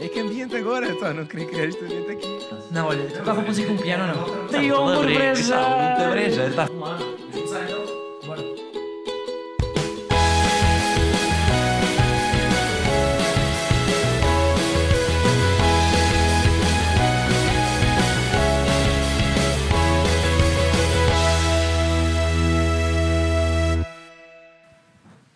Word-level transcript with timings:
É 0.00 0.08
que 0.08 0.18
ambiente 0.18 0.56
agora, 0.56 0.88
então, 0.88 1.12
não 1.12 1.26
queria 1.26 1.46
criar 1.46 1.66
este 1.66 1.84
ambiente 1.84 2.10
aqui. 2.10 2.38
Não, 2.70 2.86
olha, 2.86 3.06
tu 3.06 3.22
dava 3.22 3.42
para 3.42 3.52
com 3.52 3.72
um 3.72 3.76
piano 3.76 4.18
ou 4.18 4.38
não? 4.38 4.48
Tem 4.48 4.72
ombro 4.72 5.02
breja. 5.02 5.56
Muita 5.58 6.10
breja. 6.10 6.50
Tá. 6.56 6.64
Vamos 6.64 6.88
lá, 6.88 6.96
vamos 6.96 7.34
começar 7.34 7.64
então? 7.64 7.84
Bora. 8.24 8.42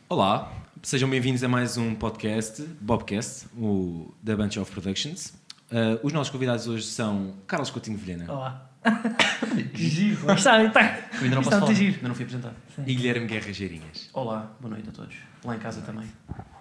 Olá, 0.09 0.54
sejam 0.85 1.09
bem-vindos 1.09 1.43
a 1.43 1.49
mais 1.49 1.77
um 1.77 1.95
podcast, 1.95 2.63
Bobcast, 2.81 3.47
o 3.57 4.15
da 4.23 4.37
Bunch 4.37 4.59
of 4.59 4.71
Productions. 4.71 5.33
Uh, 5.71 5.99
os 6.03 6.13
nossos 6.13 6.31
convidados 6.31 6.69
hoje 6.69 6.85
são 6.87 7.35
Carlos 7.47 7.71
Coutinho 7.71 7.97
Vilhena 7.97 8.31
Olá. 8.31 8.71
que 9.75 9.89
giro. 9.89 10.21
Mas 10.27 10.39
está, 10.39 10.63
está. 10.63 10.81
Eu 11.15 11.23
ainda 11.23 11.35
não 11.37 11.43
Está 11.43 11.43
posso 11.43 11.43
muito 11.43 11.61
falar. 11.61 11.75
giro. 11.75 11.95
Ainda 11.97 12.09
não 12.09 12.15
fui 12.15 12.25
apresentar. 12.25 12.55
e 12.87 12.95
Guilherme 12.95 13.27
Guerra 13.27 13.53
Geirinhas. 13.53 14.11
Olá, 14.13 14.55
boa 14.61 14.75
noite 14.75 14.89
a 14.91 14.93
todos. 14.93 15.17
Lá 15.45 15.57
em 15.57 15.59
casa 15.59 15.81
também. 15.81 16.07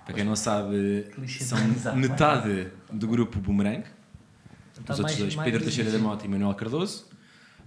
Para 0.05 0.13
quem 0.13 0.23
não 0.23 0.35
sabe, 0.35 1.07
Clichê 1.13 1.43
são 1.43 1.57
de 1.59 1.97
metade 1.97 2.67
do 2.91 3.07
grupo 3.07 3.39
Boomerang. 3.39 3.83
Está 4.79 4.93
Os 4.93 4.99
outros 4.99 5.01
mais- 5.01 5.17
dois, 5.17 5.35
mais 5.35 5.45
Pedro 5.51 5.63
Teixeira 5.63 5.91
da. 5.91 5.99
Mota 5.99 6.25
e 6.25 6.29
Manuel 6.29 6.53
Cardoso. 6.55 7.11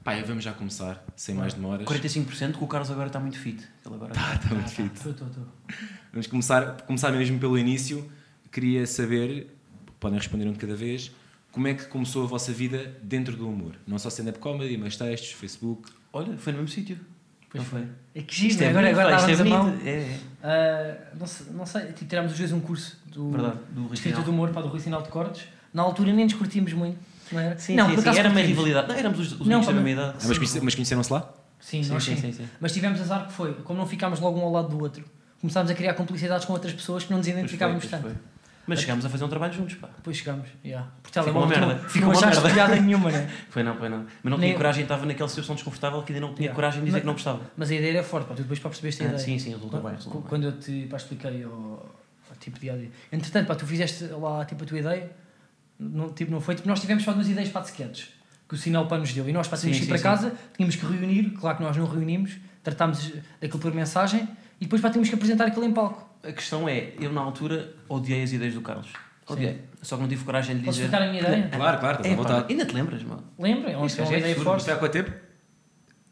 Pá, 0.02 0.12
vamos 0.24 0.44
já 0.44 0.52
começar, 0.52 1.04
sem 1.16 1.34
mais 1.34 1.52
demoras. 1.54 1.84
45% 1.86 2.58
que 2.58 2.64
o 2.64 2.66
Carlos 2.68 2.90
agora 2.92 3.08
está 3.08 3.18
muito 3.18 3.38
fit. 3.38 3.60
Ele 3.84 3.94
agora 3.94 4.14
Tá, 4.14 4.34
está 4.34 4.54
muito 4.54 4.70
fit. 4.70 4.94
Estou, 4.94 5.12
estou, 5.12 5.26
estou. 5.28 5.44
Vamos 6.16 6.28
começar, 6.28 6.78
começar 6.86 7.12
mesmo 7.12 7.38
pelo 7.38 7.58
início. 7.58 8.10
Queria 8.50 8.86
saber, 8.86 9.54
podem 10.00 10.16
responder 10.18 10.46
um 10.48 10.52
de 10.52 10.58
cada 10.58 10.74
vez, 10.74 11.12
como 11.52 11.68
é 11.68 11.74
que 11.74 11.84
começou 11.88 12.24
a 12.24 12.26
vossa 12.26 12.54
vida 12.54 12.96
dentro 13.02 13.36
do 13.36 13.46
humor? 13.46 13.72
Não 13.86 13.98
só 13.98 14.08
stand-up 14.08 14.38
comedy, 14.38 14.78
mas 14.78 14.96
textos, 14.96 15.32
Facebook. 15.32 15.90
Olha, 16.14 16.34
foi 16.38 16.54
no 16.54 16.60
mesmo 16.60 16.74
sítio. 16.74 16.98
Pois 17.50 17.62
Não 17.62 17.70
foi? 17.70 17.86
É 18.14 18.22
que 18.22 18.34
giro, 18.34 18.64
é 18.64 18.68
agora, 18.70 18.86
bonito, 18.86 18.98
agora 19.00 19.16
isto 19.16 19.30
estávamos 19.30 19.40
é 19.40 19.42
a 19.42 19.58
mão. 19.58 19.70
bonito. 19.70 19.86
É. 19.86 20.18
Ah, 20.42 21.16
não 21.20 21.26
sei, 21.26 21.46
não 21.52 21.66
sei, 21.66 21.82
tipo, 21.92 22.06
tirámos 22.06 22.32
os 22.32 22.38
dois 22.38 22.52
um 22.52 22.60
curso 22.60 22.98
do 23.12 23.30
Verdade, 23.32 23.58
do 23.72 24.22
do 24.22 24.30
humor 24.30 24.48
para 24.52 24.62
do 24.62 24.68
Rui 24.68 24.80
Sinal 24.80 25.02
de 25.02 25.10
Cortes. 25.10 25.46
Na 25.74 25.82
altura 25.82 26.14
nem 26.14 26.24
nos 26.24 26.32
curtíamos 26.32 26.72
muito, 26.72 26.98
não 27.30 27.40
era? 27.40 27.58
Sim, 27.58 27.74
não, 27.76 27.90
sim, 27.90 28.00
sim. 28.00 28.18
Era 28.18 28.30
uma 28.30 28.40
rivalidade. 28.40 28.88
Não, 28.88 28.94
éramos 28.94 29.20
os, 29.20 29.32
os 29.38 29.46
Não, 29.46 29.60
da 29.60 29.70
mesma 29.70 29.90
idade. 29.90 30.16
Ah, 30.22 30.28
mas, 30.28 30.38
conhece- 30.38 30.60
mas 30.62 30.74
conheceram-se 30.74 31.12
lá? 31.12 31.30
Sim, 31.60 31.82
Sim, 31.82 31.92
nós 31.92 32.04
sim, 32.04 32.16
sim. 32.16 32.22
sim, 32.22 32.32
sim. 32.32 32.48
Mas 32.58 32.72
tivemos 32.72 33.02
azar 33.02 33.26
que 33.26 33.34
foi, 33.34 33.52
como 33.56 33.78
não 33.78 33.86
ficámos 33.86 34.18
logo 34.18 34.40
um 34.40 34.44
ao 34.44 34.52
lado 34.52 34.70
do 34.70 34.80
outro, 34.82 35.04
começámos 35.40 35.70
a 35.70 35.74
criar 35.74 35.94
cumplicidades 35.94 36.44
com 36.46 36.52
outras 36.52 36.72
pessoas 36.72 37.04
que 37.04 37.10
não 37.10 37.18
nos 37.18 37.26
Pois 37.26 37.34
foi, 37.34 37.40
identificávamos 37.40 37.80
pois 37.84 37.90
tanto. 37.90 38.02
foi. 38.14 38.22
Mas 38.68 38.80
chegámos 38.80 39.04
a 39.06 39.08
fazer 39.08 39.22
um 39.24 39.28
trabalho 39.28 39.52
juntos, 39.52 39.76
pá. 39.76 39.88
Depois 39.96 40.16
chegámos, 40.16 40.48
yeah. 40.64 40.88
por 41.00 41.08
Ficou 41.08 41.22
telemóvel, 41.22 41.56
uma 41.58 41.66
merda. 41.68 41.88
Ficou 41.88 42.10
uma 42.10 42.20
merda. 42.20 42.50
piada 42.50 42.76
nenhuma, 42.80 43.10
né? 43.12 43.30
Foi 43.48 43.62
não, 43.62 43.76
foi 43.76 43.88
não. 43.88 43.98
Mas 43.98 44.30
não 44.30 44.38
Nem- 44.38 44.48
tinha 44.48 44.56
coragem, 44.56 44.82
estava 44.82 45.06
naquela 45.06 45.28
situação 45.28 45.54
desconfortável 45.54 46.02
que 46.02 46.12
ainda 46.12 46.26
não 46.26 46.34
tinha 46.34 46.46
Yeah. 46.46 46.54
coragem 46.56 46.80
de 46.80 46.86
dizer 46.86 46.96
Mas- 46.96 47.00
que 47.02 47.06
não 47.06 47.12
gostava. 47.12 47.40
Mas 47.56 47.70
a 47.70 47.74
ideia 47.76 47.90
era 47.98 48.02
forte, 48.02 48.26
pá, 48.26 48.34
tu 48.34 48.42
depois 48.42 48.58
para 48.58 48.70
perceber 48.70 49.04
Ah, 49.04 49.06
ideia. 49.06 49.18
sim, 49.20 49.38
sim, 49.38 49.50
resultou 49.50 49.70
bem. 49.70 49.82
Quando, 49.82 49.94
resultou 49.94 50.20
bem. 50.20 50.28
quando 50.28 50.44
eu 50.46 50.52
te 50.58 50.86
pá, 50.90 50.96
expliquei 50.96 51.44
ao, 51.44 51.52
ao 51.52 52.36
tipo 52.40 52.58
de 52.58 52.66
ideia. 52.66 52.90
Entretanto, 53.12 53.46
pá, 53.46 53.54
tu 53.54 53.64
fizeste 53.66 54.02
lá 54.06 54.44
tipo, 54.44 54.64
a 54.64 54.66
tua 54.66 54.78
ideia, 54.80 55.10
não, 55.78 56.12
tipo, 56.12 56.32
não 56.32 56.40
foi? 56.40 56.56
Tipo, 56.56 56.66
nós 56.68 56.80
tivemos 56.80 57.04
só 57.04 57.12
duas 57.12 57.28
ideias 57.28 57.50
para 57.50 57.62
sketches 57.62 58.08
que 58.48 58.54
o 58.56 58.58
Sinal 58.58 58.86
Pá 58.88 58.98
nos 58.98 59.12
deu. 59.12 59.28
E 59.28 59.32
nós, 59.32 59.46
para 59.46 59.58
sim, 59.58 59.86
para 59.86 59.98
casa, 60.00 60.32
tínhamos 60.56 60.74
que 60.74 60.84
reunir, 60.86 61.30
claro 61.38 61.56
que 61.58 61.62
nós 61.62 61.76
não 61.76 61.86
reunimos, 61.86 62.32
tratámos 62.64 63.12
daquilo 63.40 63.60
por 63.60 63.72
mensagem 63.72 64.26
e 64.60 64.64
depois 64.64 64.80
para 64.80 64.90
tínhamos 64.90 65.08
que 65.08 65.14
apresentar 65.14 65.46
aquilo 65.46 65.64
em 65.64 65.72
palco. 65.72 66.08
A 66.22 66.32
questão 66.32 66.68
é, 66.68 66.92
eu 67.00 67.12
na 67.12 67.20
altura 67.20 67.74
odiei 67.88 68.22
as 68.22 68.32
ideias 68.32 68.54
do 68.54 68.60
Carlos. 68.60 68.88
Odiei. 69.28 69.60
Só 69.82 69.96
que 69.96 70.02
não 70.02 70.08
tive 70.08 70.24
coragem 70.24 70.54
de 70.56 70.60
lhe 70.60 70.66
Posso 70.66 70.78
dizer. 70.78 70.86
explicar 70.88 71.06
a 71.06 71.10
minha 71.10 71.22
ideia? 71.22 71.48
Claro, 71.52 71.78
claro, 71.78 71.96
estás 71.98 72.06
É, 72.06 72.12
à 72.14 72.16
pá, 72.16 72.22
vontade. 72.22 72.52
ainda 72.52 72.64
te 72.66 72.74
lembras, 72.74 73.02
mano? 73.02 73.24
Lembra? 73.38 73.70
É 73.72 73.76
uma, 73.76 73.86
Isso 73.86 74.00
é 74.00 74.04
é 74.14 74.18
ideia 74.18 74.34
forte. 74.36 74.60
Isto 74.60 74.70
é 74.70 74.74
há 74.74 74.76
quanto 74.76 74.92
tempo? 74.92 75.12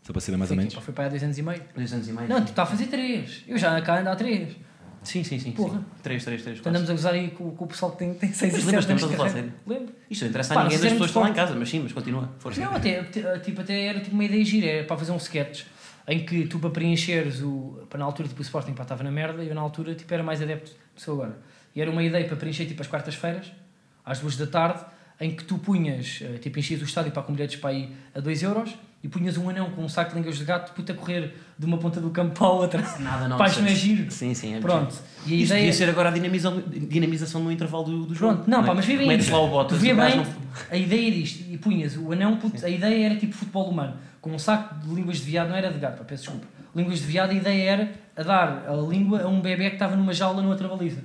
Só 0.03 0.13
para 0.13 0.21
saber 0.21 0.37
mais 0.37 0.51
ou 0.51 0.57
Foi, 0.57 0.65
menos. 0.65 0.75
foi 0.85 0.95
para 0.95 1.07
há 1.07 1.09
dois 1.09 1.23
anos 1.23 1.39
e 1.39 1.43
meio. 1.43 1.63
Dois 1.75 1.93
anos 1.93 2.09
e 2.09 2.13
meio. 2.13 2.29
Não, 2.29 2.41
tu 2.45 2.49
está 2.51 2.63
a 2.65 2.67
fazer 2.67 2.87
três. 2.87 3.43
Eu 3.49 3.57
já 3.57 3.81
cá 3.81 4.01
ando 4.01 4.11
há 4.11 4.17
três. 4.17 4.55
Sim, 5.03 5.23
sim, 5.23 5.39
sim. 5.39 5.53
Porra. 5.53 5.79
sim. 5.79 5.85
Três, 6.03 6.25
três, 6.25 6.43
três. 6.43 6.59
Então 6.59 6.71
andamos 6.71 6.89
a 6.91 6.93
gozar 6.93 7.15
aí 7.15 7.31
com, 7.31 7.51
com 7.53 7.65
o 7.65 7.69
pessoal 7.69 7.93
que 7.93 7.99
tem, 7.99 8.15
tem 8.15 8.33
seis 8.33 8.53
Mas 8.53 8.63
e 8.63 8.67
lembras-te 8.67 8.89
sete 8.89 8.91
anos 8.91 9.03
mesmo 9.03 9.09
de 9.09 9.13
de 9.13 9.17
falar 9.17 9.29
carreira. 9.31 9.55
Lembro. 9.67 9.95
Isto 10.11 10.23
não 10.23 10.29
interessa 10.31 10.53
a 10.53 10.57
Pá, 10.57 10.63
ninguém 10.65 10.79
das 10.79 10.93
pessoas 10.93 11.01
que 11.01 11.07
estão 11.07 11.23
lá 11.23 11.31
em 11.31 11.35
casa, 11.35 11.55
mas 11.55 11.69
sim, 11.69 11.81
mas 11.81 11.93
continua. 11.93 12.31
Força. 12.39 12.61
Não, 12.61 12.75
até, 12.75 13.01
até- 13.01 13.39
tipo, 13.39 13.61
até 13.61 13.85
era 13.87 14.01
tipo 14.01 14.15
uma 14.15 14.25
ideia 14.25 14.45
gira, 14.45 14.67
era 14.67 14.85
para 14.87 14.97
fazer 14.97 15.13
um 15.13 15.17
sketch 15.17 15.65
em 16.07 16.25
que 16.25 16.47
tu 16.47 16.59
para 16.59 16.71
preencheres 16.71 17.41
o. 17.41 17.87
Para 17.89 17.99
na 17.99 18.05
altura 18.05 18.29
tipo, 18.29 18.41
o 18.41 18.43
Sporting 18.43 18.73
pá, 18.73 18.83
estava 18.83 19.03
na 19.03 19.11
merda 19.11 19.43
e 19.43 19.49
eu 19.49 19.55
na 19.55 19.61
altura 19.61 19.95
tipo, 19.95 20.13
era 20.13 20.23
mais 20.23 20.41
adepto 20.43 20.71
do 20.95 21.01
seu 21.01 21.15
agora. 21.15 21.39
E 21.75 21.81
era 21.81 21.91
uma 21.91 22.03
ideia 22.03 22.25
para 22.27 22.37
preencher 22.37 22.67
tipo 22.67 22.81
as 22.83 22.89
quartas-feiras, 22.89 23.51
às 24.05 24.21
duas 24.21 24.37
da 24.37 24.47
tarde, 24.47 24.85
em 25.21 25.31
que 25.35 25.45
tu 25.45 25.59
punhas, 25.59 26.21
eh, 26.23 26.39
tipo, 26.39 26.59
enchias 26.59 26.81
o 26.81 26.85
estádio 26.85 27.11
para 27.13 27.23
com 27.23 27.33
bilhetes 27.33 27.57
para 27.57 27.71
aí 27.71 27.91
a 28.15 28.21
2 28.21 28.43
euros 28.43 28.75
e 29.03 29.09
punhas 29.09 29.37
um 29.37 29.49
anão 29.49 29.71
com 29.71 29.83
um 29.85 29.89
saco 29.89 30.11
de 30.11 30.17
línguas 30.17 30.37
de 30.39 30.45
gato 30.45 30.73
puta 30.75 30.93
a 30.93 30.97
correr 30.97 31.35
de 31.59 31.67
uma 31.67 31.79
ponta 31.79 32.01
do 32.01 32.11
campo 32.11 32.35
para 32.39 32.47
a 32.47 32.51
outra. 32.51 32.83
Nada, 33.01 33.29
não. 33.29 33.37
Pá, 33.37 33.47
isto 33.47 33.61
não 33.61 33.69
é 33.69 33.75
giro. 33.75 34.11
Sim, 34.11 34.35
sim. 34.35 34.55
É 34.57 34.61
Pronto. 34.61 34.95
E 35.27 35.33
a 35.33 35.37
Isto 35.37 35.45
ideia. 35.47 35.61
devia 35.61 35.73
ser 35.73 35.89
agora 35.89 36.09
a 36.09 36.13
dinamização, 36.13 36.63
dinamização 36.67 37.43
no 37.43 37.53
intervalo 37.53 37.85
do, 37.85 38.07
do 38.07 38.15
jogo. 38.15 38.35
Pronto, 38.37 38.51
não, 38.51 38.63
é? 38.63 38.67
pá, 38.67 38.75
mas 38.75 38.85
vê 38.87 38.97
bem 38.97 39.09
Metes 39.09 39.27
isto. 39.27 39.35
lá 39.37 39.43
o 39.43 39.49
Bottas, 39.49 39.79
Vê 39.81 39.95
bem 39.95 40.17
não- 40.17 40.27
a 40.71 40.77
ideia 40.77 41.11
disto. 41.11 41.45
E 41.51 41.59
punhas 41.59 41.97
o 41.97 42.13
anão, 42.13 42.37
puto, 42.37 42.65
a 42.65 42.69
ideia 42.69 43.07
era 43.07 43.17
tipo 43.17 43.35
futebol 43.35 43.69
humano. 43.71 43.97
Com 44.25 44.31
um 44.35 44.39
saco 44.39 44.75
de 44.77 44.95
línguas 44.95 45.19
de 45.19 45.25
viado, 45.25 45.49
não 45.51 45.57
era 45.57 45.71
de 45.71 45.79
gato, 45.79 45.99
pá, 45.99 46.05
peço 46.05 46.23
desculpa. 46.25 46.47
Línguas 46.75 46.99
de 47.01 47.05
viado, 47.05 47.31
a 47.31 47.35
ideia 47.35 47.71
era 47.71 47.93
a 48.17 48.23
dar 48.23 48.65
a 48.67 48.73
língua 48.73 49.21
a 49.23 49.29
um 49.29 49.39
bebê 49.43 49.69
que 49.69 49.75
estava 49.77 49.95
numa 49.97 50.15
jaula 50.15 50.43
outra 50.47 50.67
baliza. 50.67 51.03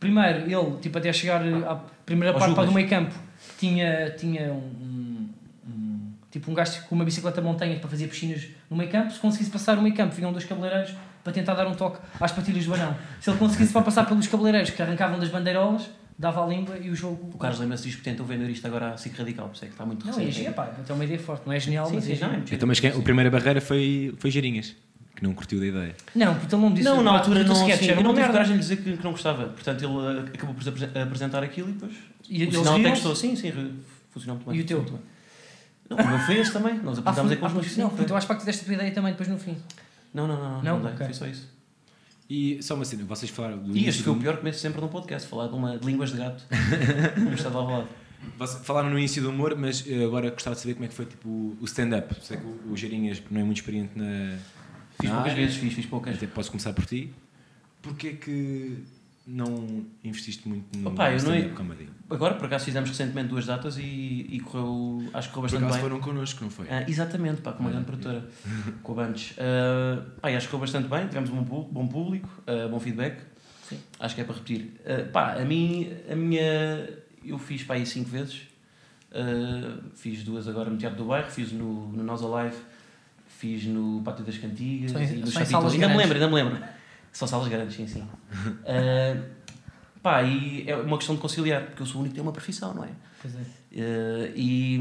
Primeiro, 0.00 0.40
ele, 0.40 0.76
tipo, 0.80 0.98
até 0.98 1.12
chegar 1.12 1.40
à 1.40 1.76
primeira 2.04 2.34
parte 2.36 2.54
para 2.56 2.64
do 2.64 2.72
meio 2.72 2.88
campo, 2.88 3.14
tinha, 3.56 4.10
tinha 4.10 4.52
um, 4.52 4.56
um- 4.56 5.28
um- 5.68 6.12
Tipo, 6.32 6.50
um 6.50 6.54
gajo 6.54 6.82
com 6.88 6.96
uma 6.96 7.04
bicicleta 7.04 7.40
montanha 7.40 7.78
para 7.78 7.88
fazer 7.88 8.08
piscinas 8.08 8.48
no 8.68 8.76
meio 8.76 8.90
campo. 8.90 9.12
Se 9.12 9.20
conseguisse 9.20 9.50
passar 9.52 9.78
o 9.78 9.82
meio 9.82 9.94
campo, 9.94 10.14
vinham 10.16 10.32
dois 10.32 10.44
cabeleireiros 10.44 10.94
para 11.22 11.32
tentar 11.32 11.54
dar 11.54 11.66
um 11.68 11.74
toque 11.74 11.98
às 12.20 12.32
patilhas 12.32 12.66
do 12.66 12.74
anão. 12.74 12.94
Se 13.20 13.30
ele 13.30 13.38
conseguisse 13.38 13.72
para 13.72 13.82
passar 13.82 14.04
pelos 14.04 14.26
cabeleireiros 14.26 14.70
que 14.70 14.82
arrancavam 14.82 15.18
das 15.20 15.28
bandeirolas, 15.28 15.88
dava 16.18 16.44
a 16.44 16.46
língua 16.48 16.76
e 16.78 16.90
o 16.90 16.96
jogo. 16.96 17.30
O 17.34 17.38
Carlos 17.38 17.60
lembra-se 17.60 17.84
disto 17.84 17.98
porque 17.98 18.10
tentou 18.10 18.26
vender 18.26 18.50
isto 18.50 18.66
agora 18.66 18.94
a 18.94 18.96
SIC 18.96 19.16
Radical, 19.16 19.46
por 19.48 19.54
isso 19.54 19.64
é 19.64 19.68
que 19.68 19.74
está 19.74 19.86
muito 19.86 20.04
Não, 20.06 20.12
é 20.14 20.16
recente. 20.18 20.36
giro, 20.38 20.52
pá, 20.52 20.72
é 20.88 20.92
uma 20.92 21.04
ideia 21.04 21.18
forte, 21.20 21.46
não 21.46 21.52
é 21.52 21.60
genial, 21.60 21.86
Sim, 21.86 21.94
mas 21.94 22.04
sim, 22.04 22.12
é 22.14 22.18
não, 22.18 22.32
é 22.34 22.42
Então, 22.50 22.66
mas 22.68 22.80
quem, 22.80 22.90
a 22.90 23.00
primeira 23.00 23.30
barreira 23.30 23.60
foi, 23.60 24.14
foi 24.18 24.30
Geirinhas, 24.30 24.74
que 25.14 25.22
não 25.22 25.32
curtiu 25.32 25.60
da 25.60 25.66
ideia. 25.66 25.94
Não, 26.14 26.34
porque 26.34 26.54
ele 26.54 26.62
não 26.62 26.68
me 26.70 26.74
disse 26.76 26.88
Não, 26.88 27.02
na 27.02 27.12
altura 27.12 27.44
não, 27.44 27.54
sketch, 27.54 27.78
sim, 27.80 27.90
era 27.90 28.00
eu 28.00 28.04
não 28.04 28.14
tive 28.14 28.26
coragem 28.26 28.54
de 28.54 28.60
dizer 28.60 28.76
que, 28.78 28.96
que 28.96 29.04
não 29.04 29.12
gostava. 29.12 29.44
Portanto, 29.46 29.84
ele 29.84 29.92
uh, 29.92 30.26
acabou 30.34 30.54
por 30.54 30.68
apre- 30.68 31.00
apresentar 31.02 31.42
aquilo 31.42 31.70
e 31.70 31.72
depois. 31.72 31.92
E 32.28 32.44
o 32.46 32.50
sinal 32.52 32.76
até 32.76 32.88
gostou. 32.90 33.14
Sim, 33.16 33.34
sim, 33.36 33.52
funcionou 34.10 34.36
muito 34.36 34.50
bem. 34.50 34.58
E 34.58 34.62
o 34.62 34.66
teu? 34.66 34.84
Não, 35.88 35.96
o 35.96 36.06
meu 36.08 36.18
foi 36.18 36.36
esse 36.38 36.52
também. 36.52 36.74
Nós 36.80 36.98
Ah, 36.98 37.00
apresentámos 37.00 37.28
foi, 37.32 37.36
em 37.36 37.40
conjunto. 37.40 37.64
ah, 37.64 37.68
sim, 37.68 37.80
não, 37.80 37.92
então 38.04 38.16
acho 38.16 38.26
que 38.28 38.34
tu 38.36 38.44
deste 38.44 38.62
a 38.62 38.64
tua 38.66 38.74
ideia 38.74 38.90
também 38.92 39.12
depois 39.12 39.28
no 39.28 39.38
fim. 39.38 39.56
Não, 40.12 40.26
não, 40.28 40.36
não, 40.36 40.50
não, 40.50 40.62
Não? 40.62 40.74
não, 40.78 40.82
dei, 40.82 40.92
Ok. 40.92 41.06
foi 41.06 41.14
só 41.14 41.26
isso. 41.26 41.48
E 42.28 42.62
só 42.62 42.74
uma 42.74 42.84
cena, 42.84 43.04
vocês 43.04 43.30
falaram 43.30 43.58
do 43.58 43.76
E 43.76 43.88
este 43.88 44.02
foi 44.02 44.12
o 44.12 44.16
pior 44.16 44.36
começo 44.36 44.58
sempre 44.58 44.80
num 44.80 44.88
podcast, 44.88 45.26
falar 45.26 45.48
de, 45.48 45.54
uma, 45.54 45.78
de 45.78 45.86
línguas 45.86 46.10
de 46.10 46.18
gato. 46.18 46.44
Como 47.14 47.32
estava 47.32 47.62
a 47.62 47.66
falar. 47.66 47.86
Vocês 48.36 48.66
falaram 48.66 48.90
no 48.90 48.98
início 48.98 49.22
do 49.22 49.30
humor, 49.30 49.56
mas 49.56 49.84
eh, 49.88 50.04
agora 50.04 50.28
gostava 50.30 50.54
de 50.56 50.60
saber 50.60 50.74
como 50.74 50.84
é 50.84 50.88
que 50.88 50.94
foi 50.94 51.06
tipo, 51.06 51.28
o 51.28 51.64
stand-up. 51.64 52.14
Sei 52.20 52.36
que 52.36 52.44
o, 52.44 52.72
o 52.72 52.76
Geirinhas 52.76 53.22
não 53.30 53.40
é 53.40 53.44
muito 53.44 53.58
experiente 53.58 53.96
na. 53.96 54.36
Fiz 55.00 55.08
na 55.08 55.16
poucas 55.16 55.32
área. 55.32 55.34
vezes, 55.34 55.56
fiz, 55.56 55.72
fiz 55.72 55.86
poucas. 55.86 56.16
Até 56.16 56.26
posso 56.26 56.50
começar 56.50 56.72
por 56.72 56.84
ti. 56.84 57.14
Porquê 57.80 58.14
que 58.14 58.82
não 59.30 59.84
investiste 60.02 60.48
muito 60.48 60.78
no 60.78 60.88
Opa, 60.88 61.10
eu 61.12 61.22
não- 61.22 61.54
comedy? 61.54 61.86
Agora, 62.08 62.34
por 62.36 62.46
acaso, 62.46 62.64
fizemos 62.64 62.88
recentemente 62.88 63.28
duas 63.28 63.44
datas 63.44 63.76
e, 63.76 63.82
e 64.30 64.40
correu, 64.40 65.02
acho 65.12 65.28
que 65.28 65.34
correu 65.34 65.50
Por 65.50 65.58
bastante 65.60 65.64
acaso 65.64 65.72
bem. 65.74 65.82
foram 65.82 66.00
connosco, 66.00 66.42
não 66.42 66.50
foi? 66.50 66.66
Ah, 66.70 66.84
exatamente, 66.88 67.42
pá, 67.42 67.52
com 67.52 67.58
uma 67.60 67.66
Olha, 67.68 67.80
grande 67.82 67.86
produtora, 67.86 68.26
com 68.82 68.98
a 68.98 69.04
Bunch. 69.06 69.34
Ah, 69.38 70.02
pá, 70.22 70.28
acho 70.30 70.46
que 70.46 70.50
correu 70.50 70.60
bastante 70.62 70.88
bem, 70.88 71.06
tivemos 71.08 71.28
um 71.28 71.42
bom, 71.42 71.86
público, 71.86 72.28
ah, 72.46 72.68
bom 72.68 72.80
feedback. 72.80 73.20
Sim. 73.68 73.78
Acho 74.00 74.14
que 74.14 74.22
é 74.22 74.24
para 74.24 74.34
repetir. 74.34 74.72
Ah, 74.86 75.06
pá, 75.12 75.32
a 75.34 75.44
mim, 75.44 75.92
a 76.10 76.16
minha. 76.16 76.88
Eu 77.22 77.36
fiz 77.38 77.62
pá, 77.62 77.74
aí 77.74 77.84
cinco 77.84 78.08
vezes. 78.08 78.42
Ah, 79.12 79.78
fiz 79.94 80.24
duas 80.24 80.48
agora 80.48 80.70
no 80.70 80.78
Teatro 80.78 80.96
do 80.98 81.04
Bairro, 81.04 81.30
fiz 81.30 81.52
no, 81.52 81.88
no 81.92 82.02
Nós 82.02 82.22
Alive, 82.22 82.56
fiz 83.26 83.64
no 83.66 84.00
Pátio 84.02 84.24
das 84.24 84.38
Cantigas 84.38 84.92
Só 84.92 84.98
e 85.00 85.06
no 85.16 85.26
só 85.26 85.40
Chapitão. 85.40 85.68
Ainda 85.68 85.88
me 85.88 85.96
lembro, 85.98 86.14
ainda 86.14 86.28
me 86.28 86.34
lembro. 86.34 86.77
São 87.12 87.26
salas 87.28 87.48
grandes, 87.48 87.74
sim, 87.76 87.86
sim. 87.86 88.06
Ah, 88.66 89.16
pá, 90.02 90.22
e 90.22 90.64
é 90.68 90.76
uma 90.76 90.96
questão 90.96 91.14
de 91.16 91.20
conciliar, 91.20 91.62
porque 91.66 91.82
eu 91.82 91.86
sou 91.86 91.96
o 91.96 92.00
único 92.00 92.14
que 92.14 92.20
tem 92.20 92.22
uma 92.22 92.32
profissão, 92.32 92.72
não 92.74 92.84
é? 92.84 92.90
Pois 93.20 93.34
é, 93.34 93.38
Eh, 93.70 94.32
e, 94.34 94.80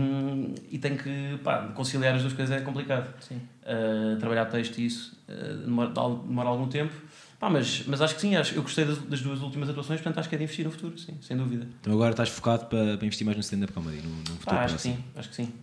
e 0.71 0.79
tenho 0.79 0.97
que 0.97 1.37
pá, 1.43 1.67
conciliar 1.75 2.15
as 2.15 2.21
duas 2.21 2.33
coisas 2.33 2.55
é 2.55 2.61
complicado. 2.61 3.13
sim. 3.19 3.41
Eh, 3.65 4.15
trabalhar 4.19 4.45
texto 4.45 4.77
e 4.79 4.85
isso 4.85 5.17
demora, 5.65 5.89
demora 5.89 6.47
algum 6.49 6.67
tempo. 6.69 6.93
Pá, 7.37 7.49
mas, 7.49 7.83
mas 7.85 8.01
acho 8.01 8.15
que 8.15 8.21
sim, 8.21 8.35
acho, 8.35 8.55
eu 8.55 8.61
gostei 8.63 8.85
das, 8.85 8.97
das 8.99 9.21
duas 9.21 9.41
últimas 9.41 9.69
atuações, 9.69 9.99
portanto 9.99 10.19
acho 10.19 10.29
que 10.29 10.35
é 10.35 10.37
de 10.37 10.43
investir 10.45 10.63
no 10.65 10.71
futuro, 10.71 10.97
sim, 10.97 11.17
sem 11.21 11.35
dúvida. 11.35 11.67
Então 11.81 11.91
agora 11.93 12.11
estás 12.11 12.29
focado 12.29 12.65
para, 12.67 12.95
para 12.97 13.05
investir 13.05 13.25
mais 13.25 13.35
no 13.37 13.41
stand-up 13.41 13.73
comedy, 13.73 14.01
no, 14.01 14.09
no 14.09 14.23
futuro 14.25 14.45
Pá, 14.45 14.63
acho 14.63 14.75
que 14.75 14.81
sim, 14.81 15.03
acho 15.15 15.29
que 15.29 15.35
sim. 15.35 15.53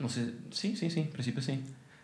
Não 0.00 0.08
sei, 0.08 0.34
sim, 0.50 0.74
sim, 0.74 0.88
sim, 0.88 1.00
em 1.02 1.06
princípio 1.06 1.42
sim. 1.42 1.62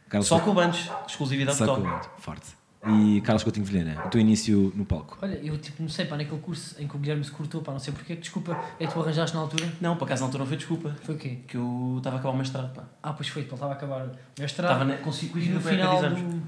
Carlos 0.08 0.28
Só 0.28 0.38
com 0.40 0.50
o 0.50 0.54
Bunch, 0.54 0.88
exclusividade 1.08 1.56
Só 1.56 1.66
total. 1.66 2.00
com 2.00 2.18
o 2.18 2.20
Forte. 2.20 2.46
E 2.84 3.20
Carlos 3.22 3.42
Coutinho 3.42 3.66
Vilhena, 3.66 4.04
o 4.06 4.08
teu 4.08 4.20
início 4.20 4.72
no 4.76 4.84
palco. 4.84 5.18
Olha, 5.20 5.34
eu 5.42 5.58
tipo, 5.58 5.82
não 5.82 5.88
sei, 5.88 6.04
pá, 6.04 6.16
naquele 6.16 6.40
curso 6.40 6.80
em 6.80 6.86
que 6.86 6.94
o 6.94 6.98
Guilherme 6.98 7.24
se 7.24 7.32
cortou, 7.32 7.60
pá, 7.60 7.72
não 7.72 7.78
sei 7.78 7.92
porquê, 7.92 8.14
desculpa, 8.14 8.56
é 8.78 8.86
que 8.86 8.92
tu 8.92 9.00
arranjaste 9.00 9.34
na 9.34 9.42
altura? 9.42 9.72
Não, 9.80 9.96
por 9.96 10.04
acaso 10.04 10.20
na 10.20 10.26
altura 10.28 10.42
não 10.42 10.48
foi 10.48 10.56
desculpa. 10.56 10.96
Foi 11.02 11.14
o 11.14 11.18
quê? 11.18 11.38
Que 11.48 11.56
eu 11.56 11.94
estava 11.98 12.16
a 12.16 12.18
acabar 12.20 12.34
o 12.34 12.38
mestrado, 12.38 12.72
pá. 12.72 12.84
Ah, 13.02 13.12
pois 13.12 13.28
foi, 13.28 13.42
ele 13.42 13.52
estava 13.52 13.72
a 13.72 13.74
acabar 13.74 14.06
o 14.06 14.40
mestrado. 14.40 14.72
Estava 14.72 14.84
na, 14.84 14.96
consegui 14.98 15.46
E 15.46 15.48
no 15.48 15.60
final, 15.60 16.00
do, 16.00 16.42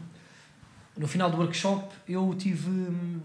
no 0.97 1.09
final 1.09 1.31
do 1.31 1.39
workshop 1.39 1.93
eu 2.07 2.33
tive 2.39 2.69
hum, 2.71 3.21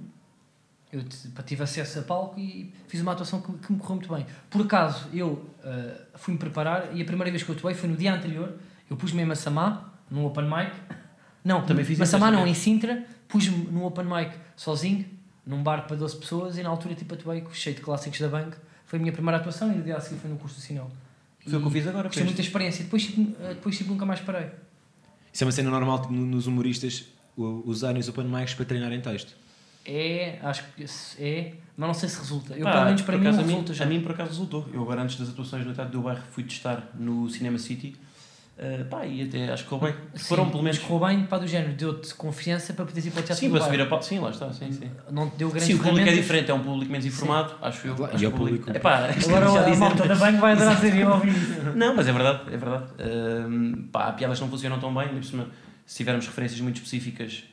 eu 0.91 1.03
pá, 1.35 1.43
tive 1.43 1.63
acesso 1.63 1.99
a 1.99 2.01
palco 2.03 2.39
e 2.39 2.73
fiz 2.87 3.01
uma 3.01 3.11
atuação 3.11 3.41
que, 3.41 3.51
que 3.53 3.73
me 3.73 3.79
correu 3.79 3.95
muito 3.95 4.13
bem. 4.13 4.25
Por 4.49 4.61
acaso 4.61 5.07
eu 5.13 5.49
ah, 5.63 6.01
fui-me 6.15 6.39
preparar 6.39 6.95
e 6.95 7.01
a 7.01 7.05
primeira 7.05 7.29
vez 7.29 7.43
que 7.43 7.49
eu 7.49 7.55
atuei 7.55 7.75
foi 7.75 7.89
no 7.89 7.95
dia 7.95 8.13
anterior. 8.13 8.53
Eu 8.89 8.95
pus-me 8.95 9.21
em 9.21 9.25
Massamá, 9.25 9.91
num 10.09 10.25
open 10.25 10.45
mic. 10.45 10.71
Não, 11.43 11.65
Também 11.65 11.83
fiz 11.83 11.93
isso, 11.93 11.99
Massamá 11.99 12.31
não, 12.31 12.47
em 12.47 12.53
Sintra. 12.53 13.03
Pus-me 13.27 13.65
num 13.71 13.83
open 13.83 14.05
mic 14.05 14.31
sozinho, 14.55 15.05
num 15.45 15.61
bar 15.61 15.85
para 15.87 15.95
12 15.95 16.17
pessoas 16.17 16.57
e 16.57 16.63
na 16.63 16.69
altura 16.69 16.95
tipo 16.95 17.13
atuei 17.13 17.43
cheio 17.51 17.75
de 17.75 17.81
clássicos 17.81 18.19
da 18.19 18.29
banca. 18.29 18.57
Foi 18.85 18.97
a 18.97 19.01
minha 19.01 19.11
primeira 19.11 19.37
atuação 19.37 19.71
e 19.71 19.75
no 19.75 19.83
dia 19.83 19.97
a 19.97 19.99
seguir 19.99 20.19
foi 20.19 20.29
no 20.29 20.37
curso 20.37 20.55
de 20.57 20.61
sinal. 20.61 20.89
Foi 21.39 21.57
o 21.57 21.61
que 21.61 21.67
eu 21.67 21.71
fiz 21.71 21.87
agora. 21.87 22.07
Gostei 22.07 22.23
muito 22.23 22.37
da 22.37 22.43
experiência. 22.43 22.83
Depois, 22.83 23.03
tipo, 23.03 23.35
ah, 23.43 23.49
depois 23.49 23.77
tipo, 23.77 23.91
nunca 23.91 24.05
mais 24.05 24.19
parei. 24.21 24.49
Isso 25.31 25.43
é 25.43 25.45
uma 25.45 25.51
cena 25.51 25.69
normal 25.69 26.01
tipo, 26.01 26.13
nos 26.13 26.47
humoristas 26.47 27.05
usarem 27.35 27.99
os 27.99 28.07
open 28.07 28.25
mics 28.25 28.53
para 28.53 28.65
treinarem 28.65 29.01
texto. 29.01 29.35
É, 29.85 30.39
acho 30.41 30.63
que 30.75 30.85
é, 31.19 31.53
mas 31.75 31.87
não 31.87 31.93
sei 31.93 32.07
se 32.07 32.19
resulta. 32.19 32.53
Eu, 32.53 32.63
Pá, 32.63 32.71
pelo 32.71 32.85
menos 32.85 33.01
para 33.01 33.17
mim, 33.17 33.27
acaso, 33.27 33.37
não 33.37 33.43
a 33.43 33.47
mim, 33.47 33.53
resulta 33.53 33.73
já. 33.73 33.83
a 33.83 33.87
mim 33.87 34.01
por 34.01 34.11
acaso 34.11 34.29
resultou. 34.29 34.69
Eu 34.71 34.81
agora 34.81 35.01
antes 35.01 35.17
das 35.17 35.29
atuações 35.29 35.65
no 35.65 35.73
Teatro 35.73 35.91
do 35.91 36.01
Bairro 36.01 36.21
fui 36.31 36.43
testar 36.43 36.89
no 36.97 37.29
Cinema 37.29 37.57
City. 37.57 37.95
Uh, 38.55 38.85
pá, 38.85 39.03
e 39.03 39.23
até 39.23 39.51
acho 39.51 39.63
que 39.63 39.69
correu 39.69 39.91
bem. 39.91 40.01
Sim, 40.13 40.25
Foram 40.27 40.49
pelo 40.49 40.61
menos. 40.61 40.77
correu 40.77 41.07
bem, 41.07 41.25
pá, 41.25 41.39
do 41.39 41.47
género. 41.47 41.73
Deu-te 41.73 42.13
confiança 42.13 42.71
para 42.73 42.85
poderes 42.85 43.07
ir 43.07 43.11
para 43.11 43.21
o 43.21 43.23
teatro 43.23 43.43
Sim, 43.43 43.49
para 43.49 43.61
subir 43.61 43.81
a 43.81 43.85
palco. 43.87 44.05
Sim, 44.05 44.19
lá 44.19 44.29
está. 44.29 44.53
Sim, 44.53 44.71
sim. 44.71 44.91
Não 45.09 45.27
te 45.27 45.37
deu 45.37 45.49
grandes 45.49 45.67
Sim, 45.67 45.73
o 45.73 45.79
público 45.83 46.07
é 46.07 46.13
diferente, 46.13 46.51
é 46.51 46.53
um 46.53 46.59
público 46.63 46.91
menos 46.91 47.05
informado, 47.05 47.55
acho 47.63 47.87
eu. 47.87 47.93
Acho 48.05 48.13
e 48.13 48.15
é 48.15 48.19
que 48.19 48.25
o 48.27 48.31
público- 48.31 48.69
Epá, 48.69 48.97
Agora 48.97 49.47
já 49.49 49.73
a 49.73 49.75
malta 49.75 50.07
da 50.07 50.15
banco 50.15 50.37
vai 50.39 50.53
adorar 50.53 50.79
ser 50.79 51.07
ouvir. 51.07 51.33
Não, 51.75 51.95
mas 51.95 52.07
é 52.07 52.11
verdade, 52.11 52.41
é 52.53 52.57
verdade. 52.57 52.85
Ahm, 52.99 53.87
pá, 53.91 54.09
há 54.09 54.11
piadas 54.13 54.37
que 54.37 54.43
não 54.43 54.51
funcionam 54.51 54.79
tão 54.79 54.93
bem, 54.93 55.21
cima, 55.23 55.47
se 55.83 55.97
tivermos 55.97 56.27
referências 56.27 56.61
muito 56.61 56.75
específicas, 56.75 57.43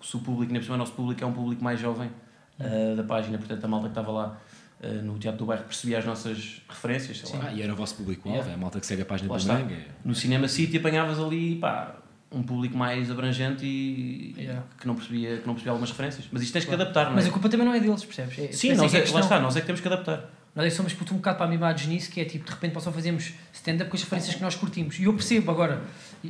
se 0.00 0.16
o 0.16 0.20
público, 0.20 0.52
por 0.54 0.62
cima, 0.62 0.76
o 0.76 0.78
nosso 0.78 0.92
público 0.92 1.22
é 1.22 1.26
um 1.26 1.32
público 1.32 1.62
mais 1.62 1.78
jovem 1.78 2.10
ah, 2.58 2.94
da 2.96 3.02
página, 3.02 3.36
portanto, 3.36 3.64
a 3.64 3.68
malta 3.68 3.88
que 3.88 3.92
estava 3.92 4.10
lá 4.10 4.40
ah, 4.82 4.86
no 5.02 5.18
Teatro 5.18 5.38
do 5.40 5.46
Bairro 5.46 5.64
percebia 5.64 5.98
as 5.98 6.04
nossas 6.04 6.62
referências, 6.68 7.18
sei 7.20 7.38
lá. 7.38 7.46
Ah, 7.48 7.52
e 7.52 7.62
era 7.62 7.72
o 7.72 7.76
vosso 7.76 7.96
público-alvo, 7.96 8.38
Yeah. 8.40 8.52
é 8.52 8.54
a 8.54 8.58
malta 8.58 8.78
que 8.80 8.86
segue 8.86 9.02
a 9.02 9.06
página 9.06 9.36
do. 9.36 9.44
Bang. 9.46 9.74
é- 9.74 9.86
No 10.04 10.14
Cinema 10.14 10.46
City 10.48 10.76
apanhavas 10.78 11.18
ali, 11.18 11.56
pá, 11.56 11.96
um 12.30 12.42
público 12.42 12.76
mais 12.76 13.10
abrangente 13.10 13.64
e 13.64 14.34
Yeah. 14.36 14.62
que, 14.78 14.86
não 14.86 14.94
percebia, 14.94 15.38
que 15.38 15.46
não 15.46 15.54
percebia 15.54 15.72
algumas 15.72 15.90
referências. 15.90 16.26
Mas 16.30 16.42
isto 16.42 16.52
tens 16.52 16.64
que 16.64 16.68
Claro. 16.68 16.82
adaptar, 16.82 17.04
não 17.06 17.12
é? 17.12 17.14
Mas 17.16 17.26
a 17.26 17.30
culpa 17.30 17.48
também 17.48 17.66
não 17.66 17.74
é 17.74 17.80
deles, 17.80 18.04
percebes? 18.04 18.38
É, 18.38 18.52
Sim, 18.52 18.70
essa 18.72 18.82
nós 18.82 18.90
que 18.90 18.96
é, 18.98 19.10
lá 19.12 19.20
está, 19.20 19.40
nós 19.40 19.56
é 19.56 19.60
que 19.60 19.66
temos 19.66 19.80
que 19.80 19.86
adaptar. 19.88 20.30
Nós 20.54 20.66
é 20.66 20.70
que 20.70 20.74
somos 20.76 20.92
puto 20.92 21.14
um 21.14 21.18
bocado 21.18 21.36
para 21.38 21.46
amimados 21.46 21.86
nisso, 21.86 22.10
que 22.10 22.20
é 22.20 22.24
tipo, 22.24 22.44
de 22.44 22.50
repente 22.50 22.74
nós 22.74 22.82
só 22.82 22.90
fazemos 22.92 23.32
stand-up 23.52 23.88
com 23.90 23.96
as 23.96 24.02
referências 24.02 24.34
que 24.34 24.42
nós 24.42 24.54
curtimos. 24.56 24.98
E 24.98 25.04
eu 25.04 25.12
percebo 25.14 25.50
agora, 25.50 25.82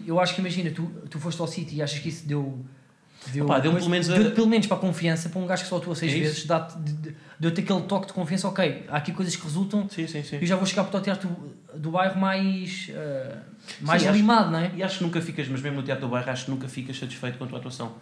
eu 0.06 0.20
acho 0.20 0.34
que 0.34 0.40
imagina, 0.40 0.70
tu, 0.70 0.86
tu 1.08 1.18
foste 1.18 1.40
ao 1.40 1.46
sítio 1.46 1.76
e 1.78 1.82
achas 1.82 1.98
que 1.98 2.08
isso 2.08 2.26
deu. 2.26 2.64
Deu, 3.32 3.44
Opa, 3.44 3.58
deu-me 3.58 3.78
pelo 3.78 3.90
menos 3.90 4.08
a- 4.10 4.14
deu-te 4.18 4.34
pelo 4.34 4.46
menos 4.46 4.66
para 4.66 4.76
a 4.76 4.80
confiança, 4.80 5.28
para 5.28 5.40
um 5.40 5.46
gajo 5.46 5.62
que 5.62 5.68
só 5.68 5.76
atua 5.76 5.94
seis 5.94 6.12
É 6.12 6.18
vezes, 6.18 6.44
de- 6.46 7.14
deu-te 7.38 7.60
aquele 7.60 7.82
toque 7.82 8.06
de 8.06 8.12
confiança, 8.12 8.48
ok, 8.48 8.84
há 8.88 8.96
aqui 8.96 9.12
coisas 9.12 9.34
que 9.36 9.42
resultam, 9.44 9.88
Sim, 9.88 10.06
sim, 10.06 10.22
sim. 10.22 10.36
eu 10.40 10.46
já 10.46 10.56
vou 10.56 10.64
chegar 10.66 10.84
para 10.84 10.98
o 10.98 11.02
teatro 11.02 11.28
do, 11.28 11.78
do 11.78 11.90
bairro 11.90 12.18
mais, 12.20 12.88
eh, 12.90 13.36
mais 13.80 14.02
Sim, 14.02 14.08
acho- 14.08 14.16
limado, 14.16 14.50
não 14.50 14.58
é? 14.58 14.70
E 14.76 14.82
acho 14.82 14.98
que 14.98 15.04
nunca 15.04 15.20
ficas, 15.20 15.46
mas 15.48 15.60
mesmo 15.60 15.76
no 15.78 15.82
Teatro 15.82 16.06
do 16.06 16.10
Bairro, 16.10 16.30
acho 16.30 16.44
que 16.46 16.50
nunca 16.50 16.68
ficas 16.68 16.98
satisfeito 16.98 17.36
com 17.38 17.44
a 17.44 17.46
tua 17.46 17.58
atuação. 17.58 17.92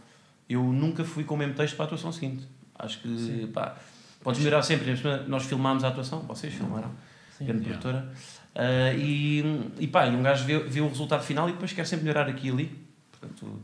Eu 0.49 0.63
nunca 0.63 1.05
fui 1.05 1.25
com 1.25 1.35
o 1.35 1.39
mesmo 1.39 1.55
texto 1.55 1.75
para 1.77 1.85
a 1.85 1.87
atuação 1.87 2.13
seguinte. 2.13 2.47
Acho 2.79 3.01
que, 3.01 3.09
Sim. 3.19 3.47
pá, 3.53 3.75
podes 4.23 4.39
melhorar 4.41 4.63
sempre. 4.63 4.95
Nós 5.27 5.45
filmámos 5.45 5.83
a 5.83 5.89
atuação, 5.89 6.21
vocês 6.21 6.55
filmaram, 6.55 6.91
Sim. 7.37 7.47
grande 7.47 7.65
Yeah. 7.65 7.81
produtora. 7.81 8.13
Ah, 8.55 8.93
e, 8.95 9.45
e 9.81 9.87
pá, 9.89 10.07
e 10.07 10.15
um 10.15 10.23
gajo 10.23 10.45
vê, 10.45 10.59
vê 10.61 10.81
o 10.81 10.89
resultado 10.89 11.23
final 11.25 11.49
e 11.49 11.53
depois 11.53 11.73
quer 11.73 11.85
sempre 11.87 12.05
melhorar 12.07 12.29
aqui 12.29 12.47
e 12.49 12.51
ali. 12.51 12.87
Portanto, 13.11 13.61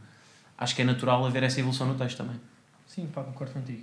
acho 0.59 0.75
que 0.77 0.83
é 0.83 0.85
natural 0.85 1.25
haver 1.27 1.43
essa 1.43 1.59
evolução 1.61 1.87
no 1.87 1.95
texto 1.95 2.17
também. 2.19 2.41
Sim, 2.87 3.07
pá, 3.07 3.23
concordo 3.23 3.53
contigo. 3.55 3.83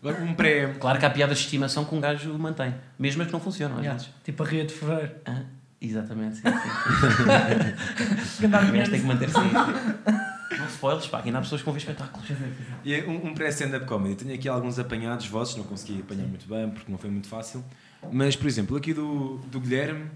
Agora, 0.00 0.22
um 0.22 0.34
pré. 0.34 0.74
Claro 0.78 0.98
que 0.98 1.06
há 1.06 1.10
piadas 1.10 1.38
de 1.38 1.44
estimação 1.44 1.84
que 1.84 1.94
um 1.94 2.00
gajo 2.00 2.36
mantém, 2.38 2.74
mesmo 2.98 3.22
as 3.22 3.26
que 3.28 3.32
não 3.32 3.40
funcionam 3.40 3.76
às 3.76 3.82
Yeah. 3.82 3.98
vezes. 4.00 4.14
Tipo 4.22 4.42
a 4.42 4.46
Ria 4.46 4.64
de 4.64 4.74
Fevereiro. 4.74 5.12
Ah, 5.24 5.42
exatamente, 5.80 6.36
sim, 6.36 6.42
sim. 6.42 6.50
Andar 8.46 8.68
O 8.68 8.72
gajo 8.72 8.90
tem 8.90 9.00
que 9.00 9.06
manter-se. 9.06 9.34
Não 10.58 10.66
spoilers, 10.68 11.06
pá, 11.08 11.22
ainda 11.24 11.38
há 11.38 11.40
pessoas 11.40 11.60
que 11.62 11.64
vão 11.64 11.72
ver 11.74 11.80
espetáculos. 11.80 12.28
E 12.84 12.94
é 12.94 13.04
um, 13.06 13.28
um 13.28 13.34
pré-stand-up 13.34 13.86
comedy. 13.86 14.16
Tenho 14.16 14.34
aqui 14.34 14.48
alguns 14.48 14.78
apanhados 14.78 15.26
vossos, 15.26 15.56
não 15.56 15.64
consegui 15.64 16.00
apanhar 16.00 16.26
muito 16.26 16.46
bem 16.46 16.68
porque 16.70 16.90
não 16.90 16.98
foi 16.98 17.10
muito 17.10 17.26
fácil. 17.28 17.64
Mas, 18.12 18.36
por 18.36 18.46
exemplo, 18.46 18.76
aqui 18.76 18.92
do, 18.92 19.38
do 19.50 19.58
Guilherme, 19.58 20.10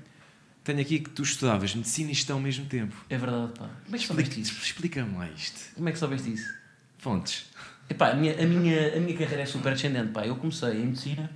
tenho 0.69 0.83
aqui 0.83 0.99
que 1.01 1.09
tu 1.09 1.23
estudavas 1.23 1.75
medicina 1.75 2.11
e 2.11 2.15
gestão 2.15 2.37
ao 2.37 2.43
mesmo 2.43 2.67
tempo. 2.67 2.95
É 3.09 3.17
verdade, 3.17 3.53
pá. 3.59 3.71
Como 3.85 3.97
é 3.97 3.99
que 3.99 4.07
soubeste 4.07 4.41
isso? 4.41 4.53
Explica-me 4.63 5.17
lá 5.17 5.27
isto. 5.31 5.75
Como 5.75 5.89
é 5.89 5.93
que 5.93 5.99
soubeste 5.99 6.31
isso? 6.31 6.55
Fontes. 6.99 7.47
Epá, 7.89 8.11
a, 8.11 8.15
minha, 8.15 8.35
a, 8.35 8.47
minha, 8.47 8.97
a 8.97 9.01
minha 9.01 9.17
carreira 9.17 9.45
é 9.45 9.47
super 9.47 9.73
descendente, 9.73 10.13
pá. 10.13 10.27
Eu 10.27 10.37
comecei 10.37 10.83
em 10.83 10.87
medicina 10.89 11.31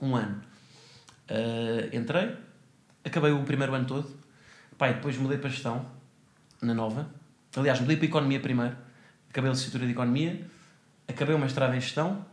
um 0.00 0.16
ano. 0.16 0.42
Ah, 1.28 1.94
entrei, 1.94 2.34
acabei 3.04 3.32
o 3.32 3.42
primeiro 3.44 3.74
ano 3.74 3.84
todo. 3.84 4.18
Pá, 4.78 4.88
e 4.88 4.94
depois 4.94 5.14
mudei 5.18 5.36
para 5.36 5.50
gestão, 5.50 5.84
na 6.62 6.72
nova. 6.72 7.06
Aliás, 7.54 7.80
mudei 7.80 7.98
para 7.98 8.06
economia 8.06 8.40
primeiro. 8.40 8.74
Acabei 9.28 9.50
a 9.50 9.52
licenciatura 9.52 9.84
de 9.84 9.92
economia, 9.92 10.40
acabei 11.06 11.34
o 11.34 11.38
mestrado 11.38 11.74
em 11.74 11.80
gestão 11.82 12.24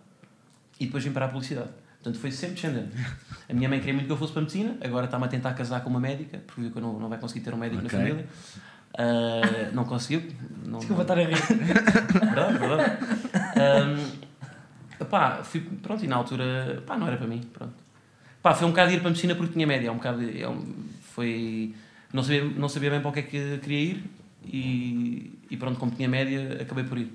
e 0.80 0.86
depois 0.86 1.04
vim 1.04 1.12
para 1.12 1.26
a 1.26 1.28
publicidade. 1.28 1.72
Portanto, 2.08 2.20
foi 2.22 2.32
sempre 2.32 2.56
descendente. 2.56 2.96
A 3.50 3.54
minha 3.54 3.68
mãe 3.68 3.80
queria 3.80 3.94
muito 3.94 4.06
que 4.06 4.12
eu 4.12 4.18
fosse 4.18 4.32
para 4.32 4.42
medicina, 4.42 4.78
agora 4.82 5.06
está-me 5.06 5.26
a 5.26 5.28
tentar 5.28 5.54
casar 5.54 5.82
com 5.82 5.90
uma 5.90 6.00
médica, 6.00 6.42
porque 6.46 6.62
viu 6.62 6.72
que 6.72 6.78
eu 6.78 6.82
não, 6.82 6.98
não 7.00 7.10
vai 7.10 7.18
conseguir 7.18 7.42
ter 7.42 7.54
um 7.54 7.58
médico 7.58 7.86
Ok. 7.86 7.98
na 8.00 8.06
família. 8.06 8.26
Ah, 8.98 9.72
não 9.74 9.84
conseguiu. 9.84 10.24
Não, 10.66 10.80
Desculpa 10.80 11.02
estar 11.02 11.18
a 11.18 11.24
rir. 11.24 11.36
Verdade, 11.36 12.58
verdade. 12.58 12.98
Um, 15.02 15.06
pá, 15.06 15.44
fui, 15.44 15.60
pronto, 15.60 16.04
e 16.04 16.08
na 16.08 16.16
altura, 16.16 16.82
pá, 16.86 16.98
não 16.98 17.08
era 17.08 17.18
para 17.18 17.28
mim, 17.28 17.42
pronto. 17.54 17.74
Pá, 18.42 18.54
foi 18.54 18.66
um 18.66 18.72
bocado 18.72 18.92
ir 18.92 19.00
para 19.00 19.08
a 19.08 19.10
medicina 19.10 19.36
porque 19.36 19.54
tinha 19.54 19.68
média, 19.68 19.88
é 19.88 19.92
um 19.92 19.96
bocado, 19.98 20.22
é 20.24 20.48
um, 20.48 20.64
foi, 21.02 21.76
não 22.14 22.24
sabia, 22.24 22.44
não 22.46 22.70
sabia 22.70 22.90
bem 22.90 23.02
para 23.02 23.10
o 23.10 23.14
que 23.14 23.20
é 23.20 23.24
que 23.24 23.58
queria 23.58 23.80
ir 23.82 24.04
e, 24.46 25.40
e 25.52 25.58
pronto, 25.58 25.78
como 25.78 25.92
tinha 25.92 26.08
média, 26.08 26.58
acabei 26.62 26.86
por 26.86 26.98
ir. 26.98 27.12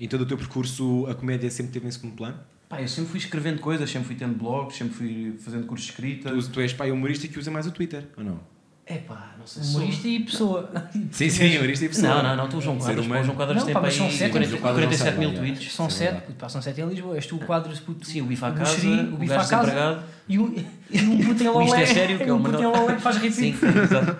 Em 0.00 0.08
todo 0.08 0.22
o 0.22 0.26
teu 0.26 0.36
percurso, 0.36 1.06
a 1.08 1.14
comédia 1.14 1.48
sempre 1.50 1.72
teve 1.72 1.86
em 1.86 1.90
segundo 1.92 2.16
plano? 2.16 2.38
Pá, 2.72 2.80
eu 2.80 2.88
sempre 2.88 3.10
fui 3.10 3.18
escrevendo 3.18 3.60
coisas, 3.60 3.90
sempre 3.90 4.06
fui 4.06 4.16
tendo 4.16 4.34
blogs, 4.34 4.78
sempre 4.78 4.94
fui 4.94 5.36
fazendo 5.38 5.66
cursos 5.66 5.84
de 5.84 5.92
escrita. 5.92 6.30
Tu, 6.30 6.48
tu 6.48 6.58
és 6.58 6.72
pai 6.72 6.90
humorista 6.90 7.28
que 7.28 7.38
usa 7.38 7.50
mais 7.50 7.66
o 7.66 7.70
Twitter, 7.70 8.04
ou 8.16 8.24
não? 8.24 8.40
É 8.86 8.96
pá, 8.96 9.34
não 9.38 9.46
sei 9.46 9.62
se 9.62 9.72
sou- 9.72 9.80
Humorista 9.82 10.08
e 10.08 10.20
pessoa. 10.20 10.72
Sim, 11.12 11.28
sim, 11.28 11.58
humorista 11.58 11.84
e 11.84 11.88
pessoa. 11.88 12.14
Não, 12.14 12.22
não, 12.22 12.36
não, 12.36 12.48
tu 12.48 12.56
o 12.56 12.60
João 12.62 12.78
Quadros, 12.78 13.04
o 13.04 13.06
humano. 13.06 13.24
João 13.24 13.36
Quadros 13.36 13.58
Não, 13.58 13.64
tem 13.66 13.74
pá, 13.74 13.80
mas 13.82 13.94
são 13.94 14.06
aí 14.06 14.12
sete, 14.12 14.30
40 14.30 14.56
o 14.56 14.58
Quadros 14.58 14.80
não 14.80 14.88
47 14.88 15.18
mil 15.18 15.34
tweets. 15.34 15.72
São 15.74 15.86
Isso 15.86 16.02
é 16.02 16.12
sete, 16.12 16.32
pá, 16.32 16.48
são 16.48 16.62
sete 16.62 16.80
em 16.80 16.88
Lisboa. 16.88 17.14
És 17.16 17.26
tu 17.26 17.36
o 17.36 17.40
quadro 17.40 17.76
puto. 17.82 18.06
Sim, 18.06 18.22
o 18.22 18.24
bife 18.24 18.42
à 18.42 18.48
o 18.48 18.54
casa, 18.54 18.88
o 18.88 19.16
bife 19.18 19.32
à 19.34 19.44
casa. 19.44 20.04
E 20.26 20.38
o, 20.38 20.54
e 20.90 20.98
um 21.02 21.18
puto 21.26 21.42
em 21.42 21.48
O 21.48 21.60
Isto 21.60 21.74
é 21.74 21.80
Lolé. 21.80 21.86
Sério, 21.86 22.16
que 22.16 22.24
é 22.24 22.32
o 22.32 22.36
um 22.36 22.42
puto 22.42 22.58
em 22.58 22.66
Lolé 22.66 22.94
que 22.94 23.02
faz 23.02 23.16
rir 23.20 23.32
Sim, 23.32 23.54
exato. 23.84 24.16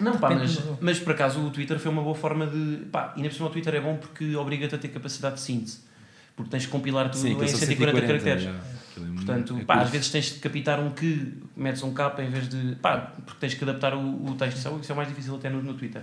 Não, 0.00 0.18
pá, 0.18 0.30
mas, 0.30 0.60
mas 0.80 0.98
por 0.98 1.12
acaso 1.12 1.40
o 1.40 1.50
Twitter 1.50 1.78
foi 1.78 1.92
uma 1.92 2.02
boa 2.02 2.16
forma 2.16 2.48
de. 2.48 2.84
Pá, 2.86 3.12
e 3.14 3.18
ainda 3.18 3.28
por 3.28 3.36
cima 3.36 3.46
o 3.48 3.50
Twitter 3.52 3.76
é 3.76 3.80
bom 3.80 3.96
porque 3.96 4.34
obriga-te 4.34 4.74
a 4.74 4.78
ter 4.78 4.88
capacidade 4.88 5.36
de 5.36 5.40
síntese. 5.42 5.91
Porque 6.36 6.50
tens 6.50 6.62
de 6.62 6.68
compilar 6.68 7.10
tudo 7.10 7.20
Sim, 7.20 7.28
em 7.30 7.32
aquilo 7.34 7.48
são 7.48 7.58
140, 7.58 7.98
140 8.00 8.06
caracteres. 8.24 8.64
é 8.98 9.14
Portanto, 9.16 9.58
é 9.60 9.64
pá, 9.64 9.74
às 9.82 9.90
vezes 9.90 10.08
tens 10.10 10.24
de 10.26 10.38
capitar 10.40 10.80
um 10.80 10.90
que, 10.90 11.34
metes 11.56 11.82
um 11.82 11.92
capa 11.92 12.22
em 12.22 12.30
vez 12.30 12.48
de. 12.48 12.74
pá, 12.76 13.12
porque 13.24 13.38
tens 13.40 13.54
que 13.54 13.62
adaptar 13.64 13.94
o, 13.94 14.00
o 14.26 14.34
texto. 14.34 14.56
Isso 14.58 14.68
é, 14.68 14.70
o- 14.70 14.80
isso 14.80 14.90
é 14.90 14.94
o 14.94 14.96
mais 14.96 15.08
difícil 15.08 15.34
até 15.36 15.48
no, 15.50 15.62
no 15.62 15.74
Twitter. 15.74 16.02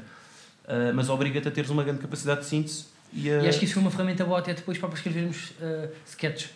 Ah, 0.67 0.91
mas 0.93 1.09
obriga-te 1.09 1.47
a 1.47 1.51
teres 1.51 1.69
uma 1.69 1.83
grande 1.83 1.99
capacidade 1.99 2.41
de 2.41 2.45
síntese 2.45 2.85
e, 3.13 3.29
a, 3.29 3.41
E 3.41 3.47
acho 3.47 3.57
que 3.59 3.65
isso 3.65 3.73
foi 3.73 3.81
uma 3.81 3.91
ferramenta 3.91 4.23
boa 4.23 4.37
até 4.39 4.53
depois 4.53 4.77
para 4.77 4.89
escrevermos 4.93 5.51
uh, 5.59 5.89
sketches. 6.07 6.51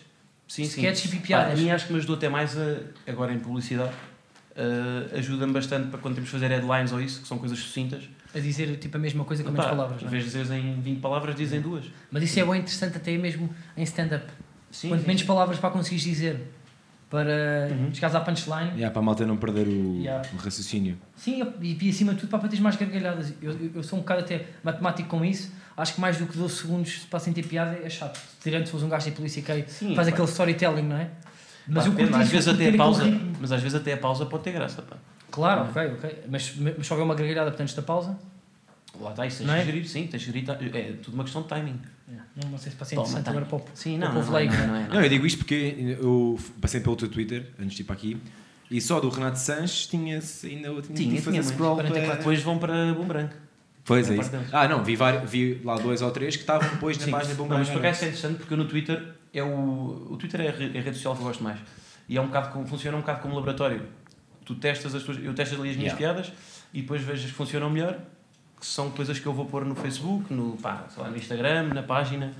sim, 0.46 0.64
sim. 0.64 0.80
sketches 0.82 1.12
e 1.12 1.16
Pá, 1.16 1.22
piadas. 1.22 1.58
a 1.58 1.62
mim 1.62 1.70
acho 1.70 1.86
que 1.86 1.92
me 1.92 1.98
ajudou 1.98 2.16
até 2.16 2.28
mais 2.28 2.56
a, 2.56 2.76
agora 3.08 3.32
em 3.32 3.38
publicidade. 3.40 3.92
Ah, 4.56 5.16
ajuda-me 5.18 5.52
bastante 5.52 5.88
para 5.88 5.98
quando 5.98 6.14
temos 6.14 6.28
de 6.30 6.32
fazer 6.32 6.48
headlines 6.48 6.92
ou 6.92 7.00
isso, 7.00 7.20
que 7.22 7.28
são 7.28 7.38
coisas 7.38 7.58
sucintas. 7.58 8.04
A 8.34 8.38
dizer 8.38 8.76
tipo 8.78 8.96
a 8.96 9.00
mesma 9.00 9.24
coisa 9.24 9.42
com 9.44 9.50
menos 9.50 9.66
palavras. 9.66 10.02
Em 10.02 10.06
é? 10.06 10.08
vez 10.08 10.24
de 10.24 10.30
dizeres 10.30 10.50
em 10.50 10.80
20 10.80 11.00
palavras, 11.00 11.34
dizem 11.36 11.60
duas. 11.60 11.84
Mas 12.10 12.22
isso 12.22 12.38
é 12.40 12.44
bem 12.44 12.56
interessante 12.60 12.96
até 12.96 13.16
mesmo 13.16 13.48
em 13.76 13.82
stand-up. 13.84 14.26
Sim, 14.70 14.88
Quanto 14.88 15.02
sim. 15.02 15.06
menos 15.06 15.22
palavras 15.22 15.58
para 15.58 15.70
conseguires 15.70 16.04
dizer 16.04 16.40
para 17.10 17.68
Uhum. 17.70 17.94
chegares 17.94 18.16
à 18.16 18.20
punchline. 18.20 18.70
Yeah, 18.70 18.90
para 18.90 18.98
a 18.98 19.02
malta 19.04 19.24
não 19.24 19.36
perder 19.36 19.68
o, 19.68 20.00
Yeah. 20.00 20.28
o 20.32 20.36
raciocínio. 20.36 20.98
Sim, 21.14 21.44
e, 21.60 21.78
e 21.80 21.90
acima 21.90 22.12
de 22.14 22.20
tudo 22.20 22.30
para 22.30 22.40
teres 22.40 22.58
mais 22.58 22.74
gargalhadas. 22.74 23.32
Eu, 23.40 23.52
eu, 23.52 23.70
eu 23.76 23.82
sou 23.84 23.98
um 24.00 24.02
bocado 24.02 24.22
até 24.22 24.46
matemático 24.64 25.08
com 25.08 25.24
isso. 25.24 25.52
Acho 25.76 25.94
que 25.94 26.00
mais 26.00 26.16
do 26.18 26.26
que 26.26 26.36
12 26.36 26.56
segundos 26.56 26.98
para 27.10 27.20
sem 27.20 27.32
ter 27.32 27.44
piada 27.46 27.78
é 27.84 27.88
chato. 27.88 28.20
Tirando 28.42 28.64
se 28.64 28.72
fores 28.72 28.84
um 28.84 28.88
gajo 28.88 29.08
em 29.08 29.12
polícia 29.12 29.42
que 29.42 29.64
Sim, 29.70 29.94
faz 29.94 30.08
pá. 30.08 30.12
aquele 30.14 30.28
storytelling, 30.28 30.82
não 30.82 30.96
é? 30.96 31.10
Mas 31.66 31.86
eu 31.86 31.92
curto 31.92 32.14
às 32.16 32.28
vezes 32.28 32.48
até 32.48 32.68
a 32.68 32.76
pausa, 32.76 33.04
mas 33.40 33.52
às 33.52 33.62
vezes 33.62 33.74
até 33.74 33.92
a 33.92 33.96
pausa 33.96 34.26
pode 34.26 34.44
ter 34.44 34.52
graça, 34.52 34.82
pá. 34.82 34.96
Claro, 35.30 35.62
ok, 35.70 35.92
ok. 35.98 36.18
Mas, 36.28 36.54
mas 36.56 36.86
só 36.86 36.94
houver 36.94 37.04
uma 37.04 37.14
gargalhada 37.14 37.50
portanto, 37.50 37.74
da 37.74 37.82
pausa. 37.82 38.16
Lá 39.00 39.10
está, 39.10 39.26
isso 39.26 39.38
tens 39.38 39.46
Não 39.48 39.54
que 39.54 39.60
é? 39.60 39.64
gerir, 39.64 39.88
sim, 39.88 40.06
tens 40.06 40.24
que 40.24 40.30
gerir. 40.30 40.48
É 40.76 40.92
tudo 41.02 41.14
uma 41.14 41.24
questão 41.24 41.42
de 41.42 41.48
timing. 41.48 41.80
Não, 42.08 42.50
não 42.50 42.58
sei 42.58 42.70
se 42.70 42.78
Toma, 42.78 42.90
interessante 42.92 43.28
agora 43.28 43.44
para 43.44 43.56
o 43.56 43.64
Sim, 43.74 43.98
para 43.98 44.08
não, 44.08 44.20
o 44.20 44.22
não, 44.22 44.30
não, 44.30 44.36
é, 44.36 44.40
leigo. 44.40 44.54
não, 44.54 44.76
é, 44.76 44.82
não. 44.82 44.94
Não, 44.94 45.02
eu 45.02 45.08
digo 45.08 45.26
isto 45.26 45.38
porque 45.38 45.96
eu 46.00 46.38
passei 46.60 46.80
pelo 46.80 46.94
teu 46.96 47.08
Twitter 47.08 47.46
antes 47.60 47.74
de 47.76 47.82
ir 47.82 47.84
para 47.84 47.94
aqui 47.94 48.20
e 48.70 48.80
só 48.80 49.00
do 49.00 49.08
Renato 49.08 49.38
Sanches 49.38 49.86
tinha-se 49.86 50.46
ainda 50.48 50.68
tinha, 50.82 50.94
Tinha, 50.94 51.22
fazer 51.22 51.30
tinha 51.30 51.42
scroll 51.42 51.76
para... 51.76 52.16
Depois 52.16 52.42
vão 52.42 52.58
para 52.58 52.92
Boomerang. 52.94 53.30
Pois 53.84 54.10
é 54.10 54.16
isso. 54.16 54.30
Ah, 54.52 54.66
não, 54.66 54.82
vi, 54.82 54.96
vi 55.26 55.60
lá 55.64 55.76
dois 55.76 56.02
ou 56.02 56.10
três 56.10 56.36
que 56.36 56.42
estavam 56.42 56.68
depois 56.68 56.98
na 56.98 57.06
página 57.06 57.34
Não, 57.34 57.36
Boomerang. 57.36 57.64
mas 57.66 57.70
por 57.70 57.78
acaso 57.84 58.04
é 58.04 58.08
interessante 58.08 58.38
porque 58.38 58.52
eu 58.52 58.58
no 58.58 58.66
Twitter 58.66 59.14
é 59.34 59.42
o. 59.42 60.08
O 60.12 60.16
Twitter 60.16 60.40
é 60.40 60.48
a 60.48 60.52
re- 60.52 60.70
é 60.74 60.78
a 60.78 60.82
rede 60.82 60.96
social 60.96 61.14
que 61.14 61.20
eu 61.20 61.26
gosto 61.26 61.42
mais. 61.42 61.58
E 62.08 62.16
é 62.16 62.20
um 62.20 62.26
bocado 62.26 62.50
como, 62.50 62.66
funciona 62.66 62.96
um 62.96 63.00
bocado 63.00 63.20
como 63.20 63.34
laboratório. 63.34 63.82
Tu 64.44 64.54
testas 64.56 64.94
as 64.94 65.02
tuas. 65.02 65.18
Eu 65.22 65.34
testo 65.34 65.60
ali 65.60 65.70
as 65.70 65.76
minhas 65.76 65.92
Yeah. 65.98 66.14
piadas 66.14 66.32
e 66.72 66.82
depois 66.82 67.02
vejo 67.02 67.24
as 67.24 67.30
que 67.30 67.36
funcionam 67.36 67.70
melhor, 67.70 67.98
que 68.60 68.66
são 68.66 68.90
coisas 68.90 69.18
que 69.18 69.26
eu 69.26 69.32
vou 69.32 69.46
pôr 69.46 69.64
no 69.64 69.74
Facebook, 69.74 70.32
no, 70.32 70.56
pá, 70.56 70.84
lá, 70.96 71.08
no 71.10 71.16
Instagram, 71.16 71.68
na 71.74 71.82
página. 71.82 72.32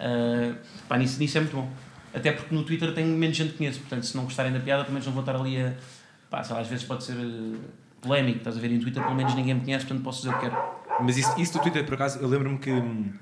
Ah, 0.00 0.54
pá, 0.88 0.98
nisso, 0.98 1.18
nisso 1.20 1.38
é 1.38 1.40
muito 1.40 1.56
bom. 1.56 1.70
Até 2.12 2.32
porque 2.32 2.54
no 2.54 2.62
Twitter 2.64 2.92
tenho 2.94 3.08
menos 3.16 3.36
gente 3.36 3.52
que 3.52 3.58
conheço, 3.58 3.80
portanto, 3.80 4.04
se 4.06 4.16
não 4.16 4.24
gostarem 4.24 4.52
da 4.52 4.60
piada, 4.60 4.82
pelo 4.84 4.92
menos 4.94 5.06
não 5.06 5.12
vou 5.12 5.22
estar 5.22 5.36
ali 5.36 5.60
a. 5.60 5.74
Pá, 6.30 6.42
sei 6.42 6.54
lá, 6.54 6.60
às 6.62 6.68
vezes 6.68 6.84
pode 6.84 7.04
ser 7.04 7.14
eh, 7.16 7.58
polémico, 8.00 8.38
estás 8.38 8.56
a 8.56 8.60
ver? 8.60 8.70
E 8.70 8.74
no 8.74 8.80
Twitter, 8.82 9.02
pelo 9.02 9.14
menos 9.14 9.34
ninguém 9.34 9.54
me 9.54 9.60
conhece, 9.60 9.84
portanto, 9.86 10.04
posso 10.04 10.18
dizer 10.22 10.30
o 10.34 10.38
que 10.38 10.48
quero. 10.48 10.56
Mas 11.02 11.16
isso, 11.16 11.40
isso 11.40 11.52
do 11.54 11.60
Twitter, 11.60 11.84
por 11.84 11.94
acaso, 11.94 12.18
eu 12.20 12.28
lembro-me 12.28 12.58
que 12.58 12.70
hum, 12.70 13.12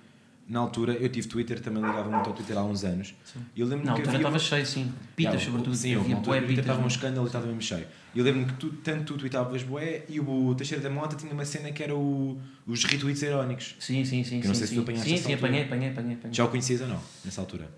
na 0.49 0.61
altura 0.61 0.93
eu 0.95 1.09
tive 1.09 1.29
Twitter, 1.29 1.61
também 1.61 1.83
ligava 1.83 2.11
muito 2.11 2.29
ao 2.29 2.35
Twitter 2.35 2.57
há 2.59 2.63
uns 2.65 2.85
anos. 2.85 3.15
E 3.57 3.61
eu 3.61 3.67
lembro-me 3.67 3.87
Não, 3.87 3.93
o 3.95 3.97
que 3.97 4.03
Twitter 4.03 4.27
havia- 4.27 4.37
estava 4.39 4.39
cheio, 4.39 4.67
sim. 4.67 4.93
Pitas, 5.17 5.35
Yeah, 5.35 5.47
sobretudo. 5.51 5.77
Sim, 5.77 5.95
havia 5.97 6.17
bué 6.17 6.41
Twitter 6.41 6.59
estava 6.61 6.79
um 6.79 6.83
pitas, 6.83 6.93
escândalo 6.97 7.27
e 7.27 7.29
estava 7.29 7.47
mesmo 7.47 7.63
cheio. 7.63 7.87
Eu 8.15 8.25
lembro-me 8.25 8.47
que 8.47 8.53
tu, 8.55 8.69
tanto 8.85 9.05
tu 9.15 9.19
tweetavas 9.19 9.63
bué 9.63 10.05
e 10.09 10.21
o 10.21 10.55
Teixeira 10.55 10.83
da 10.83 10.91
Mota 10.91 11.17
tinha 11.17 11.33
uma 11.33 11.45
cena 11.47 11.73
que 11.73 11.83
era 11.83 11.95
o, 11.97 12.39
os 12.67 12.85
retweets 12.85 13.23
irónicos. 13.23 13.75
Sim, 13.81 14.05
sim, 14.05 14.23
sim. 14.23 14.41
Que 14.41 14.47
não 14.49 14.55
sim, 14.55 14.59
sei 14.59 14.67
se 14.69 14.75
sim. 14.75 14.81
tu 14.81 14.83
apanhaste 14.83 15.09
Sim, 15.09 15.17
sim, 15.17 15.23
altura. 15.33 15.37
apanhei, 15.49 15.65
apanhei, 15.67 15.91
apanhei. 15.91 16.15
apanhei. 16.17 16.35
Já 16.35 16.45
o 16.45 16.49
conhecias 16.49 16.81
ou 16.83 16.89
não, 16.89 17.01
nessa 17.25 17.41
altura? 17.41 17.71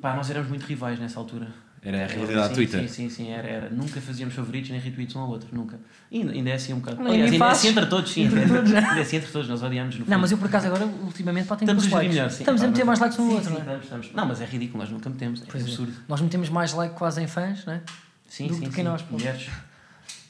Pá, 0.00 0.14
nós 0.14 0.30
éramos 0.30 0.48
muito 0.48 0.62
rivais 0.64 0.98
nessa 1.00 1.18
altura. 1.18 1.48
Era 1.82 2.04
a 2.04 2.06
realidade 2.06 2.48
sim, 2.48 2.54
Twitter. 2.54 2.80
Sim, 2.82 2.88
sim, 2.88 3.08
sim, 3.08 3.30
era, 3.30 3.48
era. 3.48 3.70
Nunca 3.70 4.00
fazíamos 4.02 4.34
favoritos 4.34 4.68
nem 4.70 4.78
retweets 4.78 5.16
um 5.16 5.20
ao 5.20 5.30
outro, 5.30 5.48
nunca. 5.50 5.78
E 6.10 6.18
ainda, 6.20 6.32
ainda 6.32 6.50
é 6.50 6.52
assim 6.52 6.74
um 6.74 6.78
bocado. 6.80 7.02
Não, 7.02 7.10
Aliás, 7.10 7.32
ainda 7.32 7.44
é 7.46 7.48
assim 7.50 7.68
entre 7.68 7.86
todos, 7.86 8.10
sim. 8.12 8.24
Entre 8.26 8.38
ainda, 8.40 8.54
todos, 8.56 8.72
ainda 8.74 8.98
é 8.98 9.00
assim 9.00 9.16
entre 9.16 9.32
todos, 9.32 9.48
nós 9.48 9.62
odiamos 9.62 9.94
no 9.94 10.00
Não, 10.00 10.04
fundo. 10.06 10.20
mas 10.20 10.32
eu 10.32 10.36
por 10.38 10.46
acaso 10.48 10.66
agora, 10.66 10.84
ultimamente, 10.84 11.46
pá, 11.48 11.56
tenho 11.56 11.70
Estamos 11.70 11.90
a 11.90 11.96
likes. 11.96 12.14
melhor, 12.14 12.30
sim. 12.30 12.38
Estamos 12.40 12.62
a 12.62 12.66
meter 12.66 12.84
mas- 12.84 12.98
mais 12.98 13.00
likes 13.00 13.18
no 13.18 13.24
sim, 13.24 13.32
outro, 13.34 13.48
sim, 13.48 13.50
não 13.52 13.56
é? 13.56 13.62
estamos, 13.62 13.84
estamos. 13.84 14.12
Não, 14.12 14.26
mas 14.26 14.40
é 14.42 14.44
ridículo, 14.44 14.78
nós 14.82 14.90
nunca 14.92 15.08
metemos. 15.08 15.40
É 15.40 15.44
Pois 15.50 15.62
é. 15.64 15.66
absurdo. 15.66 15.92
Nós 16.06 16.20
metemos 16.20 16.48
mais 16.50 16.72
like 16.74 16.94
quase 16.94 17.22
em 17.22 17.26
fãs, 17.26 17.64
não 17.64 17.72
é? 17.72 17.80
Sim, 18.28 18.46
Do 18.48 18.54
sim, 18.56 18.68
que 18.68 18.74
sim. 18.74 18.82
nós, 18.82 19.00
pô. 19.00 19.14
Mulheres. 19.16 19.48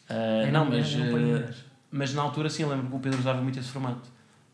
Ah, 0.08 0.14
Eu 0.46 0.52
não, 0.52 0.64
não- 0.66 0.70
mas, 0.70 0.94
não 0.94 1.04
ah, 1.36 1.52
mas 1.90 2.14
na 2.14 2.22
altura 2.22 2.48
sim, 2.48 2.62
eu 2.62 2.68
lembro 2.68 2.86
que 2.88 2.94
o 2.96 2.98
Pedro 3.00 3.18
usava 3.18 3.40
muito 3.42 3.58
esse 3.58 3.68
formato 3.70 4.08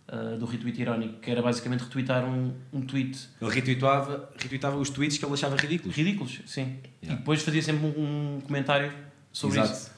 ah, 0.08 0.36
do 0.38 0.46
retweet 0.46 0.80
irónico, 0.80 1.14
que 1.20 1.30
era 1.30 1.42
basicamente 1.42 1.80
retweetar 1.82 2.24
um, 2.24 2.52
um 2.72 2.80
tweet 2.80 3.28
Ele 3.40 3.50
retweetava, 3.50 4.30
retweetava 4.38 4.76
os 4.76 4.88
tweets 4.90 5.18
que 5.18 5.24
ele 5.24 5.34
achava 5.34 5.56
ridículos. 5.56 5.96
ridículos, 5.96 6.40
sim. 6.46 6.78
Yeah. 7.02 7.14
E 7.14 7.16
depois 7.16 7.42
fazia 7.42 7.60
sempre 7.62 7.86
um, 7.86 8.36
um 8.36 8.40
comentário 8.40 8.92
sobre 9.32 9.58
Exato. 9.58 9.72
isso. 9.76 9.90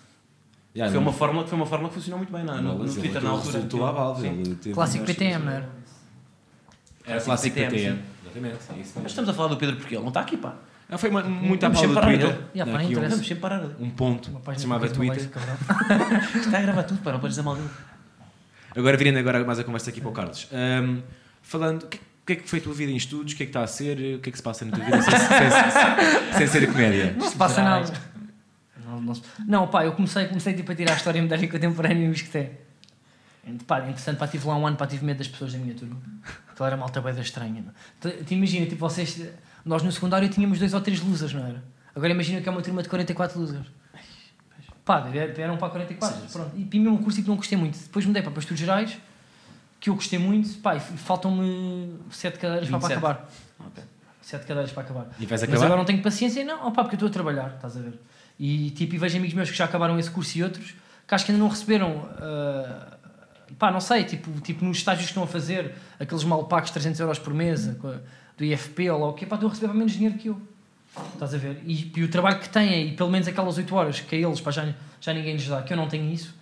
Yeah, 0.75 0.93
foi, 0.93 1.00
não- 1.00 1.09
uma 1.11 1.12
fórmula, 1.12 1.47
foi 1.47 1.57
uma 1.59 1.67
fórmula 1.67 1.88
que 1.91 1.97
funcionou 1.97 2.19
muito 2.19 2.33
bem 2.33 2.45
na, 2.45 2.61
no, 2.61 2.79
no 2.79 2.95
Twitter 2.95 3.23
na 3.23 3.31
altura. 3.31 3.53
resultou 3.57 3.87
à 3.87 3.93
balde. 3.93 4.57
Clássico 4.73 5.05
PTM, 5.05 5.45
não 5.45 5.53
era? 5.53 5.69
Era 7.07 7.21
clássico 7.21 7.55
PTM, 7.57 7.71
PTM. 7.75 7.99
Exatamente. 8.25 8.57
é 8.77 8.81
isso 8.81 8.93
Mas 8.97 9.07
estamos 9.07 9.31
a 9.31 9.35
falar 9.35 9.49
do 9.49 9.57
Pedro 9.57 9.77
porque 9.77 9.95
ele 9.95 10.03
não 10.03 10.09
está 10.09 10.21
aqui, 10.21 10.37
pá. 10.37 10.57
Ah, 10.91 10.97
foi 10.97 11.11
uma, 11.11 11.23
muito 11.23 11.65
à 11.65 11.71
pala 11.71 11.87
do 11.87 12.00
Twitter. 12.00 12.38
Yeah, 12.55 12.73
não 12.73 13.37
parar 13.41 13.57
ali. 13.61 13.75
um, 13.79 13.85
um 13.85 13.91
ponto 13.91 14.31
chamava 14.59 14.88
Twitter. 14.88 15.29
Está 16.35 16.59
a 16.59 16.62
gravar 16.62 16.83
tudo, 16.85 17.03
pá, 17.03 17.12
não 17.12 17.21
podes 17.21 17.37
dizer 17.37 17.45
mal 17.45 17.57
dele. 17.57 17.69
Agora, 18.77 18.97
virando 18.97 19.19
agora 19.19 19.45
mais 19.45 19.59
a 19.59 19.65
conversa 19.65 19.91
aqui 19.91 20.01
para 20.01 20.11
o 20.11 20.13
Carlos. 20.13 20.49
Ahm, 20.53 21.01
falando, 21.43 21.83
o 21.85 21.87
que, 21.87 21.99
que 22.27 22.33
é 22.33 22.37
que 22.37 22.49
foi 22.49 22.59
a 22.59 22.63
tua 22.63 22.75
vida 22.75 22.93
em 22.93 22.97
estudos? 22.97 23.33
O 23.33 23.37
que 23.37 23.43
é 23.43 23.47
que 23.47 23.51
está 23.51 23.63
a 23.63 23.67
ser? 23.67 24.17
O 24.17 24.21
que 24.21 24.29
é 24.29 24.33
que 24.33 24.37
se 24.37 24.43
passa 24.43 24.65
na 24.65 24.73
tua 24.73 24.85
vida 24.85 25.01
sem, 25.03 25.13
sem- 25.13 26.33
sem 26.39 26.47
ser 26.47 26.69
a 26.69 26.73
comédia? 26.73 27.15
Não 27.19 27.29
se 27.29 27.37
passa 27.37 27.63
nada. 27.63 27.93
Não, 28.85 29.01
não, 29.01 29.15
se- 29.15 29.23
não, 29.47 29.69
pá, 29.69 29.85
eu 29.85 29.93
comecei, 29.93 30.27
comecei 30.27 30.55
tipo, 30.55 30.71
a 30.71 30.75
tirar 30.75 30.93
a 30.93 30.97
história 30.97 31.21
moderna 31.23 31.47
contemporânea 31.49 32.07
e 32.07 32.09
o 32.09 32.13
Isqueté. 32.13 32.53
Pá, 33.67 33.79
interessante, 33.81 34.19
pá, 34.19 34.27
tive 34.29 34.47
lá 34.47 34.57
um 34.57 34.67
ano, 34.67 34.77
pá, 34.77 34.87
tive 34.87 35.05
medo 35.07 35.19
das 35.19 35.29
pessoas 35.29 35.53
da 35.55 35.59
minha 35.59 35.75
turma. 35.75 35.97
Aquela 36.51 36.69
era 36.69 36.77
malta 36.77 37.01
bem 37.01 37.15
da 37.15 37.23
estranha. 37.23 37.65
não. 37.65 37.73
Te, 38.11 38.23
te 38.25 38.35
imagina, 38.35 38.67
tipo, 38.67 38.77
vocês, 38.79 39.23
nós 39.65 39.83
no 39.83 39.91
secundário 39.91 40.29
tínhamos 40.29 40.59
dois 40.59 40.75
ou 40.75 40.81
três 40.83 41.01
losers, 41.01 41.33
não 41.33 41.47
era? 41.47 41.65
Agora 41.97 42.13
imagina 42.13 42.41
que 42.43 42.49
é 42.49 42.53
uma 42.53 42.61
turma 42.61 42.83
de 42.83 42.89
44 42.91 43.41
losers. 43.41 43.67
Pá, 44.88 45.07
eram 45.37 45.59
para 45.59 45.68
44, 45.68 46.16
Sim, 46.16 46.26
sim. 46.26 46.33
pronto. 46.33 46.50
E 46.57 46.78
mim 46.78 46.88
um 46.88 46.97
curso 46.97 47.21
que 47.23 47.28
não 47.28 47.37
gostei 47.37 47.59
muito. 47.59 47.78
Depois 47.78 48.07
mudei 48.07 48.23
para 48.23 48.30
Pastoros 48.33 48.59
Gerais, 48.59 48.97
que 49.78 49.90
eu 49.90 49.95
gostei 49.95 50.18
muito, 50.18 50.49
pá, 50.61 50.76
e 50.76 50.80
faltam-me 50.80 51.92
sete 52.11 52.38
cadeiras 52.38 52.71
pá, 52.71 52.78
para 52.78 52.88
27. 52.88 52.99
acabar. 53.07 53.30
Ok. 53.66 53.85
Sete 54.23 54.47
cadeiras 54.47 54.73
para 54.73 54.83
acabar. 54.85 55.07
E 55.18 55.26
vais 55.26 55.42
Mas 55.42 55.42
acabar? 55.42 55.64
agora 55.66 55.76
não 55.78 55.85
tenho 55.85 56.00
paciência, 56.02 56.42
não, 56.42 56.66
opá, 56.68 56.85
porque 56.85 56.95
eu 56.95 57.07
estou 57.07 57.09
a 57.11 57.12
trabalhar, 57.12 57.57
estás 57.57 57.76
a 57.76 57.80
ver? 57.80 58.00
E 58.40 58.71
tipo, 58.71 58.95
e 58.95 58.99
vejo 58.99 59.18
amigos 59.18 59.35
meus 59.35 59.50
que 59.50 59.57
já 59.59 59.66
acabaram 59.66 59.99
esse 59.99 60.11
curso 60.11 60.38
e 60.38 60.42
outros 60.42 60.75
que 61.07 61.14
acho 61.14 61.26
que 61.26 61.33
ainda 61.33 61.42
não 61.45 61.50
receberam, 61.50 62.09
ah, 62.18 62.97
pá, 63.59 63.71
não 63.71 63.80
sei, 63.80 64.04
tipo, 64.04 64.30
tipo 64.40 64.64
nos 64.64 64.78
estágios 64.78 65.04
que 65.04 65.11
estão 65.11 65.23
a 65.23 65.26
fazer, 65.26 65.75
aqueles 66.00 66.25
mal 66.25 66.45
pagos 66.47 66.71
300 66.71 66.99
euros 67.00 67.18
por 67.18 67.35
mês, 67.35 67.68
a- 67.68 67.73
do 68.38 68.42
IFP 68.45 68.88
ou 68.88 69.00
lá 69.00 69.09
o 69.09 69.12
quê, 69.12 69.26
pá, 69.26 69.37
estão 69.37 69.50
a 69.50 69.52
receber 69.52 69.75
menos 69.75 69.92
dinheiro 69.92 70.16
que 70.16 70.28
eu. 70.28 70.40
Estás 71.14 71.35
a 71.35 71.38
ver? 71.38 71.62
E, 71.66 71.92
e 71.95 72.02
o 72.02 72.09
trabalho 72.09 72.38
que 72.40 72.49
têm, 72.49 72.88
e 72.88 72.92
pelo 72.92 73.11
menos 73.11 73.28
aquelas 73.28 73.57
8 73.57 73.75
horas 73.75 74.00
que 74.00 74.16
a 74.16 74.18
eles, 74.18 74.40
pá, 74.40 74.50
já, 74.50 74.75
já 75.00 75.12
ninguém 75.12 75.35
lhes 75.35 75.47
dá, 75.47 75.62
que 75.62 75.73
eu 75.73 75.76
não 75.76 75.88
tenho 75.88 76.12
isso, 76.12 76.35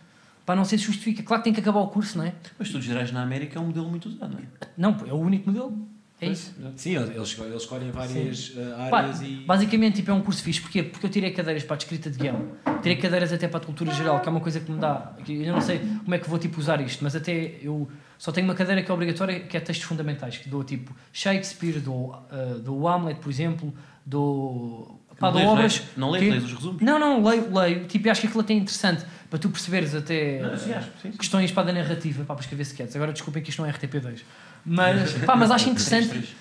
pá, 0.44 0.54
não 0.54 0.64
sei 0.64 0.78
se 0.78 0.84
justifica. 0.84 1.22
Claro 1.22 1.42
que 1.42 1.44
tem 1.44 1.52
que 1.52 1.60
acabar 1.60 1.80
o 1.80 1.88
curso, 1.88 2.18
não 2.18 2.24
é? 2.24 2.32
Mas 2.58 2.68
estudos 2.68 2.86
gerais 2.86 3.12
na 3.12 3.22
América 3.22 3.58
é 3.58 3.62
um 3.62 3.66
modelo 3.66 3.88
muito 3.88 4.08
usado, 4.08 4.32
não 4.32 4.38
é? 4.38 4.44
Não, 4.76 4.96
é 5.06 5.12
o 5.12 5.18
único 5.18 5.50
modelo. 5.50 5.96
É 6.18 6.28
isso. 6.28 6.54
Sim, 6.76 6.96
eles, 6.96 7.10
eles 7.10 7.62
escolhem 7.62 7.90
várias 7.90 8.48
Pá, 8.90 9.00
áreas 9.00 9.20
e. 9.20 9.44
Basicamente, 9.46 9.96
tipo, 9.96 10.10
é 10.10 10.14
um 10.14 10.22
curso 10.22 10.42
fixe. 10.42 10.62
Porquê? 10.62 10.82
Porque 10.82 11.04
eu 11.04 11.10
tirei 11.10 11.30
cadeiras 11.30 11.62
para 11.62 11.76
a 11.76 11.78
escrita 11.78 12.10
de 12.10 12.18
guião, 12.18 12.52
tirei 12.80 12.96
cadeiras 12.96 13.34
até 13.34 13.46
para 13.46 13.58
a 13.58 13.64
cultura 13.64 13.92
geral, 13.92 14.20
que 14.20 14.28
é 14.28 14.30
uma 14.30 14.40
coisa 14.40 14.58
que 14.58 14.70
me 14.70 14.78
dá. 14.78 15.14
que 15.22 15.44
Eu 15.44 15.52
não 15.52 15.60
sei 15.60 15.78
como 15.78 16.14
é 16.14 16.18
que 16.18 16.28
vou 16.28 16.38
tipo, 16.38 16.58
usar 16.58 16.80
isto, 16.80 17.04
mas 17.04 17.14
até 17.14 17.58
eu 17.60 17.86
só 18.16 18.32
tenho 18.32 18.46
uma 18.46 18.54
cadeira 18.54 18.82
que 18.82 18.90
é 18.90 18.94
obrigatória, 18.94 19.40
que 19.40 19.58
é 19.58 19.60
textos 19.60 19.86
fundamentais, 19.86 20.38
que 20.38 20.48
dou 20.48 20.64
tipo 20.64 20.96
Shakespeare, 21.12 21.80
dou, 21.80 22.14
uh, 22.14 22.58
dou 22.60 22.88
Hamlet, 22.88 23.20
por 23.20 23.28
exemplo, 23.28 23.74
dou. 24.06 25.00
Pá, 25.18 25.30
Não 25.30 25.40
é? 25.40 25.46
obras. 25.46 25.82
Não 25.96 26.10
lês, 26.10 26.24
que- 26.24 26.30
lês 26.30 26.44
os 26.44 26.52
resumos. 26.52 26.82
Não, 26.82 26.98
não, 26.98 27.24
leio, 27.24 27.52
leio. 27.54 27.84
Tipo, 27.86 28.10
acho 28.10 28.20
que 28.20 28.26
aquilo 28.26 28.42
até 28.42 28.52
é 28.52 28.56
interessante 28.56 29.04
para 29.30 29.38
tu 29.38 29.48
perceberes 29.48 29.94
até 29.94 30.40
Não, 30.40 30.56
sim, 30.58 30.72
acho, 30.72 30.86
sim, 31.02 31.10
sim. 31.10 31.16
questões 31.16 31.50
para 31.52 31.64
da 31.68 31.72
narrativa, 31.72 32.22
pá, 32.24 32.34
para 32.34 32.42
escrever 32.42 32.62
sketches. 32.62 32.94
Agora 32.96 33.12
desculpem 33.12 33.42
que 33.42 33.48
isto 33.50 33.60
não 33.62 33.68
é 33.68 33.72
RTP2. 33.72 34.20
Mas, 34.64 35.12
pá, 35.24 35.34
mas 35.34 35.50
acho 35.50 35.68
interessante 35.70 36.34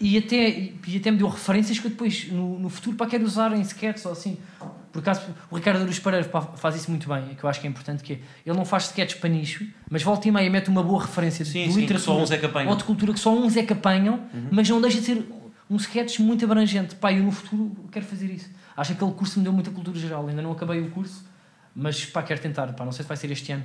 e 0.00 0.16
até, 0.18 0.48
e 0.88 0.96
até 0.96 1.10
me 1.10 1.18
deu 1.18 1.28
referências 1.28 1.78
que 1.78 1.86
eu 1.86 1.90
depois, 1.90 2.26
no, 2.32 2.58
no 2.58 2.68
futuro, 2.70 2.96
para 2.96 3.06
quero 3.06 3.24
usar 3.24 3.52
em 3.52 3.60
sketches 3.60 4.04
ou 4.06 4.12
assim. 4.12 4.38
Por 4.90 4.98
acaso, 5.00 5.22
o 5.50 5.56
Ricardo 5.56 5.82
Aruz 5.82 5.98
Pereira 5.98 6.28
faz 6.56 6.74
isso 6.76 6.90
muito 6.90 7.08
bem, 7.08 7.34
que 7.38 7.44
eu 7.44 7.48
acho 7.48 7.60
que 7.60 7.66
é 7.66 7.70
importante, 7.70 8.02
que 8.02 8.14
é, 8.14 8.18
ele 8.44 8.56
não 8.56 8.64
faz 8.64 8.84
sketches 8.86 9.18
para 9.18 9.28
nicho, 9.30 9.64
mas 9.90 10.02
volta 10.02 10.26
e 10.28 10.30
meia 10.30 10.50
mete 10.50 10.68
uma 10.68 10.82
boa 10.82 11.02
referência 11.02 11.44
Sim, 11.46 11.66
de 11.66 11.72
sim, 11.72 11.80
literatura 11.80 12.16
só 12.16 12.22
uns 12.22 12.30
é 12.30 12.36
que 12.38 12.44
apanham. 12.46 12.70
ou 12.70 12.76
de 12.76 12.84
cultura 12.84 13.12
que 13.14 13.20
só 13.20 13.32
uns 13.34 13.56
é 13.56 13.62
que 13.62 13.72
apanham, 13.72 14.20
mas 14.50 14.68
não 14.68 14.80
deixa 14.82 14.98
de 15.00 15.06
ser 15.06 15.26
um 15.72 15.76
sketch 15.76 16.18
muito 16.20 16.44
abrangente. 16.44 16.94
Pá, 16.94 17.12
eu 17.12 17.22
no 17.22 17.32
futuro 17.32 17.74
quero 17.90 18.04
fazer 18.04 18.26
isso. 18.30 18.50
Acho 18.76 18.90
que 18.92 18.96
aquele 18.96 19.12
curso 19.16 19.38
me 19.38 19.44
deu 19.44 19.52
muita 19.52 19.70
cultura 19.70 19.98
geral, 19.98 20.26
ainda 20.28 20.42
não 20.42 20.52
acabei 20.52 20.80
o 20.80 20.90
curso, 20.90 21.24
mas 21.74 22.04
pá, 22.04 22.22
quero 22.22 22.40
tentar, 22.40 22.72
pá, 22.74 22.84
não 22.84 22.92
sei 22.92 23.02
se 23.02 23.08
vai 23.08 23.16
ser 23.16 23.30
este 23.30 23.52
ano. 23.52 23.64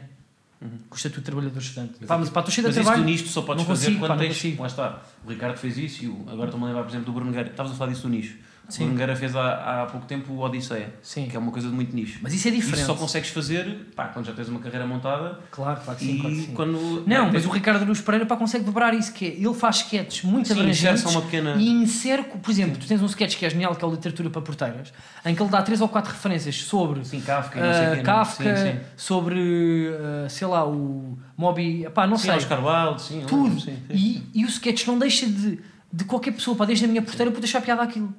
Com 0.89 0.95
o 0.95 0.97
Estatuto 0.97 1.21
de 1.21 1.25
Trabalhador 1.25 1.59
Estudante. 1.59 2.05
Pá, 2.05 2.17
mas 2.17 2.29
pá, 2.29 2.39
estou 2.39 2.51
cheio 2.51 2.63
de 2.65 2.69
Mas 2.69 2.77
isso 2.77 2.83
trabalho. 2.85 3.03
do 3.03 3.09
nicho 3.11 3.27
só 3.27 3.41
podes 3.43 3.63
fazer 3.63 3.85
consigo, 3.85 3.99
quando 3.99 4.17
pá, 4.17 4.17
tens. 4.17 4.57
Lá 4.57 4.67
está. 4.67 5.03
O 5.23 5.29
Ricardo 5.29 5.57
fez 5.57 5.77
isso 5.77 6.05
e 6.05 6.07
o, 6.07 6.25
agora 6.27 6.45
estou-me 6.45 6.65
a 6.65 6.67
lembrar, 6.69 6.83
por 6.83 6.89
exemplo, 6.89 7.05
do 7.05 7.11
Bruno 7.11 7.31
Guerra. 7.31 7.49
Estavas 7.49 7.73
a 7.73 7.75
falar 7.75 7.91
disso 7.91 8.03
do 8.03 8.09
nicho. 8.09 8.37
Sim. 8.69 8.91
O 8.91 8.95
Guerra 8.95 9.15
fez 9.15 9.33
há, 9.35 9.83
há 9.83 9.85
pouco 9.85 10.05
tempo 10.05 10.33
o 10.33 10.39
Odisseia, 10.39 10.93
Sim. 11.01 11.27
que 11.27 11.35
é 11.35 11.39
uma 11.39 11.51
coisa 11.53 11.69
de 11.69 11.73
muito 11.73 11.95
nicho. 11.95 12.19
Mas 12.21 12.33
isso 12.33 12.47
é 12.47 12.51
diferente. 12.51 12.77
Isso 12.79 12.85
só 12.87 12.95
consegues 12.95 13.29
fazer 13.29 13.87
pá, 13.95 14.05
quando 14.09 14.25
já 14.25 14.33
tens 14.33 14.49
uma 14.49 14.59
carreira 14.59 14.85
montada 14.85 15.39
Claro, 15.51 15.79
claro 15.81 15.97
que 15.97 16.05
sim, 16.05 16.15
e 16.15 16.19
claro 16.19 16.35
que 16.35 16.41
sim. 16.41 16.53
quando. 16.53 17.03
Não, 17.07 17.23
tens- 17.23 17.33
mas 17.33 17.45
o 17.45 17.49
Ricardo 17.49 17.83
Aruz 17.83 18.01
Pereira 18.01 18.25
pá, 18.25 18.35
consegue 18.35 18.65
dobrar 18.65 18.93
isso, 18.93 19.13
que 19.13 19.25
é, 19.25 19.29
ele 19.29 19.53
faz 19.53 19.77
sketches 19.77 20.23
muito 20.23 20.47
Sim, 20.49 20.59
abrangentes 20.59 21.05
uma 21.05 21.21
pequena- 21.21 21.55
e 21.55 21.67
insere, 21.69 22.23
por 22.23 22.51
exemplo, 22.51 22.77
tu 22.77 22.85
tens 22.87 23.01
um 23.01 23.05
sketch 23.05 23.37
que 23.37 23.45
é 23.45 23.49
genial, 23.49 23.73
que 23.75 23.83
é 23.83 23.87
o 23.87 23.91
Literatura 23.91 24.29
para 24.29 24.41
Porteiras, 24.41 24.91
em 25.25 25.33
que 25.33 25.41
ele 25.41 25.49
dá 25.49 25.61
três 25.61 25.79
ou 25.79 25.87
quatro 25.87 26.11
referências 26.11 26.55
sobre 26.63 27.05
Sim, 27.05 27.21
Kafka 27.21 27.59
não 27.61 27.73
sei 27.73 27.83
ah, 27.85 27.89
quê, 27.89 27.93
não 27.95 28.01
é? 28.01 28.03
Kafka, 28.03 28.55
Sim, 28.57 28.71
sim. 28.73 28.79
sobre, 28.97 29.89
ah, 30.25 30.29
sei 30.29 30.47
lá, 30.47 30.67
o 30.67 31.17
Moby, 31.37 31.87
pá, 31.93 32.05
não 32.05 32.17
Sim, 32.17 32.27
sei, 32.27 32.35
Oscar 32.35 32.59
Wilde, 32.63 33.01
sim. 33.01 33.23
tudo. 33.27 33.59
Sim, 33.61 33.77
sim. 33.77 33.77
E, 33.89 34.23
e 34.41 34.43
o 34.43 34.47
sketch 34.49 34.85
não 34.87 34.99
deixa 34.99 35.25
de, 35.25 35.59
de 35.93 36.03
qualquer 36.03 36.31
pessoa, 36.33 36.57
pá, 36.57 36.65
desde 36.65 36.83
a 36.83 36.87
minha 36.87 37.01
porteira, 37.01 37.31
por 37.31 37.39
deixar 37.39 37.61
piada 37.61 37.81
aquilo. 37.81 38.13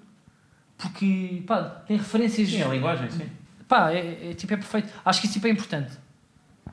Porque, 0.79 1.43
pá, 1.47 1.63
tem 1.87 1.97
referências, 1.97 2.49
Sim, 2.49 2.63
a 2.63 2.69
linguagem, 2.69 3.11
sim. 3.11 3.27
pá, 3.67 3.91
é, 3.91 4.31
é, 4.31 4.35
tipo, 4.35 4.55
é 4.55 4.57
perfeito. 4.57 4.89
Acho 5.05 5.21
que 5.21 5.27
isso 5.27 5.35
tipo, 5.35 5.49
é 5.49 5.51
importante, 5.51 5.93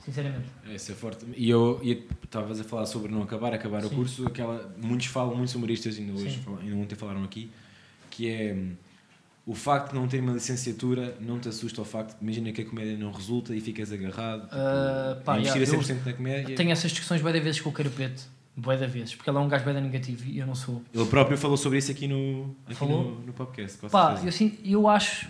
sinceramente. 0.04 0.46
Esse 0.70 0.92
é 0.92 0.96
forte. 0.96 1.26
E 1.36 1.50
eu 1.50 1.80
e 1.84 2.06
estavas 2.24 2.60
a 2.60 2.64
falar 2.64 2.86
sobre 2.86 3.12
não 3.12 3.24
acabar, 3.24 3.54
acabar 3.54 3.84
o 3.84 3.90
Sim. 3.90 3.96
curso. 3.96 4.28
Aquela, 4.28 4.72
muitos 4.78 5.08
falam, 5.08 5.36
muitos 5.36 5.56
humoristas, 5.56 5.98
ainda 5.98 6.14
hoje 6.14 6.38
falam- 6.38 6.60
ainda 6.60 6.76
ontem 6.76 6.96
falaram 6.96 7.24
aqui, 7.24 7.50
que 8.12 8.30
é 8.30 8.56
o 9.46 9.54
facto 9.56 9.90
de 9.90 9.96
não 9.96 10.08
ter 10.08 10.20
uma 10.22 10.34
licenciatura 10.34 11.18
não 11.20 11.40
te 11.40 11.50
assusta 11.50 11.82
ao 11.82 11.86
facto, 11.86 12.16
imagina 12.22 12.52
que 12.52 12.62
a 12.62 12.66
comédia 12.66 12.98
não 12.98 13.12
resulta 13.12 13.56
e 13.56 13.62
ficas 13.62 13.92
agarrado, 13.92 14.44
tipo, 14.44 14.56
Ah, 14.56 15.22
pá, 15.24 15.40
investir 15.40 15.62
yeah, 15.62 15.78
a 15.78 15.84
100% 15.84 16.06
na 16.06 16.14
comédia. 16.14 16.56
Tenho 16.56 16.72
essas 16.72 16.92
discussões 16.92 17.22
de 17.24 17.40
vezes 17.40 17.60
com 17.62 17.70
o 17.70 17.74
Carapete. 17.74 18.24
Bué 18.58 18.78
de 18.78 18.88
vezes. 18.88 19.14
Porque 19.16 19.30
ele 19.30 19.38
é 19.38 19.42
um 19.42 19.48
gajo 19.50 19.64
bué 19.66 19.74
de 19.74 19.82
negativo 19.82 20.24
e 20.26 20.40
eu 20.40 20.48
não 20.48 20.56
sou. 20.56 20.82
Ele 20.94 21.06
próprio 21.06 21.38
falou 21.38 21.58
sobre 21.58 21.78
isso 21.78 21.92
aqui 21.92 22.08
no, 22.08 22.56
aqui 22.66 22.76
Falou? 22.76 23.04
no, 23.04 23.20
no 23.28 23.34
podcast. 23.34 23.78
com 23.78 23.90
Pá, 23.90 24.18
eu, 24.24 24.30
assim, 24.30 24.58
eu 24.64 24.88
acho. 24.88 25.28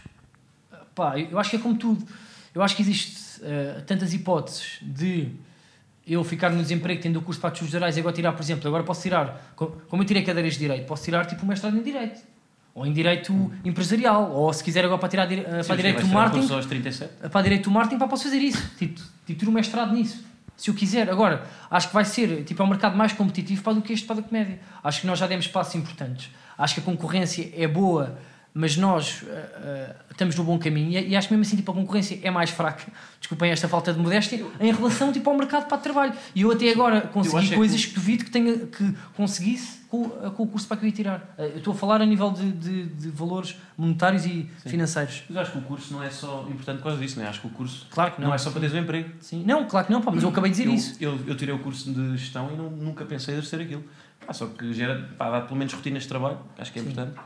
Pá, 0.94 1.20
eu 1.20 1.38
acho 1.40 1.50
que 1.50 1.56
é 1.56 1.60
como 1.60 1.76
tudo. 1.78 2.06
Eu 2.54 2.62
acho 2.62 2.76
que 2.76 2.82
existe 2.82 3.42
eh, 3.44 3.82
tantas 3.86 4.14
hipóteses 4.14 4.78
de 4.82 5.30
eu 6.08 6.24
ficar 6.24 6.52
no 6.52 6.62
desemprego 6.62 7.02
tendo 7.02 7.18
o 7.20 7.22
curso 7.22 7.42
para 7.42 7.52
os 7.52 7.70
gerais 7.70 7.98
e 7.98 8.00
agora 8.00 8.16
tirar, 8.16 8.32
por 8.34 8.42
exemplo, 8.44 8.68
agora 8.68 8.84
posso 8.84 9.02
tirar, 9.02 9.54
co- 9.56 9.76
como 9.90 10.04
eu 10.04 10.08
tirei 10.08 10.22
cadeiras 10.24 10.54
de 10.54 10.60
Direito, 10.60 10.86
posso 10.86 11.04
tirar 11.04 11.26
tipo 11.26 11.44
um 11.44 11.48
mestrado 11.48 11.76
em 11.76 11.82
Direito. 11.82 12.22
Ou 12.76 12.86
em 12.86 12.94
Direito 12.94 13.52
Empresarial. 13.66 14.32
Ou 14.32 14.54
se 14.54 14.64
quiser 14.64 14.86
agora 14.86 15.00
para 15.00 15.10
tirar 15.10 15.28
Sim, 15.28 15.42
para 15.42 15.64
sim, 15.64 15.76
Direito 15.76 16.02
do 16.02 16.08
um 16.08 16.12
Marketing, 16.12 16.40
curso 16.40 16.54
aos 16.54 16.66
37. 16.68 17.30
para 17.30 17.42
direito 17.42 17.64
do 17.64 17.72
marketing, 17.72 17.98
pá, 18.00 18.08
posso 18.08 18.24
fazer 18.26 18.38
isso. 18.38 18.70
Tipo, 18.78 19.02
tipo, 19.26 19.40
tiro 19.40 19.50
um 19.50 19.54
mestrado 19.54 19.94
nisso. 19.94 20.24
Se 20.58 20.70
eu 20.70 20.74
quiser. 20.74 21.10
Agora, 21.10 21.46
acho 21.70 21.90
que 21.90 21.94
vai 21.94 22.06
ser, 22.06 22.44
tipo, 22.44 22.62
é 22.62 22.66
um 22.66 22.70
mercado 22.70 22.96
mais 22.96 23.14
competitivo 23.14 23.62
para 23.62 23.74
do 23.74 23.82
que 23.82 23.94
este 23.94 24.06
para 24.06 24.18
da 24.18 24.22
comédia. 24.22 24.60
Acho 24.84 25.02
que 25.02 25.08
nós 25.08 25.20
já 25.20 25.28
demos 25.28 25.48
passos 25.48 25.76
importantes. 25.76 26.30
Acho 26.58 26.76
que 26.76 26.80
a 26.80 26.84
concorrência 26.84 27.52
é 27.56 27.68
boa, 27.68 28.18
mas 28.58 28.78
nós 28.78 29.24
ah, 29.28 29.92
ah, 29.92 29.96
estamos 30.12 30.34
no 30.38 30.44
bom 30.46 30.58
caminho. 30.58 30.90
E, 30.98 31.10
e 31.10 31.16
acho 31.16 31.28
que 31.28 31.34
mesmo 31.34 31.46
assim, 31.46 31.58
tipo, 31.58 31.70
a 31.72 31.76
concorrência 31.76 32.18
é 32.24 32.32
mais 32.32 32.50
fraca. 32.50 32.86
Desculpem 33.20 33.52
esta 33.52 33.68
falta 33.68 33.92
de 33.94 34.00
modéstia, 34.00 34.46
em 34.62 34.72
relação, 34.74 35.12
tipo, 35.12 35.30
ao 35.30 35.36
mercado 35.38 35.68
para 35.68 35.78
o 35.78 35.82
trabalho. 35.82 36.14
E 36.34 36.42
eu 36.44 36.52
até 36.52 36.70
agora 36.72 37.02
consegui 37.02 37.54
é 37.54 37.56
coisas 37.58 37.82
que- 37.84 37.90
que 37.90 37.96
duvido 37.96 38.24
que, 38.24 38.32
tenha, 38.32 38.58
que 38.60 38.96
conseguisse 39.14 39.82
com, 39.90 40.08
com 40.10 40.44
o 40.44 40.48
curso 40.48 40.68
para 40.70 40.78
que 40.78 40.86
eu 40.86 40.88
ia 40.88 40.96
tirar. 40.96 41.36
Ah, 41.38 41.42
Eu 41.44 41.58
estou 41.58 41.74
a 41.74 41.76
falar 41.76 42.02
a 42.02 42.06
nível 42.06 42.32
de, 42.32 42.50
de, 42.54 42.84
de 42.86 43.10
valores 43.10 43.58
monetários 43.78 44.26
e 44.26 44.30
Sim. 44.30 44.70
financeiros. 44.70 45.24
Mas 45.28 45.38
acho 45.40 45.52
que 45.52 45.58
o 45.58 45.62
curso 45.62 45.94
não 45.94 46.02
é 46.02 46.10
só 46.10 46.46
importante 46.50 46.78
por 46.78 46.84
causa 46.86 46.98
disso, 47.00 47.20
não 47.20 47.26
é? 47.26 47.30
Acho 47.30 47.42
que 47.42 47.48
o 47.48 47.50
curso 47.50 47.88
Claro 47.92 48.12
que 48.14 48.22
não, 48.22 48.30
não. 48.30 48.36
é 48.36 48.38
só 48.38 48.52
para 48.52 48.62
teres 48.62 48.74
um 48.74 48.80
emprego. 48.80 49.10
Sim. 49.20 49.44
Não, 49.46 49.66
claro 49.66 49.86
que 49.88 49.92
não, 49.92 50.02
pá, 50.02 50.12
mas 50.12 50.24
eu 50.24 50.30
acabei 50.30 50.50
de 50.52 50.58
dizer 50.58 50.70
eu, 50.70 50.74
isso. 50.76 50.96
Eu, 51.02 51.20
eu 51.28 51.36
tirei 51.36 51.54
o 51.54 51.60
curso 51.60 51.92
de 51.92 52.16
gestão 52.18 52.50
e 52.54 52.56
não, 52.56 52.70
nunca 52.70 53.04
pensei 53.04 53.34
em 53.36 53.38
exercer 53.38 53.60
aquilo. 53.60 53.84
Pá, 54.26 54.32
só 54.34 54.48
que 54.48 54.74
gera, 54.74 55.10
pá, 55.18 55.30
dá 55.30 55.42
pelo 55.42 55.58
menos 55.58 55.74
rotinas 55.74 56.04
de 56.04 56.10
trabalho, 56.10 56.40
acho 56.58 56.72
que 56.72 56.80
é 56.80 56.82
Sim. 56.82 56.90
importante. 56.90 57.18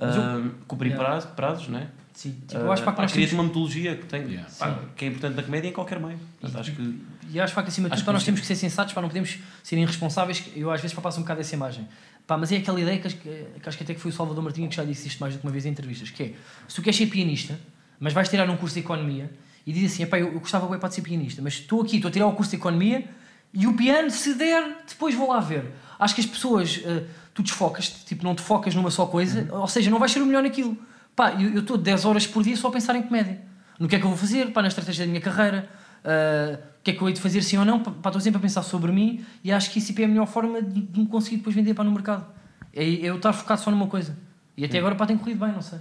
Mas 0.00 0.16
eu- 0.16 0.22
Ah, 0.22 0.42
cumprir 0.68 0.90
Yeah. 0.90 1.04
prazos, 1.08 1.30
prazos, 1.30 1.68
não 1.68 1.78
é? 1.78 1.86
Sim, 2.12 2.32
tipo, 2.48 2.60
eu 2.60 2.72
acho 2.72 2.82
pá, 2.82 2.92
que 2.92 2.96
pá, 2.96 3.02
nós 3.02 3.12
cria-te 3.12 3.30
temos, 3.30 3.42
uma 3.44 3.48
metodologia 3.48 3.96
que, 3.96 4.06
tem, 4.06 4.22
Yeah. 4.22 4.48
pá, 4.58 4.78
que 4.96 5.04
é 5.04 5.08
importante 5.08 5.34
na 5.36 5.42
comédia 5.42 5.68
e 5.68 5.70
em 5.70 5.74
qualquer 5.74 6.00
meio. 6.00 6.18
Portanto, 6.40 6.60
acho 6.60 6.72
que 6.72 7.00
e 7.30 7.40
acho 7.40 7.52
que 7.54 7.60
acima 7.60 7.88
de 7.90 7.96
tudo 7.96 8.04
que 8.06 8.12
nós 8.12 8.24
temos 8.24 8.40
que 8.40 8.46
ser 8.46 8.54
sensatos, 8.54 8.92
para 8.94 9.02
não 9.02 9.08
podemos 9.08 9.36
ser 9.62 9.76
irresponsáveis. 9.76 10.40
que 10.40 10.58
Eu 10.58 10.70
às 10.70 10.80
vezes 10.80 10.94
pá, 10.94 11.02
passo 11.02 11.18
um 11.18 11.22
bocado 11.22 11.40
essa 11.40 11.54
imagem. 11.54 11.86
Pá, 12.26 12.36
mas 12.38 12.50
é 12.52 12.56
aquela 12.56 12.80
ideia 12.80 12.98
que, 12.98 13.06
acho 13.06 13.16
que 13.16 13.28
que 13.60 13.68
acho 13.68 13.76
que 13.78 13.84
até 13.84 13.94
que 13.94 14.00
foi 14.00 14.10
o 14.10 14.14
Salvador 14.14 14.42
Martinho 14.42 14.68
que 14.68 14.74
já 14.76 14.84
disse 14.84 15.08
isto 15.08 15.18
mais 15.20 15.34
do 15.34 15.40
que 15.40 15.46
uma 15.46 15.52
vez 15.52 15.66
em 15.66 15.70
entrevistas, 15.70 16.10
que 16.10 16.22
é, 16.22 16.34
se 16.68 16.74
tu 16.76 16.82
queres 16.82 16.96
ser 16.96 17.06
pianista, 17.06 17.58
mas 18.00 18.12
vais 18.12 18.28
tirar 18.28 18.48
um 18.50 18.56
curso 18.56 18.74
de 18.74 18.80
Economia, 18.80 19.30
e 19.66 19.72
diz 19.72 19.92
assim, 19.92 20.02
eu, 20.04 20.18
eu 20.18 20.40
gostava 20.40 20.66
bem 20.68 20.78
para 20.78 20.90
ser 20.90 21.02
pianista, 21.02 21.40
mas 21.42 21.54
estou 21.54 21.82
aqui, 21.82 21.96
estou 21.96 22.08
a 22.08 22.12
tirar 22.12 22.26
o 22.26 22.32
curso 22.32 22.50
de 22.50 22.56
Economia, 22.56 23.04
e 23.52 23.66
o 23.66 23.74
piano, 23.74 24.10
se 24.10 24.34
der, 24.34 24.78
depois 24.88 25.14
vou 25.14 25.28
lá 25.30 25.40
ver. 25.40 25.64
Acho 25.98 26.14
que 26.14 26.20
as 26.20 26.26
pessoas, 26.26 26.80
eh, 26.84 27.04
tu 27.36 27.42
desfocas, 27.42 27.88
tipo, 27.90 28.24
não 28.24 28.34
te 28.34 28.40
focas 28.42 28.74
numa 28.74 28.90
só 28.90 29.06
coisa, 29.06 29.46
ou 29.52 29.68
seja, 29.68 29.90
não 29.90 29.98
vais 30.00 30.10
ser 30.10 30.20
o 30.22 30.26
melhor 30.26 30.42
naquilo. 30.42 30.76
Pá, 31.14 31.32
eu 31.34 31.50
eu 31.50 31.60
estou 31.60 31.76
10 31.76 32.04
horas 32.06 32.26
por 32.26 32.42
dia 32.42 32.56
só 32.56 32.68
a 32.68 32.72
pensar 32.72 32.96
em 32.96 33.02
comédia. 33.02 33.40
No 33.78 33.86
que 33.86 33.94
é 33.94 33.98
que 33.98 34.04
eu 34.04 34.08
vou 34.08 34.18
fazer, 34.18 34.52
pá, 34.52 34.62
na 34.62 34.68
estratégia 34.68 35.04
da 35.04 35.08
minha 35.10 35.20
carreira, 35.20 35.68
ah, 36.04 36.58
o 36.80 36.82
que 36.82 36.90
é 36.92 36.94
que 36.94 37.02
eu 37.02 37.08
hei 37.08 37.14
de 37.14 37.20
fazer 37.20 37.42
sim 37.42 37.58
ou 37.58 37.64
não, 37.64 37.78
pá, 37.80 38.08
estou 38.08 38.20
sempre 38.20 38.38
a 38.38 38.40
pensar 38.40 38.62
sobre 38.62 38.90
mim 38.90 39.24
e 39.44 39.52
acho 39.52 39.70
que 39.70 39.78
isso 39.78 39.92
é 40.00 40.04
a 40.04 40.08
melhor 40.08 40.26
forma 40.26 40.62
de, 40.62 40.80
de 40.80 40.98
me 41.00 41.06
conseguir 41.06 41.36
depois 41.36 41.54
vender 41.54 41.74
para 41.74 41.84
no 41.84 41.92
mercado. 41.92 42.24
É, 42.72 42.82
é 42.84 42.88
eu 43.06 43.16
estar 43.16 43.32
focado 43.32 43.60
só 43.60 43.70
numa 43.70 43.86
coisa. 43.86 44.16
E 44.56 44.64
até 44.64 44.78
agora, 44.78 44.94
pá, 44.94 45.06
tem 45.06 45.16
corrido 45.18 45.44
bem, 45.44 45.52
não 45.52 45.62
sei. 45.62 45.78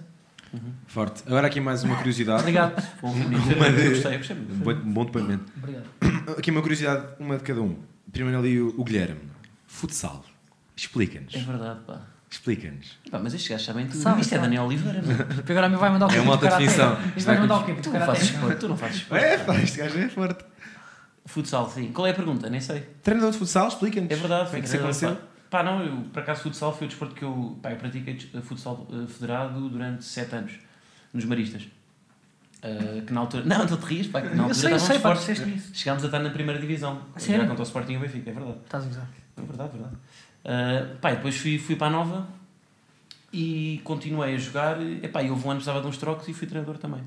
Forte. 0.87 1.23
Agora 1.25 1.47
aqui 1.47 1.59
mais 1.59 1.83
uma 1.83 1.95
curiosidade. 1.97 2.41
Obrigado. 2.41 2.81
bom. 3.01 3.11
Uma 3.11 3.71
de- 3.71 3.85
Eu 3.85 3.89
gostei, 3.91 4.13
eu 4.13 4.17
gostei 4.19 4.35
muito. 4.37 4.53
Bom, 4.63 4.73
bom 4.93 5.05
depoimento. 5.05 5.43
Obrigado. 5.57 5.85
Aqui 6.39 6.49
uma 6.51 6.61
curiosidade, 6.61 7.07
uma 7.19 7.37
de 7.37 7.43
cada 7.43 7.61
um. 7.61 7.75
Primeiro 8.11 8.39
ali 8.39 8.61
o, 8.61 8.73
o 8.77 8.83
Guilherme. 8.83 9.19
Futsal. 9.67 10.23
Explica-nos. 10.75 11.33
É 11.33 11.39
verdade, 11.39 11.79
pá. 11.85 12.01
Explica-nos. 12.29 12.97
Pá, 13.09 13.19
mas 13.19 13.33
estes 13.33 13.49
gajos 13.49 13.65
sabem 13.65 13.87
tudo. 13.87 14.01
Sabe, 14.01 14.21
Isto 14.21 14.33
é 14.33 14.37
sabe. 14.37 14.47
Daniel 14.47 14.65
Oliveira. 14.65 15.01
Porque 15.35 15.51
agora 15.51 15.67
a 15.67 15.69
mim 15.69 15.77
vai 15.77 15.89
mandar 15.89 16.07
o 16.07 16.09
quê? 16.09 16.17
É 16.17 16.21
uma 16.21 16.33
alta 16.33 16.49
karaté. 16.49 16.65
definição. 16.65 16.97
Isto 17.15 17.27
vai 17.27 17.39
mandar 17.39 17.57
o 17.57 17.65
quê? 17.65 17.75
Tu 17.75 17.89
não 17.91 17.99
fazes 18.05 18.23
esporte, 18.23 18.59
tu 18.59 18.67
não 18.67 18.77
fazes 18.77 18.97
esporte. 19.01 19.23
É, 19.23 19.37
pá, 19.37 19.55
este 19.55 19.77
gajo 19.77 19.97
é 19.99 20.09
forte. 20.09 20.45
Futsal, 21.25 21.69
sim. 21.69 21.91
Qual 21.91 22.05
é 22.05 22.11
a 22.11 22.13
pergunta? 22.13 22.49
Nem 22.49 22.59
sei. 22.61 22.81
Treinador 23.01 23.31
de 23.31 23.37
futsal, 23.37 23.67
explica-nos. 23.67 24.11
É 24.11 24.15
verdade, 24.15 24.45
Como 24.45 24.57
é 24.57 24.61
que 24.61 24.67
isso 24.67 24.77
aconteceu? 24.77 25.17
Pá, 25.49 25.63
não, 25.63 25.81
eu, 25.83 26.01
por 26.11 26.21
acaso, 26.21 26.41
futsal 26.43 26.75
foi 26.75 26.85
o 26.85 26.89
desporto 26.89 27.15
que 27.15 27.23
eu, 27.23 27.57
pá, 27.61 27.71
eu 27.71 27.77
pratiquei 27.77 28.17
futsal 28.43 28.87
eh, 28.91 29.07
federado 29.07 29.69
durante 29.69 30.03
7 30.03 30.35
anos, 30.35 30.53
nos 31.13 31.23
Maristas. 31.25 31.67
Eh, 32.61 33.03
que 33.05 33.13
na 33.13 33.21
altura. 33.21 33.43
Não, 33.47 33.59
não 33.59 33.77
te 33.77 33.85
rias, 33.85 34.07
pá, 34.07 34.21
que 34.21 34.35
na 34.35 34.43
altura 34.43 34.53
sei, 34.53 34.73
eu 34.73 34.75
estávamos 34.77 35.23
sei, 35.25 35.35
pá, 35.37 35.45
fortes. 35.45 35.77
Chegámos 35.77 36.03
a 36.03 36.07
estar 36.07 36.19
na 36.19 36.29
primeira 36.31 36.59
divisão. 36.59 37.01
Sério? 37.15 37.43
Já 37.43 37.47
contra 37.47 37.63
o 37.63 37.65
Sporting 37.65 37.93
e 37.93 37.97
o 37.97 37.99
Benfica, 38.01 38.29
é 38.29 38.33
verdade. 38.33 38.57
Estás 38.65 38.83
a 38.83 38.87
gozar. 38.87 39.07
É 39.37 39.41
verdade, 39.41 39.71
verdade. 39.73 39.95
Uh, 40.45 40.95
pá, 40.97 41.11
e 41.11 41.15
depois 41.15 41.35
fui, 41.37 41.57
fui 41.57 41.75
para 41.75 41.87
a 41.87 41.89
Nova 41.89 42.27
e 43.33 43.81
continuei 43.83 44.35
a 44.35 44.37
jogar. 44.37 44.77
E 44.79 45.01
houve 45.03 45.23
um 45.25 45.33
ano 45.33 45.59
que 45.59 45.65
precisava 45.65 45.81
de 45.81 45.87
uns 45.87 45.97
trocos 45.97 46.27
e 46.27 46.33
fui 46.33 46.47
treinador 46.47 46.77
também. 46.77 47.01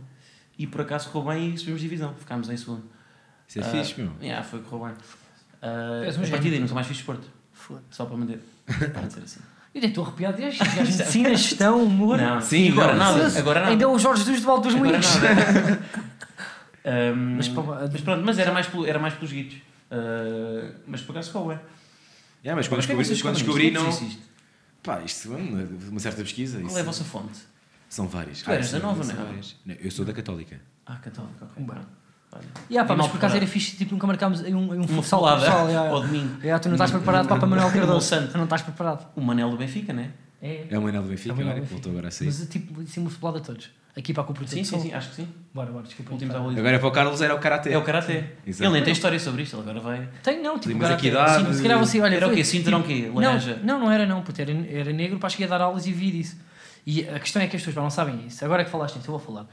E 0.59 0.67
por 0.67 0.81
acaso 0.81 1.09
correu 1.11 1.33
bem 1.39 1.55
e 1.55 1.59
subimos 1.59 1.81
divisão, 1.81 2.13
ficámos 2.15 2.51
em 2.51 2.57
segundo. 2.57 2.83
Isso 3.49 3.61
é 3.61 3.63
Ah, 3.63 3.65
fixe, 3.65 4.01
meu. 4.01 4.11
Yeah, 4.21 4.43
foi, 4.43 4.61
correu 4.61 4.87
bem. 4.87 4.95
Uh, 5.63 6.21
um 6.21 6.25
a 6.27 6.29
partir 6.31 6.51
daí 6.51 6.59
nunca 6.59 6.75
mais 6.75 6.87
fiz 6.87 6.97
desporto, 6.97 7.29
Foda. 7.53 7.83
só 7.91 8.05
para 8.07 8.17
manter. 8.17 8.41
Para 8.93 9.07
de 9.07 9.13
ser 9.13 9.21
assim. 9.23 9.41
Eu 9.75 9.81
nem 9.83 9.91
estou 9.91 10.05
arrepiado 10.05 10.39
gajos 10.41 10.59
de 10.59 10.77
medicina, 10.81 11.29
gestão, 11.31 11.83
humor. 11.85 12.19
Não, 12.19 12.41
Sim, 12.41 12.73
agora 12.73 12.95
não, 12.95 13.17
nada. 13.19 13.39
Agora 13.39 13.61
nada. 13.61 13.73
Ainda 13.73 13.85
é 13.85 13.87
o 13.87 13.99
Jorge 13.99 14.25
Jesus 14.25 14.43
do 14.43 14.51
Alto 14.51 14.65
dos 14.65 14.75
Agora 14.75 14.91
Moinhos. 14.91 15.17
Um, 16.85 17.37
Mas, 17.37 17.49
mas, 17.49 17.67
pá, 17.67 17.89
pronto, 18.03 18.25
mas 18.25 18.39
era 18.39 18.51
mais, 18.51 18.67
pelo- 18.67 18.87
era 18.87 18.99
mais 18.99 19.15
pelos 19.15 19.31
guitos. 19.31 19.57
Uh, 19.91 20.73
mas 20.87 21.03
por 21.03 21.13
acaso 21.13 21.31
correu 21.33 21.49
bem. 21.49 21.59
Yeah, 22.49 22.57
mas 22.57 22.69
quando 22.69 22.79
Mas 22.79 22.85
é 22.91 22.95
descobri, 22.95 23.21
quando 23.23 23.35
descobri 23.35 23.67
isto? 23.69 23.83
não. 23.83 24.09
Isto? 24.09 24.19
Pá, 24.83 25.01
isto 25.05 25.33
é 25.35 25.37
uma, 25.37 25.69
uma 25.91 26.01
certa 26.01 26.23
pesquisa. 26.23 26.59
Qual 26.59 26.69
isso- 26.69 26.79
é 26.79 26.81
a 26.81 26.85
vossa 26.85 27.05
fonte? 27.05 27.39
São 27.89 28.07
várias. 28.09 28.43
Tu 28.43 28.51
eras 28.51 28.67
são- 28.69 28.81
da 28.81 28.87
Nova, 28.87 29.05
não 29.05 29.13
é? 29.29 29.41
Não, 29.67 29.75
Eu 29.75 29.91
sou 29.91 30.05
da 30.05 30.13
Católica. 30.13 30.61
Ah, 30.87 30.97
católico, 30.97 31.35
ok. 31.45 31.65
Bem. 31.65 31.77
Olha. 32.33 32.43
Yeah, 32.71 32.87
pá, 32.87 32.95
mas 32.95 32.99
mal 33.07 33.09
por 33.11 33.17
acaso 33.17 33.37
era 33.37 33.47
fixe, 33.47 33.77
tipo, 33.77 33.93
nunca 33.93 34.07
marcámos 34.07 34.41
um, 34.43 34.57
um 34.57 34.75
Uma 34.77 34.87
futsal 34.89 35.21
falada 35.21 35.41
pessoal, 35.45 35.69
yeah, 35.69 35.89
yeah. 35.89 36.07
domingo. 36.07 36.41
Yeah, 36.43 36.59
tu 36.63 36.69
não 36.69 36.75
estás 36.77 36.91
preparado 36.91 37.27
para 37.29 37.47
Manuel 37.47 37.71
Cardoso. 37.73 38.15
Não 38.35 38.45
estás 38.45 38.63
preparado. 38.63 39.07
O 39.17 39.21
Manel 39.21 39.51
do 39.51 39.57
Benfica, 39.57 39.93
né? 39.93 40.13
É. 40.41 40.67
É 40.71 40.79
o 40.79 40.83
Manel 40.83 41.03
do 41.03 41.09
Benfica, 41.09 41.31
É 41.31 41.33
o 41.33 41.37
Manel 41.37 41.53
do 41.55 41.61
Benfica. 41.61 41.75
voltou 41.75 41.93
agora 41.93 42.09
a 42.09 42.11
sair. 42.11 42.27
Mas 42.27 42.47
tipo, 42.49 42.81
é 42.83 43.01
uma 43.01 43.11
futebol 43.11 43.37
a 43.37 43.41
todos. 43.41 43.71
Aqui 43.99 44.15
para 44.15 44.23
a 44.23 44.27
cooperativa. 44.27 44.63
Sim, 44.65 44.77
sim, 44.77 44.81
sim, 44.81 44.95
acho 44.95 45.11
que 45.11 45.17
sim. 45.17 45.29
Bora, 45.53 45.73
bora, 45.73 45.83
desculpa. 45.85 46.13
Últimos 46.13 46.33
Tá. 46.33 46.41
Agora 46.41 46.79
para 46.79 46.89
o 46.89 46.93
Carlos 46.93 47.21
era 47.21 47.35
o 47.35 47.39
Karaté. 47.41 47.73
É 47.73 47.77
o 47.79 47.83
Karaté. 47.83 48.33
Exato. 48.47 48.65
Ele 48.65 48.73
nem 48.75 48.83
tem 48.85 48.93
história 48.93 49.19
sobre 49.19 49.43
isto, 49.43 49.55
ele 49.57 49.63
agora 49.63 49.81
vai. 49.81 50.09
Tem, 50.23 50.41
não, 50.41 50.57
tipo, 50.59 50.79
cara, 50.79 50.95
aqui 50.95 51.09
idade. 51.09 51.45
sim, 51.47 51.53
se 51.55 51.63
calhar 51.63 51.79
você, 51.81 52.01
olha, 52.01 52.15
Era 52.15 52.29
o 52.29 52.33
quê? 52.33 52.45
Cinturão 52.45 52.83
quê? 52.83 53.11
Não, 53.13 53.21
Laranja? 53.21 53.61
não, 53.65 53.81
não 53.81 53.91
era 53.91 54.07
não, 54.07 54.23
puto, 54.23 54.41
era, 54.41 54.53
era 54.71 54.93
negro, 54.93 55.19
para 55.19 55.29
cheguei 55.31 55.47
a 55.47 55.51
dar 55.51 55.61
aulas 55.63 55.87
e 55.87 55.93
vi 55.93 56.13
disso. 56.13 56.37
E 56.87 57.09
a 57.09 57.19
questão 57.19 57.43
é 57.43 57.49
que 57.49 57.57
as 57.57 57.63
pessoas 57.63 57.75
não 57.83 57.91
sabem 57.91 58.25
isso. 58.29 58.45
Agora 58.45 58.65
que 58.65 58.71
falaste 58.71 58.95
nisso, 58.97 59.09
eu 59.11 59.19
vou 59.19 59.21
falar. 59.21 59.47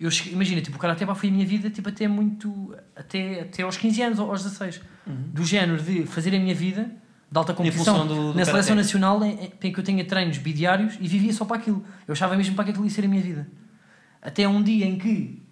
Eu 0.00 0.10
cheguei- 0.10 0.32
imagina, 0.32 0.60
tipo, 0.60 0.76
o 0.76 0.80
Karate 0.80 1.06
foi 1.14 1.28
a 1.28 1.32
minha 1.32 1.46
vida 1.46 1.70
tipo, 1.70 1.88
até 1.88 2.08
muito. 2.08 2.74
Até, 2.96 3.42
até 3.42 3.62
aos 3.62 3.76
15 3.76 4.02
anos, 4.02 4.18
aos 4.18 4.42
16. 4.42 4.80
Do 5.06 5.44
género 5.44 5.80
de 5.80 6.04
fazer 6.06 6.34
a 6.34 6.40
minha 6.40 6.54
vida 6.56 6.90
de 7.30 7.38
alta 7.38 7.54
competição 7.54 8.04
do- 8.06 8.14
do 8.32 8.38
na 8.38 8.44
seleção 8.44 8.52
Karaté. 8.52 8.74
nacional 8.74 9.24
em, 9.24 9.50
em- 9.62 9.72
que 9.72 9.78
eu 9.78 9.84
tenha 9.84 10.04
treinos 10.04 10.38
bidiários 10.38 10.98
e 11.00 11.06
vivia 11.06 11.32
só 11.32 11.44
para 11.44 11.56
aquilo. 11.56 11.84
Eu 12.06 12.12
achava 12.12 12.36
mesmo 12.36 12.54
para 12.56 12.64
que 12.64 12.70
aquilo 12.72 12.84
ia 12.84 12.90
ser 12.90 13.04
a 13.04 13.08
minha 13.08 13.22
vida. 13.22 13.46
Até 14.22 14.46
um 14.48 14.62
dia 14.62 14.86
em 14.86 14.96
que 14.96 15.42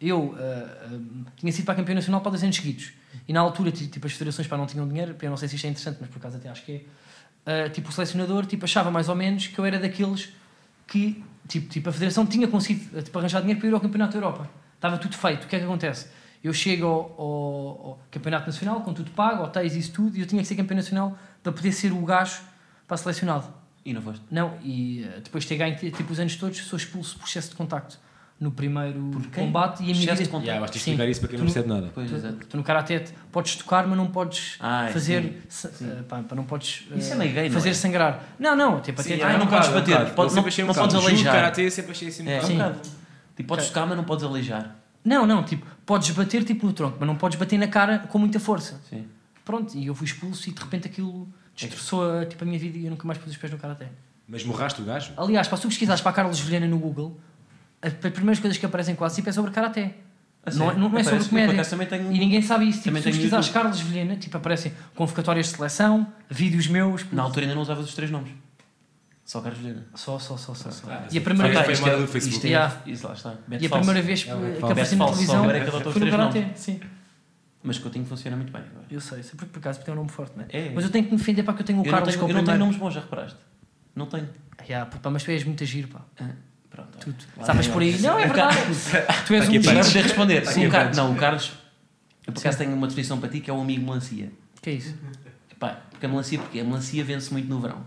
eu 0.00 0.34
ah, 0.36 0.86
ah, 0.92 1.30
tinha 1.36 1.52
sido 1.52 1.64
para 1.64 1.76
campeão 1.76 1.94
nacional 1.94 2.20
para 2.20 2.30
dois 2.32 2.42
anos 2.42 2.56
seguidos. 2.56 2.92
E 3.28 3.32
na 3.32 3.40
altura, 3.40 3.70
ti- 3.70 3.86
tipo, 3.86 4.06
as 4.06 4.12
federações 4.12 4.48
para 4.48 4.58
não 4.58 4.66
tinham 4.66 4.86
dinheiro, 4.88 5.14
eu 5.20 5.30
não 5.30 5.36
sei 5.36 5.48
se 5.48 5.54
isto 5.56 5.64
é 5.66 5.70
interessante, 5.70 5.98
mas 6.00 6.10
por 6.10 6.18
acaso 6.18 6.36
até 6.38 6.48
acho 6.48 6.64
que 6.64 6.84
é. 7.46 7.64
ah, 7.66 7.70
tipo, 7.70 7.88
o 7.88 7.92
selecionador 7.92 8.44
tipo, 8.46 8.64
achava 8.64 8.90
mais 8.90 9.08
ou 9.08 9.14
menos 9.14 9.46
que 9.46 9.58
eu 9.58 9.64
era 9.64 9.78
daqueles 9.78 10.32
que, 10.86 11.22
tipo, 11.48 11.68
tipo 11.68 11.88
a 11.88 11.92
federação 11.92 12.26
tinha 12.26 12.48
conseguido 12.48 13.00
tipo, 13.02 13.16
arranjar 13.18 13.40
dinheiro 13.40 13.60
para 13.60 13.68
ir 13.68 13.72
ao 13.74 13.80
Campeonato 13.80 14.12
da 14.12 14.18
Europa. 14.18 14.50
Estava 14.74 14.98
tudo 14.98 15.16
feito. 15.16 15.44
O 15.44 15.46
que 15.46 15.54
é 15.56 15.58
que 15.60 15.64
acontece? 15.64 16.08
Eu 16.42 16.52
chego 16.52 16.86
ao, 16.86 17.00
ao- 17.20 17.86
ao 17.90 18.00
Campeonato 18.10 18.46
Nacional, 18.46 18.80
com 18.80 18.92
tudo 18.92 19.12
pago, 19.12 19.44
hotéis 19.44 19.76
isso 19.76 19.92
tudo, 19.92 20.16
e 20.16 20.20
eu 20.20 20.26
tinha 20.26 20.42
que 20.42 20.48
ser 20.48 20.56
campeão 20.56 20.76
nacional 20.76 21.16
para 21.40 21.52
poder 21.52 21.70
ser 21.70 21.92
o 21.92 22.02
gajo 22.04 22.40
para 22.88 22.96
selecionado. 22.96 23.46
E 23.84 23.92
não 23.92 24.00
foste? 24.02 24.22
Não, 24.30 24.54
e 24.62 25.04
eh, 25.04 25.20
depois 25.24 25.44
de 25.44 25.48
ter 25.48 25.56
ganho 25.56 25.76
tipo, 25.76 26.12
os 26.12 26.20
anos 26.20 26.36
todos, 26.36 26.56
sou 26.58 26.76
expulso 26.76 27.18
por 27.18 27.26
excesso 27.26 27.50
de 27.50 27.56
contacto 27.56 27.98
no 28.40 28.50
primeiro 28.50 29.10
combate 29.34 29.80
e 29.80 29.84
a 29.84 29.86
minha 29.88 29.92
Excesso 29.92 30.12
de 30.14 30.18
vida. 30.18 30.30
contacto? 30.30 30.46
Yeah, 30.46 30.60
basta 30.60 30.74
Sim. 30.78 30.90
explicar 30.90 31.08
isso 31.10 31.20
para 31.20 31.28
quem 31.28 31.38
não 31.38 31.46
Tu- 31.46 31.52
percebe 31.52 31.68
nada. 31.74 31.90
Pois, 31.94 32.10
Tu, 32.10 32.16
exato. 32.16 32.46
tu 32.48 32.56
no 32.56 32.62
karaté 32.64 33.04
podes 33.30 33.56
tocar, 33.56 33.86
mas 33.86 33.96
não 33.96 34.06
podes 34.08 34.56
Ah, 34.60 34.88
fazer. 34.92 35.42
se- 35.48 35.68
sim. 35.72 35.88
eh, 35.90 36.02
pá, 36.08 36.24
não 36.34 36.44
podes 36.44 36.86
eh, 36.92 36.98
Isso 36.98 37.12
é 37.12 37.16
meio 37.16 37.32
gay, 37.32 37.48
não 37.48 37.54
fazer 37.54 37.70
é? 37.70 37.74
sangrar. 37.74 38.24
Não, 38.38 38.56
não, 38.56 38.80
tipo, 38.80 39.00
até 39.00 39.14
ah, 39.22 39.38
não 39.38 39.46
podes 39.46 39.68
bater, 39.68 39.96
pode- 40.14 40.34
não- 40.34 40.42
não 40.66 40.74
podes 40.74 40.94
aleijar. 40.96 41.34
Karate 41.34 41.70
sempre 41.70 41.92
achei 41.92 42.08
assim 42.08 42.24
um 42.26 42.30
É, 42.30 42.40
um 42.40 42.42
Sim. 42.44 42.52
bocado. 42.54 42.78
Tipo, 43.36 43.48
podes 43.48 43.66
tocar, 43.68 43.86
mas 43.86 43.96
não 43.96 44.04
podes 44.04 44.24
aleijar. 44.24 44.76
Não, 45.04 45.26
não, 45.26 45.42
tipo, 45.44 45.66
podes 45.86 46.10
bater 46.10 46.44
tipo 46.44 46.66
no 46.66 46.72
tronco, 46.72 46.96
mas 47.00 47.06
não 47.08 47.16
podes 47.16 47.38
bater 47.38 47.58
na 47.58 47.66
cara 47.68 47.98
com 48.00 48.18
muita 48.18 48.38
força. 48.40 48.80
Sim. 48.88 49.06
Pronto, 49.44 49.76
e 49.76 49.86
eu 49.86 49.94
fui 49.94 50.06
expulso 50.06 50.48
e 50.48 50.52
de 50.52 50.60
repente 50.60 50.86
aquilo 50.86 51.28
destroçou 51.54 52.18
a, 52.20 52.26
tipo, 52.26 52.42
a 52.44 52.46
minha 52.46 52.58
vida 52.58 52.78
e 52.78 52.84
eu 52.86 52.90
nunca 52.90 53.06
mais 53.06 53.18
pus 53.18 53.30
os 53.30 53.36
pés 53.36 53.52
no 53.52 53.58
karaté. 53.58 53.88
Mas 54.28 54.44
morraste 54.44 54.80
o 54.80 54.84
gajo? 54.84 55.12
Aliás, 55.16 55.48
para 55.48 55.56
se 55.56 55.62
tu 55.62 55.68
pesquisares 55.68 56.00
para 56.00 56.10
a 56.10 56.14
Carlos 56.14 56.40
Vilhena 56.40 56.66
no 56.66 56.78
Google, 56.78 57.18
as 57.82 57.92
primeiras 57.92 58.38
coisas 58.38 58.56
que 58.58 58.64
aparecem 58.64 58.94
quase 58.94 59.16
tipo 59.16 59.28
é 59.28 59.32
sobre 59.32 59.50
karaté. 59.50 59.94
A 60.44 60.50
Não, 60.50 60.66
sério? 60.66 60.80
não 60.80 60.98
é 60.98 61.04
sobre 61.04 61.24
comédia. 61.28 61.64
tenho- 61.86 62.12
E 62.12 62.18
ninguém 62.18 62.42
sabe 62.42 62.68
isso. 62.68 62.82
Tipo, 62.82 62.96
se 62.96 63.02
pesquisares 63.04 63.46
YouTube. 63.46 63.62
Carlos 63.62 63.80
Vilhena, 63.80 64.16
tipo, 64.16 64.36
aparecem 64.36 64.72
convocatórias 64.94 65.46
de 65.46 65.56
seleção, 65.56 66.06
vídeos 66.28 66.66
meus. 66.66 67.04
Na 67.12 67.22
altura 67.22 67.44
ainda 67.46 67.54
não 67.54 67.62
usavas 67.62 67.84
os 67.84 67.94
três 67.94 68.10
nomes. 68.10 68.32
Só 69.24 69.40
Carlos 69.40 69.60
Vilhena. 69.60 69.86
Só, 69.94 70.18
só, 70.18 70.36
só, 70.36 70.52
só. 70.54 70.70
só. 70.70 70.90
Ah, 70.90 71.06
e 71.12 71.18
a 71.18 71.20
primeira 71.20 71.52
Foi- 71.54 71.66
vez, 71.66 71.78
foi 71.78 71.90
mal 71.90 72.00
do 72.00 72.06
Facebook. 72.08 72.36
Isto 72.36 72.46
é, 72.46 72.50
Yeah. 72.50 72.76
isso 72.86 73.06
lá 73.06 73.12
está. 73.14 73.34
e 73.60 73.66
a 73.66 73.70
primeira 73.70 74.02
vez 74.02 74.24
que, 74.24 74.30
É, 74.30 74.34
apareci 74.60 74.96
na 74.96 75.04
televisão 75.06 75.44
é 75.50 75.64
foi 75.82 76.00
no 76.00 76.10
três 76.10 76.84
karaté. 77.62 77.66
nomes. 77.66 77.66
Sim, 77.66 77.68
Mas 77.68 77.78
Coutinho 77.78 78.04
funciona 78.06 78.36
muito 78.36 78.52
bem 78.52 78.62
agora. 78.62 78.86
eu 78.90 79.00
sei. 79.00 79.22
Sei 79.22 79.32
porque 79.36 79.52
por 79.52 79.58
acaso 79.58 79.80
tem 79.80 79.92
um 79.94 79.96
nome 79.96 80.10
forte, 80.10 80.32
não 80.36 80.44
é? 80.44 80.48
É. 80.50 80.72
Mas 80.74 80.84
eu 80.84 80.90
tenho 80.90 81.04
que 81.04 81.10
me 81.12 81.18
defender 81.18 81.42
para 81.42 81.54
que 81.54 81.62
eu 81.62 81.66
tenho 81.66 81.80
o 81.80 81.86
Eu 81.86 81.90
Carlos 81.90 82.08
tenho, 82.14 82.18
que 82.18 82.24
é 82.24 82.26
o 82.26 82.30
eu 82.30 82.34
não 82.38 82.44
tenho 82.44 82.58
nomes 82.58 82.76
bons, 82.76 82.94
já 82.94 83.00
reparaste? 83.00 83.38
Não 83.94 84.06
tenho. 84.06 84.28
Yeah, 84.68 84.90
pá, 84.90 85.10
mas 85.10 85.22
tu 85.24 85.30
és 85.30 85.44
muito 85.44 85.62
agir, 85.62 85.86
pá. 85.88 86.00
Ah, 86.20 86.30
pronto. 86.70 86.98
Tu, 86.98 87.14
Lá 87.36 87.44
sabes 87.46 87.68
por 87.68 87.82
aí. 87.82 87.98
Não, 88.00 88.18
é 88.18 88.26
verdade. 88.26 88.56
tu 89.26 89.34
és 89.34 89.48
um 89.48 89.52
giro. 89.52 89.64
poder 89.64 90.02
responder. 90.02 90.38
Está 90.42 90.52
Sim, 90.52 90.60
aqui 90.60 90.68
o 90.68 90.70
Car-. 90.70 90.94
Não, 90.96 91.12
o 91.12 91.16
Carlos. 91.16 91.52
Eu 92.26 92.32
por 92.32 92.40
acaso 92.40 92.58
tenho 92.58 92.74
uma 92.74 92.86
definição 92.86 93.18
para 93.18 93.28
ti 93.28 93.40
que 93.40 93.50
é 93.50 93.52
o 93.54 93.60
amigo 93.60 93.84
melancia. 93.84 94.30
Que 94.60 94.70
é 94.70 94.72
isso? 94.74 94.94
Epá, 95.50 95.80
porque 95.90 96.06
a 96.06 96.08
melancia, 96.08 96.38
porque 96.38 96.60
a 96.60 96.64
melancia 96.64 97.02
vence 97.04 97.32
muito 97.32 97.48
no 97.48 97.60
verão. 97.60 97.84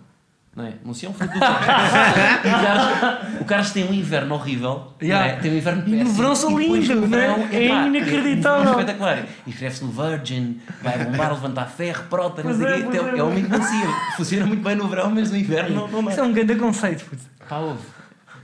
Não 0.55 0.65
é? 0.65 0.73
Melancia 0.81 1.07
é 1.07 1.09
um 1.09 1.13
fruto 1.13 1.33
do 1.33 1.39
o, 3.39 3.41
o 3.41 3.45
Carlos 3.45 3.71
tem 3.71 3.83
um 3.89 3.93
inverno 3.93 4.35
horrível. 4.35 4.93
Yeah. 5.01 5.27
não 5.27 5.33
é? 5.37 5.41
Tem 5.41 5.51
um 5.51 5.57
inverno 5.57 5.83
E 5.85 5.91
no 5.91 5.97
péssimo, 5.97 6.13
verão 6.13 6.35
são 6.35 6.57
lindos, 6.57 6.87
não 6.87 7.17
é? 7.17 7.55
É 7.55 7.87
inacreditável. 7.87 8.67
É 8.67 8.71
espetacular. 8.71 9.25
E 9.45 9.49
escreve-se 9.49 9.83
no 9.83 9.91
Virgin, 9.91 10.61
vai 10.81 11.03
bombar, 11.03 11.33
levantar 11.33 11.65
ferro, 11.65 12.05
prota, 12.09 12.41
não 12.41 12.53
sei 12.53 12.65
o 12.65 12.69
é, 12.69 12.81
quê. 12.83 12.97
é, 12.97 13.17
É 13.19 13.23
um 13.23 13.33
melancia. 13.33 13.87
Funciona 14.15 14.45
muito 14.45 14.63
bem 14.63 14.75
no 14.77 14.87
verão, 14.87 15.11
mas 15.11 15.29
no 15.29 15.35
inverno 15.37 15.75
não, 15.75 15.87
não 16.01 16.09
Isso 16.09 16.21
é 16.21 16.23
um 16.23 16.31
grande 16.31 16.55
conceito, 16.55 17.03
puto. 17.03 17.21
Pá, 17.49 17.57
ouve. 17.57 17.81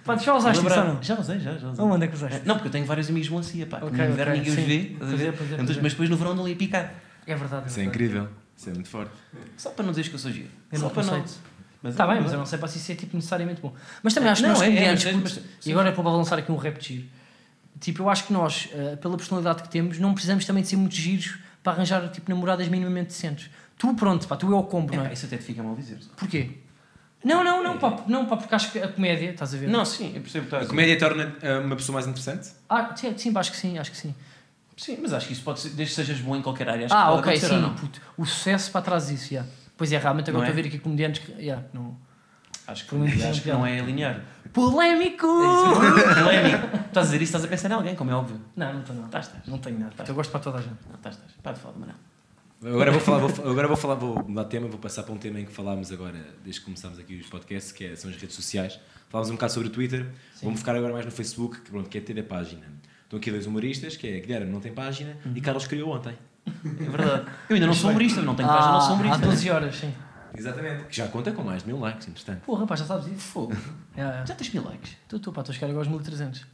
Pá, 0.03 0.17
tu 0.17 0.23
já 0.23 0.35
usaste 0.35 0.65
isso 0.65 0.79
ou 0.79 0.85
não? 0.85 0.97
Já 1.01 1.17
usei, 1.17 1.39
já, 1.39 1.53
já 1.57 1.69
usei. 1.69 1.85
Onde 1.85 2.03
é 2.03 2.07
que 2.09 2.15
usaste? 2.15 2.41
Não, 2.43 2.55
porque 2.55 2.67
eu 2.67 2.71
tenho 2.73 2.85
vários 2.85 3.09
amigos 3.09 3.29
melancia, 3.29 3.65
pá. 3.67 3.77
que 3.77 3.85
Ok, 3.85 4.05
no 4.05 4.11
inverno 4.11 4.33
ninguém 4.33 4.49
os 4.49 4.55
vê. 4.55 4.73
é, 4.73 4.77
é, 4.77 5.61
Então, 5.61 5.75
é. 5.75 5.79
Mas 5.81 5.93
depois 5.93 6.09
no 6.09 6.17
verão 6.17 6.31
andam 6.31 6.43
ali 6.43 6.55
a 6.55 6.57
picar. 6.57 6.91
É 7.25 7.35
verdade. 7.35 7.69
Isso 7.69 7.79
é 7.79 7.83
incrível. 7.83 8.27
Isso 8.57 8.69
é 8.69 8.73
muito 8.73 8.89
forte. 8.89 9.11
Só 9.55 9.69
para 9.69 9.83
não 9.83 9.91
dizeres 9.91 10.09
que 10.09 10.15
eu 10.15 10.19
sou 10.19 10.31
giro. 10.31 10.49
É 10.71 10.77
Só 10.77 10.89
para 10.89 11.03
não. 11.03 11.23
Está 11.83 12.03
é 12.03 12.07
bem, 12.07 12.21
mas 12.21 12.31
eu 12.31 12.37
não 12.39 12.45
sei 12.45 12.59
para 12.59 12.67
se 12.67 12.77
isso 12.77 12.91
é 12.91 12.95
tipo, 12.95 13.15
necessariamente 13.15 13.59
bom. 13.61 13.73
Mas 14.03 14.13
também 14.13 14.29
acho 14.29 14.41
que 14.41 14.47
Não, 14.47 14.53
nós 14.53 14.61
é, 14.61 14.65
é, 14.65 14.67
comediantes, 14.69 15.03
mas- 15.05 15.15
puto, 15.33 15.45
mas- 15.57 15.65
e 15.65 15.71
agora 15.71 15.89
é 15.89 15.91
para 15.91 16.03
lançar 16.03 16.37
aqui 16.37 16.51
um 16.51 16.55
rap 16.57 16.77
de 16.79 16.87
giro. 16.87 17.07
Tipo, 17.79 18.03
eu 18.03 18.09
acho 18.09 18.25
que 18.25 18.33
nós, 18.33 18.69
eh, 18.73 18.95
pela 18.97 19.17
personalidade 19.17 19.63
que 19.63 19.69
temos, 19.69 19.97
não 19.97 20.13
precisamos 20.13 20.45
também 20.45 20.61
de 20.61 20.69
ser 20.69 20.75
muito 20.75 20.93
giros 20.93 21.39
para 21.63 21.73
arranjar 21.73 22.07
tipo, 22.09 22.29
namoradas 22.29 22.67
minimamente 22.67 23.07
decentes. 23.07 23.49
Tu, 23.77 23.91
pronto, 23.95 24.27
pá, 24.27 24.35
tu 24.37 24.51
é 24.53 24.55
o 24.55 24.63
combo, 24.63 24.93
É, 24.93 24.97
não 24.97 25.03
pá, 25.05 25.09
é? 25.09 25.13
isso 25.13 25.25
até 25.25 25.37
te 25.37 25.43
fica 25.43 25.63
mal 25.63 25.75
dizer. 25.75 25.97
Porquê? 26.15 26.51
Não, 27.23 27.43
não, 27.43 27.63
não, 27.63 27.77
pá, 27.79 28.03
não, 28.07 28.25
pá, 28.27 28.37
porque 28.37 28.53
acho 28.53 28.71
que 28.71 28.79
a 28.79 28.87
comédia, 28.87 29.31
estás 29.31 29.53
a 29.53 29.57
ver? 29.57 29.67
Não, 29.69 29.83
sim, 29.85 30.07
eu 30.15 30.21
percebo 30.21 30.45
que 30.45 30.47
estás 30.53 30.65
A 30.65 30.69
comédia 30.69 30.97
torna 30.99 31.35
ah, 31.41 31.59
uma 31.59 31.75
pessoa 31.75 31.95
mais 31.95 32.05
interessante? 32.07 32.49
Ah, 32.69 32.95
sim, 32.95 33.35
acho 33.35 33.51
que 33.51 33.57
sim, 33.57 33.77
acho 33.79 33.89
que 33.91 33.97
sim. 33.97 34.13
Sim, 34.77 34.97
mas 35.01 35.13
acho 35.13 35.27
que 35.27 35.33
isso 35.33 35.43
pode 35.43 35.59
ser, 35.59 35.69
desde 35.69 35.95
que 35.95 36.01
sejas 36.05 36.19
bom 36.21 36.35
em 36.35 36.41
qualquer 36.41 36.67
área. 36.69 36.85
Acho 36.85 36.95
Ah, 36.95 37.01
que 37.01 37.23
pode 37.23 37.29
ok, 37.29 37.39
sim, 37.49 37.61
não? 37.61 37.73
puto. 37.75 38.01
O 38.17 38.25
sucesso 38.25 38.71
para 38.71 38.81
trás 38.81 39.07
disso, 39.07 39.33
já. 39.33 39.45
Pois 39.81 39.91
é, 39.91 39.97
realmente 39.97 40.29
agora 40.29 40.43
Não 40.45 40.47
é? 40.47 40.49
estou 40.51 40.59
a 40.59 40.63
ver 40.63 40.67
aqui 40.69 40.77
comediantes 40.77 41.23
que. 41.25 41.31
Yeah, 41.41 41.65
não. 41.73 41.97
Acho 42.67 42.85
que, 42.85 42.95
acho 43.23 43.41
que 43.41 43.49
não. 43.49 43.61
não 43.61 43.65
é 43.65 43.79
linear. 43.81 44.23
Polémico! 44.53 45.25
Polémico. 45.25 46.77
Estás 46.87 46.97
a 46.97 47.01
dizer 47.09 47.15
isso, 47.15 47.23
estás 47.23 47.43
a 47.45 47.47
pensar 47.47 47.71
em 47.71 47.73
alguém, 47.73 47.95
como 47.95 48.11
é 48.11 48.13
óbvio. 48.13 48.39
Não, 48.55 48.73
não 48.73 48.81
estou 48.81 48.95
não. 48.95 49.05
Estás, 49.05 49.25
estás. 49.25 49.47
Não 49.47 49.57
tenho 49.57 49.79
nada. 49.79 49.95
Eu 50.07 50.13
gosto 50.13 50.29
para 50.29 50.39
toda 50.39 50.59
a 50.59 50.61
gente. 50.61 50.77
Não, 50.87 50.93
estás, 50.97 51.15
estás. 51.15 51.33
Pá, 51.41 51.51
de 51.51 51.59
falar 51.59 51.73
de 51.73 51.79
Manel. 51.79 51.95
Agora 52.63 52.91
vou 52.91 53.01
falar, 53.01 53.17
vou, 53.17 53.51
agora 53.51 53.67
vou 53.67 53.75
falar, 53.75 53.95
vou 53.95 54.23
mudar 54.23 54.43
de 54.43 54.49
tema, 54.51 54.67
vou 54.67 54.77
passar 54.77 55.01
para 55.01 55.13
um 55.15 55.17
tema 55.17 55.39
em 55.39 55.45
que 55.45 55.51
falámos 55.51 55.91
agora, 55.91 56.23
desde 56.43 56.59
que 56.61 56.65
começámos 56.65 56.99
aqui 56.99 57.15
os 57.15 57.25
podcasts, 57.25 57.71
que 57.71 57.85
é- 57.85 57.95
são 57.95 58.07
as 58.11 58.15
redes 58.17 58.35
sociais. 58.35 58.79
Falámos 59.09 59.31
um 59.31 59.33
bocado 59.33 59.51
sobre 59.51 59.69
o 59.69 59.71
Twitter, 59.71 60.05
vamos 60.43 60.59
ficar 60.59 60.75
agora 60.75 60.93
mais 60.93 61.03
no 61.03 61.11
Facebook, 61.11 61.59
que, 61.61 61.71
pronto, 61.71 61.89
que 61.89 61.97
é 61.97 62.01
ter 62.01 62.19
a 62.19 62.23
página. 62.23 62.67
Estão 63.03 63.17
aqui 63.17 63.31
dois 63.31 63.47
humoristas, 63.47 63.97
que 63.97 64.07
é 64.07 64.19
Guilherme 64.19 64.51
não 64.51 64.59
tem 64.59 64.71
página 64.71 65.17
e 65.35 65.41
Carlos 65.41 65.65
criou 65.65 65.89
ontem. 65.91 66.15
É 66.45 66.89
verdade. 66.89 67.25
Eu 67.49 67.53
ainda 67.55 67.67
não 67.67 67.73
sou 67.73 67.89
humorista, 67.89 68.21
não 68.21 68.35
tenho 68.35 68.47
página, 68.49 68.71
não 68.73 68.81
sou 68.81 68.91
Há 68.91 68.93
humorista. 68.93 69.25
12 69.25 69.49
horas, 69.49 69.75
sim. 69.75 69.93
Exatamente. 70.35 70.83
Que 70.85 70.95
já 70.95 71.07
conta 71.07 71.31
com 71.31 71.43
mais 71.43 71.63
de 71.63 71.67
mil 71.67 71.79
likes, 71.79 72.07
entretanto. 72.07 72.41
Porra, 72.41 72.65
pá, 72.65 72.75
já 72.75 72.85
sabes 72.85 73.07
isso? 73.07 73.27
Fogo. 73.27 73.55
É, 73.93 74.01
é. 74.01 74.25
Já 74.25 74.33
tens 74.35 74.53
mil 74.53 74.63
likes. 74.63 74.95
Tu, 75.09 75.19
tu, 75.19 75.33
pá, 75.33 75.41
estou 75.41 75.51
a 75.51 75.53
chegar 75.53 75.67
agora 75.67 75.81
aos 75.85 75.89
1300. 75.89 76.45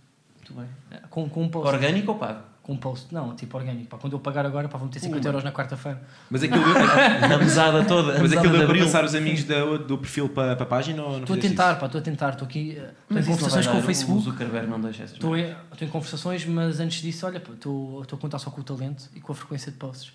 Muito 0.49 0.69
bem. 0.89 0.99
Com, 1.09 1.29
com 1.29 1.43
um 1.43 1.49
post. 1.49 1.67
Orgânico 1.73 2.11
ou 2.11 2.17
pago? 2.17 2.41
Com 2.63 2.73
um 2.73 2.77
post. 2.77 3.13
Não, 3.13 3.33
tipo 3.35 3.57
orgânico. 3.57 3.87
Pá, 3.87 3.97
quando 3.97 4.13
eu 4.13 4.19
pagar 4.19 4.45
agora, 4.45 4.67
pá, 4.67 4.77
vou 4.77 4.87
meter 4.87 4.99
50 4.99 5.27
euros 5.27 5.43
na 5.43 5.51
quarta-feira. 5.53 6.01
Mas 6.29 6.43
aquilo, 6.43 6.61
A 7.33 7.37
mesada 7.37 7.85
toda. 7.85 8.19
mas 8.19 8.31
aquilo 8.33 8.51
de 8.53 8.57
deu 8.57 8.59
para 8.59 8.63
abril. 8.65 8.85
passar 8.85 9.05
os 9.05 9.15
amigos 9.15 9.43
da- 9.45 9.77
do 9.77 9.97
perfil 9.97 10.27
para, 10.29 10.55
para 10.55 10.63
a 10.65 10.67
página 10.67 11.01
ou 11.01 11.11
não 11.13 11.19
Estou 11.19 11.35
a 11.37 11.39
tentar, 11.39 11.71
isso? 11.71 11.79
pá, 11.79 11.85
estou 11.85 11.99
a 11.99 12.03
tentar. 12.03 12.29
Estou 12.31 12.45
aqui. 12.45 12.71
eh, 12.77 12.91
Estou 13.03 13.17
em 13.17 13.19
isso 13.21 13.29
não 13.29 13.37
conversações 13.37 13.67
com 13.67 13.77
o 13.77 13.81
Facebook. 13.83 14.17
O 14.19 14.21
Zuckerberg 14.21 14.67
não 14.69 14.81
deixa 14.81 15.03
essas 15.03 15.15
Estou 15.15 15.37
em, 15.37 15.55
estou 15.71 15.87
em 15.87 15.91
conversações, 15.91 16.45
mas 16.45 16.79
antes 16.81 17.01
disso, 17.01 17.25
olha, 17.25 17.39
pá, 17.39 17.53
estou, 17.53 18.01
estou 18.01 18.17
a 18.17 18.19
contar 18.21 18.39
só 18.39 18.49
com 18.49 18.59
o 18.59 18.63
talento 18.63 19.09
e 19.15 19.21
com 19.21 19.31
a 19.31 19.35
frequência 19.35 19.71
de 19.71 19.77
posts. 19.77 20.11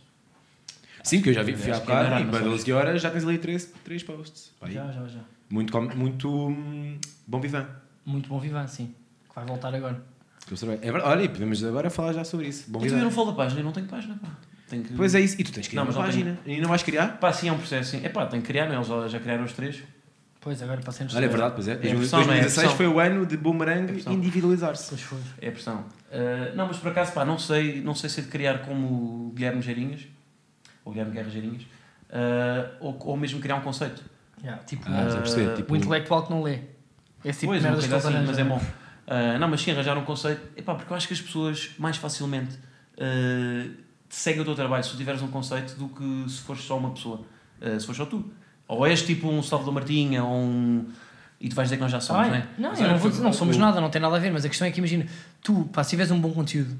Sim, 1.02 1.20
que 1.22 1.30
eu 1.30 1.34
já 1.34 1.42
vi, 1.42 1.56
fui 1.56 1.72
há 1.72 1.76
é 1.76 1.80
bocado 1.80 2.06
e 2.20 2.24
para 2.26 2.32
sabes? 2.38 2.48
12 2.52 2.72
horas 2.72 3.02
já 3.02 3.10
tens 3.10 3.24
ali 3.24 3.38
3, 3.38 3.72
três 3.82 4.02
posts. 4.04 4.52
Pá, 4.60 4.66
aí. 4.68 4.74
Já, 4.74 4.86
já, 4.92 5.06
já. 5.08 5.20
Muito, 5.50 5.80
muito 5.96 6.48
hum, 6.48 6.98
bom 7.26 7.40
vivan. 7.40 7.66
Muito 8.04 8.28
bom 8.28 8.38
Vivan, 8.38 8.66
sim. 8.66 8.94
Que 9.28 9.34
vai 9.34 9.44
voltar 9.46 9.74
agora. 9.74 10.02
É 10.82 10.92
verdade, 10.92 11.04
olha, 11.04 11.22
e 11.22 11.28
podemos 11.28 11.62
agora 11.64 11.90
falar 11.90 12.12
já 12.12 12.24
sobre 12.24 12.48
isso. 12.48 12.70
Bom 12.70 12.84
eu 12.84 12.96
não 12.98 13.10
falo 13.10 13.30
da 13.30 13.36
página, 13.36 13.60
eu 13.60 13.64
não 13.64 13.72
tenho 13.72 13.86
página, 13.86 14.16
pá. 14.20 14.28
Tenho 14.68 14.84
que... 14.84 14.94
Pois 14.94 15.14
é 15.14 15.20
isso, 15.20 15.36
e 15.38 15.44
tu 15.44 15.52
tens 15.52 15.64
que 15.64 15.70
criar 15.70 15.84
Não, 15.84 15.92
uma 15.92 16.02
página. 16.02 16.38
E 16.46 16.60
não 16.60 16.68
vais 16.68 16.82
criar? 16.82 17.18
Pá, 17.18 17.32
sim, 17.32 17.48
é 17.48 17.52
um 17.52 17.58
processo, 17.58 17.90
sim. 17.90 18.00
É 18.02 18.08
pá, 18.08 18.26
tenho 18.26 18.42
que 18.42 18.48
criar, 18.48 18.66
não? 18.66 18.76
Eles 18.76 18.86
já, 18.86 19.08
já 19.08 19.20
criaram 19.20 19.44
os 19.44 19.52
três. 19.52 19.82
Pois, 20.40 20.60
agora 20.60 20.80
passamos 20.80 21.14
Olha, 21.14 21.26
é 21.26 21.28
verdade, 21.28 21.54
pois 21.54 21.68
é. 21.68 21.72
É 21.72 21.74
a 21.74 21.78
pressão, 21.78 22.24
não 22.24 22.32
é? 22.32 22.40
2016 22.40 22.42
É 22.42 22.60
pressão. 22.60 22.76
foi 22.76 22.86
o 22.88 22.98
ano 22.98 23.24
de 23.24 23.36
boomerang 23.36 24.02
É 24.04 24.12
individualizar-se. 24.12 24.88
Pois 24.88 25.00
foi. 25.00 25.18
É 25.40 25.48
a 25.48 25.52
pressão. 25.52 25.76
Uh, 26.10 26.56
não, 26.56 26.66
mas 26.66 26.78
por 26.78 26.90
acaso, 26.90 27.12
pá, 27.12 27.24
não 27.24 27.38
sei, 27.38 27.80
não 27.80 27.94
sei 27.94 28.10
se 28.10 28.20
é 28.20 28.22
de 28.24 28.28
criar 28.28 28.58
como 28.60 28.86
o 29.28 29.32
Guilherme 29.34 29.62
Geirinhas, 29.62 30.00
ou 30.84 30.92
Guilherme 30.92 31.14
Guerra 31.14 31.30
Geirinhas, 31.30 31.62
uh, 31.62 32.76
ou, 32.80 32.96
ou 33.00 33.16
mesmo 33.16 33.40
criar 33.40 33.56
um 33.56 33.60
conceito. 33.60 34.02
Yeah, 34.42 34.62
tipo, 34.64 34.84
Ah. 34.88 35.06
Ah, 35.22 35.54
Tipo, 35.54 35.74
o 35.74 35.76
intelectual 35.76 36.24
que 36.24 36.30
não 36.30 36.42
lê. 36.42 36.58
Esse 37.24 37.40
tipo 37.40 37.52
pois, 37.52 37.62
de 37.62 37.68
merdas 37.68 37.86
coisa 37.86 38.08
eles 38.08 38.16
assim, 38.16 38.26
mas 38.26 38.38
é 38.38 38.44
bom. 38.44 38.60
Uh, 39.06 39.38
não, 39.38 39.48
mas 39.48 39.60
sim, 39.60 39.72
arranjar 39.72 39.96
um 39.98 40.04
conceito. 40.04 40.40
Epá, 40.56 40.74
porque 40.74 40.92
eu 40.92 40.96
acho 40.96 41.06
que 41.08 41.14
as 41.14 41.20
pessoas 41.20 41.70
mais 41.78 41.96
facilmente 41.96 42.54
uh, 42.54 43.70
seguem 44.08 44.40
o 44.40 44.44
teu 44.44 44.54
trabalho 44.54 44.84
se 44.84 44.90
tu 44.90 44.96
tiveres 44.96 45.20
um 45.22 45.28
conceito 45.28 45.74
do 45.76 45.88
que 45.88 46.30
se 46.30 46.40
fores 46.42 46.62
só 46.62 46.78
uma 46.78 46.90
pessoa. 46.90 47.22
Uh, 47.60 47.78
se 47.80 47.86
fores 47.86 47.96
só 47.96 48.06
tu. 48.06 48.24
Ou 48.68 48.86
és 48.86 49.02
tipo 49.02 49.28
um 49.28 49.42
Salvador 49.42 49.74
Martinha 49.74 50.24
ou 50.24 50.32
um. 50.34 50.86
E 51.40 51.48
tu 51.48 51.56
vais 51.56 51.66
dizer 51.68 51.76
que 51.76 51.82
nós 51.82 51.90
já 51.90 52.00
somos, 52.00 52.26
Ah, 52.26 52.28
não 52.28 52.36
é? 52.36 52.46
Não, 52.56 52.70
Mas 52.70 52.80
eu 52.80 52.88
não, 52.88 52.98
vou 52.98 53.10
dizer- 53.10 53.22
não 53.22 53.32
somos 53.32 53.56
nada, 53.56 53.80
não 53.80 53.90
tem 53.90 54.00
nada 54.00 54.14
a 54.14 54.18
ver, 54.20 54.30
mas 54.30 54.44
a 54.44 54.48
questão 54.48 54.66
é 54.66 54.70
que 54.70 54.78
imagina, 54.78 55.06
tu, 55.42 55.68
pá, 55.72 55.82
se 55.82 55.90
tiveres 55.90 56.12
um 56.12 56.20
bom 56.20 56.30
conteúdo, 56.30 56.78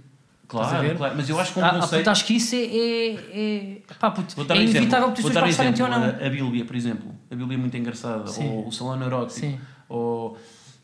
Claro, 0.53 0.97
claro. 0.97 1.15
Mas 1.17 1.29
eu 1.31 1.41
acho 1.41 1.55
que 1.55 1.59
um 1.61 1.65
ah, 1.65 1.71
conceito. 1.71 2.01
puto, 2.01 2.11
acho 2.11 2.25
que 2.27 2.35
isso 2.35 2.55
é. 2.55 2.59
é, 2.59 3.15
é 3.15 3.79
pá, 3.99 4.11
puto, 4.11 4.35
é 4.53 4.55
um 4.55 4.61
inevitável 4.61 5.09
que 5.11 5.23
pessoas 5.23 5.35
passarem 5.35 5.83
ou 5.83 5.89
não. 5.89 6.05
A, 6.05 6.09
a 6.09 6.29
Bíblia, 6.29 6.65
por 6.67 6.77
exemplo. 6.77 7.15
A 7.31 7.35
Bíblia 7.35 7.57
é 7.57 7.61
muito 7.61 7.75
engraçada. 7.77 8.27
Sim. 8.27 8.49
Ou 8.51 8.69
o 8.69 8.73
Salão 8.73 8.99
Neurótico. 8.99 9.41
Sim. 9.41 9.59
Ou, 9.89 10.39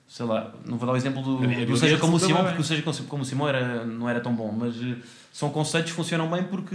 sei 0.08 0.24
lá, 0.26 0.52
não 0.66 0.78
vou 0.78 0.86
dar 0.86 0.94
o 0.94 0.96
exemplo 0.96 1.22
do, 1.22 1.36
Bíblia 1.38 1.66
do 1.66 1.76
Seja 1.76 1.98
como 1.98 2.16
o 2.16 2.18
Simão, 2.20 2.38
bem. 2.38 2.46
porque 2.46 2.62
o 2.62 2.64
Seja 2.64 2.82
como- 2.82 2.96
como 3.08 3.22
o 3.22 3.26
Simão 3.26 3.46
era, 3.48 3.84
não 3.84 4.08
era 4.08 4.20
tão 4.20 4.34
bom. 4.34 4.50
Mas 4.50 4.74
eh, 4.82 4.96
são 5.32 5.50
conceitos 5.50 5.90
que 5.92 5.96
funcionam 5.96 6.28
bem 6.30 6.42
porque 6.44 6.74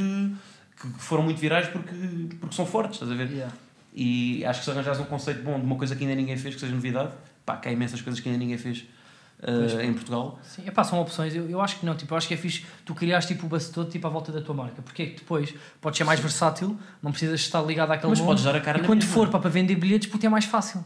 que 0.80 0.88
foram 1.00 1.24
muito 1.24 1.40
virais 1.40 1.68
porque, 1.68 1.94
porque 2.40 2.56
são 2.56 2.66
fortes, 2.66 2.96
estás 3.02 3.12
a 3.12 3.16
ver? 3.16 3.30
Yeah. 3.32 3.54
E 3.96 4.44
acho 4.46 4.60
que 4.60 4.66
se 4.66 4.72
arranjares 4.72 5.00
um 5.00 5.06
conceito 5.06 5.42
bom 5.44 5.60
de 5.60 5.66
uma 5.66 5.76
coisa 5.76 5.96
que 5.96 6.04
ainda 6.04 6.16
ninguém 6.16 6.36
fez, 6.38 6.54
que 6.56 6.60
seja 6.62 6.74
novidade, 6.74 7.12
pá, 7.46 7.58
que 7.58 7.68
há 7.70 7.72
imensas 7.72 8.02
coisas 8.02 8.20
que 8.20 8.28
ainda 8.30 8.40
ninguém 8.40 8.58
fez 8.58 8.84
Pois. 9.40 9.74
em 9.80 9.94
Portugal. 9.94 10.40
Sim, 10.44 10.64
epá, 10.68 10.84
são 10.84 11.00
opções. 11.02 11.36
Eu, 11.36 11.50
eu 11.50 11.60
acho 11.62 11.80
que 11.80 11.86
não, 11.86 11.96
tipo, 11.96 12.14
eu 12.14 12.18
acho 12.18 12.28
que 12.28 12.34
é 12.34 12.38
fixe 12.38 12.66
tu 12.86 12.94
criares 12.96 13.26
tipo, 13.26 13.46
o 13.46 13.50
base 13.50 13.72
todo 13.72 13.90
tipo, 13.90 14.06
à 14.08 14.10
volta 14.10 14.32
da 14.32 14.42
tua 14.42 14.56
marca. 14.56 14.82
Porque 14.82 15.04
é 15.04 15.06
que 15.08 15.16
depois 15.18 15.54
podes 15.82 15.98
ser 15.98 16.04
mais 16.06 16.20
versátil, 16.20 16.78
não 17.02 17.12
precisas 17.12 17.40
estar 17.42 17.62
ligado 17.62 17.92
àquele 17.92 18.10
Mas 18.12 18.22
podes 18.22 18.44
dar 18.44 18.56
a 18.56 18.62
cara 18.62 18.80
E 18.80 18.86
quando 18.86 19.00
mesma. 19.02 19.14
for 19.14 19.30
para, 19.30 19.40
para 19.40 19.50
vender 19.50 19.76
bilhetes, 19.76 20.08
puto, 20.10 20.26
é 20.26 20.30
mais 20.30 20.46
fácil. 20.46 20.84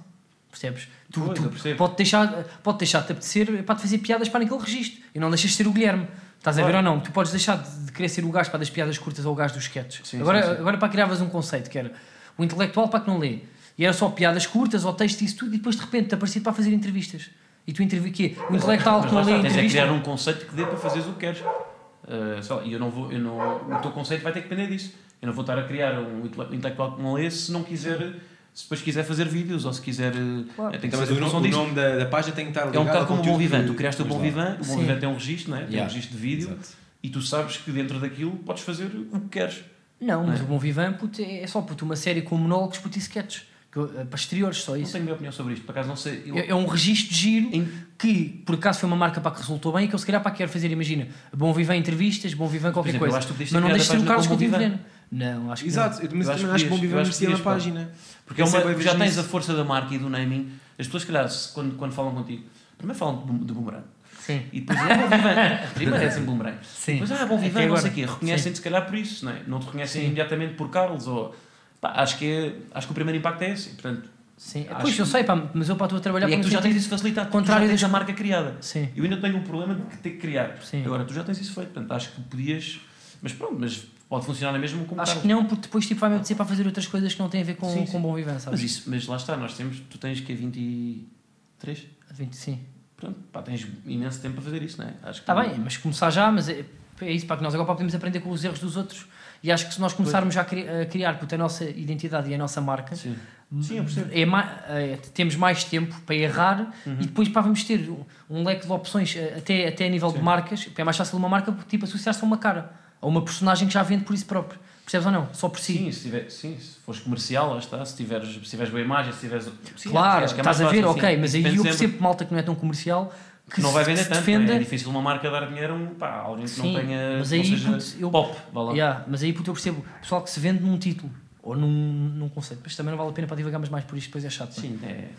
Percebes? 0.49 0.87
Tu, 1.11 1.21
Pois, 1.21 1.61
tu 1.61 1.75
pode 1.75 1.95
deixar, 1.95 2.27
pode 2.63 2.77
deixar 2.79 3.01
de 3.01 3.07
te 3.07 3.11
apetecer 3.11 3.63
para 3.63 3.75
te 3.75 3.81
fazer 3.81 3.97
piadas 3.99 4.29
para 4.29 4.39
naquele 4.41 4.59
registro 4.61 5.01
e 5.13 5.19
não 5.19 5.29
deixas 5.29 5.51
de 5.51 5.57
ser 5.57 5.67
o 5.67 5.71
Guilherme. 5.71 6.07
Estás 6.37 6.57
a 6.59 6.63
ver 6.65 6.75
ou 6.75 6.81
não? 6.81 6.99
Tu 6.99 7.11
podes 7.11 7.31
deixar 7.31 7.57
de 7.57 7.91
querer 7.91 8.09
ser 8.09 8.23
o 8.23 8.29
gajo 8.29 8.49
para 8.49 8.59
das 8.59 8.69
piadas 8.69 8.97
curtas 8.97 9.25
ou 9.25 9.33
o 9.33 9.35
gajo 9.35 9.53
dos 9.53 9.63
sketches. 9.63 10.07
Sim, 10.07 10.21
agora, 10.21 10.41
sim, 10.41 10.53
sim. 10.55 10.59
agora 10.61 10.77
para 10.77 10.89
criavas 10.89 11.19
um 11.21 11.29
conceito 11.29 11.69
que 11.69 11.77
era 11.77 11.91
o 12.37 12.43
intelectual 12.43 12.87
para 12.87 13.01
que 13.01 13.07
não 13.07 13.17
lê. 13.17 13.39
E 13.77 13.83
era 13.83 13.93
só 13.93 14.09
piadas 14.09 14.45
curtas 14.45 14.85
ou 14.85 14.93
texto 14.93 15.21
e 15.21 15.25
isso 15.25 15.37
tudo, 15.37 15.53
e 15.53 15.57
depois 15.57 15.75
de 15.75 15.81
repente 15.81 16.09
te 16.09 16.15
aparecia 16.15 16.41
para 16.41 16.53
fazer 16.53 16.73
entrevistas. 16.73 17.29
E 17.65 17.73
tu 17.73 17.83
entrevi 17.83 18.11
quê? 18.11 18.35
O 18.49 18.55
intelectual 18.55 19.03
que 19.03 19.13
não 19.13 19.23
lê 19.23 19.35
está, 19.35 19.49
tens 19.49 19.57
é 19.57 19.67
criar 19.67 19.91
um 19.91 19.99
conceito 20.01 20.45
que 20.45 20.55
dê 20.55 20.65
para 20.65 20.77
fazeres 20.77 21.07
o 21.07 21.13
que 21.13 21.19
queres. 21.19 21.41
Uh, 21.41 22.63
e 22.63 22.71
eu 22.71 22.79
não 22.79 22.89
vou, 22.89 23.11
eu 23.11 23.19
não, 23.19 23.57
o 23.75 23.81
teu 23.81 23.91
conceito 23.91 24.23
vai 24.23 24.31
ter 24.31 24.41
que 24.43 24.47
depender 24.49 24.67
disso. 24.71 24.93
Eu 25.21 25.27
não 25.27 25.33
vou 25.33 25.41
estar 25.41 25.57
a 25.59 25.63
criar 25.63 25.99
um 25.99 26.25
intele- 26.25 26.55
intelectual 26.55 26.95
que 26.95 27.01
não 27.01 27.13
lê 27.13 27.29
se 27.29 27.51
não 27.51 27.63
quiser, 27.63 28.13
se 28.57 28.63
depois 28.63 28.81
quiser 28.81 29.03
fazer 29.03 29.27
vídeos 29.27 29.65
ou 29.65 29.71
se 29.71 29.79
quiser. 29.79 30.15
uh, 30.15 30.43
Claro. 30.55 30.71
tem 30.71 30.79
que 30.81 30.87
Então, 30.87 30.99
mas 30.99 31.09
fazer 31.09 31.21
o, 31.21 31.23
a 31.23 31.27
nome, 31.27 31.37
o 31.37 31.41
disso. 31.47 31.57
nome 31.59 31.75
da, 31.75 31.95
da 31.97 32.05
página 32.07 32.33
tem 32.35 32.45
que 32.45 32.49
estar 32.51 32.61
É 32.61 32.65
um 32.65 32.69
ligado 32.69 32.85
bocado 32.87 33.05
como 33.05 33.21
o 33.21 33.23
Bom 33.23 33.37
Vivan. 33.37 33.59
que- 33.61 33.67
Tu 33.67 33.73
criaste 33.75 34.01
o 34.01 34.05
Bom 34.05 34.15
lá. 34.17 34.21
Vivan, 34.23 34.53
o 34.55 34.57
Bom 34.57 34.63
Sim. 34.63 34.79
Vivan 34.79 34.99
tem 34.99 35.09
um 35.09 35.13
registro, 35.13 35.51
não 35.51 35.57
é? 35.59 35.65
Tem 35.65 35.79
um 35.79 35.83
registro 35.83 36.15
de 36.15 36.17
vídeo 36.21 36.47
Exato. 36.49 36.69
e 37.03 37.09
tu 37.09 37.21
sabes 37.21 37.57
que 37.57 37.69
dentro 37.71 37.99
daquilo 37.99 38.31
podes 38.37 38.63
fazer 38.63 38.85
o 39.11 39.19
que 39.19 39.27
queres. 39.29 39.59
Não, 40.01 40.25
mas 40.25 40.39
Não 40.39 40.41
é? 40.41 40.43
o 40.43 40.47
Bom 40.47 40.57
Vivan 40.57 40.93
puto, 40.93 41.21
é 41.21 41.45
só 41.45 41.61
puto, 41.61 41.85
uma 41.85 41.95
série 41.95 42.23
com 42.23 42.35
monólogos 42.35 42.79
puto, 42.79 42.97
e 42.97 42.99
sketches. 42.99 43.43
Que 43.71 43.79
eh, 43.79 44.05
para 44.09 44.17
exteriores, 44.17 44.57
só 44.63 44.71
Não 44.71 44.79
isso. 44.81 44.93
tenho 44.93 45.03
minha 45.03 45.13
opinião 45.13 45.31
sobre 45.31 45.53
isto, 45.53 45.63
por 45.65 45.71
acaso 45.73 45.87
não 45.89 45.95
sei. 45.95 46.23
eu- 46.25 46.37
É 46.37 46.47
é 46.47 46.55
um 46.55 46.65
registro 46.65 47.13
de 47.13 47.21
giro 47.21 47.49
Em- 47.53 47.67
que, 47.97 48.41
por 48.45 48.55
acaso, 48.55 48.79
foi 48.79 48.87
uma 48.87 48.95
marca 48.95 49.19
para 49.21 49.31
que 49.31 49.41
resultou 49.41 49.71
bem 49.73 49.85
e 49.85 49.87
que 49.87 49.93
eu 49.93 49.99
se 49.99 50.05
calhar 50.05 50.23
para 50.23 50.31
quero 50.31 50.49
fazer, 50.49 50.71
imagina, 50.71 51.07
bom 51.35 51.53
viver 51.53 51.75
entrevistas, 51.75 52.33
bom 52.33 52.47
viver 52.47 52.71
qualquer 52.71 52.91
exemplo, 52.91 53.09
coisa. 53.09 53.27
que 53.27 53.33
Mas 53.39 53.51
não 53.51 53.69
deixes 53.69 53.89
a 53.89 53.93
ter 53.93 53.97
o 53.99 54.05
página 54.05 54.07
Carlos 54.07 54.27
Coutinho. 54.27 54.79
Não, 55.11 55.51
acho 55.51 55.63
que 55.63 55.69
Exato, 55.69 56.01
Eu 56.01 56.09
também 56.09 56.21
acho 56.27 56.31
que 56.31 56.63
que 56.63 56.67
Bom 56.67 56.75
acho 56.75 56.93
merecia 56.95 57.27
que 57.27 57.33
na 57.33 57.39
podias, 57.39 57.41
pá. 57.41 57.83
Porque 58.27 58.41
é 58.41 58.45
uma, 58.45 58.59
bem 58.59 58.81
já 58.81 58.93
tens 58.93 59.17
a 59.17 59.23
força 59.23 59.55
da 59.55 59.63
marca 59.63 59.95
e 59.95 59.97
do 59.97 60.09
naming. 60.09 60.51
As 60.77 60.85
pessoas, 60.85 61.03
se 61.03 61.07
calhar, 61.07 61.27
quando, 61.53 61.75
quando 61.77 61.93
falam 61.93 62.13
contigo, 62.13 62.43
primeiro 62.77 62.99
falam 62.99 63.25
de, 63.25 63.45
de 63.45 63.53
boomerang. 63.53 63.85
Sim. 64.19 64.43
E 64.51 64.59
depois, 64.59 64.79
ah, 64.79 64.97
bom 64.97 65.07
vivan. 65.07 65.71
Primeiro 65.73 66.03
é 66.03 66.09
sempre 66.09 66.25
boomerang. 66.25 66.57
Sim. 66.61 66.93
Depois, 66.99 67.11
ah, 67.13 67.25
bom 67.25 67.37
Até 67.37 67.47
vivan, 67.47 67.67
não 67.67 67.77
sei 67.77 67.89
o 67.89 67.93
quê. 67.93 68.05
Reconhecem-te, 68.05 68.57
se 68.57 68.61
calhar, 68.61 68.85
por 68.85 68.95
isso, 68.95 69.23
não 69.23 69.31
é? 69.31 69.41
Não 69.47 69.59
te 69.59 69.65
reconhecem 69.67 70.01
Sim. 70.01 70.07
imediatamente 70.07 70.55
por 70.55 70.69
Carlos. 70.69 71.07
Ou, 71.07 71.33
pá, 71.79 71.93
acho, 71.95 72.17
que 72.17 72.25
é, 72.25 72.55
acho 72.75 72.87
que 72.87 72.91
o 72.91 72.93
primeiro 72.93 73.17
impacto 73.17 73.41
é 73.43 73.51
esse. 73.51 73.69
Portanto, 73.69 74.09
Sim. 74.35 74.67
Acho 74.69 74.81
Pois, 74.81 74.99
eu 74.99 75.05
sei, 75.05 75.23
pá, 75.23 75.49
mas 75.53 75.67
eu 75.67 75.75
para 75.75 75.85
estou 75.85 75.97
a 75.97 76.01
trabalhar 76.01 76.29
e 76.29 76.33
é 76.33 76.37
que 76.37 76.43
tu 76.43 76.49
já 76.49 76.61
tens 76.61 76.75
isso 76.75 76.89
facilitado. 76.89 77.29
contrário 77.29 77.63
tu 77.63 77.71
já 77.71 77.71
tens 77.71 77.83
a 77.83 77.87
marca 77.87 78.13
criada. 78.13 78.57
Sim. 78.61 78.89
Eu 78.95 79.03
ainda 79.03 79.17
tenho 79.17 79.37
o 79.37 79.41
problema 79.41 79.73
de 79.73 79.97
ter 79.97 80.11
que 80.11 80.17
criar. 80.17 80.57
Sim. 80.61 80.85
Agora, 80.85 81.05
tu 81.05 81.13
já 81.13 81.23
tens 81.23 81.39
isso 81.39 81.53
feito. 81.53 81.69
Portanto, 81.71 81.91
acho 81.93 82.11
que 82.11 82.21
podias... 82.21 82.79
Mas 83.19 83.33
pronto, 83.33 83.55
mas 83.57 83.87
pode 84.09 84.25
funcionar 84.25 84.53
na 84.53 84.59
mesma 84.59 84.83
como 84.85 85.01
Acho 85.01 85.13
Carlos. 85.15 85.21
que 85.21 85.27
não, 85.27 85.45
porque 85.45 85.61
depois 85.63 85.85
tipo, 85.87 85.99
vai-me 85.99 86.15
apetecer 86.15 86.37
para 86.37 86.45
fazer 86.45 86.65
outras 86.65 86.87
coisas 86.87 87.13
que 87.13 87.19
não 87.19 87.29
têm 87.29 87.41
a 87.41 87.45
ver 87.45 87.55
com, 87.55 87.69
Sim, 87.69 87.81
com 87.81 87.91
sim. 87.93 87.99
bom 88.01 88.13
viver, 88.13 88.33
Mas, 88.33 88.43
sabes? 88.43 88.61
isso, 88.61 88.83
mas 88.89 89.05
lá 89.07 89.17
está, 89.17 89.35
nós 89.37 89.53
temos... 89.55 89.79
Tu 89.89 89.97
tens 89.97 90.19
que 90.21 90.31
é 90.31 90.35
23? 90.35 91.85
20, 92.11 92.33
sim. 92.35 92.59
Pronto, 92.95 93.19
pá, 93.31 93.41
tens 93.41 93.67
imenso 93.85 94.19
tempo 94.21 94.35
para 94.35 94.43
fazer 94.43 94.63
isso, 94.63 94.81
não 94.81 94.87
é? 94.89 94.93
Acho 95.03 95.19
Está 95.19 95.35
bem, 95.35 95.59
mas 95.59 95.77
começar 95.77 96.09
já, 96.09 96.31
mas 96.31 96.49
é, 96.49 96.65
é 97.01 97.11
isso, 97.11 97.25
para 97.27 97.37
que 97.37 97.43
nós 97.43 97.53
agora 97.53 97.67
podemos 97.67 97.93
aprender 97.93 98.19
com 98.21 98.29
os 98.31 98.43
erros 98.43 98.59
dos 98.59 98.75
outros. 98.75 99.05
E 99.43 99.51
acho 99.51 99.67
que 99.67 99.73
se 99.75 99.79
nós 99.79 99.93
começarmos 99.93 100.33
já 100.33 100.41
a 100.41 100.45
cri- 100.45 100.67
a 100.67 100.83
criar, 100.87 101.19
porque 101.19 101.35
a 101.35 101.37
nossa 101.37 101.63
identidade 101.63 102.27
e 102.29 102.33
a 102.33 102.37
nossa 102.39 102.59
marca, 102.59 102.95
Sim. 102.95 103.15
Sim, 103.61 103.77
é 104.11 104.25
ma- 104.25 104.59
é, 104.67 104.97
temos 105.13 105.35
mais 105.37 105.63
tempo 105.63 105.95
para 106.01 106.15
errar 106.15 106.73
Uhum. 106.85 106.93
e 106.99 107.05
depois 107.05 107.29
pá, 107.29 107.39
vamos 107.39 107.63
ter 107.63 107.87
um, 107.89 108.03
um 108.29 108.43
leque 108.43 108.65
de 108.65 108.71
opções 108.73 109.15
eh, 109.15 109.35
até, 109.37 109.67
até 109.69 109.85
a 109.85 109.89
nível 109.89 110.09
de 110.11 110.17
Sim. 110.17 110.23
marcas, 110.23 110.65
porque 110.65 110.81
é 110.81 110.83
mais 110.83 110.97
fácil 110.97 111.17
uma 111.17 111.29
marca 111.29 111.55
tipo, 111.69 111.85
associar-se 111.85 112.21
a 112.21 112.25
uma 112.27 112.37
cara, 112.37 112.73
a 113.01 113.07
uma 113.07 113.21
personagem 113.21 113.67
que 113.67 113.73
já 113.73 113.83
vende 113.83 114.03
por 114.03 114.13
isso 114.13 114.25
próprio. 114.25 114.59
Percebes 114.83 115.05
ou 115.05 115.11
não? 115.11 115.27
Só 115.33 115.49
por 115.49 115.59
si. 115.59 115.73
Sim, 115.73 115.91
se, 115.91 116.01
tiver, 116.03 116.29
sim, 116.29 116.57
se 116.57 116.79
fores 116.85 117.01
comercial, 117.01 117.51
lá 117.51 117.59
está. 117.59 117.83
Se 117.83 117.95
tiveres, 117.97 118.33
se 118.33 118.39
tiveres 118.39 118.71
boa 118.71 118.81
imagem, 118.81 119.11
se 119.11 119.19
tiveres. 119.19 119.49
Sim, 119.75 119.89
claro, 119.89 120.23
acho 120.23 120.33
que 120.33 120.39
é 120.39 120.41
estás 120.41 120.61
a 120.61 120.69
ver, 120.69 120.85
ok, 120.85 121.17
mas 121.17 121.35
aí 121.35 121.43
eu 121.43 121.49
sempre. 121.51 121.63
percebo 121.63 122.01
malta 122.01 122.23
que 122.23 122.31
não 122.31 122.39
é 122.39 122.43
tão 122.43 122.55
comercial 122.55 123.13
que, 123.53 123.61
não 123.61 123.71
vai 123.71 123.83
vender 123.83 124.05
tanto. 124.05 124.19
defenda. 124.19 124.53
É? 124.53 124.55
é 124.55 124.59
difícil 124.59 124.89
uma 124.89 125.01
marca 125.01 125.29
dar 125.29 125.45
dinheiro 125.47 125.75
a 125.75 125.99
pá, 125.99 126.11
alguém 126.19 126.45
que 126.45 126.51
Sim, 126.51 126.73
não 126.73 126.81
tenha. 126.81 127.17
mas 127.17 127.33
aí, 127.33 127.49
não 127.49 127.79
seja 127.79 127.97
eu- 127.99 128.09
pop, 128.09 128.37
vá 128.53 128.61
lá. 128.61 128.71
Yeah, 128.71 129.03
mas 129.07 129.23
aí 129.23 129.33
puto, 129.33 129.49
eu 129.49 129.53
percebo 129.53 129.85
pessoal 129.99 130.21
que 130.21 130.29
se 130.29 130.39
vende 130.39 130.63
num 130.63 130.77
título 130.77 131.11
ou 131.41 131.55
num, 131.55 131.67
num 131.67 132.29
conceito, 132.29 132.61
mas 132.63 132.75
também 132.75 132.91
não 132.91 132.97
vale 132.97 133.09
a 133.09 133.13
pena 133.13 133.27
para 133.27 133.35
divagarmos 133.37 133.69
mais 133.69 133.85
por 133.85 133.97
isto, 133.97 134.07
depois 134.07 134.23
é 134.23 134.29
chato. 134.29 134.53
Sim, 134.53 134.79
é. 134.83 135.09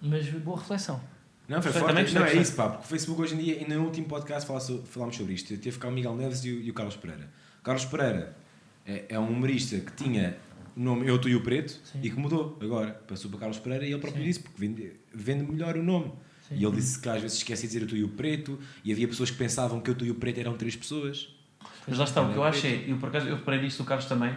Mas 0.00 0.28
boa 0.30 0.58
reflexão. 0.58 1.00
Não, 1.48 1.62
foi 1.62 1.72
forte. 1.72 1.94
Não, 1.94 2.00
é 2.00 2.04
perfeito. 2.04 2.42
isso, 2.42 2.54
pá, 2.54 2.68
porque 2.68 2.84
o 2.84 2.88
Facebook 2.88 3.22
hoje 3.22 3.34
em 3.34 3.38
dia, 3.38 3.58
ainda 3.58 3.74
no 3.74 3.84
último 3.84 4.06
podcast 4.06 4.46
falámos 4.46 5.16
sobre 5.16 5.32
isto, 5.32 5.56
teve 5.56 5.78
cá 5.78 5.88
o 5.88 5.92
Miguel 5.92 6.14
Neves 6.14 6.44
e 6.44 6.50
o, 6.50 6.60
e 6.60 6.70
o 6.70 6.74
Carlos 6.74 6.96
Pereira. 6.96 7.30
O 7.60 7.62
Carlos 7.62 7.86
Pereira 7.86 8.36
é, 8.86 9.06
é 9.08 9.18
um 9.18 9.28
humorista 9.28 9.78
que 9.78 9.92
tinha 9.92 10.36
o 10.76 10.80
nome 10.80 11.08
Eu, 11.08 11.18
Tu 11.18 11.30
e 11.30 11.34
o 11.34 11.42
Preto 11.42 11.70
Sim. 11.70 12.00
e 12.02 12.10
que 12.10 12.16
mudou 12.18 12.58
agora. 12.60 12.90
Passou 13.08 13.30
para 13.30 13.40
Carlos 13.40 13.58
Pereira 13.58 13.86
e 13.86 13.90
ele 13.90 13.98
próprio 13.98 14.22
Sim. 14.22 14.28
disse, 14.28 14.40
porque 14.40 14.60
vende, 14.60 14.92
vende 15.12 15.50
melhor 15.50 15.76
o 15.76 15.82
nome. 15.82 16.12
Sim. 16.48 16.56
E 16.56 16.64
ele 16.64 16.76
disse 16.76 17.00
que 17.00 17.08
às 17.08 17.20
vezes 17.20 17.38
esquece 17.38 17.62
de 17.62 17.68
dizer 17.68 17.82
Eu, 17.82 17.88
Tu 17.88 17.96
e 17.96 18.04
o 18.04 18.08
Preto 18.10 18.58
e 18.84 18.92
havia 18.92 19.08
pessoas 19.08 19.30
que 19.30 19.36
pensavam 19.38 19.80
que 19.80 19.90
Eu, 19.90 19.94
Tu 19.94 20.04
e 20.04 20.10
o 20.10 20.14
Preto 20.14 20.38
eram 20.40 20.54
três 20.56 20.76
pessoas. 20.76 21.34
Mas 21.86 21.98
lá 21.98 22.04
está, 22.04 22.20
o 22.22 22.30
que 22.30 22.38
eu 22.38 22.44
acho 22.44 22.66
é. 22.66 22.84
Eu 22.86 22.98
por 22.98 23.08
acaso 23.08 23.26
eu 23.26 23.36
reparei 23.36 23.62
nisso 23.62 23.82
do 23.82 23.86
Carlos 23.86 24.06
também. 24.06 24.34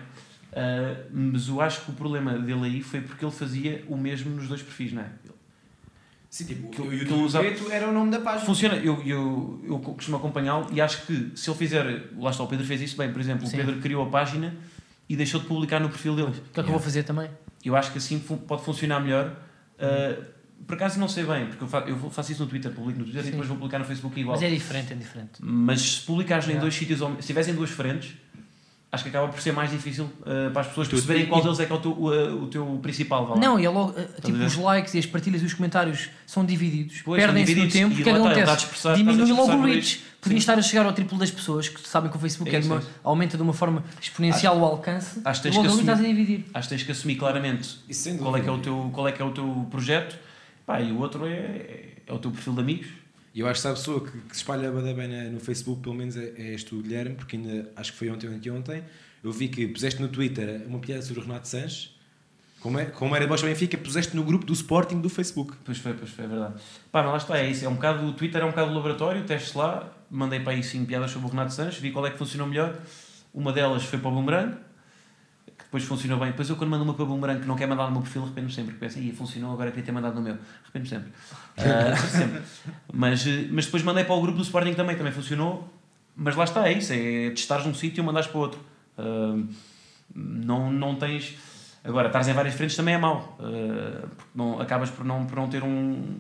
ah, 0.54 1.06
mas 1.12 1.48
eu 1.50 1.60
acho 1.60 1.82
que 1.82 1.92
o 1.92 1.94
problema 1.94 2.38
dele 2.40 2.64
aí 2.64 2.82
foi 2.82 3.02
porque 3.02 3.24
ele 3.24 3.32
fazia 3.34 3.84
o 3.88 3.98
mesmo 3.98 4.34
nos 4.34 4.48
dois 4.48 4.62
perfis, 4.62 4.94
não 4.94 5.02
é? 5.02 5.12
Sim, 6.32 6.46
tipo, 6.46 6.70
Que- 6.70 6.80
Eu, 6.82 6.86
o 6.86 6.90
que 6.92 7.06
Tu 7.06 7.12
e 7.14 7.18
o 7.18 7.24
usa- 7.26 7.40
Preto 7.40 7.70
era 7.70 7.90
o 7.90 7.92
nome 7.94 8.10
da 8.10 8.20
página. 8.22 8.46
Funciona, 8.46 8.76
eu, 8.78 9.04
eu, 9.06 9.62
eu 9.68 9.80
costumo 9.80 10.16
acompanhá-lo 10.16 10.66
e 10.72 10.80
acho 10.80 11.06
que 11.06 11.34
se 11.36 11.50
ele 11.50 11.58
fizer. 11.60 12.10
Lá 12.18 12.32
está, 12.32 12.42
o 12.42 12.48
Pedro 12.48 12.66
fez 12.66 12.80
isso 12.82 12.96
bem, 12.96 13.12
por 13.12 13.20
exemplo, 13.20 13.46
Sim. 13.46 13.58
o 13.58 13.66
Pedro 13.66 13.82
criou 13.82 14.08
a 14.08 14.10
página 14.10 14.56
e 15.10 15.16
deixou 15.18 15.42
de 15.42 15.46
publicar 15.46 15.82
no 15.82 15.90
perfil 15.90 16.16
dele. 16.16 16.30
O 16.30 16.32
que 16.54 16.60
é 16.60 16.64
que 16.64 16.70
eu 16.70 16.72
vou 16.72 16.80
fazer 16.80 17.04
também? 17.04 17.30
Eu 17.66 17.76
acho 17.76 17.92
que 17.92 17.98
assim 17.98 18.18
pode 18.20 18.64
funcionar 18.64 19.02
melhor. 19.02 19.36
Uh, 19.78 20.24
por 20.66 20.76
acaso 20.76 20.98
não 21.02 21.10
sei 21.10 21.26
bem, 21.26 21.48
porque 21.48 21.64
eu, 21.64 21.68
fa 21.68 21.80
eu 21.80 21.98
faço 22.10 22.32
isso 22.32 22.44
no 22.44 22.50
Twitter, 22.50 22.72
publico 22.72 22.98
no 23.00 23.04
Twitter 23.04 23.24
Sim. 23.24 23.28
e 23.28 23.32
depois 23.32 23.48
vou 23.50 23.58
publicar 23.58 23.80
no 23.80 23.86
Facebook 23.86 24.18
igual. 24.18 24.38
Mas 24.38 24.44
é 24.44 24.50
diferente, 24.50 24.94
é 24.94 24.96
diferente. 24.96 25.32
Mas 25.42 25.82
se 25.82 26.02
publicares 26.06 26.46
em 26.46 26.52
Yeah. 26.52 26.62
dois 26.62 26.74
sítios, 26.76 27.00
se 27.00 27.06
estiveres 27.20 27.50
em 27.50 27.56
duas 27.56 27.72
frentes, 27.72 28.14
acho 28.92 29.04
que 29.04 29.10
acaba 29.10 29.28
por 29.30 29.40
ser 29.42 29.54
mais 29.54 29.70
difícil 29.72 30.06
uh, 30.22 30.52
para 30.52 30.62
as 30.62 30.68
pessoas 30.68 30.88
Tu- 30.88 30.92
perceberem 30.92 31.24
e- 31.24 31.28
qual 31.28 31.42
deles 31.42 31.60
é 31.60 31.66
que 31.66 31.72
é 31.72 31.76
o 31.76 31.80
teu, 31.80 31.92
o, 31.92 32.44
o 32.44 32.48
teu 32.48 32.80
principal. 32.82 33.30
lá. 33.30 33.36
Não, 33.38 33.60
e 33.60 33.66
é 33.66 33.70
logo, 33.70 33.96
a 33.98 34.22
tipo, 34.22 34.38
os 34.38 34.56
likes 34.56 34.94
e 34.94 35.00
as 35.00 35.06
partilhas 35.06 35.42
e 35.42 35.46
os 35.46 35.54
comentários 35.54 36.10
são 36.28 36.44
divididos, 36.46 37.02
perdem-se 37.02 37.56
no 37.56 37.70
tempo, 37.70 37.98
e 37.98 38.02
o 38.02 38.04
que 38.04 38.10
é 38.10 38.14
que 38.14 38.20
lá 38.20 38.28
está, 38.30 38.32
ele 38.32 38.40
está 38.40 38.52
a 38.52 38.54
acontece? 38.56 38.58
dispersar- 38.58 38.96
Diminui 38.98 39.32
logo 39.32 39.54
o 39.54 39.62
reach. 39.66 39.98
no 40.00 40.12
Podia 40.22 40.38
Sim. 40.38 40.40
estar 40.40 40.60
a 40.60 40.62
chegar 40.62 40.86
ao 40.86 40.94
triplo 40.94 41.18
das 41.18 41.32
pessoas, 41.32 41.68
que 41.68 41.80
sabem 41.88 42.12
que 42.12 42.16
o 42.16 42.20
Facebook 42.20 42.52
É 42.52 42.58
é 42.58 42.60
de 42.60 42.66
isso, 42.66 42.74
uma- 42.74 42.80
é 42.80 42.84
isso. 42.84 42.92
aumenta 43.04 43.38
de 43.38 43.44
uma 43.44 43.54
forma 43.54 43.84
exponencial 44.00 44.56
o 44.60 44.64
alcance, 44.66 45.20
Acho 45.26 45.42
que 45.42 45.48
tens 45.50 45.56
logo 45.56 45.68
que 45.68 45.74
ali 45.74 45.82
estás 45.82 46.00
a 46.00 46.04
dividir. 46.04 46.46
Acho 46.54 46.68
que 46.70 46.76
tens 46.76 46.84
que 46.84 46.92
assumir 46.92 47.16
claramente 47.16 47.80
qual 48.20 48.38
é, 48.38 48.42
que 48.42 48.48
é 48.48 48.52
o 48.52 48.58
teu, 48.60 48.90
qual 48.94 49.08
é 49.08 49.12
que 49.12 49.22
é 49.22 49.26
o 49.26 49.32
teu 49.32 49.68
projeto 49.72 50.16
pá, 50.64 50.80
e 50.80 50.92
o 50.92 51.00
outro 51.00 51.26
é, 51.26 51.86
é 52.06 52.14
o 52.14 52.20
teu 52.20 52.30
perfil 52.30 52.54
de 52.54 52.60
amigos. 52.60 52.88
E 53.34 53.40
eu 53.40 53.48
acho 53.48 53.62
que 53.62 53.68
há 53.68 53.72
pessoa 53.72 54.02
que, 54.02 54.12
que 54.12 54.36
se 54.36 54.42
espalha 54.42 54.70
bem 54.72 55.08
na- 55.08 55.30
no 55.30 55.40
Facebook, 55.40 55.82
pelo 55.82 55.96
menos 55.96 56.18
é, 56.18 56.34
és 56.38 56.64
tu, 56.64 56.82
Guilherme, 56.82 57.16
porque 57.16 57.38
ainda 57.38 57.72
acho 57.76 57.94
que 57.94 57.98
foi 57.98 58.10
ontem 58.10 58.28
ou 58.28 58.34
anteontem, 58.36 58.84
eu 59.24 59.32
vi 59.32 59.48
que 59.48 59.68
puseste 59.68 60.02
no 60.02 60.08
Twitter 60.10 60.64
uma 60.68 60.80
piada 60.80 61.02
sobre 61.02 61.22
o 61.22 61.26
Renato 61.26 61.48
Sanches, 61.48 61.96
como, 62.60 62.78
é, 62.78 62.86
como 62.86 63.16
era 63.16 63.26
Bosch 63.26 63.44
Benfica, 63.44 63.78
puseste 63.78 64.16
no 64.16 64.24
grupo 64.24 64.46
do 64.46 64.54
Sporting 64.54 65.00
do 65.02 65.10
Facebook. 65.10 65.56
Pois 65.64 65.78
foi, 65.78 65.94
pois 65.94 66.10
foi, 66.12 66.26
é 66.26 66.28
verdade. 66.28 66.56
Pá, 66.92 67.02
mas 67.02 67.12
lá 67.12 67.18
está, 67.18 67.38
é 67.40 67.50
isso. 67.50 67.66
É 67.66 67.70
um 67.70 67.74
bocado, 67.76 68.06
o 68.06 68.14
Twitter 68.14 68.42
é 68.42 68.46
um 68.46 68.50
bocado 68.50 68.74
laboratório, 68.74 69.24
testes 69.24 69.54
lá, 69.54 69.92
mandei 70.12 70.40
para 70.40 70.52
aí 70.54 70.62
5 70.62 70.86
piadas 70.86 71.10
sobre 71.12 71.28
o 71.28 71.32
Renato 71.32 71.54
Sanches, 71.54 71.80
vi 71.82 71.92
qual 71.92 72.06
é 72.06 72.12
que 72.12 72.18
funcionou 72.18 72.48
melhor. 72.48 72.78
Uma 73.34 73.52
delas 73.54 73.84
foi 73.84 73.98
para 73.98 74.10
o 74.10 74.12
Boomerang, 74.12 74.58
depois 75.72 75.86
funcionou 75.86 76.20
bem. 76.20 76.32
Depois 76.32 76.50
eu 76.50 76.58
quando 76.58 76.70
mando 76.70 76.84
uma 76.84 76.94
para 76.94 77.04
o 77.04 77.08
Boomerang 77.08 77.40
que 77.40 77.48
não 77.48 77.56
quer 77.56 77.66
mandar 77.66 77.86
no 77.86 77.94
meu 77.94 78.02
perfil, 78.02 78.24
arrependo-me 78.24 78.54
sempre. 78.54 78.76
Penso, 78.76 79.00
ia 79.00 79.14
funcionou, 79.14 79.54
agora 79.54 79.72
queria 79.72 79.86
ter 79.86 79.94
mandado 79.94 80.16
no 80.16 80.22
meu. 80.22 80.38
Arrependo-me 80.64 80.90
sempre. 80.90 81.12
Ah, 81.58 81.96
sempre. 81.96 82.42
Mas, 82.92 83.26
eh, 83.26 83.48
mas 83.50 83.66
depois 83.66 83.84
mandei 83.84 84.04
para 84.04 84.16
o 84.16 84.22
grupo 84.22 84.38
do 84.38 84.44
Sporting 84.44 84.74
também, 84.74 84.98
também 84.98 85.14
funcionou. 85.14 85.72
Mas 86.14 86.36
lá 86.36 86.44
está, 86.44 86.68
é 86.68 86.74
isso, 86.74 86.92
é 86.92 87.30
testares 87.30 87.66
num 87.66 87.74
sítio 87.74 88.02
e 88.02 88.06
mandares 88.06 88.28
para 88.28 88.40
outro. 88.40 88.60
Ah, 88.98 89.38
não, 90.14 90.72
não 90.72 90.96
tens... 90.96 91.38
Agora, 91.86 92.08
estares 92.08 92.28
em 92.28 92.34
várias 92.34 92.54
frentes 92.54 92.76
também 92.76 92.96
é 92.96 92.98
mau. 92.98 93.38
porque 93.38 94.30
não, 94.36 94.60
acabas 94.60 94.90
por 94.90 95.06
não, 95.06 95.26
por 95.26 95.38
não 95.38 95.48
ter 95.48 95.64
um... 95.64 96.20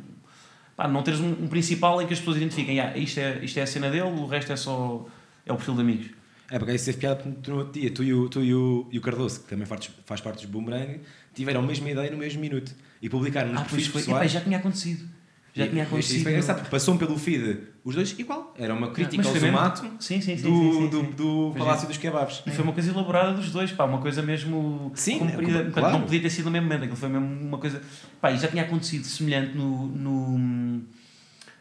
Pá, 0.77 0.87
não 0.87 1.03
teres 1.03 1.19
um, 1.19 1.29
um 1.29 1.47
principal 1.47 2.01
em 2.01 2.07
que 2.07 2.13
as 2.13 2.19
pessoas 2.19 2.37
identifiquem, 2.37 2.79
ah, 2.79 2.97
isto, 2.97 3.19
é, 3.19 3.43
isto 3.43 3.59
é 3.59 3.63
a 3.63 3.67
cena 3.67 3.89
dele, 3.89 4.03
o 4.03 4.25
resto 4.27 4.53
é 4.53 4.55
só... 4.55 5.05
É 5.45 5.51
o 5.51 5.57
perfil 5.57 5.75
de 5.75 5.81
amigos. 5.81 6.20
É, 6.51 6.59
porque 6.59 6.71
aí 6.73 6.77
teve 6.77 6.97
piada 6.97 7.15
porque 7.23 7.39
tu 7.41 7.51
no 7.51 7.57
outro 7.59 7.79
dia, 7.79 7.89
tu 7.91 8.03
e 8.03 8.13
o, 8.13 8.27
tu 8.27 8.43
e 8.43 8.53
o, 8.53 8.85
e 8.91 8.97
o 8.97 9.01
Cardoso, 9.01 9.39
que 9.39 9.47
também 9.47 9.65
faz, 9.65 9.89
faz 10.05 10.19
parte 10.19 10.41
dos 10.41 10.45
Boomerang, 10.51 10.99
tiveram 11.33 11.61
a 11.61 11.63
mesma 11.65 11.89
ideia 11.89 12.11
no 12.11 12.17
mesmo 12.17 12.41
minuto 12.41 12.73
e 13.01 13.09
publicaram 13.09 13.51
nos 13.53 13.61
Ah, 13.61 13.63
perfis 13.63 13.87
foi. 13.87 14.01
Epá, 14.01 14.11
pessoais. 14.11 14.31
já 14.33 14.41
tinha 14.41 14.57
acontecido. 14.57 15.07
Já 15.53 15.65
E- 15.65 15.69
tinha 15.69 15.83
acontecido. 15.83 16.15
Isso 16.15 16.23
foi 16.23 16.31
engraçado, 16.33 16.69
passou 16.69 16.97
pelo 16.97 17.17
feed 17.17 17.59
os 17.85 17.95
dois 17.95 18.17
igual. 18.19 18.53
Era 18.57 18.73
uma 18.73 18.91
crítica 18.91 19.17
Mas 19.23 19.27
ao? 19.27 19.39
Zumato 19.39 19.79
Sim, 19.99 20.19
sim, 20.21 20.37
sim. 20.37 20.43
do, 20.43 20.87
do, 20.89 21.03
do 21.51 21.55
Palácio 21.57 21.87
dos 21.87 21.97
Kebabs. 21.97 22.43
E 22.45 22.51
foi 22.51 22.63
uma 22.65 22.73
coisa 22.73 22.91
elaborada 22.91 23.33
dos 23.33 23.49
dois, 23.49 23.71
pá, 23.71 23.85
uma 23.85 23.99
coisa 23.99 24.21
mesmo 24.21 24.91
Sim, 24.93 25.19
comprida. 25.19 25.51
é, 25.51 25.63
Portanto, 25.63 25.73
claro. 25.73 25.93
não 25.97 26.01
podia 26.03 26.21
ter 26.21 26.29
sido 26.29 26.45
no 26.45 26.51
mesmo 26.51 26.67
momento, 26.67 26.83
aquilo 26.83 26.97
foi 26.97 27.09
mesmo 27.09 27.27
uma 27.47 27.57
coisa. 27.57 27.81
Pá, 28.21 28.31
e 28.31 28.37
já 28.37 28.47
tinha 28.49 28.63
acontecido 28.63 29.05
semelhante 29.05 29.55
no. 29.57 29.87
no 29.87 30.81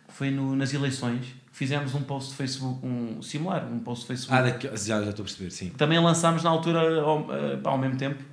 foi 0.08 0.30
no, 0.30 0.54
nas 0.56 0.74
eleições. 0.74 1.26
Fizemos 1.60 1.94
um 1.94 2.00
post 2.02 2.30
de 2.30 2.36
Facebook, 2.36 2.80
um 2.86 3.20
similar, 3.20 3.66
um 3.70 3.80
post 3.80 4.04
de 4.04 4.06
Facebook. 4.08 4.34
Ah, 4.34 4.40
daqui- 4.40 4.66
já, 4.78 5.02
já 5.02 5.10
estou 5.10 5.22
a 5.22 5.26
perceber, 5.26 5.50
sim. 5.50 5.68
Também 5.76 5.98
lançámos 6.00 6.42
na 6.42 6.48
altura 6.48 7.02
ao, 7.02 7.30
eh, 7.34 7.56
pá, 7.58 7.68
ao 7.72 7.76
mesmo 7.76 7.98
tempo, 7.98 8.24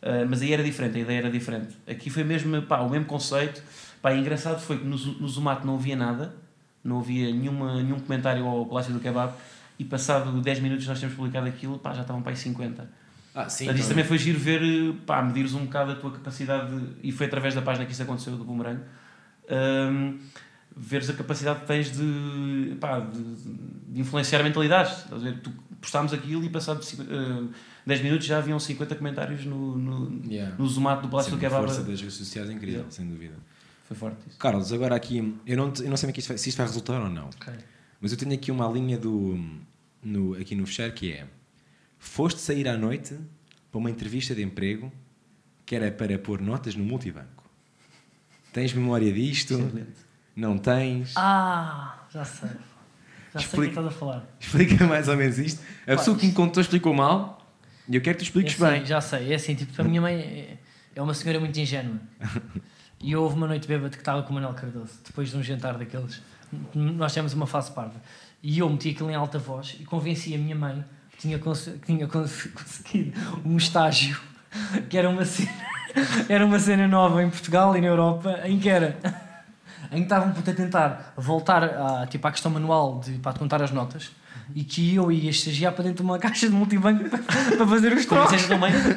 eh, 0.00 0.24
mas 0.24 0.40
aí 0.40 0.54
era 0.54 0.64
diferente, 0.64 0.96
a 0.96 1.00
ideia 1.02 1.18
era 1.18 1.30
diferente. 1.30 1.76
Aqui 1.86 2.08
foi 2.08 2.24
mesmo 2.24 2.62
pá, 2.62 2.78
o 2.80 2.88
mesmo 2.88 3.04
conceito. 3.04 3.62
Pá, 4.00 4.14
engraçado 4.14 4.58
foi 4.58 4.78
que 4.78 4.84
no, 4.86 4.96
no 4.96 5.28
Zumato 5.28 5.66
não 5.66 5.74
havia 5.74 5.94
nada, 5.94 6.34
não 6.82 7.00
havia 7.00 7.26
nenhuma, 7.30 7.74
nenhum 7.82 8.00
comentário 8.00 8.46
ao 8.46 8.64
Palácio 8.64 8.94
do 8.94 9.00
Kebab, 9.00 9.34
e 9.78 9.84
passado 9.84 10.40
10 10.40 10.60
minutos 10.60 10.86
nós 10.86 10.96
tínhamos 10.98 11.14
publicado 11.14 11.46
aquilo, 11.46 11.78
pá, 11.78 11.92
já 11.92 12.00
estavam 12.00 12.22
para 12.22 12.32
aí 12.32 12.36
50. 12.38 12.88
Ah, 13.34 13.50
sim. 13.50 13.66
Portanto, 13.66 13.80
isso 13.80 13.84
então- 13.84 13.88
também 13.90 14.04
foi 14.04 14.16
giro 14.16 14.38
ver, 14.38 14.94
pá, 15.04 15.20
medires 15.20 15.52
um 15.52 15.66
bocado 15.66 15.92
a 15.92 15.94
tua 15.94 16.10
capacidade, 16.12 16.74
de- 16.74 16.86
e 17.06 17.12
foi 17.12 17.26
através 17.26 17.54
da 17.54 17.60
página 17.60 17.84
que 17.84 17.92
isso 17.92 18.02
aconteceu, 18.02 18.34
do 18.34 18.44
Boomerang, 18.44 18.80
hum, 19.50 20.18
veres 20.76 21.08
a 21.10 21.12
capacidade 21.14 21.60
que 21.60 21.66
tens 21.66 21.90
de, 21.90 22.76
pá, 22.80 23.00
de, 23.00 23.22
de 23.22 24.00
influenciar 24.00 24.42
mentalidades. 24.42 24.98
Estás 25.04 25.22
a 25.22 25.24
ver? 25.30 25.40
Tu 25.40 25.50
postámos 25.80 26.12
aquilo 26.12 26.44
e 26.44 26.48
passado 26.48 26.80
uh, 26.80 27.50
10 27.84 28.02
minutos 28.02 28.26
já 28.26 28.38
haviam 28.38 28.58
50 28.58 28.94
comentários 28.94 29.44
no, 29.44 29.76
no, 29.76 30.30
Yeah. 30.30 30.54
no 30.56 30.66
Zomato 30.68 31.02
do 31.02 31.08
Palácio 31.08 31.30
Sim, 31.32 31.36
do 31.38 31.44
a 31.44 31.48
Kebab. 31.48 31.66
força 31.66 31.82
das 31.82 32.00
redes 32.00 32.14
sociais 32.16 32.48
é 32.48 32.52
incrível, 32.52 32.74
Yeah. 32.80 32.90
sem 32.94 33.06
dúvida. 33.08 33.34
Foi 33.88 33.96
forte 33.96 34.18
isso. 34.28 34.38
Carlos, 34.38 34.72
agora 34.72 34.94
aqui, 34.94 35.36
eu 35.46 35.56
não, 35.56 35.72
eu 35.80 35.90
não 35.90 35.96
sei 35.96 36.10
isto 36.16 36.28
vai- 36.28 36.38
se 36.38 36.48
isto 36.48 36.56
vai 36.56 36.66
resultar 36.66 37.00
ou 37.02 37.08
não, 37.10 37.26
Ok. 37.26 37.52
mas 38.00 38.12
eu 38.12 38.16
tenho 38.18 38.32
aqui 38.32 38.50
uma 38.52 38.66
linha 38.68 38.96
do, 38.96 39.38
no, 40.02 40.34
aqui 40.34 40.54
no 40.54 40.64
fechar 40.66 40.90
que 40.92 41.12
é: 41.12 41.26
foste 41.98 42.40
sair 42.40 42.68
à 42.68 42.78
noite 42.78 43.18
para 43.70 43.78
uma 43.78 43.90
entrevista 43.90 44.34
de 44.34 44.42
emprego, 44.42 44.90
que 45.66 45.74
era 45.74 45.90
para 45.90 46.16
pôr 46.18 46.40
notas 46.40 46.74
no 46.76 46.84
multibanco. 46.84 47.42
Tens 48.52 48.72
memória 48.72 49.12
disto? 49.12 49.54
Excelente. 49.54 49.86
Não 50.34 50.56
tens? 50.58 51.14
Ah, 51.16 51.98
já 52.10 52.24
sei. 52.24 52.48
Já 52.48 52.54
sei 52.54 52.54
o 52.54 53.32
que 53.32 53.38
Explica. 53.38 53.68
estás 53.70 53.86
a 53.86 53.90
falar. 53.90 54.24
Explica 54.40 54.86
mais 54.86 55.08
ou 55.08 55.16
menos 55.16 55.38
isto. 55.38 55.62
A 55.86 55.96
pessoa 55.96 56.16
que 56.16 56.26
me 56.26 56.32
contou 56.32 56.60
explicou 56.60 56.94
mal 56.94 57.40
e 57.88 57.96
eu 57.96 58.00
quero 58.00 58.16
que 58.18 58.24
tu 58.24 58.26
expliques 58.26 58.60
É 58.60 58.64
assim, 58.66 58.76
bem. 58.78 58.86
Já 58.86 59.00
sei, 59.00 59.32
é 59.32 59.34
assim, 59.34 59.54
tipo, 59.54 59.80
a 59.80 59.84
minha 59.84 60.00
mãe 60.00 60.58
é- 60.94 61.02
uma 61.02 61.14
senhora 61.14 61.40
muito 61.40 61.58
ingênua. 61.58 61.96
E 63.04 63.16
houve 63.16 63.34
uma 63.34 63.48
noite 63.48 63.66
bêbada 63.66 63.90
que 63.90 63.96
estava 63.96 64.22
com 64.22 64.30
o 64.30 64.34
Manuel 64.34 64.54
Cardoso, 64.54 64.92
depois 65.04 65.28
de 65.28 65.36
um 65.36 65.42
jantar 65.42 65.76
daqueles. 65.76 66.22
Nós 66.72 67.12
temos 67.12 67.32
uma 67.32 67.48
fase 67.48 67.72
parva. 67.72 68.00
E 68.40 68.60
eu 68.60 68.70
meti 68.70 68.90
aquilo 68.90 69.10
em 69.10 69.16
alta 69.16 69.40
voz 69.40 69.76
e 69.80 69.84
convenci 69.84 70.32
a 70.36 70.38
minha 70.38 70.54
mãe 70.54 70.84
que 71.10 71.16
tinha, 71.18 71.36
que 71.36 71.78
tinha 71.84 72.06
cons- 72.06 72.46
conseguido 72.54 73.18
um 73.44 73.56
estágio 73.56 74.20
que 74.88 74.96
era 74.96 75.08
uma 75.08 75.24
cena, 75.24 75.50
era 76.28 76.46
uma 76.46 76.60
cena 76.60 76.86
nova 76.86 77.20
em 77.24 77.28
Portugal 77.28 77.76
e 77.76 77.80
na 77.80 77.88
Europa, 77.88 78.38
em 78.44 78.60
que 78.60 78.68
era 78.68 78.96
em 79.92 79.96
que 79.96 80.02
estavam 80.02 80.30
a 80.30 80.52
tentar 80.52 81.12
voltar 81.16 81.62
à, 81.64 82.06
tipo, 82.06 82.26
à 82.26 82.32
questão 82.32 82.50
manual 82.50 83.00
de, 83.00 83.12
para 83.18 83.38
contar 83.38 83.62
as 83.62 83.70
notas 83.70 84.10
e 84.54 84.64
que 84.64 84.94
eu 84.94 85.10
ia 85.12 85.30
estagiar 85.30 85.72
para 85.72 85.84
dentro 85.84 85.98
de 85.98 86.02
uma 86.02 86.18
caixa 86.20 86.48
de 86.48 86.54
multibanco 86.54 87.08
para, 87.08 87.66
fazer 87.66 87.92
os 87.92 88.06
trocos 88.06 88.42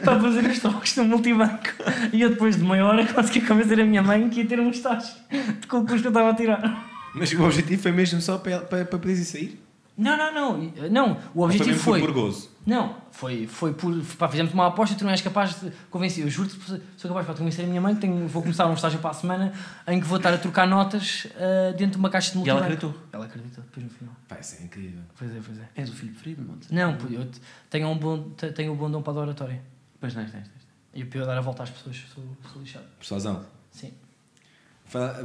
para 0.04 0.20
fazer 0.20 0.46
os 0.46 0.60
trocos 0.60 0.96
no 0.98 1.06
multibanco. 1.06 1.70
E 2.12 2.22
eu 2.22 2.30
depois 2.30 2.56
de 2.56 2.64
meia 2.64 2.86
hora 2.86 3.06
consegui 3.14 3.42
convencer 3.42 3.80
a 3.80 3.86
minha 3.86 4.02
mãe 4.02 4.30
que 4.30 4.42
ia 4.42 4.48
ter 4.48 4.60
um 4.60 4.70
estágio 4.70 5.14
de 5.30 5.68
concurso 5.68 6.02
que 6.02 6.08
eu 6.08 6.12
estava 6.12 6.32
a 6.32 6.34
tirar. 6.34 6.90
Mas 7.14 7.32
o 7.32 7.44
objetivo 7.44 7.82
foi 7.82 7.92
mesmo 7.92 8.20
só 8.22 8.38
para, 8.38 8.60
para, 8.60 8.86
para 8.86 9.00
poderes 9.00 9.22
ir 9.22 9.26
sair? 9.26 9.64
Não, 9.98 10.18
não, 10.18 10.32
não 10.34 10.90
não, 10.90 11.18
o 11.34 11.42
objetivo 11.44 11.70
mesmo 11.70 11.84
foi, 11.84 12.00
por 12.02 12.12
gozo? 12.12 12.50
não, 12.66 12.96
foi, 13.12 13.48
foi 13.48 13.74
por 13.74 13.94
pá, 14.18 14.28
fizemos 14.28 14.54
uma 14.54 14.68
aposta 14.68 14.96
tu 14.96 15.04
não 15.06 15.12
és 15.12 15.22
capaz 15.22 15.60
de 15.62 15.72
convencer, 15.90 16.24
eu 16.26 16.30
juro-te 16.30 16.58
que 16.58 16.66
sou 16.98 17.08
capaz 17.10 17.26
de 17.28 17.34
convencer 17.34 17.64
a 17.64 17.68
minha 17.68 17.80
mãe 17.80 17.96
que 17.96 18.02
tenho, 18.02 18.28
vou 18.28 18.42
começar 18.42 18.66
um 18.68 18.74
estágio 18.74 19.00
para 19.00 19.12
a 19.12 19.14
semana 19.14 19.54
em 19.88 20.00
que 20.00 20.06
vou 20.06 20.18
estar 20.18 20.34
a 20.34 20.38
trocar 20.38 20.68
notas 20.68 21.28
ah, 21.38 21.72
dentro 21.72 21.94
de 21.94 21.98
uma 21.98 22.10
caixa 22.10 22.32
de 22.32 22.38
E 22.46 22.50
ela 22.50 22.60
multibanco 22.60 22.86
acreditou. 22.88 23.08
ela 23.14 23.26
acreditou 23.26 23.64
depois 23.64 23.84
no 23.86 23.90
final 23.92 24.14
Pá, 24.28 24.38
isso 24.40 24.58
é 24.60 24.64
incrível. 24.66 25.02
pois 25.18 25.32
é, 25.36 25.40
pois 25.46 25.58
é 25.60 25.70
És 25.76 25.90
o 25.90 25.94
filho 25.94 26.12
preferido, 26.12 26.42
monte. 26.42 26.74
não, 26.74 26.92
eu 27.12 27.26
te- 27.32 27.40
tenho 27.70 27.88
um 27.88 27.98
bom, 27.98 28.30
te- 28.32 28.52
tenho 28.52 28.74
um 28.74 28.76
bom 28.76 28.92
dom 28.92 29.02
para 29.02 29.14
a 29.14 29.22
oratória 29.22 29.62
Pois 30.00 30.14
não, 30.14 30.24
tens, 30.24 30.32
tens. 30.34 30.68
e 30.94 31.06
para 31.06 31.20
eu 31.20 31.26
dar 31.26 31.38
a 31.38 31.42
volta 31.42 31.64
às 31.64 31.70
pessoas 31.70 31.96
sou, 32.14 32.24
sou 32.52 32.62
lixado 32.62 32.86
Persuasão. 33.00 33.46
sim 33.72 33.94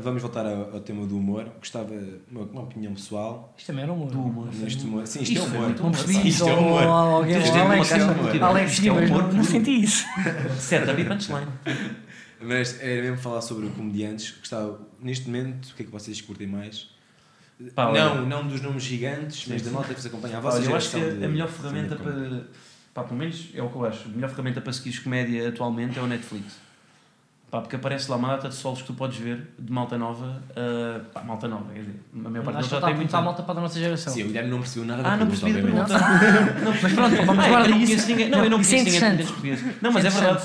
Vamos 0.03 0.23
voltar 0.23 0.47
ao, 0.47 0.75
ao 0.75 0.81
tema 0.81 1.07
do 1.07 1.17
humor. 1.17 1.47
Gostava, 1.59 1.95
uma, 2.31 2.41
uma 2.45 2.63
opinião 2.63 2.95
pessoal. 2.95 3.55
isto 3.57 3.67
também 3.69 3.85
era 3.85 3.93
humor 3.93 4.11
Do 4.11 4.21
humor. 4.23 4.49
Neste 4.55 4.85
humor. 4.85 5.07
Sim, 5.07 5.21
isto, 5.23 5.33
Isto 5.35 5.45
é 5.45 5.59
humor. 5.59 5.77
Não 5.81 5.91
percebi 5.93 6.29
Isto 6.29 6.49
é 6.49 6.53
ou- 6.53 6.59
humor. 6.59 6.83
alguém- 6.83 7.39
Isto 7.43 7.57
é 7.57 7.63
uma 7.63 7.75
Alex, 7.75 7.89
caixa 7.91 8.15
de 8.33 8.41
Alex, 8.43 8.73
Isto 8.73 8.87
é 8.87 8.91
humor 8.93 9.33
não, 9.35 9.45
senti 9.45 9.83
isso. 9.83 10.05
Setup 10.59 11.01
e 11.01 11.05
punchline. 11.05 11.47
Mas 12.41 12.81
era 12.81 13.03
mesmo 13.03 13.19
falar 13.19 13.43
sobre 13.43 13.69
comediantes. 13.69 14.35
Gostava, 14.39 14.81
neste 14.99 15.27
momento, 15.27 15.67
o 15.71 15.75
que 15.75 15.83
é 15.83 15.87
que 15.87 15.93
vocês 15.93 16.21
curtem 16.23 16.47
mais? 16.47 16.89
Pá, 17.75 17.93
não, 17.93 18.27
não 18.27 18.49
dos 18.49 18.63
nomes 18.63 18.83
gigantes, 18.83 19.47
mas 19.47 19.61
Sim, 19.61 19.67
da 19.69 19.73
nota 19.73 19.89
que 19.89 19.95
vos 20.01 20.07
acompanha. 20.07 20.39
A 20.39 20.41
vossa 20.41 20.63
eu 20.63 20.75
acho 20.75 20.91
que 20.93 20.97
a 20.97 21.29
melhor 21.29 21.49
ferramenta 21.49 21.95
para. 21.97 22.47
Pá, 22.95 23.05
pelo 23.05 23.19
menos 23.19 23.51
é 23.55 23.63
o 23.63 23.69
que 23.69 23.77
eu 23.77 23.85
acho. 23.85 24.09
A 24.09 24.09
melhor 24.09 24.31
ferramenta 24.31 24.63
para 24.63 24.73
seguires 24.73 24.99
comédia 25.01 25.51
atualmente 25.51 25.99
é 25.99 26.03
o 26.03 26.07
Netflix. 26.07 26.55
Pá, 27.51 27.61
porque 27.61 27.75
aparece 27.75 28.09
lá 28.09 28.17
uma 28.17 28.29
data 28.29 28.49
de 28.49 28.55
solos 28.55 28.81
que 28.81 28.87
tu 28.87 28.95
podes 28.95 29.19
ver, 29.19 29.49
de 29.59 29.73
malta 29.73 29.99
nova. 29.99 30.41
ah, 30.57 31.01
pá, 31.13 31.23
malta 31.25 31.49
nova, 31.49 31.73
quer 31.73 31.81
dizer, 31.81 32.01
a 32.15 32.29
maior 32.29 32.45
parte 32.45 32.57
deles 32.59 32.71
já 32.71 32.77
tem 32.81 32.87
muito. 32.91 32.97
perguntar 32.99 33.19
a 33.19 33.23
malta 33.23 33.43
para 33.43 33.59
a 33.59 33.63
nossa 33.63 33.79
geração. 33.81 34.13
Sim, 34.13 34.23
o 34.23 34.27
Guilherme 34.29 34.51
não 34.51 34.59
percebeu 34.61 34.85
nada 34.87 35.03
Ah, 35.05 35.11
da 35.11 35.17
não 35.17 35.27
percebi 35.27 35.51
a 35.51 35.55
pergunta, 35.63 35.85
pergunta. 35.99 36.61
Não, 36.65 36.73
Mas 36.83 36.93
pronto, 36.93 37.17
vamos 37.27 37.45
Ah, 37.45 37.49
guardar 37.49 37.65
eu 37.65 37.71
não 37.71 37.77
isso. 37.79 37.87
conheço 37.87 38.07
ninguém. 38.09 38.29
Não, 38.29 38.45
eu 38.45 38.51
não 38.51 38.61
Isso 38.61 38.75
é 38.75 38.79
conheço 38.79 38.85
ninguém 38.95 39.01
de 39.01 39.07
interessante. 39.23 39.35
comediantes 39.41 39.61
portugueses. 39.63 39.83
Não, 39.83 39.93
mas 39.93 40.05
é 40.05 40.07
é 40.07 40.11
verdade. 40.11 40.43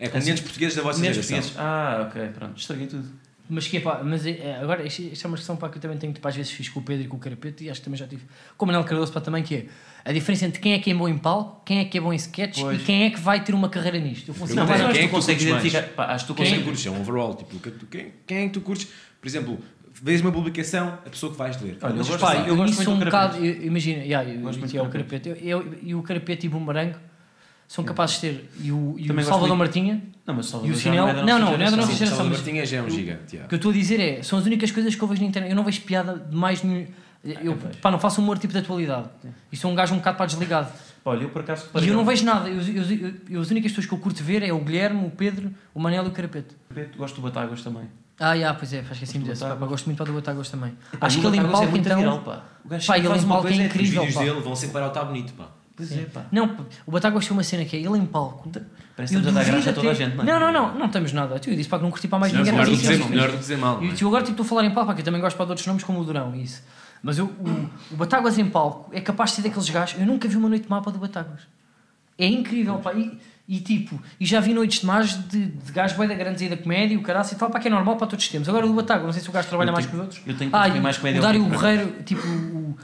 É 0.00 0.08
comediantes 0.08 0.42
portugueses 0.44 0.76
da 0.76 0.82
vossa 0.82 0.98
geração. 1.00 1.22
portugueses. 1.22 1.54
Ah, 1.58 2.06
ok, 2.10 2.28
pronto. 2.34 2.58
Estraguei 2.58 2.86
tudo. 2.88 3.08
Mas 3.48 3.66
que 3.68 3.76
é 3.76 3.80
pá, 3.80 4.00
mas 4.02 4.24
é, 4.26 4.58
agora 4.62 4.86
isto, 4.86 5.02
isto 5.02 5.26
é 5.26 5.28
uma 5.28 5.36
questão 5.36 5.54
pá, 5.54 5.68
que 5.68 5.76
eu 5.76 5.82
também 5.82 5.98
tenho, 5.98 6.14
tipo, 6.14 6.26
às 6.26 6.34
vezes 6.34 6.50
fiz 6.50 6.68
com 6.70 6.80
o 6.80 6.82
Pedro 6.82 7.04
e 7.04 7.08
com 7.08 7.16
o 7.18 7.20
Carapeto 7.20 7.62
e 7.62 7.68
acho 7.68 7.80
que 7.80 7.84
também 7.84 7.98
já 7.98 8.06
tive. 8.06 8.22
Com 8.56 8.64
o 8.64 8.66
Manuel 8.68 8.84
Cardoso 8.86 9.12
pá, 9.12 9.20
também, 9.20 9.42
que 9.42 9.54
é 9.54 9.66
a 10.02 10.12
diferença 10.12 10.46
entre 10.46 10.60
quem 10.60 10.72
é 10.72 10.78
que 10.78 10.90
é 10.90 10.94
bom 10.94 11.06
em 11.06 11.18
palco, 11.18 11.62
quem 11.64 11.78
é 11.80 11.84
que 11.84 11.98
é 11.98 12.00
bom 12.00 12.10
em 12.12 12.16
sketch 12.16 12.60
Pois. 12.60 12.80
e 12.80 12.84
quem 12.84 13.04
é 13.04 13.10
que 13.10 13.20
vai 13.20 13.44
ter 13.44 13.54
uma 13.54 13.68
carreira 13.68 13.98
nisto. 13.98 14.30
Eu 14.30 14.34
consigo 14.34 14.58
Não, 14.60 14.66
mas 14.66 14.76
Quem 14.78 14.84
eu 14.86 14.88
é 14.90 14.92
que 14.94 14.98
que 15.02 15.08
tu 15.08 15.10
consegues 15.10 15.42
identificar. 15.42 15.82
Pá, 15.88 16.06
acho 16.06 16.24
que 16.26 16.32
tu 16.32 16.36
Quem 16.36 16.46
é 16.46 16.48
que 16.48 16.54
consegues. 16.62 16.82
curtes? 16.82 16.86
É 16.86 16.90
um 16.90 17.00
overall. 17.02 17.34
Tipo, 17.34 17.58
que 17.58 17.70
quem, 17.86 18.12
quem 18.26 18.38
é 18.38 18.42
que 18.46 18.50
tu 18.54 18.60
curtes? 18.62 18.88
Por 19.20 19.28
exemplo, 19.28 19.58
vês 20.02 20.22
uma 20.22 20.32
publicação, 20.32 20.98
a 21.04 21.10
pessoa 21.10 21.30
que 21.32 21.36
vais 21.38 21.60
ler. 21.60 21.76
Olha, 21.82 21.90
eu 21.92 21.96
Mas 21.98 22.08
gosto- 22.08 22.20
Pá, 22.20 22.34
eu, 22.36 22.56
gosto 22.56 22.72
isso 22.72 22.76
muito 22.82 22.90
um 22.92 22.98
do 22.98 23.04
bocado, 23.04 23.32
Carapeto. 23.34 23.60
eu- 23.62 23.66
imagina, 23.66 24.02
yeah, 24.04 24.30
eu, 24.30 24.40
Gosto 24.40 24.58
muito 24.58 24.70
que 24.70 24.78
é 24.78 24.80
do 24.80 24.86
o 24.88 24.90
Carapeto. 24.90 25.28
Eu, 25.28 25.36
eu- 25.42 25.74
e 25.82 25.94
o 25.94 26.02
Carapeto 26.02 26.46
e 26.46 26.48
o 26.48 26.52
Bumerangue 26.52 26.96
são 27.68 27.84
capazes 27.84 28.16
de 28.16 28.20
ter. 28.22 28.50
E 28.60 28.70
o, 28.72 28.94
e 28.98 29.10
o 29.10 29.22
Salvador 29.24 29.56
Martinha, 29.56 30.02
Não, 30.26 30.34
mas 30.34 30.46
E 30.46 30.48
o 30.48 30.50
Salvador 30.52 30.76
Sinel- 30.76 31.08
é 31.08 31.12
não, 31.14 31.24
não, 31.24 31.38
não 31.40 31.52
é 31.54 31.70
da 31.70 31.76
nossa 31.76 31.92
geração, 31.92 32.06
Salvador 32.18 32.32
Martinha 32.38 32.66
já 32.66 32.76
é 32.78 32.82
um 32.82 32.90
gigante. 32.90 33.36
O 33.36 33.48
que 33.48 33.54
eu 33.54 33.56
estou 33.56 33.70
a 33.70 33.74
dizer 33.74 34.00
é, 34.00 34.22
são 34.22 34.38
as 34.38 34.46
únicas 34.46 34.70
coisas 34.70 34.94
que 34.94 35.02
eu 35.02 35.08
vejo 35.08 35.22
na 35.22 35.28
internet. 35.28 35.50
Eu 35.50 35.56
não 35.56 35.64
vejo 35.64 35.80
piada 35.82 36.18
de 36.18 36.36
mais 36.36 36.62
nenhum. 36.62 36.86
Eu 37.24 37.56
pois. 37.56 37.76
pá, 37.76 37.90
não 37.90 37.98
faço 37.98 38.20
humor 38.20 38.38
tipo 38.38 38.52
de 38.52 38.58
atualidade. 38.58 39.08
E 39.50 39.56
sou 39.56 39.70
um 39.70 39.74
gajo 39.74 39.94
um 39.94 39.98
bocado 39.98 40.18
para 40.18 40.26
desligado. 40.26 40.70
Olha, 41.06 41.22
eu 41.22 41.30
por 41.30 41.40
acaso. 41.40 41.68
E 41.82 41.88
eu 41.88 41.94
não 41.94 42.04
vejo 42.04 42.24
nada. 42.24 42.48
Eu, 42.50 42.60
eu, 42.60 43.14
eu- 43.30 43.40
as 43.40 43.50
únicas 43.50 43.72
pessoas 43.72 43.86
que 43.86 43.92
eu 43.94 43.98
curto 43.98 44.22
ver 44.22 44.42
é 44.42 44.52
o 44.52 44.58
Guilherme, 44.60 45.06
o 45.06 45.10
Pedro, 45.10 45.50
o 45.74 45.80
Manel 45.80 46.04
e 46.04 46.08
o 46.08 46.10
Carapeto. 46.10 46.54
Gosto 46.96 47.16
do 47.16 47.22
Batáguas 47.22 47.62
também. 47.62 47.84
Ah, 48.20 48.36
já, 48.38 48.54
pois 48.54 48.72
é, 48.72 48.82
desse. 48.82 49.18
pá, 49.18 49.18
Batáguas. 49.24 49.58
pá, 49.58 49.66
gosto 49.66 49.86
muito 49.86 50.04
do 50.04 50.12
Batáguas 50.12 50.50
também. 50.50 50.72
Acho 51.00 51.18
que 51.20 51.26
ele 51.26 51.36
em 51.36 51.40
é 51.40 51.44
palco 51.44 51.66
muito 51.68 51.86
então. 51.88 52.42
O 52.64 52.68
gajo 52.68 52.86
faz 52.86 53.04
em 53.04 53.08
uma 53.08 53.34
palco 53.34 53.48
é 53.48 53.50
coisa 53.50 53.62
Os 53.62 53.66
incrível. 53.70 54.02
vídeos 54.02 54.14
pá. 54.14 54.22
dele 54.24 54.40
vão 54.40 54.54
sempre 54.56 54.72
para 54.74 54.86
o 54.86 54.90
tal 54.90 55.06
bonito, 55.06 55.32
pá. 55.32 55.48
Pois 55.76 55.90
é, 55.90 56.02
pá. 56.04 56.24
Não, 56.30 56.56
o 56.86 56.90
Batáguas 56.92 57.24
tem 57.26 57.32
uma 57.36 57.42
cena 57.42 57.64
que 57.64 57.76
é 57.76 57.80
ele 57.80 57.98
em 57.98 58.06
palco. 58.06 58.48
Parece 58.96 59.12
que 59.14 59.18
estamos 59.18 59.26
a 59.26 59.30
dar 59.32 59.44
graça 59.50 59.70
a 59.70 59.72
toda 59.72 59.90
a 59.90 59.94
gente, 59.94 60.16
Não, 60.16 60.24
não, 60.38 60.52
não, 60.52 60.78
não 60.78 60.86
estamos 60.86 61.12
nada. 61.12 61.34
Eu 61.34 61.56
disse 61.56 61.68
para 61.68 61.78
que 61.78 61.84
não 61.84 61.90
curti 61.90 62.06
para 62.06 62.18
mais 62.20 62.32
ninguém. 62.32 62.52
melhor 62.52 62.66
do 62.66 62.70
que 62.78 62.86
é 62.86 62.90
dizer- 62.92 63.08
melhor 63.10 63.30
que 63.32 63.36
dizer 63.38 63.58
mal. 63.58 63.82
E 63.82 63.88
é? 63.90 63.92
tu 63.92 64.06
agora 64.06 64.22
tipo, 64.22 64.32
estou 64.40 64.46
a 64.46 64.48
falar 64.48 64.64
em 64.64 64.70
palco, 64.70 64.86
porque 64.90 65.00
eu 65.00 65.04
também 65.04 65.20
gosto 65.20 65.36
para 65.36 65.46
outros 65.46 65.66
nomes 65.66 65.82
como 65.82 66.00
o 66.00 66.04
Durão 66.04 66.32
e 66.36 66.44
isso. 66.44 66.62
Mas 67.02 67.18
eu, 67.18 67.26
o, 67.26 67.70
o 67.94 67.96
Batáguas 67.96 68.38
em 68.38 68.46
palco 68.48 68.88
é 68.94 69.00
capaz 69.00 69.30
de 69.30 69.36
ser 69.36 69.42
daqueles 69.42 69.68
gajos. 69.68 69.98
Eu 70.00 70.06
nunca 70.06 70.28
vi 70.28 70.36
uma 70.36 70.48
noite 70.48 70.62
de 70.64 70.70
mapa 70.70 70.90
do 70.92 70.98
Batáguas. 70.98 71.40
É 72.16 72.26
incrível, 72.26 72.76
pá. 72.76 72.92
E, 72.94 73.18
e 73.46 73.60
tipo, 73.60 74.00
e 74.18 74.24
já 74.24 74.38
vi 74.40 74.54
noites 74.54 74.78
de 74.80 74.86
mais 74.86 75.12
de, 75.28 75.46
de 75.46 75.72
gajos 75.72 75.98
bem 75.98 76.06
da 76.08 76.14
grandes 76.14 76.40
aí 76.40 76.48
da 76.48 76.56
comédia 76.56 76.94
e 76.94 76.96
o 76.96 77.02
caralho 77.02 77.28
e 77.30 77.34
tal, 77.34 77.50
para 77.50 77.58
que 77.60 77.66
é 77.68 77.70
normal 77.70 77.96
para 77.96 78.06
todos 78.06 78.24
os 78.24 78.30
tempos. 78.30 78.48
Agora 78.48 78.64
o 78.64 78.68
do 78.68 78.74
Batáguas, 78.74 79.04
não 79.06 79.12
sei 79.12 79.20
se 79.20 79.28
o 79.28 79.32
gajo 79.32 79.48
trabalha 79.48 79.68
Eu 79.70 79.72
mais 79.74 79.84
tenho- 79.86 79.98
que 79.98 80.00
os 80.00 80.06
outros. 80.16 80.26
Eu 80.26 80.38
tenho 80.38 80.50
que 80.50 80.56
Ah, 80.56 80.80
mais 80.80 80.96
comédia. 80.96 81.20
o 81.20 81.22
Dário. 81.22 81.44
Borreiro, 81.44 81.92
tipo, 82.04 82.22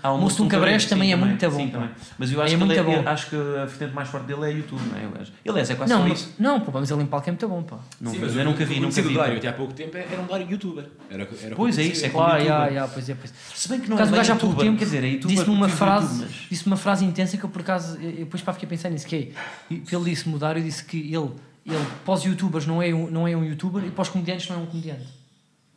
o 0.03 0.44
um 0.44 0.48
Cabreste 0.48 0.88
sim, 0.88 0.94
também 0.94 1.12
é 1.12 1.16
muito 1.16 1.50
bom. 1.50 1.57
sim, 1.57 1.68
pá. 1.68 1.79
também. 1.79 1.90
Mas 2.18 2.33
eu 2.33 2.42
acho 2.42 2.55
É 2.55 2.57
que 2.59 2.62
ele 2.64 2.74
é, 2.79 2.83
bom. 2.83 3.09
acho 3.09 3.31
que 3.31 3.37
a 3.37 3.64
vertente 3.64 3.94
mais 3.94 4.09
forte 4.09 4.26
dele 4.26 4.44
é 4.44 4.50
YouTube, 4.57 4.81
não 4.90 4.98
é? 5.00 5.07
O 5.07 5.11
gajo. 5.11 5.33
Aliás, 5.48 5.70
é 5.70 5.74
quase 5.74 5.92
Não, 5.92 6.03
só 6.03 6.09
mas, 6.09 6.18
isso. 6.20 6.35
não, 6.38 6.61
pô, 6.61 6.70
mas 6.74 6.90
ele 6.90 7.03
em 7.03 7.07
palco 7.07 7.29
é 7.29 7.33
muito 7.33 7.48
bom, 7.48 7.62
pá. 7.62 7.79
Não, 8.00 8.12
Sim, 8.12 8.18
mas 8.20 8.29
mas 8.29 8.37
eu 8.37 8.42
o- 8.42 8.44
nunca 8.53 8.62
o 8.62 8.66
vi, 8.66 8.81
nunca 8.81 9.03
vi. 9.03 9.14
Dário 9.14 9.37
até 9.38 9.48
há 9.48 9.53
pouco 9.53 9.72
tempo 9.72 9.96
era 9.96 10.20
um 10.20 10.26
Dário 10.26 10.50
youtuber. 10.50 10.85
Era, 11.11 11.29
era 11.42 11.55
Pois 11.57 11.79
é 11.79 11.83
isso, 11.83 12.07
é 12.07 12.09
como 12.11 12.24
Claro, 12.24 12.42
youtuber. 12.42 12.66
já, 12.68 12.72
já, 12.81 12.88
pois 12.88 13.09
é, 13.11 13.14
pois 13.14 13.31
é. 13.31 13.35
Se 13.55 13.68
bem 13.68 13.81
que 13.81 13.88
não 13.90 13.96
Por 13.96 14.03
acaso 14.03 14.11
é 14.11 14.14
o 14.14 14.16
gajo 14.18 14.33
há 14.33 14.37
pouco 14.37 14.46
youtuber, 14.55 14.66
tempo 14.66 14.79
quer 14.79 14.85
dizer, 14.85 15.05
é 15.05 15.09
youtuber 15.09 15.37
disse-me 15.37 15.57
uma 15.57 15.68
frase, 15.68 16.26
disse 16.50 16.66
uma 16.66 16.76
frase 16.76 17.05
intensa 17.05 17.37
que 17.37 17.44
eu 17.44 17.50
por 17.50 17.61
acaso 17.62 17.96
eu, 18.00 18.11
eu 18.11 18.16
depois 18.24 18.42
para 18.42 18.53
fiquei 18.55 18.66
a 18.66 18.70
pensar 18.70 18.90
nisso, 18.90 19.07
que 19.07 19.35
é, 19.70 19.74
que 19.76 19.94
ele 19.94 20.05
disse 20.05 20.29
mudar 20.29 20.57
e 20.57 20.62
disse 20.62 20.85
que 20.85 20.96
ele, 20.98 21.31
ele 21.66 21.87
para 22.05 22.14
os 22.14 22.24
youtubers 22.24 22.66
não 22.66 22.83
é, 22.83 22.92
um, 22.94 23.11
não 23.11 23.26
é 23.29 23.37
um 23.37 23.44
youtuber 23.44 23.85
e 23.85 23.90
para 23.90 24.03
os 24.03 24.09
comediantes 24.09 24.48
não 24.48 24.57
é 24.57 24.59
um 24.61 24.66
comediante. 24.66 25.07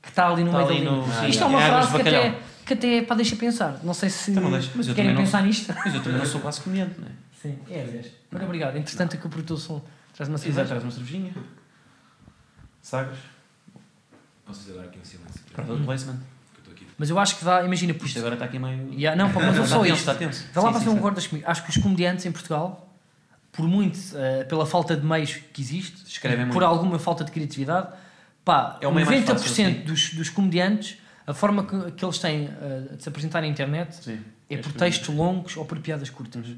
Que 0.01 0.09
está 0.09 0.27
ali 0.29 0.43
no 0.43 0.49
Está 0.49 0.65
meio 0.65 0.69
ali 0.69 0.85
da 0.85 0.91
no- 1.23 1.29
Isto 1.29 1.43
é 1.43 1.45
uma 1.47 1.59
águas 1.63 1.69
frase 1.87 1.95
que 1.95 2.01
até, 2.09 2.11
bacalhau. 2.17 2.39
Que 2.65 2.73
até 2.73 3.01
pá, 3.01 3.15
deixa 3.15 3.35
pensar. 3.35 3.79
Não 3.83 3.93
sei 3.93 4.09
se 4.09 4.31
Então 4.31 4.43
não 4.43 4.51
deixa, 4.51 4.71
mas 4.75 4.87
eu 4.87 4.95
querem 4.95 5.11
também 5.11 5.25
não- 5.25 5.31
pensar 5.31 5.43
nisto. 5.45 5.73
Mas 5.85 5.93
eu 5.93 6.01
também 6.03 6.19
não 6.19 6.25
sou 6.25 6.41
quase 6.41 6.61
comediante, 6.61 6.99
não 6.99 7.07
é? 7.07 7.11
Sim, 7.41 7.57
é. 7.69 7.83
Muito 8.31 8.45
obrigado. 8.45 8.77
Entretanto, 8.77 9.17
que 9.17 9.25
o 9.27 9.29
produtor 9.29 9.57
som 9.59 9.81
traz 10.13 10.29
uma 10.29 10.35
Exato, 10.35 10.41
cerveja. 10.53 10.67
traz 10.67 10.83
uma 10.83 10.91
cervejinha. 10.91 11.33
Sagres. 12.81 13.19
Posso 14.45 14.59
fazer 14.61 14.71
agora 14.73 14.87
aqui 14.87 14.99
um 14.99 15.05
silêncio? 15.05 15.41
Product 15.53 15.83
placement. 15.85 16.15
Que 16.17 16.19
eu 16.19 16.59
estou 16.59 16.73
aqui. 16.73 16.87
Mas 16.97 17.09
eu 17.09 17.19
acho 17.19 17.37
que 17.37 17.45
dá, 17.45 17.63
imagina, 17.63 17.93
por 17.93 18.05
Isto 18.05 18.19
agora 18.19 18.35
está 18.35 18.45
aqui 18.45 18.59
meio. 18.59 18.93
Yeah, 18.93 19.15
não, 19.21 19.31
mas 19.33 19.55
não 19.55 19.63
Está 19.63 19.75
só 19.77 19.85
isto. 19.85 19.95
Está 19.99 20.15
tenso. 20.15 20.45
Vai 20.53 20.63
lá 20.63 20.69
Sim, 20.69 20.73
para 20.73 20.79
sim, 20.79 20.83
ser 20.85 20.89
um 20.89 20.93
sim. 20.95 20.99
gordas 20.99 21.27
comigo. 21.27 21.47
Acho 21.49 21.63
que 21.63 21.69
os 21.69 21.77
comediantes 21.77 22.25
em 22.25 22.31
Portugal, 22.31 22.93
por 23.51 23.67
muito, 23.67 23.97
eh, 24.15 24.43
pela 24.45 24.65
falta 24.65 24.95
de 24.97 25.05
meios 25.05 25.35
que 25.53 25.61
existe, 25.61 26.03
Escrevem 26.07 26.45
por 26.47 26.53
muito. 26.53 26.65
alguma 26.65 26.99
falta 26.99 27.23
de 27.23 27.31
criatividade, 27.31 27.87
pá, 28.43 28.77
É 28.81 28.87
o 28.87 28.93
meio 28.93 29.05
mais 29.07 29.21
90% 29.23 29.25
fácil, 29.39 29.53
sim. 29.53 29.71
dos, 29.85 30.13
dos 30.13 30.29
comediantes, 30.29 30.97
a 31.25 31.33
forma 31.33 31.63
que, 31.65 31.91
que 31.91 32.03
eles 32.05 32.17
têm 32.19 32.49
eh, 32.61 32.95
de 32.95 33.03
se 33.03 33.09
apresentar 33.09 33.41
na 33.41 33.47
internet 33.47 33.95
Sim. 33.95 34.19
é 34.49 34.55
É 34.55 34.57
por 34.57 34.71
textos 34.73 35.13
longos 35.15 35.55
ou 35.57 35.65
por 35.65 35.79
piadas 35.79 36.09
curtas. 36.09 36.45
Uhum. 36.47 36.57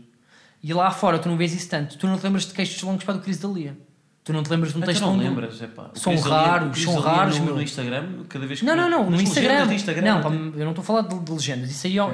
E 0.64 0.74
lá 0.74 0.90
fora 0.92 1.20
tu 1.20 1.30
não 1.30 1.38
vês 1.38 1.54
isso 1.54 1.70
tanto. 1.70 1.98
Tu 1.98 2.08
não 2.08 2.18
te 2.18 2.24
lembras 2.24 2.46
de 2.46 2.54
textos 2.54 2.82
longos 2.82 3.04
para 3.04 3.14
do 3.16 3.20
Cris 3.22 3.38
Dalia. 3.38 3.78
Tu 4.24 4.34
não 4.34 4.42
te 4.42 4.50
lembras 4.50 4.74
de 4.74 4.80
um 4.80 4.82
texto 4.82 5.02
não 5.02 5.10
longo. 5.12 5.22
lembras, 5.22 5.62
é 5.62 5.68
pá. 5.68 5.92
O 5.96 6.00
São 6.00 6.16
raros, 6.18 6.80
o 6.80 6.82
são 6.84 7.00
raros, 7.00 7.38
no, 7.38 7.46
meu. 7.46 7.56
no 7.56 7.62
Instagram, 7.62 8.24
cada 8.28 8.48
vez 8.48 8.60
que. 8.60 8.66
Não, 8.66 8.76
não, 8.76 8.90
não, 8.90 9.08
no 9.12 9.22
Instagram. 9.22 9.72
Instagram 9.72 10.02
não, 10.02 10.18
até- 10.18 10.30
pá, 10.30 10.34
eu 10.36 10.64
não 10.64 10.70
estou 10.72 10.82
a 10.82 10.86
falar 10.86 11.02
de, 11.04 11.20
de 11.20 11.32
legendas. 11.32 11.70
Isso 11.70 11.86
aí 11.86 12.00
é, 12.00 12.10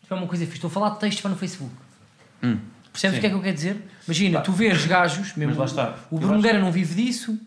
tipo, 0.00 0.14
é 0.14 0.14
uma 0.14 0.26
coisa 0.26 0.44
fixe. 0.46 0.56
Estou 0.56 0.68
a 0.68 0.72
falar 0.72 0.90
de 0.90 1.00
textos 1.00 1.20
para 1.20 1.30
no 1.32 1.36
Facebook. 1.36 1.72
Hum. 2.42 2.56
Percebes 2.90 3.16
Sim. 3.16 3.18
o 3.18 3.20
que 3.20 3.26
é 3.26 3.30
que 3.30 3.36
eu 3.36 3.42
quero 3.42 3.54
dizer? 3.54 3.76
Imagina, 4.06 4.38
Pá. 4.38 4.44
tu 4.44 4.52
vês 4.52 4.86
gajos, 4.86 5.36
mesmo 5.36 5.54
Mas 5.54 5.72
lá 5.74 5.84
está. 5.84 5.98
o 6.10 6.18
Bruno 6.18 6.36
Nogueira 6.36 6.58
não 6.58 6.72
vive 6.72 6.94
disso, 7.04 7.38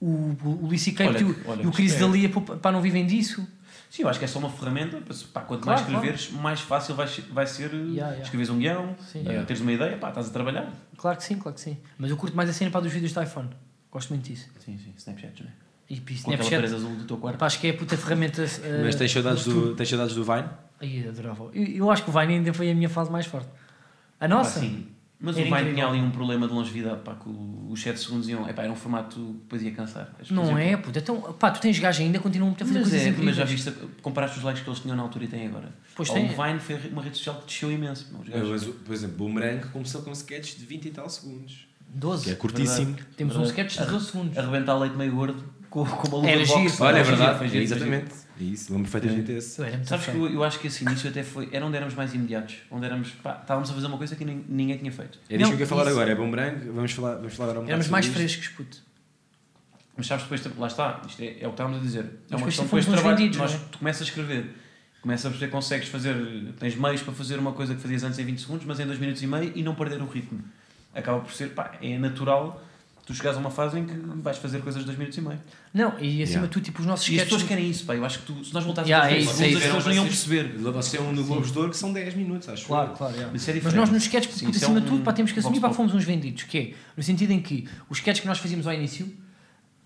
o, 0.00 0.06
o, 0.06 0.64
o. 0.64 0.66
Olha 0.66 1.62
e 1.62 1.66
o, 1.66 1.68
o 1.68 1.72
Cris 1.72 1.94
é- 1.94 1.98
Dalia 2.00 2.28
pá, 2.28 2.72
não 2.72 2.82
vivem 2.82 3.06
disso. 3.06 3.46
Sim, 3.90 4.02
eu 4.04 4.08
acho 4.08 4.18
que 4.20 4.24
é 4.24 4.28
só 4.28 4.38
uma 4.38 4.48
ferramenta. 4.48 5.02
Pá, 5.32 5.40
quanto 5.40 5.62
Claro, 5.64 5.80
mais 5.80 5.80
escreveres, 5.80 6.30
mais 6.30 6.60
fácil 6.60 6.94
vai, 6.94 7.08
ser- 7.08 7.22
vai 7.22 7.44
ser. 7.46 7.72
Yeah, 7.72 7.90
yeah. 7.92 8.22
Escreveres 8.22 8.48
um 8.48 8.58
guião, 8.58 8.96
Sim. 9.00 9.20
eh, 9.20 9.30
Yeah. 9.30 9.46
teres 9.46 9.60
uma 9.60 9.72
ideia, 9.72 9.96
pá, 9.98 10.10
estás 10.10 10.28
a 10.28 10.30
trabalhar. 10.30 10.72
Claro 10.96 11.16
que 11.18 11.24
sim, 11.24 11.36
claro 11.38 11.54
que 11.56 11.60
sim. 11.60 11.76
Mas 11.98 12.08
eu 12.10 12.16
curto 12.16 12.36
mais 12.36 12.48
a 12.48 12.52
cena 12.52 12.70
para 12.70 12.82
dos 12.82 12.92
vídeos 12.92 13.12
do 13.12 13.20
iPhone. 13.20 13.50
Gosto 13.90 14.10
muito 14.10 14.24
disso. 14.24 14.48
Sim, 14.64 14.78
sim, 14.78 14.94
Snapchat, 14.96 15.42
não 15.42 15.50
é? 15.50 15.52
E 15.90 15.94
aquela 15.96 16.36
Snapchat, 16.36 16.64
azul 16.72 16.94
do 16.94 17.04
teu 17.04 17.16
quarto. 17.16 17.36
pá, 17.36 17.46
acho 17.46 17.58
que 17.58 17.66
é 17.66 17.70
a 17.70 17.74
puta 17.74 17.96
ferramenta. 17.96 18.42
eh, 18.44 18.82
Mas 18.84 18.94
tens 18.94 19.10
saudades, 19.10 19.44
do, 19.44 19.74
tens 19.74 19.88
saudades 19.88 20.14
do 20.14 20.22
Vine? 20.22 20.48
Ai, 20.80 21.08
adorava. 21.08 21.50
Eu, 21.52 21.64
eu 21.64 21.90
acho 21.90 22.04
que 22.04 22.10
o 22.10 22.12
Vine 22.12 22.34
ainda 22.34 22.54
foi 22.54 22.70
a 22.70 22.74
minha 22.76 22.88
fase 22.88 23.10
mais 23.10 23.26
forte. 23.26 23.48
A 24.20 24.28
nossa? 24.28 24.60
sim. 24.60 24.86
Mas 25.22 25.36
Era 25.36 25.50
o 25.52 25.54
Vine 25.54 25.74
tinha 25.74 25.86
ali 25.86 25.98
um 26.00 26.10
problema 26.10 26.48
de 26.48 26.54
longevidade, 26.54 27.02
pá, 27.02 27.14
que 27.14 27.28
os 27.28 27.82
7 27.82 28.00
segundos 28.00 28.26
iam. 28.28 28.48
Epá, 28.48 28.62
era 28.62 28.72
um 28.72 28.76
formato 28.76 29.16
que 29.16 29.32
depois 29.32 29.62
ia 29.62 29.70
cansar. 29.72 30.14
As 30.18 30.30
não 30.30 30.56
é, 30.56 30.76
puta. 30.78 30.98
Então, 30.98 31.20
pá, 31.34 31.50
tu 31.50 31.60
tens 31.60 31.78
gajos 31.78 32.00
ainda, 32.00 32.18
continuam 32.18 32.52
a 32.52 32.54
fazer 32.54 32.72
Mas, 32.72 32.82
coisas 32.88 33.00
é, 33.00 33.08
incríveis. 33.10 33.26
mas 33.26 33.36
já 33.36 33.44
viste, 33.44 33.70
comparaste 34.00 34.38
os 34.38 34.44
likes 34.44 34.62
que 34.62 34.70
eles 34.70 34.80
tinham 34.80 34.96
na 34.96 35.02
altura 35.02 35.24
e 35.26 35.28
têm 35.28 35.46
agora. 35.46 35.74
Pois 35.94 36.08
Ou 36.08 36.14
tem. 36.14 36.24
O 36.24 36.28
Vine 36.28 36.58
foi 36.58 36.76
uma 36.90 37.02
rede 37.02 37.18
social 37.18 37.36
que 37.36 37.46
desceu 37.46 37.70
imenso. 37.70 38.08
Mas, 38.12 38.64
por 38.64 38.92
exemplo, 38.94 39.16
Boomerang 39.18 39.66
começou 39.68 40.00
com 40.00 40.10
sketches 40.12 40.58
de 40.58 40.64
20 40.64 40.86
e 40.86 40.90
tal 40.90 41.08
segundos. 41.10 41.66
12. 41.92 42.24
Que 42.24 42.30
é 42.30 42.34
curtíssimo. 42.36 42.96
Temos 43.16 43.36
um 43.36 43.42
Verdade. 43.42 43.66
sketch 43.68 43.84
de 43.84 43.92
12 43.92 44.06
segundos. 44.06 44.38
Arrebentar 44.38 44.78
leite 44.78 44.96
meio 44.96 45.12
gordo 45.12 45.44
com, 45.68 45.84
com 45.84 46.08
uma 46.08 46.16
luva 46.18 46.30
Era 46.30 46.46
boxe. 46.46 46.68
giro. 46.70 46.84
Olha, 46.84 46.98
é 46.98 47.02
verdade. 47.02 47.38
foi 47.38 47.46
É 47.46 47.50
giro, 47.50 47.66
foi 47.68 47.78
giro. 47.78 47.86
exatamente. 47.94 48.14
É 48.40 48.42
isso, 48.44 48.72
lembro 48.72 48.90
perfeitamente 48.90 49.32
esse. 49.32 49.48
Isso 49.48 49.62
era 49.62 49.76
muito 49.76 49.88
Sabes 49.88 50.06
que 50.06 50.16
eu, 50.16 50.28
eu 50.30 50.42
acho 50.44 50.58
que 50.58 50.66
esse 50.68 50.82
início 50.84 51.10
até 51.10 51.22
foi. 51.22 51.48
Era 51.52 51.66
onde 51.66 51.76
éramos 51.76 51.94
mais 51.94 52.14
imediatos. 52.14 52.56
Onde 52.70 52.86
éramos. 52.86 53.10
Pá, 53.22 53.38
estávamos 53.40 53.70
a 53.70 53.74
fazer 53.74 53.86
uma 53.86 53.98
coisa 53.98 54.16
que 54.16 54.24
nin- 54.24 54.44
ninguém 54.48 54.78
tinha 54.78 54.90
feito. 54.90 55.18
É 55.28 55.36
disto 55.36 55.40
Não, 55.42 55.48
que 55.50 55.54
eu 55.56 55.60
ia 55.60 55.66
falar 55.66 55.82
isso- 55.82 55.90
agora, 55.92 56.10
é 56.10 56.14
Boomerang. 56.14 56.68
Vamos 56.70 56.92
falar, 56.92 57.16
vamos 57.16 57.34
falar 57.34 57.50
agora 57.50 57.64
um 57.66 57.68
Éramos 57.68 57.88
mais 57.88 58.06
frescos, 58.06 58.48
puto. 58.48 58.78
Mas 59.96 60.06
sabes, 60.06 60.24
depois. 60.24 60.56
Lá 60.58 60.66
está. 60.68 61.02
Isto 61.06 61.20
é, 61.22 61.26
é 61.26 61.30
o 61.30 61.34
que 61.34 61.46
estávamos 61.48 61.78
a 61.78 61.82
dizer. 61.82 62.06
É 62.30 62.36
uma 62.36 62.46
questão 62.46 62.64
depois 62.64 62.84
de 62.86 62.90
trabalho. 62.92 63.16
vendidos, 63.16 63.36
nós, 63.38 63.52
é? 63.54 63.58
Tu 63.70 63.78
começas 63.78 64.00
a 64.02 64.04
escrever. 64.04 64.50
Começas 65.02 65.26
a 65.26 65.28
perceber 65.30 65.46
que 65.46 65.52
consegues 65.52 65.88
fazer. 65.88 66.14
Tens 66.58 66.74
meios 66.76 67.02
para 67.02 67.12
fazer 67.12 67.38
uma 67.38 67.52
coisa 67.52 67.74
que 67.74 67.80
fazias 67.82 68.02
antes 68.04 68.18
em 68.18 68.24
20 68.24 68.40
segundos, 68.40 68.64
mas 68.66 68.80
em 68.80 68.86
2 68.86 68.98
minutos 68.98 69.22
e 69.22 69.26
meio 69.26 69.52
e 69.54 69.62
não 69.62 69.74
perder 69.74 70.00
o 70.00 70.06
ritmo. 70.06 70.42
Acaba 70.94 71.20
por 71.20 71.32
ser. 71.32 71.50
Pá, 71.50 71.72
é 71.82 71.98
natural. 71.98 72.62
Tu 73.10 73.16
chegares 73.16 73.36
a 73.36 73.40
uma 73.40 73.50
fase 73.50 73.76
em 73.78 73.84
que 73.86 73.92
vais 74.22 74.38
fazer 74.38 74.60
coisas 74.60 74.82
de 74.82 74.86
2 74.86 74.96
minutos 74.98 75.18
e 75.18 75.20
meio. 75.20 75.40
Não, 75.74 75.88
e 75.98 76.22
acima 76.22 76.28
Yeah. 76.28 76.46
de 76.46 76.52
tudo, 76.52 76.62
tipo, 76.62 76.80
os 76.80 76.86
nossos 76.86 77.08
E 77.08 77.16
as 77.16 77.24
pessoas 77.24 77.42
querem 77.42 77.68
isso, 77.68 77.84
pá. 77.84 77.96
Eu 77.96 78.04
acho 78.04 78.20
que 78.20 78.26
tu, 78.26 78.44
se 78.44 78.54
nós 78.54 78.62
voltássemos 78.62 78.88
Yeah, 78.88 79.06
a 79.08 79.10
é 79.18 79.24
fazer 79.24 79.48
isso, 79.48 79.58
isso, 79.58 79.64
é 79.64 79.68
as 79.70 79.74
pessoas 79.74 79.84
não 79.86 79.92
iam 79.94 80.04
perceber. 80.06 80.44
Vocês 80.58 80.90
têm 80.92 81.00
um 81.00 81.12
no 81.12 81.24
Globos 81.24 81.50
de 81.50 81.58
Ouro 81.58 81.70
que 81.70 81.76
são 81.76 81.92
10 81.92 82.14
minutos, 82.14 82.48
acho 82.48 82.66
Claro, 82.66 82.92
claro. 82.92 83.12
yeah. 83.14 83.30
Mas 83.32 83.48
é 83.48 83.60
Mas 83.64 83.74
nós 83.74 83.90
nos 83.90 84.02
sketches, 84.04 84.34
Sim, 84.36 84.46
é 84.46 84.50
acima 84.50 84.80
de 84.80 84.86
um 84.86 84.90
tudo, 84.90 85.02
pá, 85.02 85.12
temos 85.12 85.32
que 85.32 85.40
assumir 85.40 85.60
pop. 85.60 85.74
fomos 85.74 85.92
uns 85.92 86.04
vendidos. 86.04 86.44
Que 86.44 86.58
é, 86.58 86.74
no 86.96 87.02
sentido 87.02 87.32
em 87.32 87.40
que 87.40 87.66
os 87.88 87.98
sketches 87.98 88.20
que 88.22 88.28
nós 88.28 88.38
fazíamos 88.38 88.66
ao 88.66 88.72
início 88.72 89.12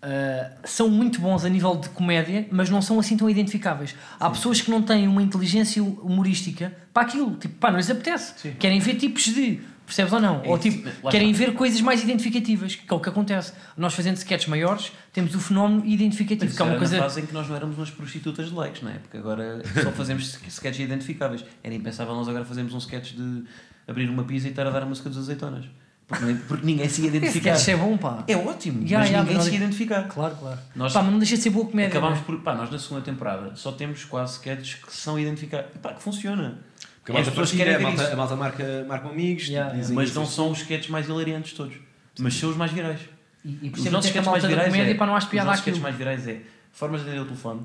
ah, 0.03 0.51
são 0.64 0.91
muito 0.91 1.18
bons 1.18 1.45
a 1.47 1.49
nível 1.49 1.75
de 1.77 1.89
comédia, 1.89 2.47
mas 2.51 2.68
não 2.68 2.83
são 2.83 2.99
assim 3.01 3.16
tão 3.16 3.29
identificáveis. 3.31 3.95
Há 4.20 4.29
pessoas 4.29 4.61
que 4.61 4.70
não 4.70 4.83
têm 4.83 5.09
uma 5.09 5.22
inteligência 5.22 5.83
humorística 5.83 6.75
para 6.93 7.05
aquilo. 7.05 7.35
Tipo, 7.37 7.55
pá, 7.55 7.70
não 7.70 7.79
lhes 7.79 7.91
apetece. 7.91 8.35
Sim. 8.37 8.53
Querem 8.59 8.79
ver 8.81 8.97
tipos 8.97 9.25
de. 9.25 9.61
Percebes 9.87 10.12
ou 10.14 10.20
não? 10.20 10.43
É 10.43 10.49
ou 10.49 10.59
tipo, 10.59 10.89
lá 11.03 11.11
querem 11.11 11.30
está. 11.30 11.45
ver 11.45 11.53
coisas 11.55 11.80
mais 11.82 12.03
identificativas, 12.03 12.74
que 12.74 12.91
é 12.93 12.97
o 12.97 13.01
que 13.01 13.09
acontece. 13.09 13.53
Nós 13.76 13.93
fazendo 13.95 14.16
sketches 14.16 14.49
maiores, 14.49 14.93
temos 15.12 15.35
o 15.35 15.41
fenómeno 15.41 15.85
identificativo, 15.85 16.47
Isso 16.47 16.57
que 16.57 16.62
é 16.62 16.64
uma 16.64 16.78
coisa. 16.78 16.99
fase 16.99 17.20
em 17.20 17.26
que 17.26 17.35
nós 17.35 17.47
não 17.49 17.55
éramos 17.57 17.76
umas 17.76 17.91
prostitutas 17.91 18.49
de 18.49 18.55
likes, 18.55 18.80
não 18.82 18.91
é? 18.91 18.95
Porque 18.95 19.18
agora 19.18 19.62
só 19.82 19.91
fazemos 19.93 20.39
sketches 20.49 20.85
identificáveis. 20.87 21.45
Era 21.62 21.74
impensável 21.74 22.14
nós 22.14 22.26
agora 22.28 22.45
fazermos 22.47 22.72
um 22.72 22.78
sketch 22.78 23.12
de 23.12 23.45
abrir 23.87 24.09
uma 24.09 24.24
pizza 24.24 24.47
e 24.47 24.51
estar 24.51 24.66
a 24.66 24.70
dar 24.70 24.82
a 24.82 24.87
música 24.87 25.09
dos 25.11 25.18
azeitonas. 25.18 25.66
Porque, 26.07 26.35
porque 26.49 26.66
ninguém 26.66 26.87
se 26.89 27.01
ia 27.03 27.09
Esse 27.09 27.16
identificar. 27.18 27.55
sketch 27.57 27.68
é 27.74 27.76
bom, 27.82 27.97
pá. 27.97 28.24
É 28.28 28.37
ótimo, 28.37 28.87
Ya, 28.87 28.99
mas 29.01 29.11
ya, 29.11 29.18
ninguém 29.20 29.37
mas 29.37 29.45
se 29.45 29.51
ia 29.53 29.57
identificar. 29.57 30.03
Claro, 30.09 30.37
claro. 30.37 30.59
Nós 30.76 30.93
Pá, 30.93 31.03
mas 31.03 31.12
não 31.12 31.18
deixa 31.18 31.37
de 31.37 31.43
ser 31.43 31.51
boa 31.51 31.66
comédia. 31.66 31.89
acabámos 31.99 32.18
é? 32.20 32.22
por. 32.22 32.41
Pá, 32.41 32.55
nós 32.55 32.70
na 32.70 32.78
segunda 32.78 33.01
temporada 33.03 33.53
só 33.57 33.72
temos 33.72 34.05
quase 34.05 34.35
sketches 34.35 34.74
que 34.85 34.95
são 34.95 35.18
identificados. 35.18 35.70
Pá, 35.82 35.93
que 35.95 36.03
funciona. 36.03 36.59
Porque 37.05 37.13
a 37.13 37.15
malta, 37.17 37.29
As 37.29 37.35
pessoas 37.37 37.51
partilha, 37.51 37.65
querem 37.79 37.87
a 37.87 37.91
malta, 37.91 38.13
a 38.13 38.17
malta 38.17 38.37
marca, 38.37 38.85
marca 38.89 39.09
amigos, 39.11 39.47
Yeah, 39.47 39.69
tipo, 39.71 39.81
dizem 39.83 39.95
Mas 39.97 40.09
isso. 40.09 40.19
não 40.19 40.27
são 40.27 40.51
os 40.51 40.59
sketches 40.63 40.89
mais 40.89 41.07
hilariantes 41.07 41.53
todos. 41.53 41.75
Mas 42.19 42.33
são 42.35 42.49
os 42.49 42.57
mais 42.57 42.73
virais. 42.73 43.01
E, 43.45 43.49
e 43.51 43.53
Os 43.67 43.73
percebo 43.73 43.91
nossos 43.91 44.07
a 44.07 44.09
sketches 44.09 44.31
mais 44.31 44.45
virais 44.45 44.73
comédia, 44.73 44.91
é, 44.91 44.95
pá, 44.95 45.07
não 45.07 45.15
os 45.15 45.25
nossos 45.45 45.59
sketches 45.61 45.83
mais 45.83 45.97
virais 45.97 46.27
é 46.27 46.41
formas 46.73 47.03
de 47.03 47.07
atender 47.09 47.21
o 47.23 47.27
telefone. 47.27 47.61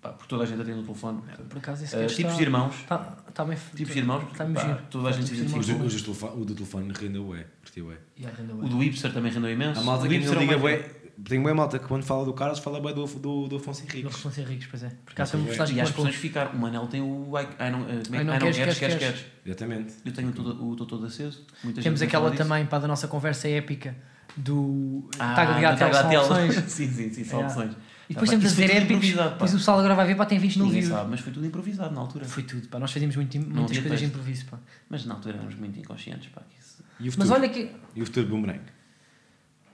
Pá, 0.00 0.10
porque 0.10 0.28
toda 0.28 0.44
a 0.44 0.46
gente 0.46 0.60
atende 0.62 0.78
o 0.78 0.82
telefone. 0.84 1.20
Por 1.48 1.58
acaso 1.58 1.82
esse 1.82 1.96
Uh, 1.96 2.00
tipos 2.06 2.16
está- 2.18 2.32
de 2.36 2.42
irmãos. 2.42 2.74
Está 2.76 2.98
tá 2.98 3.44
bem 3.44 3.58
Tipos 3.74 3.92
de 3.92 3.98
irmãos. 3.98 4.22
Está 4.30 4.44
pá, 4.44 4.60
giro. 4.60 4.78
Toda 4.88 5.08
a 5.08 5.12
gente 5.12 5.26
se 5.26 5.32
Os 5.32 5.38
identifica. 5.40 5.82
os 5.84 5.94
o 6.36 6.44
do 6.44 6.54
telefone 6.54 6.92
rendeu 6.92 7.26
curtiu. 7.60 7.90
Yeah, 8.16 8.38
ainda 8.38 8.54
O 8.54 8.68
do 8.68 8.78
Hipster 8.78 9.12
também 9.12 9.32
rendeu 9.32 9.50
imenso. 9.50 9.80
A 9.80 9.82
malta 9.82 10.04
o 10.04 10.08
que 10.08 10.18
não 10.18 10.34
é 10.34 10.36
o 10.36 10.40
liga 10.40 10.58
ué, 10.58 10.90
tem 11.22 11.38
ué 11.40 11.52
malta 11.52 11.78
que 11.78 11.86
quando 11.86 12.02
fala 12.04 12.24
do 12.24 12.32
Carlos 12.32 12.58
fala 12.58 12.80
bué 12.80 12.92
do, 12.92 13.04
do, 13.06 13.48
do 13.48 13.56
Afonso 13.56 13.82
Henriques. 13.84 14.10
costumam 14.12 14.34
ser 14.34 14.46
ricos, 14.46 14.66
pois 14.70 14.82
é. 14.82 14.88
Por 15.04 15.12
acaso 15.12 15.32
foi 15.32 15.40
uma 15.40 15.46
E 15.46 15.48
postagem 15.50 15.72
E 15.74 15.76
que 15.76 15.80
as 15.82 15.90
pessoas 15.90 16.14
ficaram. 16.14 16.50
O 16.52 16.58
Manel 16.58 16.86
tem 16.86 17.00
o. 17.00 17.36
Ai, 17.36 17.48
ai, 17.58 17.70
não, 17.70 17.80
eh, 17.82 18.02
como 18.04 18.16
é 18.16 18.18
que- 18.18 18.24
não 18.24 18.38
queres, 18.38 18.56
queres, 18.56 18.78
queres, 18.78 18.98
queres. 18.98 19.24
Exatamente. 19.46 19.94
Eu 20.04 20.12
tenho 20.12 20.28
o 20.30 20.32
Doutor 20.32 20.86
todo 20.86 21.06
aceso. 21.06 21.44
Muita 21.62 21.80
Temos 21.82 22.00
gente 22.00 22.08
aquela 22.08 22.30
também, 22.30 22.66
pá, 22.66 22.78
da 22.78 22.88
nossa 22.88 23.06
conversa 23.08 23.48
épica 23.48 23.94
do 24.36 25.08
Ah, 25.18 25.34
Taga 25.34 25.74
de 25.74 26.14
do 26.14 26.20
opções. 26.20 26.54
Sim, 26.72 26.90
sim, 26.90 27.12
sim, 27.12 27.24
são 27.24 27.40
opções. 27.42 27.72
E 28.08 28.12
depois 28.12 28.28
Ah, 28.28 28.32
pá, 28.34 28.38
temos 28.38 28.44
a 28.44 28.48
dizer 28.48 28.68
tudo 28.68 28.76
épicos, 28.94 29.12
depois 29.32 29.54
o 29.54 29.56
pessoal 29.56 29.78
agora 29.78 29.94
vai 29.94 30.06
ver, 30.06 30.14
pá, 30.14 30.26
tem 30.26 30.38
20 30.38 30.56
mil 30.58 30.68
views. 30.68 30.88
sabe, 30.88 31.10
mas 31.10 31.20
foi 31.20 31.32
tudo 31.32 31.46
improvisado 31.46 31.94
na 31.94 32.00
altura. 32.00 32.24
Foi 32.26 32.42
tudo, 32.42 32.68
pá, 32.68 32.78
nós 32.78 32.92
fazíamos 32.92 33.16
muito, 33.16 33.38
muitas 33.40 33.78
coisas 33.78 34.00
de 34.00 34.06
improviso, 34.06 34.44
pá. 34.46 34.58
Mas 34.90 35.06
na 35.06 35.14
altura 35.14 35.36
éramos 35.36 35.54
muito 35.54 35.78
inconscientes. 35.78 36.28
Pá, 36.28 36.42
que 36.50 36.58
isso... 36.58 36.82
E 37.00 37.08
o 37.08 37.12
futuro? 37.12 37.28
Mas 37.30 37.38
olha 37.38 37.48
que... 37.48 37.70
E 37.96 38.02
o 38.02 38.04
futuro 38.04 38.26
boomerang? 38.26 38.60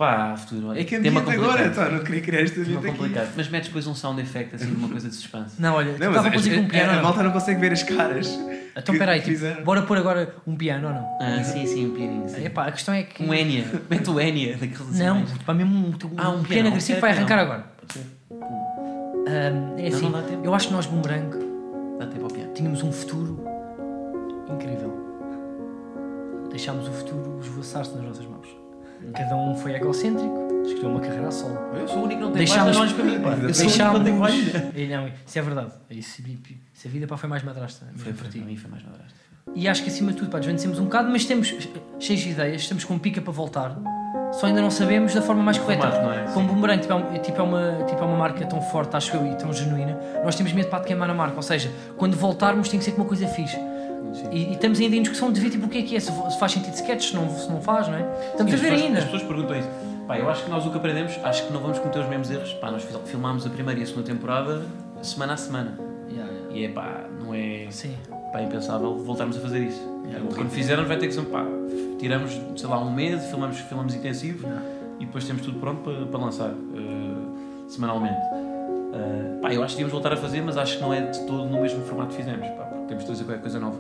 Pá 0.01 0.35
futuro. 0.35 0.69
olha, 0.69 0.81
É 0.81 0.85
que 0.85 0.99
tema 0.99 1.21
ambiente 1.21 1.37
complicado. 1.37 1.69
agora, 1.69 1.71
tá, 1.71 1.89
não 1.91 2.03
queria 2.03 2.21
criar 2.23 2.41
este 2.41 2.55
Tema 2.65 2.67
ambiente 2.79 2.87
aqui. 2.89 2.97
complicado. 2.99 3.29
Mas 3.37 3.49
metes 3.51 3.69
depois 3.69 3.87
um 3.87 3.95
sound 3.95 4.21
effect 4.23 4.55
assim 4.55 4.67
de 4.67 4.75
uma 4.77 4.89
coisa 4.89 5.09
de 5.11 5.15
suspense. 5.15 5.61
Não, 5.61 5.75
olha, 5.75 5.97
Não, 5.99 6.15
a 6.15 6.21
a, 6.21 6.25
conduzir 6.25 6.55
com 6.55 6.63
um 6.63 6.65
a, 6.65 6.69
piano, 6.71 6.93
a, 6.93 6.97
ou 6.97 7.03
malta 7.03 7.23
não 7.23 7.31
consegue 7.33 7.61
ver 7.61 7.73
as 7.73 7.83
caras. 7.83 8.39
Então, 8.77 8.97
peraí, 8.97 9.21
tipo, 9.21 9.45
bora 9.63 9.83
pôr 9.83 9.99
agora 9.99 10.35
um 10.47 10.57
piano 10.57 10.89
ou 10.89 10.95
não? 10.95 11.19
Ah, 11.21 11.45
sim, 11.45 11.67
sim, 11.67 11.87
um 11.89 11.95
pianinho. 11.95 12.29
sim. 12.29 12.45
Epá, 12.47 12.67
a 12.67 12.73
questão 12.73 12.95
é 12.95 13.03
que... 13.03 13.23
Um 13.23 13.35
Enya. 13.35 13.65
Mete 13.91 14.09
o 14.09 14.19
Enya. 14.19 14.53
Daqueles 14.53 14.81
assim 14.81 15.03
Não, 15.05 15.25
pá, 15.45 15.53
mesmo 15.53 15.77
um, 15.77 15.91
um, 15.91 15.95
Ah, 16.17 16.31
um 16.31 16.43
piano 16.45 16.69
agressivo 16.69 16.99
é 16.99 17.01
vai 17.03 17.11
arrancar 17.11 17.39
agora. 17.41 17.65
Pode 17.81 17.93
ser. 17.93 18.07
Ahm, 19.29 19.79
é 19.79 19.89
assim, 19.89 20.03
não 20.03 20.13
dá 20.13 20.23
tempo. 20.23 20.45
eu 20.47 20.55
acho 20.55 20.69
que 20.69 20.73
nós, 20.73 20.87
Boomerang, 20.87 21.37
Dá 21.99 22.07
tempo 22.07 22.25
ao 22.25 22.31
piano. 22.31 22.53
tínhamos 22.55 22.83
um 22.83 22.91
futuro 22.91 23.45
incrível. 24.49 24.99
Deixámos 26.51 26.89
o 26.89 26.93
futuro 26.93 27.39
esvoaçar-se 27.43 27.95
nas 27.97 28.05
nossas 28.07 28.25
mãos. 28.27 28.49
Cada 29.15 29.37
um 29.37 29.55
foi 29.55 29.75
egocêntrico, 29.75 30.63
escolheu 30.65 30.91
uma 30.91 31.01
carreira 31.01 31.29
a 31.29 31.31
solo. 31.31 31.59
Eu 31.75 31.89
sou 31.89 31.99
o 31.99 32.05
único 32.05 32.21
que 32.21 32.25
não 32.27 32.33
tem 32.33 32.39
Deixámos- 32.39 32.77
pais, 32.77 32.93
para 32.93 33.05
mim, 33.05 33.21
pá. 33.21 33.31
Eu 33.43 33.55
sou 33.55 33.65
o 33.65 33.69
único 33.69 33.79
que 33.79 33.99
não 33.99 34.05
tem 34.05 34.19
pais. 34.19 34.91
Não, 34.91 35.09
isso 35.27 35.39
é 35.39 35.43
verdade. 35.43 35.73
Isso, 35.91 36.23
isso 36.23 36.89
a 36.89 36.91
vida 36.91 37.07
pá, 37.07 37.17
foi 37.17 37.29
mais 37.29 37.43
madrasta. 37.43 37.87
Foi, 37.97 38.13
para 38.13 38.29
ti. 38.29 38.39
para 38.39 38.47
mim 38.47 38.57
foi 38.57 38.71
mais 38.71 38.83
madrasta. 38.85 39.15
E 39.55 39.67
acho 39.69 39.83
que 39.83 39.89
acima 39.91 40.13
de 40.13 40.19
tudo, 40.19 40.31
pá, 40.31 40.39
desvanecemos 40.39 40.79
um 40.79 40.85
bocado, 40.85 41.11
mas 41.11 41.25
temos 41.25 41.49
cheios 41.99 42.21
de 42.21 42.31
ideias, 42.31 42.63
estamos 42.63 42.85
com 42.85 42.99
pica 42.99 43.21
para 43.21 43.33
voltar. 43.33 43.77
Só 44.33 44.47
ainda 44.47 44.61
não 44.63 44.71
sabemos 44.71 45.13
da 45.13 45.21
forma 45.23 45.43
mais 45.43 45.59
correta. 45.59 45.91
Formato, 45.91 46.07
não 46.07 46.13
é? 46.13 46.33
Como. 46.33 46.47
Boomerang 46.47 46.81
tipo, 46.81 46.93
é, 46.93 46.97
um- 46.97 47.19
tipo, 47.19 47.41
é 47.41 47.43
uma, 47.43 47.85
tipo 47.89 48.01
é 48.01 48.07
uma 48.07 48.17
marca 48.17 48.47
tão 48.47 48.63
forte, 48.63 48.95
acho 48.97 49.17
eu, 49.17 49.27
e 49.27 49.35
tão 49.35 49.53
genuína, 49.53 49.99
nós 50.25 50.37
temos 50.37 50.53
medo 50.53 50.69
pá, 50.69 50.79
de 50.79 50.87
queimar 50.87 51.11
a 51.11 51.15
marca. 51.15 51.35
Ou 51.35 51.43
seja, 51.43 51.69
quando 51.97 52.17
voltarmos 52.17 52.69
tem 52.69 52.79
que 52.79 52.85
ser 52.85 52.93
com 52.93 52.99
uma 53.03 53.09
coisa 53.09 53.27
fixe. 53.27 53.59
E, 54.33 54.51
e 54.51 54.53
estamos 54.55 54.81
ainda 54.81 54.97
em 54.97 55.03
discussão 55.03 55.33
de 55.33 55.41
ver 55.41 55.51
tipo, 55.51 55.67
o 55.67 55.69
que 55.69 55.79
é 55.79 55.83
que 55.83 55.97
é, 55.97 56.01
se, 56.01 56.11
faz 56.39 56.53
sentido 56.53 56.75
sketch, 56.75 57.11
se 57.11 57.15
não, 57.17 57.29
se 57.31 57.49
não 57.51 57.61
faz, 57.61 57.87
não 57.89 57.95
é? 57.95 58.09
Estamos 58.33 58.53
Sim, 58.53 58.59
a 58.59 58.61
ver 58.61 58.67
as 58.67 58.73
pessoas, 58.73 58.83
ainda. 58.83 58.99
As 58.99 59.05
pessoas 59.05 59.23
perguntam 59.23 59.59
isso. 59.59 59.69
Pá, 60.07 60.19
eu 60.19 60.29
acho 60.29 60.45
que 60.45 60.51
nós 60.51 60.67
o 60.67 60.71
que 60.71 60.77
aprendemos, 60.77 61.19
acho 61.23 61.47
que 61.47 61.53
não 61.53 61.61
vamos 61.61 61.79
cometer 61.79 62.01
os 62.01 62.09
mesmos 62.09 62.31
erros. 62.31 62.53
Pá, 62.55 62.71
nós 62.71 62.83
fil- 62.83 62.99
filmámos 63.05 63.47
a 63.47 63.51
primeira 63.51 63.79
e 63.79 63.83
a 63.83 63.87
segunda 63.87 64.07
temporada 64.07 64.63
semana 65.03 65.35
a 65.35 65.37
semana. 65.37 65.79
Yeah, 66.11 66.31
yeah. 66.33 66.57
E 66.57 66.65
é 66.65 66.69
pá, 66.69 67.05
não 67.23 67.33
é 67.33 67.67
Sim. 67.71 67.95
pá, 68.33 68.43
impensável 68.43 68.97
voltarmos 68.99 69.37
a 69.37 69.41
fazer 69.41 69.61
isso. 69.61 69.81
Yeah. 70.07 70.27
Quando 70.35 70.51
fizermos 70.51 70.89
vai 70.89 70.97
ter 70.99 71.07
que 71.07 71.15
ser, 71.15 71.23
pá, 71.27 71.45
tiramos, 71.99 72.33
sei 72.57 72.69
lá, 72.69 72.81
um 72.81 72.91
mês, 72.93 73.25
filmamos, 73.27 73.59
filmamos 73.59 73.95
intensivo 73.95 74.49
e 74.99 75.07
depois 75.07 75.25
temos 75.25 75.43
tudo 75.43 75.61
pronto 75.61 75.83
para, 75.83 76.07
para 76.07 76.19
lançar 76.21 76.51
eh, 76.51 77.69
semanalmente. 77.69 78.19
Eh, 78.93 79.39
pá, 79.41 79.55
eu 79.55 79.63
acho 79.63 79.77
que 79.77 79.83
devíamos 79.83 79.93
voltar 79.93 80.13
a 80.13 80.17
fazer, 80.17 80.43
mas 80.43 80.57
acho 80.57 80.77
que 80.79 80.83
não 80.83 80.93
é 80.93 81.03
de 81.03 81.21
todo 81.27 81.45
no 81.45 81.63
mesmo 81.63 81.85
formato 81.85 82.11
que 82.11 82.17
fizemos, 82.17 82.47
pá, 82.49 82.69
temos 82.91 83.05
de 83.05 83.11
fazer 83.11 83.25
qualquer 83.25 83.41
coisa 83.41 83.59
nova. 83.59 83.79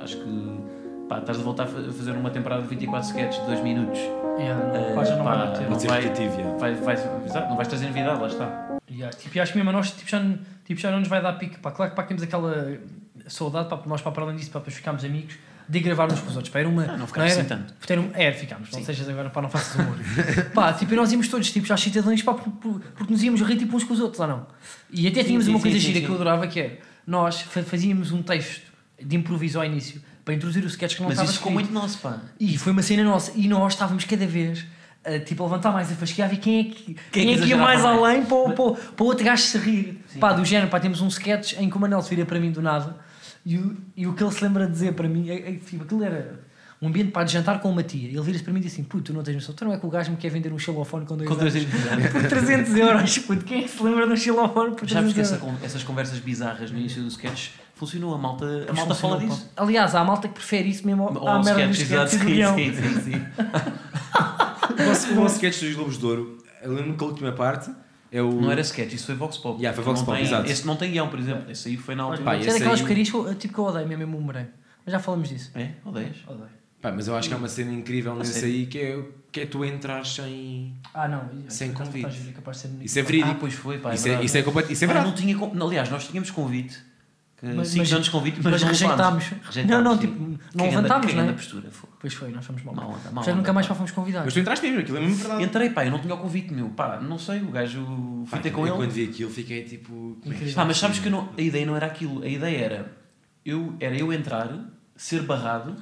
Acho 0.00 0.16
que, 0.16 0.60
pá, 1.08 1.18
estás 1.18 1.38
a 1.38 1.42
voltar 1.42 1.64
a 1.64 1.66
fa- 1.66 1.78
a 1.80 1.92
fazer 1.92 2.12
uma 2.12 2.30
temporada 2.30 2.62
de 2.62 2.68
24 2.68 3.08
sketches 3.08 3.40
de 3.40 3.46
2 3.46 3.60
minutos. 3.62 3.98
Yeah, 4.38 4.66
não, 4.66 4.74
Eh, 4.90 4.94
pá, 4.94 5.04
já 5.04 5.16
não 5.16 5.24
pá, 5.24 5.34
vai 5.34 5.68
não 5.68 5.78
vai- 5.78 6.00
repetitivo, 6.02 6.40
yeah. 6.40 6.58
Vai, 6.58 6.74
vai, 6.74 6.94
exato, 7.24 7.48
não 7.48 7.56
vais 7.56 7.68
trazer 7.68 7.86
novidade, 7.86 8.20
lá 8.20 8.26
está. 8.28 8.78
Yeah, 8.90 9.16
tipo, 9.16 9.36
e 9.36 9.40
acho 9.40 9.52
que 9.52 9.58
mesmo 9.58 9.70
a 9.70 9.72
nós 9.72 9.90
tipo, 9.90 10.08
já, 10.10 10.20
não- 10.20 10.38
tipo, 10.64 10.80
já 10.80 10.90
não 10.90 11.00
nos 11.00 11.08
vai 11.08 11.20
dar 11.22 11.32
pique. 11.34 11.58
Pá. 11.58 11.70
Claro 11.72 11.90
que 11.90 11.96
pá, 11.96 12.02
temos 12.04 12.22
aquela 12.22 12.78
saudade, 13.26 13.68
pá, 13.68 13.76
porque 13.76 13.88
nós 13.88 14.00
pá, 14.00 14.10
para 14.12 14.22
além 14.24 14.36
disso, 14.36 14.50
pá, 14.50 14.58
depois 14.60 14.76
ficámos 14.76 15.04
amigos, 15.04 15.34
de 15.68 15.80
gravar 15.80 16.06
uns 16.12 16.20
com 16.20 16.28
os 16.30 16.36
outros. 16.36 16.52
Pá, 16.52 16.60
era 16.60 16.68
uma, 16.68 16.84
Ah, 16.84 16.96
não 16.96 17.06
ficámos 17.08 17.32
era, 17.32 17.40
assim 17.40 17.48
tanto. 17.48 17.74
Porque 17.74 17.92
Era, 17.92 18.04
era, 18.14 18.34
ficámos. 18.36 18.70
Não 18.70 18.84
sejas 18.84 19.08
agora, 19.08 19.30
pá, 19.30 19.42
não 19.42 19.48
faças 19.48 19.74
humor. 19.74 19.96
pá, 20.54 20.72
tipo, 20.74 20.92
e 20.92 20.96
nós 20.96 21.10
íamos 21.10 21.26
todos, 21.28 21.50
tipo, 21.50 21.66
já 21.66 21.76
cidadãos, 21.76 22.22
pá, 22.22 22.34
por- 22.34 22.52
por- 22.52 22.80
porque 22.94 23.12
nos 23.12 23.22
íamos 23.22 23.40
rir 23.40 23.56
tipo 23.56 23.76
uns 23.76 23.82
com 23.82 23.94
os 23.94 24.00
outros, 24.00 24.20
ou 24.20 24.26
não? 24.28 24.46
E 24.92 25.08
até 25.08 25.24
tínhamos 25.24 25.46
sim, 25.46 25.50
uma 25.50 25.58
sim, 25.58 25.62
coisa 25.64 25.78
sim, 25.80 25.86
gira 25.86 25.98
sim. 26.00 26.04
que 26.04 26.10
eu 26.10 26.14
adorava, 26.14 26.46
que 26.46 26.60
era, 26.60 26.78
nós 27.06 27.40
fa- 27.42 27.62
fazíamos 27.62 28.12
um 28.12 28.22
texto 28.22 28.62
de 29.02 29.16
improviso 29.16 29.58
ao 29.58 29.64
início, 29.64 30.00
para 30.24 30.34
introduzir 30.34 30.64
o 30.64 30.66
sketch 30.66 30.94
que 30.96 31.00
não 31.00 31.08
Mas 31.08 31.14
estava 31.18 31.30
isso 31.30 31.38
ficou 31.38 31.52
escrito. 31.52 31.72
muito 31.72 31.82
nosso, 31.82 31.98
pá. 31.98 32.20
E 32.40 32.58
foi 32.58 32.72
uma 32.72 32.82
cena 32.82 33.04
nossa. 33.04 33.30
E 33.36 33.46
nós 33.46 33.74
estávamos 33.74 34.04
cada 34.04 34.26
vez 34.26 34.64
a, 35.04 35.18
tipo, 35.20 35.42
a 35.44 35.46
levantar 35.46 35.70
mais 35.72 35.92
a 35.92 35.94
fasquear 35.94 36.32
e 36.34 36.36
quem 36.38 36.60
é 36.60 36.64
que, 36.64 36.96
quem 37.12 37.32
é 37.34 37.38
que 37.38 37.44
ia 37.44 37.56
mais 37.56 37.84
além 37.84 38.24
para, 38.24 38.36
o- 38.36 38.52
para, 38.52 38.72
para 38.92 39.04
o 39.04 39.06
outro 39.06 39.24
gajo 39.24 39.42
se 39.42 39.56
rir. 39.58 40.02
Sim. 40.08 40.18
Pá, 40.18 40.32
do 40.32 40.44
género, 40.44 40.68
pá, 40.68 40.80
temos 40.80 41.00
um 41.00 41.06
sketch 41.08 41.52
em 41.58 41.70
que 41.70 41.76
o 41.76 41.80
Manel 41.80 42.02
se 42.02 42.10
vira 42.10 42.26
para 42.26 42.40
mim 42.40 42.50
do 42.50 42.60
nada 42.60 42.96
e 43.44 43.56
o, 43.56 43.76
e 43.96 44.06
o 44.08 44.14
que 44.14 44.22
ele 44.24 44.32
se 44.32 44.42
lembra 44.42 44.66
de 44.66 44.72
dizer 44.72 44.94
para 44.94 45.08
mim, 45.08 45.30
é, 45.30 45.50
é, 45.50 45.52
tipo, 45.54 45.84
aquilo 45.84 46.02
era 46.02 46.40
um 46.80 46.88
ambiente 46.88 47.10
para 47.10 47.24
de 47.24 47.32
jantar 47.32 47.60
com 47.60 47.70
uma 47.70 47.82
tia. 47.82 48.08
Ele 48.08 48.20
vira-se 48.20 48.44
para 48.44 48.52
mim 48.52 48.60
e 48.60 48.62
diz 48.62 48.72
assim: 48.72 48.84
Puto, 48.84 49.04
tu 49.04 49.12
não 49.14 49.22
tens 49.22 49.34
noção, 49.34 49.54
tu 49.54 49.64
não 49.64 49.72
é 49.72 49.78
que 49.78 49.86
o 49.86 49.88
gajo 49.88 50.10
me 50.10 50.16
quer 50.16 50.30
vender 50.30 50.52
um 50.52 50.58
xilofone 50.58 51.06
com 51.06 51.16
dois 51.16 51.28
Com 51.28 51.34
anos 51.34 51.52
300 51.52 51.86
euros. 51.86 52.12
por 52.12 52.22
300 52.28 52.76
euros. 52.76 53.18
Puto, 53.18 53.44
quem 53.44 53.58
é 53.60 53.62
que 53.62 53.68
se 53.70 53.82
lembra 53.82 54.06
de 54.06 54.12
um 54.12 54.16
xilofone 54.16 54.70
por 54.76 54.86
300 54.86 54.92
Sabes 54.92 55.12
que 55.14 55.20
essa 55.20 55.40
essas 55.64 55.82
conversas 55.84 56.18
bizarras 56.18 56.70
no 56.70 56.78
início 56.78 57.02
do 57.02 57.08
sketch 57.08 57.50
funcionou, 57.74 58.14
a 58.14 58.18
malta, 58.18 58.66
a 58.68 58.72
malta 58.72 58.94
fala 58.94 59.18
disso. 59.18 59.50
Aliás, 59.56 59.94
há 59.94 60.00
a 60.00 60.04
malta 60.04 60.28
que 60.28 60.34
prefere 60.34 60.68
isso 60.68 60.86
mesmo 60.86 61.04
ao- 61.08 61.16
Ou 61.22 61.28
à 61.28 61.42
merda 61.42 61.66
dos 61.68 61.78
sketch, 61.78 62.12
sketches 62.12 62.18
do 62.18 62.24
sim, 62.24 62.34
guião. 62.34 62.54
sim, 62.56 62.72
sim, 63.02 63.26
sketch 65.28 65.60
dos 65.60 65.74
Globos 65.74 65.98
de 65.98 66.06
Ouro, 66.06 66.38
eu 66.62 66.72
lembro 66.74 66.94
que 66.96 67.04
a 67.04 67.06
última 67.06 67.32
parte 67.32 67.70
é 68.10 68.22
o. 68.22 68.30
Não 68.32 68.50
era 68.50 68.60
sketch, 68.60 68.92
isso 68.94 69.06
foi 69.06 69.14
Vox 69.14 69.38
Pop. 69.38 69.58
Yeah, 69.58 69.74
foi 69.74 69.84
Vox 69.84 70.00
Não 70.00 70.06
Pop, 70.06 70.16
tem- 70.18 70.26
exato. 70.26 70.50
Esse 70.50 70.66
não 70.66 70.76
tem 70.76 70.90
guião, 70.92 71.08
por 71.08 71.18
exemplo. 71.18 71.50
Esse 71.50 71.68
aí 71.68 71.76
foi 71.76 71.94
na 71.94 72.04
altura. 72.04 72.22
Pá, 72.22 72.36
Isso 72.36 72.46
é 72.46 72.48
esse 72.50 72.58
daquelas 72.58 72.80
aí- 72.80 72.84
porcarias 72.84 73.10
que 73.10 73.16
eu- 73.16 73.34
tipo 73.34 73.54
que 73.54 73.60
eu 73.60 73.64
odeio 73.64 73.88
mesmo, 73.88 74.04
mesmo 74.04 74.18
o 74.18 74.22
Moreira. 74.22 74.50
Mas 74.84 74.92
já 74.92 74.98
falamos 75.00 75.28
disso. 75.28 75.50
É? 75.54 75.70
Odeias? 75.84 76.16
Odeio. 76.26 76.48
Pá, 76.80 76.92
mas 76.92 77.08
eu 77.08 77.16
acho 77.16 77.28
que 77.28 77.34
há 77.34 77.38
uma 77.38 77.48
cena 77.48 77.72
incrível 77.72 78.12
A 78.12 78.16
nesse 78.16 78.34
sério? 78.34 78.48
aí 78.54 78.66
que 78.66 78.78
é, 78.78 79.02
que 79.32 79.40
é 79.40 79.46
tu 79.46 79.64
entrar 79.64 80.04
sem. 80.04 80.74
Ah, 80.94 81.08
não. 81.08 81.28
Sem 81.48 81.70
por 81.72 81.82
acaso 81.82 81.90
convite. 81.92 82.28
é 82.28 82.32
capaz 82.32 82.56
de 82.58 82.62
ser 82.62 82.68
bonito. 82.68 82.86
Isso 82.86 82.98
é 82.98 83.02
Ah, 83.02 83.04
verídico. 83.04 83.34
pois 83.40 83.54
foi, 83.54 83.78
pá. 83.78 83.94
isso, 83.94 84.04
é, 84.06 84.10
verdade. 84.10 84.26
isso 84.26 84.36
é 84.38 84.42
completo. 84.42 84.72
Isso 84.72 84.84
é 84.84 84.86
Ah, 84.86 84.92
verdade. 84.92 85.08
não 85.08 85.14
tinha, 85.16 85.64
aliás, 85.66 85.90
nós 85.90 86.06
tínhamos 86.06 86.30
convite. 86.30 86.78
Mas- 87.42 87.68
cinco 87.68 87.78
mas- 87.80 87.92
anos 87.92 88.04
de 88.06 88.10
convite, 88.10 88.36
mas, 88.42 88.52
Mas 88.52 88.60
não 88.62 88.68
rejeitámos. 88.68 89.24
levámos. 89.30 89.56
Não, 89.70 89.82
não, 89.82 89.98
tipo, 89.98 90.18
não 90.20 90.36
Que 90.38 90.56
grande- 90.56 90.76
levantámos, 90.76 91.06
que 91.06 91.12
não 91.12 91.20
é? 91.20 91.24
grande 91.26 91.42
postura, 91.42 91.70
foi. 91.70 91.90
Pois 92.00 92.14
foi, 92.14 92.30
nós 92.30 92.46
fomos 92.46 92.62
mal. 92.62 92.74
Mal 92.74 92.88
onda, 92.88 93.10
mal 93.10 93.22
Já 93.24 93.30
onda, 93.32 93.38
nunca 93.40 93.52
mais 93.52 93.66
pá. 93.66 93.74
fomos 93.74 93.90
convidados. 93.90 94.24
Mas 94.26 94.34
tu 94.34 94.40
entraste 94.40 94.64
mesmo, 94.66 94.80
aquilo 94.80 94.96
é 94.96 95.00
mesmo 95.00 95.16
verdade. 95.16 95.44
Entrei, 95.44 95.70
pá, 95.70 95.84
eu 95.84 95.90
não 95.90 95.98
tinha 95.98 96.14
o 96.14 96.18
convite, 96.18 96.52
meu. 96.54 96.70
Pá, 96.70 96.98
não 96.98 97.18
sei, 97.18 97.40
o 97.42 97.50
gajo 97.50 97.84
fui 98.26 98.30
Pá, 98.30 98.38
ter 98.38 98.50
com 98.52 98.62
eu 98.62 98.68
ele. 98.68 98.76
quando 98.76 98.90
vi 98.90 99.04
aquilo 99.04 99.30
fiquei 99.30 99.64
tipo. 99.64 100.16
é 100.24 100.52
Pá, 100.54 100.62
é 100.62 100.64
mas 100.64 100.78
sabes 100.78 100.98
que 100.98 101.10
não- 101.10 101.28
a 101.36 101.40
ideia 101.42 101.66
não 101.66 101.76
era 101.76 101.84
aquilo. 101.86 102.22
A 102.22 102.28
ideia 102.28 102.56
era 102.64 102.92
eu, 103.44 103.76
era 103.80 103.94
eu 103.94 104.10
entrar, 104.14 104.48
ser 104.96 105.20
barrado. 105.22 105.76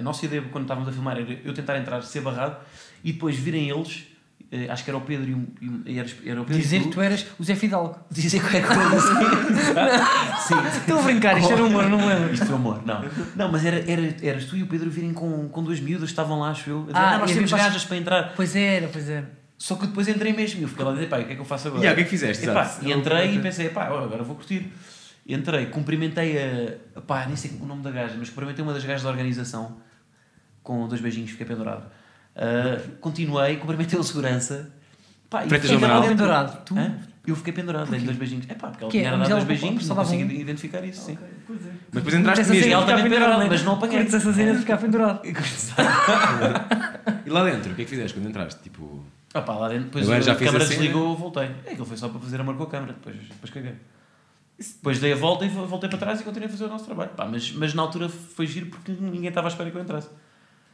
A 0.00 0.02
nossa 0.02 0.24
ideia 0.26 0.42
quando 0.50 0.64
estávamos 0.64 0.88
a 0.88 0.92
filmar 0.92 1.16
era 1.18 1.38
eu 1.44 1.54
tentar 1.54 1.78
entrar, 1.78 2.02
ser 2.02 2.20
barrado 2.22 2.56
e 3.04 3.12
depois 3.12 3.36
virem 3.36 3.68
eles. 3.70 4.06
eh, 4.52 4.66
acho 4.68 4.82
que 4.82 4.90
era 4.90 4.98
o 4.98 5.02
Pedro 5.02 5.28
e, 5.30 5.34
o- 5.34 5.46
e 5.60 5.68
o- 5.68 5.82
e 5.86 5.98
eras- 6.00 6.16
era 6.26 6.40
o 6.42 6.44
Pedro 6.44 6.60
Dizer 6.60 6.82
que 6.82 6.88
tu, 6.88 7.00
eras 7.00 7.24
o 7.38 7.44
Zé 7.44 7.54
Fidalgo. 7.54 7.96
dizer 8.10 8.40
qualquer 8.40 8.66
coisa 8.66 8.96
assim. 8.96 10.48
Sim. 10.48 10.78
Estou 10.80 10.98
a 10.98 11.02
brincar, 11.02 11.38
isto 11.38 11.52
era 11.52 11.62
humor, 11.64 11.88
não 11.88 11.98
me 11.98 12.06
lembro. 12.06 12.34
Isto 12.34 12.50
é 12.50 12.54
amor, 12.56 12.84
não. 12.84 13.04
Não, 13.36 13.52
mas 13.52 13.64
era, 13.64 13.78
era, 13.88 14.16
eras 14.22 14.46
tu 14.46 14.56
e 14.56 14.62
o 14.62 14.66
Pedro 14.66 14.90
virem 14.90 15.12
com, 15.12 15.48
com 15.48 15.62
duas 15.62 15.78
miúdas, 15.78 16.08
estavam 16.10 16.40
lá, 16.40 16.50
acho 16.50 16.68
eu. 16.68 16.80
dizer, 16.80 16.96
Ah, 16.96 17.14
Ah, 17.14 17.18
nós 17.18 17.30
temos 17.30 17.52
gajas 17.52 17.84
para 17.84 17.96
entrar. 17.96 18.32
Pois 18.34 18.56
era, 18.56 18.88
pois 18.88 19.08
era. 19.08 19.30
Só 19.56 19.76
que 19.76 19.86
depois 19.86 20.08
entrei 20.08 20.32
mesmo 20.32 20.58
e 20.60 20.62
eu 20.62 20.68
fiquei 20.68 20.84
lá 20.84 20.90
a 20.90 20.94
dizer, 20.94 21.08
pá, 21.08 21.18
o 21.20 21.24
que 21.24 21.32
é 21.32 21.34
que 21.36 21.40
eu 21.40 21.44
faço 21.44 21.68
agora? 21.68 21.82
Yeah, 21.82 21.92
o 21.92 21.96
que 21.96 22.00
é 22.00 22.04
que 22.04 22.10
fizeste? 22.10 22.44
Epá, 22.48 22.62
Exato. 22.62 22.84
e 22.88 22.92
entrei 22.92 23.34
e 23.34 23.38
pensei, 23.38 23.68
pá, 23.68 23.84
agora 23.84 24.22
vou 24.24 24.34
curtir. 24.34 24.72
Entrei, 25.28 25.66
cumprimentei 25.66 26.76
a. 26.96 27.00
pá, 27.02 27.24
nem 27.26 27.36
sei 27.36 27.52
o 27.60 27.66
nome 27.66 27.82
da 27.82 27.90
gaja, 27.92 28.14
mas 28.18 28.30
cumprimentei 28.30 28.64
uma 28.64 28.72
das 28.72 28.84
gajas 28.84 29.02
da 29.04 29.10
organização 29.10 29.76
com 30.62 30.86
dois 30.88 31.00
beijinhos, 31.00 31.30
fiquei 31.30 31.46
pendurado. 31.46 31.84
Ah, 32.36 32.80
continuei, 33.00 33.56
cumprimentei 33.56 33.98
o 33.98 34.02
segurança. 34.02 34.70
Pá, 35.28 35.44
e 35.44 35.48
Freitas 35.48 35.70
fiquei 35.70 36.08
pendurado? 36.08 36.64
Tu? 36.64 36.76
Hã? 36.78 36.98
Eu 37.26 37.36
fiquei 37.36 37.52
pendurado, 37.52 37.88
dei-lhe 37.90 38.04
dois 38.06 38.16
beijinhos. 38.16 38.46
É 38.48 38.54
pá, 38.54 38.68
porque 38.68 38.82
ela 38.82 38.90
Que 38.90 38.98
é? 38.98 39.00
tinha 39.02 39.16
Mas 39.16 39.28
dado 39.28 39.36
dois 39.38 39.44
beijinhos, 39.48 39.84
só 39.86 39.94
não 39.94 40.02
consigo 40.02 40.24
um? 40.24 40.30
identificar 40.32 40.82
isso, 40.84 41.02
sim. 41.06 41.18
Mas 41.48 41.58
depois 41.92 42.14
entraste 42.14 42.44
mesmo. 42.48 42.64
ficar 42.64 42.86
também 42.86 43.04
pendurado, 43.04 43.46
mas 43.48 43.62
não 43.62 43.74
apanhei. 43.74 43.96
Curtes 43.98 44.14
essa 44.14 44.32
cena 44.32 44.52
de 44.54 44.58
ficar 44.60 44.78
pendurado. 44.78 45.20
E 47.26 47.30
lá 47.30 47.44
dentro, 47.44 47.72
o 47.72 47.74
que 47.74 47.82
é 47.82 47.84
que 47.84 47.90
fizeste 47.90 48.16
quando 48.18 48.28
entraste? 48.28 48.62
Tipo. 48.62 49.04
Ah 49.34 49.42
pá, 49.42 49.54
lá 49.54 49.68
dentro, 49.68 49.84
depois 49.84 50.04
Agora 50.06 50.22
já 50.22 50.32
a 50.32 50.34
fiz 50.34 50.46
câmara 50.46 50.64
a 50.64 50.66
cena. 50.66 50.80
desligou, 50.80 51.16
voltei. 51.16 51.50
É, 51.64 51.70
aquilo 51.72 51.86
foi 51.86 51.96
só 51.96 52.08
para 52.08 52.18
fazer 52.20 52.40
amor 52.40 52.56
com 52.56 52.64
a 52.64 52.66
câmara, 52.68 52.92
depois, 52.92 53.16
depois 53.16 53.52
caguei. 53.52 53.74
Depois 54.58 54.98
dei 54.98 55.12
a 55.12 55.16
volta 55.16 55.44
e 55.44 55.48
vo- 55.48 55.66
voltei 55.66 55.88
para 55.88 55.98
trás 55.98 56.20
e 56.20 56.24
continuei 56.24 56.48
a 56.48 56.50
fazer 56.50 56.64
o 56.64 56.68
nosso 56.68 56.84
trabalho. 56.84 57.10
Pá, 57.10 57.26
mas, 57.26 57.52
mas 57.52 57.72
na 57.74 57.82
altura 57.82 58.08
foi 58.08 58.46
giro 58.46 58.66
porque 58.66 58.92
ninguém 58.92 59.28
estava 59.28 59.46
à 59.46 59.50
espera 59.50 59.70
que 59.70 59.76
eu 59.76 59.82
entrasse. 59.82 60.08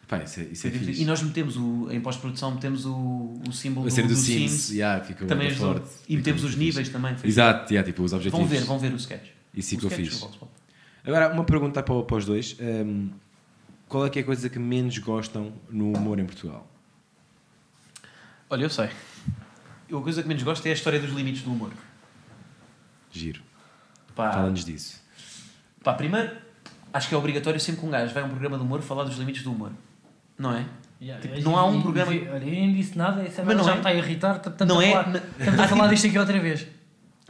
Pá, 0.08 0.18
isso 0.22 0.38
é, 0.40 0.44
isso 0.44 0.66
é 0.68 0.70
e 0.70 0.78
fixe. 0.78 1.04
nós 1.04 1.20
metemos, 1.20 1.56
o, 1.56 1.88
em 1.90 2.00
pós-produção, 2.00 2.52
metemos 2.54 2.86
o, 2.86 3.40
o 3.48 3.52
símbolo 3.52 3.88
A 3.88 3.90
do, 3.90 3.96
do 4.02 4.08
do 4.08 4.14
Sims, 4.14 4.50
Sims. 4.52 4.70
yeah, 4.70 5.02
ficou 5.04 5.26
também 5.26 5.50
forte. 5.52 5.88
E 6.08 6.16
metemos 6.16 6.44
os 6.44 6.54
níveis 6.54 6.88
também. 6.88 7.14
fixe. 7.14 7.26
Exato, 7.26 7.72
yeah, 7.72 7.84
tipo, 7.90 8.04
os 8.04 8.12
objetivos. 8.12 8.38
Vão 8.38 8.48
ver, 8.48 8.64
vão 8.64 8.78
ver 8.78 8.92
o 8.92 8.96
sketch. 8.96 9.30
Isso 9.52 9.74
O 9.74 9.78
ficou 9.80 9.90
sketch 9.90 10.06
fixe. 10.08 10.20
do 10.20 10.26
Vox 10.26 10.36
Pop. 10.36 10.52
Agora, 11.04 11.32
uma 11.32 11.42
pergunta 11.44 11.82
para, 11.82 12.02
para 12.04 12.16
os 12.16 12.24
dois. 12.24 12.56
Hum, 12.60 13.10
qual 13.88 14.06
é 14.06 14.10
que 14.10 14.18
é 14.20 14.22
a 14.22 14.24
coisa 14.24 14.48
que 14.48 14.58
menos 14.60 14.96
gostam 14.98 15.52
no 15.68 15.92
humor 15.92 16.18
em 16.20 16.24
Portugal? 16.26 16.68
Olha, 18.48 18.62
eu 18.64 18.70
sei. 18.70 18.90
Eu, 19.88 19.98
a 19.98 20.02
coisa 20.02 20.22
que 20.22 20.28
menos 20.28 20.42
gosto 20.44 20.64
é 20.66 20.70
a 20.70 20.74
história 20.74 21.00
dos 21.00 21.10
limites 21.12 21.42
do 21.42 21.50
humor. 21.52 21.72
Giro. 23.10 23.40
Fala-nos 24.14 24.64
disso. 24.64 25.00
pá, 25.82 25.94
primeiro, 25.94 26.36
acho 26.92 27.08
que 27.08 27.14
é 27.14 27.18
obrigatório 27.18 27.58
sempre 27.60 27.80
que 27.80 27.86
um 27.86 27.90
gajo 27.90 28.12
vai 28.14 28.22
a 28.22 28.26
um 28.26 28.30
programa 28.30 28.56
de 28.56 28.62
humor 28.64 28.80
falar 28.82 29.04
dos 29.04 29.16
limites 29.18 29.42
do 29.42 29.52
humor. 29.52 29.72
Não 30.38 30.52
é? 30.54 30.64
Tipo, 31.20 31.40
não 31.42 31.56
há 31.56 31.64
um 31.66 31.82
programa- 31.82 32.10
Olha, 32.10 32.24
eu 32.24 32.40
nem 32.40 32.72
disse 32.74 32.96
nada, 32.96 33.22
essa 33.22 33.44
Mas 33.44 33.56
não 33.56 33.64
já 33.64 33.70
é- 33.70 33.74
me 33.74 33.80
está 33.80 33.90
a 33.90 33.94
irritar. 33.94 34.36
Estamos 34.36 34.66
não 34.74 34.80
a 34.80 34.84
é- 34.84 34.92
falar, 34.92 35.16
estamos 35.38 35.60
a 35.60 35.68
falar 35.68 35.88
disto 35.88 36.06
aqui 36.06 36.18
outra 36.18 36.40
vez. 36.40 36.66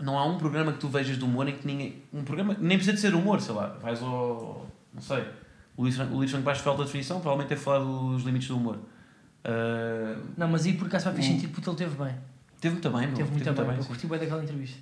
Não 0.01 0.19
há 0.19 0.25
um 0.25 0.37
programa 0.39 0.73
que 0.73 0.79
tu 0.79 0.89
vejas 0.89 1.17
de 1.19 1.25
humor 1.25 1.49
em 1.49 1.57
que 1.57 1.67
ninguém. 1.67 2.03
Um 2.13 2.23
programa. 2.23 2.55
Nem 2.61 2.77
precisa 2.77 2.95
de 2.95 3.01
ser 3.01 3.15
humor, 3.15 3.41
sei 3.41 3.55
lá. 3.55 3.69
Vais 3.83 4.01
ao. 4.03 4.67
Não 4.95 5.01
sei. 5.01 5.25
O 5.77 5.83
Luís 5.83 5.97
Franco 6.31 6.45
Baixo 6.45 6.63
falta 6.63 6.79
da 6.81 6.85
definição, 6.85 7.21
provavelmente 7.21 7.53
é 7.55 7.57
falar 7.57 7.81
dos 7.85 8.23
limites 8.23 8.49
do 8.49 8.57
humor. 8.57 8.79
Ah, 9.45 10.17
Não, 10.37 10.49
mas 10.49 10.65
aí 10.67 10.73
por 10.75 10.87
acaso 10.87 11.05
faz 11.07 11.19
O- 11.19 11.23
sentido 11.23 11.51
porque 11.53 11.69
ele 11.69 11.77
teve 11.77 11.95
bem. 12.03 12.15
teve 12.61 12.75
muito 12.75 12.91
bem, 12.91 13.07
meu. 13.07 13.17
Teve 13.17 13.31
muito 13.31 13.53
bem. 13.53 13.77
Eu 13.77 13.83
sim. 13.83 13.89
curti 13.89 14.07
bem 14.07 14.19
daquela 14.19 14.43
entrevista. 14.43 14.79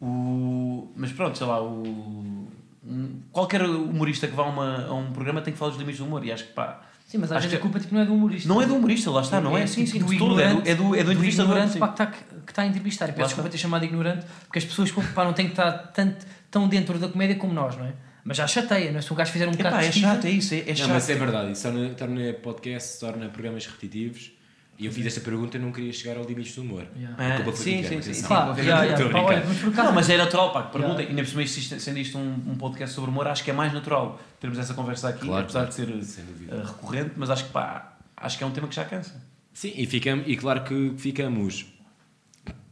O... 0.00 0.90
Mas 0.96 1.12
pronto, 1.12 1.36
sei 1.36 1.46
lá, 1.46 1.60
o... 1.62 2.48
um- 2.86 3.20
qualquer 3.32 3.62
humorista 3.62 4.26
que 4.26 4.34
vá 4.34 4.44
a, 4.44 4.46
uma- 4.46 4.86
a 4.86 4.94
um 4.94 5.12
programa 5.12 5.40
tem 5.42 5.52
que 5.52 5.58
falar 5.58 5.70
dos 5.70 5.78
limites 5.78 6.00
do 6.00 6.06
humor 6.06 6.24
e 6.24 6.32
acho 6.32 6.44
que 6.46 6.52
pá. 6.52 6.82
Sim, 7.10 7.18
mas 7.18 7.32
às 7.32 7.38
Acho 7.38 7.48
vezes 7.48 7.54
a 7.54 7.56
que- 7.56 7.62
culpa 7.62 7.80
tipo, 7.80 7.92
não 7.92 8.02
é 8.02 8.04
do 8.06 8.14
humorista. 8.14 8.48
Não 8.48 8.62
é 8.62 8.66
do 8.66 8.76
humorista, 8.76 9.10
lá 9.10 9.20
está, 9.20 9.40
não 9.40 9.58
é? 9.58 9.62
É 9.62 9.66
Sim, 9.66 9.84
tipo 9.84 9.98
sim, 9.98 10.04
do 10.04 10.12
de 10.12 10.18
tudo, 10.18 10.40
é 10.40 10.54
do, 10.54 10.68
é 10.68 10.74
do, 10.76 10.94
é 10.94 11.02
do 11.02 11.12
do 11.14 11.24
ignorante 11.24 11.72
sim. 11.72 11.78
pá, 11.80 11.88
que 11.88 11.94
está 11.94 12.06
que 12.06 12.52
está 12.52 12.62
a 12.62 12.66
entrevistar. 12.66 13.08
E 13.08 13.12
peço 13.12 13.26
desculpa 13.28 13.50
ter 13.50 13.58
chamado 13.58 13.84
ignorante, 13.84 14.24
porque 14.46 14.60
as 14.60 14.64
pessoas 14.64 14.92
pá, 15.12 15.24
não 15.24 15.32
têm 15.32 15.46
que 15.46 15.52
estar 15.52 15.72
tanto, 15.92 16.24
tão 16.52 16.68
dentro 16.68 16.98
da 17.00 17.08
comédia 17.08 17.34
como 17.34 17.52
nós, 17.52 17.76
não 17.76 17.84
é? 17.86 17.92
Mas 18.22 18.36
já 18.36 18.46
chateia, 18.46 18.92
não 18.92 18.98
é? 19.00 19.02
Se 19.02 19.12
um 19.12 19.16
gajo 19.16 19.32
fizer 19.32 19.48
um 19.48 19.50
bocado 19.50 19.68
Epá, 19.70 19.78
de 19.78 19.84
é 19.84 19.88
pesquisa- 19.88 20.06
chato, 20.14 20.24
é 20.26 20.30
isso, 20.30 20.54
é, 20.54 20.58
é 20.58 20.66
não, 20.68 20.74
chato. 20.76 20.88
mas 20.90 21.10
é 21.10 21.14
verdade. 21.16 21.50
Isso 21.52 21.62
torna, 21.64 21.88
torna 21.90 22.32
podcast, 22.34 23.00
torna 23.00 23.28
programas 23.28 23.66
repetitivos. 23.66 24.30
E 24.80 24.86
eu 24.86 24.92
fiz 24.92 25.04
esta 25.04 25.20
pergunta 25.20 25.58
e 25.58 25.60
não 25.60 25.70
queria 25.70 25.92
chegar 25.92 26.16
ao 26.16 26.24
limite 26.24 26.54
do 26.54 26.62
humor. 26.62 26.86
Yeah. 26.96 27.14
Ah, 27.40 27.44
foi 27.44 27.52
sim, 27.54 27.82
sim, 27.82 27.88
sim, 27.88 27.96
atenção. 27.98 28.28
Claro, 28.28 28.58
yeah, 28.60 28.84
yeah. 28.84 29.10
Pá, 29.10 29.20
olha, 29.20 29.44
mas 29.46 29.58
por 29.58 29.68
acaso. 29.68 29.86
Não, 29.88 29.94
mas 29.94 30.08
é 30.10 30.16
natural, 30.16 30.52
pá, 30.54 30.62
que 30.64 30.72
pergunta, 30.72 31.02
Yeah. 31.02 31.10
ainda 31.10 31.22
por 31.22 31.46
cima 31.46 31.78
sendo 31.78 31.98
isto 31.98 32.16
um, 32.18 32.32
um 32.52 32.56
podcast 32.56 32.94
sobre 32.94 33.10
humor, 33.10 33.28
acho 33.28 33.44
que 33.44 33.50
é 33.50 33.54
mais 33.54 33.72
natural 33.74 34.18
termos 34.40 34.58
essa 34.58 34.72
conversa 34.72 35.10
aqui, 35.10 35.26
Claro, 35.26 35.42
apesar 35.44 35.66
de 35.66 35.74
ser 35.74 35.88
uh, 35.90 36.66
recorrente, 36.66 37.12
mas 37.16 37.28
acho 37.28 37.44
que 37.44 37.50
pá, 37.52 37.98
acho 38.16 38.38
que 38.38 38.42
é 38.44 38.46
um 38.46 38.50
tema 38.52 38.66
que 38.68 38.74
já 38.74 38.84
cansa. 38.86 39.22
Sim, 39.52 39.72
e, 39.76 39.84
ficamos, 39.86 40.24
e 40.26 40.34
claro 40.36 40.64
que 40.64 40.94
ficamos. 40.96 41.66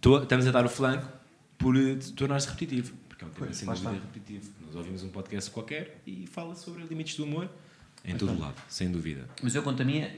to- 0.00 0.22
estamos 0.22 0.46
a 0.46 0.50
dar 0.50 0.64
o 0.64 0.68
flanco 0.68 1.06
por 1.58 1.76
eh, 1.76 1.96
tornar-se 2.16 2.46
repetitivo. 2.48 2.94
Porque 3.08 3.24
é 3.24 3.26
um 3.26 3.30
tema 3.30 3.46
Pois, 3.46 3.56
sem 3.58 3.68
dúvida 3.68 3.90
repetitivo. 3.90 4.50
Nós 4.66 4.76
ouvimos 4.76 5.02
um 5.02 5.08
podcast 5.08 5.50
qualquer 5.50 6.00
e 6.06 6.26
fala 6.26 6.54
sobre 6.54 6.84
limites 6.84 7.16
do 7.16 7.24
humor 7.24 7.48
em 8.10 8.16
todo 8.16 8.32
o 8.32 8.38
lado, 8.40 8.54
sem 8.68 8.90
dúvida. 8.90 9.28
Mas 9.42 9.54
eu 9.54 9.62
quanto 9.62 9.82
a 9.82 9.84
minha, 9.84 10.10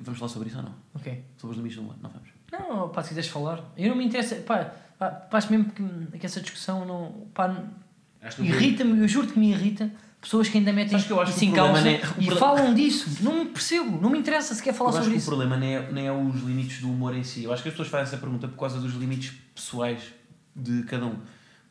vamos 0.00 0.18
falar 0.18 0.28
sobre 0.30 0.48
isso 0.48 0.58
ou 0.58 0.64
não? 0.64 0.74
Ok. 0.94 1.24
Sobre 1.36 1.52
os 1.52 1.56
limites 1.58 1.76
do 1.76 1.82
humor, 1.82 1.96
não 2.02 2.10
vamos. 2.10 2.28
Não, 2.52 2.88
pá, 2.90 3.02
se 3.02 3.08
quiseres 3.10 3.30
falar. 3.30 3.60
Eu 3.76 3.88
não 3.90 3.96
me 3.96 4.04
interessa. 4.04 4.36
Pá, 4.36 4.72
pá, 4.98 5.10
pá, 5.10 5.38
acho 5.38 5.50
mesmo 5.50 5.70
que, 5.70 6.18
que 6.18 6.26
essa 6.26 6.40
discussão 6.40 6.84
não. 6.84 7.26
Pá, 7.34 7.64
Acho 8.20 8.42
irrita-me, 8.44 9.00
eu 9.00 9.08
juro 9.08 9.26
que 9.26 9.38
me 9.38 9.50
irrita. 9.50 9.90
Pessoas 10.20 10.48
que 10.48 10.56
ainda 10.56 10.72
metem 10.72 10.96
que 11.00 11.10
eu 11.10 11.20
acho 11.20 11.30
isso 11.32 11.40
que 11.40 11.46
o 11.46 11.48
em 11.48 11.52
problema 11.52 11.74
causa 11.82 11.90
nem- 11.90 12.28
o 12.28 12.32
e 12.32 12.38
falam 12.38 12.74
disso. 12.74 13.24
Não 13.24 13.40
me 13.42 13.46
percebo, 13.50 14.00
não 14.00 14.08
me 14.08 14.16
interessa 14.20 14.54
se 14.54 14.62
quer 14.62 14.72
falar 14.72 14.90
eu 14.90 14.94
acho 14.98 15.04
sobre 15.06 15.14
que 15.14 15.18
isso. 15.18 15.26
o 15.26 15.30
problema 15.36 15.56
nem 15.56 15.74
é, 15.74 15.90
nem 15.90 16.06
é 16.06 16.12
os 16.12 16.40
limites 16.42 16.80
do 16.80 16.88
humor 16.88 17.12
em 17.16 17.24
si. 17.24 17.42
Eu 17.42 17.52
acho 17.52 17.60
que 17.60 17.68
as 17.70 17.72
pessoas 17.74 17.88
fazem 17.88 18.04
essa 18.04 18.18
pergunta 18.18 18.46
por 18.46 18.56
causa 18.56 18.78
dos 18.78 18.94
limites 18.94 19.32
pessoais 19.52 20.00
de 20.54 20.84
cada 20.84 21.06
um. 21.06 21.16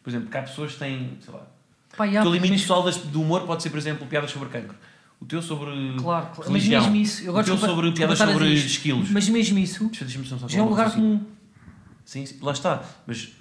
Por 0.03 0.09
exemplo, 0.09 0.29
que 0.29 0.37
há 0.37 0.41
pessoas 0.41 0.73
que 0.73 0.79
têm, 0.79 1.17
sei 1.23 1.33
lá, 1.33 1.47
Pá, 1.95 2.05
o 2.05 2.33
limite 2.33 2.51
mas- 2.51 2.61
pessoal 2.61 2.91
do 2.91 3.21
humor 3.21 3.45
pode 3.47 3.63
ser, 3.63 3.69
por 3.69 3.77
exemplo, 3.77 4.05
piadas 4.07 4.29
sobre 4.31 4.49
cancro. 4.49 4.75
O 5.21 5.25
teu 5.25 5.41
sobre 5.41 5.69
Claro, 5.97 6.25
claro. 6.33 6.33
Mas 6.37 6.47
religião. 6.47 6.81
mesmo 6.81 6.95
isso, 6.97 7.23
eu 7.23 7.29
o 7.29 7.33
gosto 7.33 7.45
teu 7.45 7.55
de 7.55 7.61
sobre 7.61 7.91
piadas 7.91 8.17
sobre 8.17 8.53
esquilos. 8.53 9.09
Mas 9.11 9.29
mesmo 9.29 9.59
isso 9.59 9.85
Deixa- 9.87 10.37
só 10.37 10.47
já 10.47 10.59
é 10.59 10.61
um 10.63 10.69
lugar 10.69 10.87
assim. 10.87 10.95
comum. 10.97 11.25
Sim, 12.03 12.25
sim, 12.25 12.37
lá 12.41 12.51
está. 12.51 12.83
Mas 13.05 13.31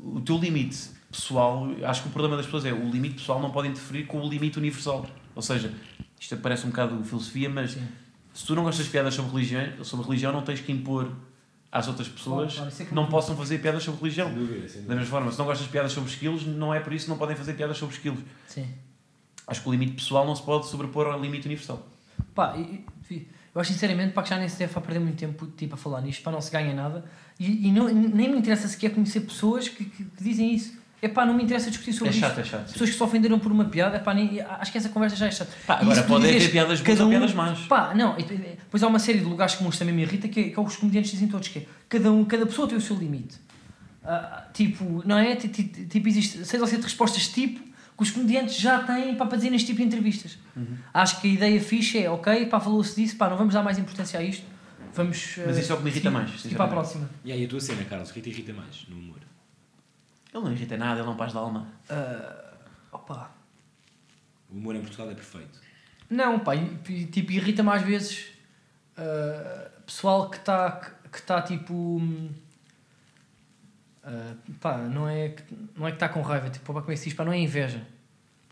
o 0.00 0.20
teu 0.20 0.38
limite 0.38 0.78
pessoal, 1.10 1.68
acho 1.84 2.02
que 2.02 2.08
o 2.08 2.12
problema 2.12 2.36
das 2.36 2.46
pessoas 2.46 2.64
é 2.64 2.72
o 2.72 2.88
limite 2.88 3.16
pessoal 3.16 3.40
não 3.40 3.50
pode 3.50 3.68
interferir 3.68 4.04
com 4.06 4.20
o 4.20 4.28
limite 4.28 4.58
universal. 4.58 5.04
Ou 5.34 5.42
seja, 5.42 5.72
isto 6.20 6.36
parece 6.36 6.66
um 6.66 6.70
bocado 6.70 7.02
filosofia, 7.02 7.48
mas 7.50 7.72
Sim. 7.72 7.88
se 8.32 8.46
tu 8.46 8.54
não 8.54 8.62
gostas 8.62 8.86
de 8.86 8.92
piadas 8.92 9.12
sobre 9.14 9.32
religião, 9.32 9.84
sobre 9.84 10.06
religião 10.06 10.32
não 10.32 10.42
tens 10.42 10.60
que 10.60 10.70
impor 10.70 11.10
às 11.72 11.88
outras 11.88 12.06
pessoas 12.08 12.54
Claro, 12.54 12.70
claro, 12.70 12.70
é 12.72 12.84
que 12.84 12.84
que 12.90 12.94
não 12.94 13.06
possam 13.08 13.36
fazer 13.36 13.58
piadas 13.58 13.82
sobre 13.82 14.00
religião. 14.00 14.32
dúvida, 14.32 14.68
sem 14.68 14.82
Da 14.82 14.94
mesma 14.94 15.10
forma, 15.10 15.32
se 15.32 15.38
não 15.38 15.44
gostas 15.46 15.66
de 15.66 15.72
piadas 15.72 15.90
sobre 15.92 16.10
esquilos, 16.10 16.46
não 16.46 16.72
é 16.72 16.78
por 16.80 16.92
isso 16.92 17.06
que 17.06 17.10
não 17.10 17.18
podem 17.18 17.34
fazer 17.36 17.54
piadas 17.54 17.76
sobre 17.76 17.94
esquilos. 17.96 18.20
Sim. 18.46 18.66
Acho 19.48 19.62
que 19.62 19.68
o 19.68 19.72
limite 19.72 19.92
pessoal 19.94 20.26
não 20.26 20.36
se 20.36 20.42
pode 20.42 20.68
sobrepor 20.68 21.06
ao 21.06 21.20
limite 21.20 21.46
universal. 21.46 21.86
Pá, 22.34 22.54
eu 22.56 23.60
acho 23.60 23.72
sinceramente 23.72 24.12
pá, 24.12 24.22
que 24.22 24.28
já 24.28 24.36
nem 24.38 24.48
se 24.48 24.58
deve 24.58 24.72
a 24.76 24.80
perder 24.80 25.00
muito 25.00 25.16
tempo 25.16 25.46
tipo, 25.56 25.74
a 25.74 25.76
falar 25.78 26.00
nisto, 26.02 26.22
para 26.22 26.32
não 26.32 26.40
se 26.40 26.50
ganha 26.50 26.74
nada. 26.74 27.04
E, 27.40 27.68
e 27.68 27.72
não- 27.72 27.86
nem 27.88 28.30
me 28.30 28.38
interessa 28.38 28.68
sequer 28.68 28.90
conhecer 28.90 29.20
pessoas 29.22 29.68
que, 29.68 29.84
que- 29.84 30.04
que 30.04 30.22
dizem 30.22 30.54
isso. 30.54 30.76
Epá, 31.00 31.24
não 31.24 31.32
me 31.32 31.44
interessa 31.44 31.70
discutir 31.70 31.92
sobre 31.92 32.08
É 32.08 32.10
isto. 32.10 32.20
chato, 32.20 32.40
é 32.40 32.44
chato. 32.44 32.66
sim. 32.66 32.72
Pessoas 32.72 32.90
que 32.90 32.96
se 32.96 33.02
ofenderam 33.02 33.38
por 33.38 33.52
uma 33.52 33.64
piada, 33.66 33.96
epá, 33.98 34.12
nem, 34.12 34.40
acho 34.40 34.72
que 34.72 34.78
essa 34.78 34.88
conversa 34.88 35.14
já 35.16 35.26
é 35.26 35.30
chata. 35.30 35.50
Pá, 35.66 35.74
agora 35.76 35.98
isso 36.00 36.08
pode 36.08 36.22
dizes, 36.26 36.36
haver 36.42 36.50
piadas 36.52 36.80
boas 36.80 36.88
cada 36.88 37.02
ou 37.02 37.06
um- 37.06 37.10
piadas 37.10 37.34
más. 37.34 37.58
Pá, 37.66 37.94
não, 37.94 38.16
depois 38.16 38.82
há 38.82 38.88
uma 38.88 38.98
série 38.98 39.18
de 39.20 39.24
lugares 39.24 39.54
comuns 39.54 39.76
que 39.76 39.78
também 39.78 39.94
me 39.94 40.02
irrita, 40.02 40.26
que 40.28 40.40
é, 40.40 40.42
que 40.50 40.58
é 40.58 40.60
os 40.62 40.76
comediantes 40.76 41.12
dizem 41.12 41.28
todos, 41.28 41.46
que 41.48 41.60
é, 41.60 41.66
cada, 41.88 42.10
um, 42.12 42.24
cada 42.24 42.44
pessoa 42.46 42.66
tem 42.68 42.76
o 42.76 42.80
seu 42.80 42.96
limite. 42.96 43.36
Ah, 44.04 44.46
tipo, 44.52 45.02
não 45.06 45.16
é? 45.18 45.36
Ti- 45.36 45.48
ti- 45.48 45.62
Tipo, 45.86 46.08
existe 46.08 46.44
seis 46.44 46.60
ou 46.60 46.66
sete 46.68 46.82
respostas 46.82 47.28
tipo 47.28 47.60
que 47.98 48.02
os 48.04 48.10
comediantes 48.12 48.54
já 48.56 48.82
têm 48.84 49.14
pá, 49.16 49.26
para 49.26 49.36
dizer 49.36 49.50
neste 49.50 49.66
tipo 49.66 49.78
de 49.80 49.84
entrevistas. 49.86 50.38
Uhum. 50.56 50.78
Acho 50.94 51.20
que 51.20 51.28
a 51.28 51.32
ideia 51.34 51.60
fixe 51.60 51.98
é, 51.98 52.08
ok, 52.08 52.46
pá, 52.46 52.58
falou-se 52.60 52.94
disso, 52.94 53.16
pá, 53.16 53.28
não 53.28 53.36
vamos 53.36 53.52
dar 53.52 53.62
mais 53.62 53.76
importância 53.78 54.18
a 54.18 54.22
isto. 54.22 54.46
Vamos. 54.94 55.34
Mas 55.44 55.58
isso 55.58 55.72
é 55.72 55.74
o 55.74 55.78
que 55.78 55.84
me 55.84 55.90
irrita 55.90 56.04
seguir- 56.08 56.14
mais, 56.14 56.30
sinceramente. 56.30 56.56
para 56.56 56.64
a 56.64 56.68
próxima. 56.68 57.10
E 57.24 57.32
aí 57.32 57.44
a 57.44 57.48
tua 57.48 57.60
cena, 57.60 57.84
Carlos, 57.84 58.08
o 58.10 58.12
que 58.14 58.20
é 58.20 58.22
que 58.22 58.30
te 58.30 58.36
irrita 58.36 58.52
mais 58.54 58.86
no 58.88 58.96
humor? 58.96 59.18
Ele 60.32 60.44
não 60.44 60.52
irrita 60.52 60.76
nada, 60.76 61.00
ele 61.00 61.06
não 61.06 61.16
paz 61.16 61.32
da 61.32 61.40
alma. 61.40 61.66
Ah, 61.90 62.54
opa. 62.92 63.30
O 64.50 64.56
humor 64.56 64.76
em 64.76 64.80
Portugal 64.80 65.10
é 65.10 65.14
perfeito. 65.14 65.60
Não, 66.08 66.38
pá, 66.38 66.54
e- 66.56 66.78
e, 66.88 67.06
tipo, 67.06 67.32
irrita-me 67.32 67.70
às 67.70 67.82
vezes 67.82 68.26
ah, 68.96 69.70
pessoal 69.84 70.30
que 70.30 70.36
está 70.38 70.92
que 71.12 71.22
tá, 71.22 71.42
tipo. 71.42 72.00
Ah, 74.08 74.34
pá, 74.60 74.78
não 74.78 75.08
é, 75.08 75.28
que- 75.28 75.42
não 75.76 75.86
é 75.86 75.90
que 75.90 75.96
está 75.96 76.08
com 76.08 76.20
raiva, 76.22 76.48
tipo, 76.50 76.72
pá, 76.72 76.80
como 76.80 76.90
é 76.90 76.94
que 76.94 76.98
se 77.00 77.04
diz? 77.10 77.14
Pá, 77.14 77.24
não 77.24 77.32
é 77.32 77.38
inveja. 77.38 77.82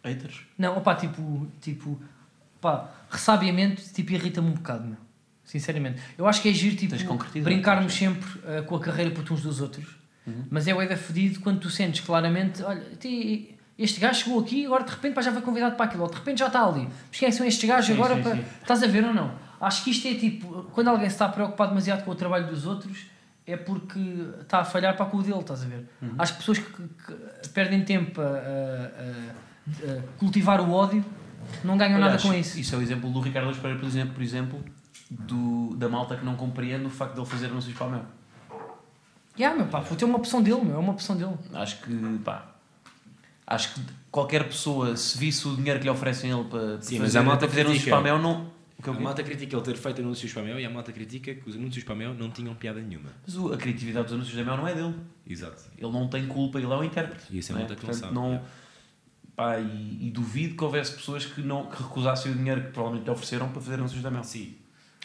Haters? 0.04 0.42
Não, 0.56 0.76
opá, 0.78 0.94
tipo, 0.94 1.48
tipo, 1.60 2.00
pá, 2.60 2.90
ressabiamente, 3.10 3.92
tipo, 3.92 4.12
irrita-me 4.12 4.48
um 4.48 4.52
bocado, 4.52 4.86
meu. 4.86 4.96
Sinceramente. 5.44 6.00
Eu 6.18 6.26
acho 6.26 6.42
que 6.42 6.48
é 6.48 6.52
giro, 6.52 6.76
tipo, 6.76 6.94
brincarmos 7.42 7.92
sempre 7.94 8.28
ah, 8.46 8.62
com 8.62 8.76
a 8.76 8.80
carreira 8.80 9.10
por 9.12 9.30
uns 9.32 9.42
dos 9.42 9.60
outros. 9.60 9.86
Uhum. 10.26 10.44
Mas 10.50 10.66
é 10.66 10.74
o 10.74 10.88
da 10.88 10.96
fedido 10.96 11.38
quando 11.40 11.60
tu 11.60 11.70
sentes 11.70 12.00
claramente, 12.00 12.60
olha, 12.62 12.82
ti- 12.98 13.56
este 13.78 14.00
gajo 14.00 14.24
chegou 14.24 14.40
aqui 14.40 14.66
agora 14.66 14.82
de 14.84 14.90
repente 14.90 15.14
pá, 15.14 15.22
já 15.22 15.30
foi 15.32 15.40
convidado 15.42 15.76
para 15.76 15.84
aquilo, 15.86 16.02
ou 16.02 16.10
de 16.10 16.16
repente 16.16 16.38
já 16.38 16.48
está 16.48 16.66
ali. 16.66 16.88
Mas 17.08 17.18
quem 17.18 17.30
são 17.30 17.46
estes 17.46 17.68
gajos 17.68 17.86
Sim, 17.86 17.92
agora? 17.94 18.16
sim, 18.16 18.22
para... 18.22 18.34
sim. 18.36 18.44
Estás 18.60 18.82
a 18.82 18.86
ver 18.88 19.04
ou 19.04 19.14
não? 19.14 19.32
Acho 19.60 19.84
que 19.84 19.90
isto 19.90 20.08
é 20.08 20.14
tipo, 20.14 20.64
quando 20.72 20.88
alguém 20.88 21.08
se 21.08 21.14
está 21.14 21.28
preocupado 21.28 21.70
demasiado 21.70 22.04
com 22.04 22.10
o 22.10 22.14
trabalho 22.14 22.46
dos 22.48 22.66
outros, 22.66 23.06
é 23.46 23.56
porque 23.56 23.98
está 24.40 24.58
a 24.60 24.64
falhar 24.64 24.96
para 24.96 25.06
com 25.06 25.18
o 25.18 25.22
dele, 25.22 25.38
estás 25.38 25.62
a 25.62 25.66
ver? 25.66 25.88
Uhum. 26.02 26.14
Acho 26.18 26.32
que 26.32 26.38
pessoas 26.38 26.58
que, 26.58 26.72
que 26.72 27.48
perdem 27.50 27.84
tempo 27.84 28.20
a, 28.20 28.24
a- 28.24 28.28
a- 28.28 29.92
a 29.98 30.02
cultivar 30.18 30.60
o 30.60 30.72
ódio 30.72 31.04
não 31.64 31.76
ganham 31.78 31.98
nada 31.98 32.14
Aliás, 32.14 32.22
com 32.22 32.34
isso. 32.34 32.58
Isso 32.58 32.74
é 32.74 32.78
o 32.78 32.82
exemplo 32.82 33.10
do 33.10 33.20
Ricardo 33.20 33.46
Luz 33.46 33.58
Pereira, 33.58 33.78
por 33.78 33.86
exemplo, 33.86 34.14
por 34.14 34.22
exemplo 34.22 34.64
do, 35.10 35.76
da 35.76 35.88
malta 35.88 36.16
que 36.16 36.24
não 36.24 36.34
compreende 36.34 36.86
o 36.86 36.90
facto 36.90 37.14
de 37.14 37.20
ele 37.20 37.28
fazer 37.28 37.46
anúncios 37.46 37.74
para 37.76 37.86
o 37.86 37.90
meu. 37.90 38.02
Yeah, 39.38 39.56
meu 39.56 39.68
pá, 39.68 39.80
puto, 39.80 40.02
é 40.04 40.08
uma 40.08 40.16
opção 40.16 40.42
dele, 40.42 40.62
meu, 40.64 40.76
é 40.76 40.78
uma 40.78 40.92
opção 40.92 41.14
dele. 41.16 41.34
Acho 41.52 41.80
que, 41.82 42.18
pá, 42.24 42.46
acho 43.46 43.74
que 43.74 43.80
qualquer 44.10 44.44
pessoa, 44.44 44.96
se 44.96 45.16
visse 45.18 45.46
o 45.46 45.54
dinheiro 45.54 45.78
que 45.78 45.84
lhe 45.84 45.90
oferecem 45.90 46.32
a 46.32 46.36
ele 46.38 46.48
para, 46.48 46.80
Sim, 46.80 46.96
para 46.96 47.04
mas 47.04 47.12
fazer, 47.12 47.18
há 47.18 47.22
malta 47.22 47.38
para 47.40 47.48
fazer 47.50 47.60
anúncios 47.62 47.84
para 47.88 47.98
o 47.98 48.02
meu, 48.02 48.18
não... 48.18 48.55
O 48.78 48.82
que 48.82 48.88
é 48.88 48.92
o 48.92 48.96
A 48.96 49.00
malta 49.00 49.22
critica 49.22 49.56
ele 49.56 49.64
ter 49.64 49.76
feito 49.76 50.00
anúncios 50.02 50.32
para 50.32 50.42
a 50.42 50.44
Mel 50.44 50.60
e 50.60 50.64
a 50.66 50.70
malta 50.70 50.92
critica 50.92 51.34
que 51.34 51.48
os 51.48 51.56
anúncios 51.56 51.82
para 51.82 51.94
a 51.94 51.96
Mel 51.96 52.14
não 52.14 52.30
tinham 52.30 52.54
piada 52.54 52.80
nenhuma. 52.80 53.08
Mas 53.26 53.36
o- 53.36 53.52
a 53.52 53.56
criatividade 53.56 54.06
dos 54.06 54.14
anúncios 54.14 54.36
da 54.36 54.44
Mel 54.44 54.56
não 54.56 54.68
é 54.68 54.74
dele. 54.74 54.94
Exato. 55.28 55.62
Ele 55.78 55.90
não 55.90 56.08
tem 56.08 56.26
culpa, 56.26 56.58
ele 56.58 56.66
é 56.70 56.76
um 56.76 56.84
intérprete. 56.84 57.24
E 57.30 57.38
isso 57.38 57.52
é 57.52 57.54
que 57.54 57.60
não 57.62 57.66
Portanto, 57.76 57.94
sabe. 57.94 58.14
não- 58.14 58.34
é. 58.34 58.42
pá, 59.34 59.58
e, 59.58 60.08
e 60.08 60.10
duvido 60.10 60.56
que 60.56 60.64
houvesse 60.64 60.92
pessoas 60.92 61.24
que, 61.24 61.40
não, 61.40 61.66
que 61.66 61.82
recusassem 61.82 62.32
o 62.32 62.34
dinheiro 62.34 62.62
que 62.64 62.70
provavelmente 62.70 63.04
lhe 63.06 63.10
ofereceram 63.10 63.48
para 63.48 63.60
fazer 63.62 63.74
anúncios 63.76 64.02
da 64.02 64.10
Mel. 64.10 64.24
Sim. 64.24 64.54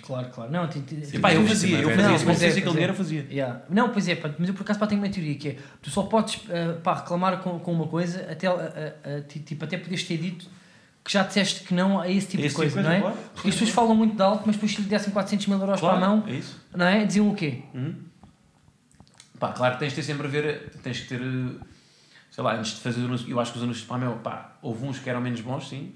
Claro, 0.02 0.30
claro. 0.32 0.52
Não, 0.52 0.66
E 0.66 0.68
ti- 0.70 1.20
pá, 1.20 1.32
eu 1.34 1.46
fazia, 1.46 1.80
eu 1.80 1.90
é 1.92 1.96
fazia. 1.96 2.18
Se 2.18 2.24
é, 2.26 2.28
oferecesse 2.28 2.58
aquele 2.58 2.70
é. 2.70 2.72
dinheiro, 2.72 2.92
eu 2.94 2.98
fazia. 2.98 3.28
Yeah. 3.30 3.62
Não, 3.70 3.90
pois 3.90 4.08
é, 4.08 4.16
pá, 4.16 4.34
mas 4.38 4.48
eu 4.50 4.56
por 4.56 4.64
acaso 4.64 4.80
pá, 4.80 4.88
tenho 4.88 5.00
uma 5.02 5.10
teoria 5.10 5.36
que 5.36 5.50
é 5.50 5.58
tu 5.82 5.90
só 5.92 6.04
podes 6.04 6.36
uh, 6.46 6.80
pá, 6.84 6.96
reclamar 6.96 7.40
com, 7.42 7.60
com 7.60 7.72
uma 7.72 7.88
coisa 7.88 8.20
até, 8.30 8.50
uh, 8.50 8.54
uh, 8.56 8.58
uh, 8.60 9.24
ti- 9.28 9.40
tipo, 9.40 9.64
até 9.64 9.78
poderes 9.78 10.04
ter 10.04 10.18
dito 10.18 10.48
que 11.04 11.12
já 11.12 11.24
disseste 11.24 11.64
que 11.64 11.74
não 11.74 12.00
a 12.00 12.10
esse 12.10 12.28
tipo 12.28 12.44
Esse 12.44 12.50
de 12.50 12.56
coisa, 12.56 12.78
tipo 12.78 12.84
não 12.88 12.96
é? 12.96 13.02
claro. 13.02 13.18
Porque 13.34 13.48
as 13.50 13.56
pessoas 13.56 13.70
falam 13.72 13.96
muito 13.96 14.16
de 14.16 14.22
alto, 14.22 14.44
mas 14.46 14.56
depois 14.56 14.72
se 14.74 14.82
lhe 14.82 14.88
dessem 14.88 15.12
400 15.12 15.48
mil 15.48 15.60
euros 15.60 15.80
para 15.80 15.94
a 15.94 16.00
mão, 16.00 16.24
é 16.28 16.34
isso. 16.34 16.60
não 16.76 16.86
é? 16.86 17.06
Diziam 17.06 17.30
o 17.30 17.36
quê? 17.36 17.64
Uhum. 17.74 17.96
Pá, 19.40 19.52
claro 19.54 19.74
que 19.74 19.80
tens 19.80 19.90
de 19.90 19.96
ter 19.96 20.04
sempre 20.04 20.28
a 20.28 20.30
ver, 20.30 20.72
tens 20.84 21.00
que 21.00 21.08
ter, 21.08 21.20
sei 22.30 22.44
lá, 22.44 22.56
antes 22.56 22.74
de 22.76 22.82
fazer 22.82 23.00
os 23.00 23.06
anúncios, 23.06 23.30
eu 23.30 23.40
acho 23.40 23.52
que 23.52 23.58
os 23.58 23.64
anúncios 23.64 23.84
de 23.84 23.90
Pamel, 23.90 24.20
pá, 24.24 24.56
houve 24.62 24.86
uns 24.86 25.00
que 25.00 25.10
eram 25.10 25.20
menos 25.20 25.42
bons, 25.42 25.68
sim, 25.68 25.94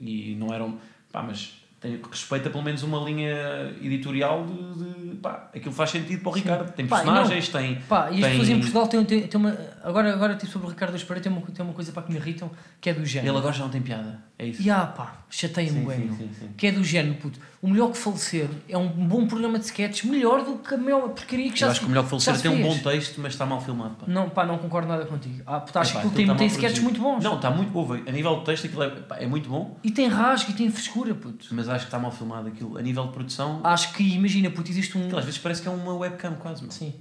e 0.00 0.34
não 0.36 0.52
eram, 0.52 0.78
pá, 1.12 1.22
mas 1.22 1.52
tem, 1.78 2.00
respeita 2.10 2.48
pelo 2.48 2.62
menos 2.64 2.82
uma 2.82 2.98
linha 3.00 3.74
editorial 3.82 4.46
de, 4.46 4.54
de 4.84 5.11
pá, 5.16 5.50
aquilo 5.54 5.72
faz 5.74 5.90
sentido 5.90 6.20
para 6.22 6.30
o 6.30 6.34
Sim. 6.34 6.40
Ricardo, 6.40 6.72
tem 6.72 6.86
Pá, 6.86 7.00
e 7.00 7.04
personagens, 7.04 7.48
tem, 7.48 7.74
Pá, 7.88 8.10
e 8.10 8.14
as 8.14 8.20
Tem- 8.20 8.30
pessoas 8.30 8.48
em 8.48 8.58
Portugal 8.58 8.88
têm, 8.88 9.04
têm, 9.04 9.22
têm 9.26 9.40
uma. 9.40 9.56
Agora, 9.84 10.12
agora 10.12 10.34
tipo, 10.36 10.50
sobre 10.52 10.66
o 10.68 10.70
Ricardo 10.70 10.96
Espera 10.96 11.20
tem 11.20 11.30
uma, 11.32 11.40
tem 11.42 11.64
uma 11.64 11.74
coisa 11.74 11.90
para 11.92 12.02
que 12.02 12.12
me 12.12 12.18
irritam 12.18 12.50
que 12.80 12.90
é 12.90 12.94
do 12.94 13.00
ele 13.00 13.06
género. 13.06 13.36
agora 13.38 13.52
já 13.52 13.64
não 13.64 13.70
tem 13.70 13.82
piada, 13.82 14.22
é 14.38 14.46
isso. 14.46 14.62
E 14.62 14.70
ah, 14.70 14.86
pá, 14.86 15.16
chateia-me 15.28 15.80
Sim, 15.80 15.86
bem, 15.86 15.98
sim, 16.10 16.16
sim, 16.16 16.30
sim. 16.38 16.48
Que 16.56 16.68
é 16.68 16.72
do 16.72 16.84
género, 16.84 17.14
puto. 17.16 17.38
O 17.60 17.68
melhor 17.68 17.92
que 17.92 17.98
falecer 17.98 18.48
é 18.68 18.76
um 18.76 18.88
bom 18.88 19.26
programa 19.26 19.56
de 19.58 19.64
sketches, 19.66 20.02
melhor 20.10 20.44
do 20.44 20.58
que 20.58 20.74
a 20.74 20.76
maior 20.76 21.08
porcaria 21.10 21.50
que 21.52 21.58
já 21.60 21.66
Eu 21.66 21.70
acho 21.70 21.78
se- 21.78 21.84
que 21.84 21.86
o 21.86 21.90
melhor 21.90 22.02
que 22.04 22.10
falecer 22.10 22.40
tem 22.40 22.50
um 22.50 22.60
bom 22.60 22.76
texto, 22.78 23.20
mas 23.20 23.32
está 23.34 23.46
mal 23.46 23.60
filmado, 23.60 23.94
pá. 23.94 24.04
Não, 24.08 24.28
pá, 24.30 24.44
não 24.44 24.58
concordo 24.58 24.88
nada 24.88 25.04
contigo. 25.06 25.42
Ah, 25.46 25.60
puto, 25.60 25.78
acho 25.78 25.92
Epá, 25.92 26.00
que 26.00 26.06
aquilo 26.08 26.22
aquilo 26.22 26.38
tem, 26.38 26.48
tem 26.48 26.56
sketches 26.56 26.82
muito 26.82 27.00
bons. 27.00 27.22
Não, 27.22 27.36
está 27.36 27.50
muito, 27.52 27.76
ouve, 27.78 28.02
a 28.06 28.10
nível 28.12 28.36
de 28.40 28.44
texto 28.46 28.66
aquilo 28.66 28.82
é, 28.82 28.90
pá, 28.90 29.16
é 29.18 29.26
muito 29.28 29.48
bom, 29.48 29.76
E 29.84 29.90
tem 29.92 30.08
rasgo 30.08 30.50
e 30.50 30.54
tem 30.54 30.68
frescura, 30.72 31.14
puto. 31.14 31.46
mas 31.52 31.68
acho 31.68 31.80
que 31.80 31.88
está 31.88 31.98
mal 32.00 32.10
filmado 32.10 32.48
aquilo, 32.48 32.76
a 32.76 32.82
nível 32.82 33.06
de 33.06 33.12
produção, 33.12 33.60
Acho 33.62 33.92
que, 33.92 34.02
imagina, 34.14 34.50
puto, 34.50 34.70
existe 34.72 34.98
um. 34.98 35.01
Aquilo 35.04 35.18
às 35.18 35.24
vezes 35.24 35.38
parece 35.38 35.62
que 35.62 35.68
é 35.68 35.70
uma 35.70 35.94
webcam 35.94 36.34
quase, 36.36 36.62
meu. 36.62 36.70
Sim. 36.70 36.94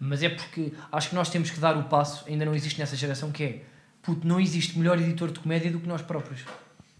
Mas 0.00 0.22
é 0.22 0.28
porque 0.28 0.72
acho 0.90 1.10
que 1.10 1.14
nós 1.14 1.30
temos 1.30 1.50
que 1.50 1.60
dar 1.60 1.76
o 1.76 1.84
passo, 1.84 2.24
ainda 2.28 2.44
não 2.44 2.54
existe 2.54 2.78
nessa 2.78 2.96
geração, 2.96 3.30
que 3.30 3.42
é. 3.44 3.62
Puto, 4.02 4.26
não 4.26 4.40
existe 4.40 4.76
melhor 4.78 5.00
editor 5.00 5.30
de 5.30 5.38
comédia 5.38 5.70
do 5.70 5.78
que 5.78 5.86
nós 5.86 6.02
próprios. 6.02 6.40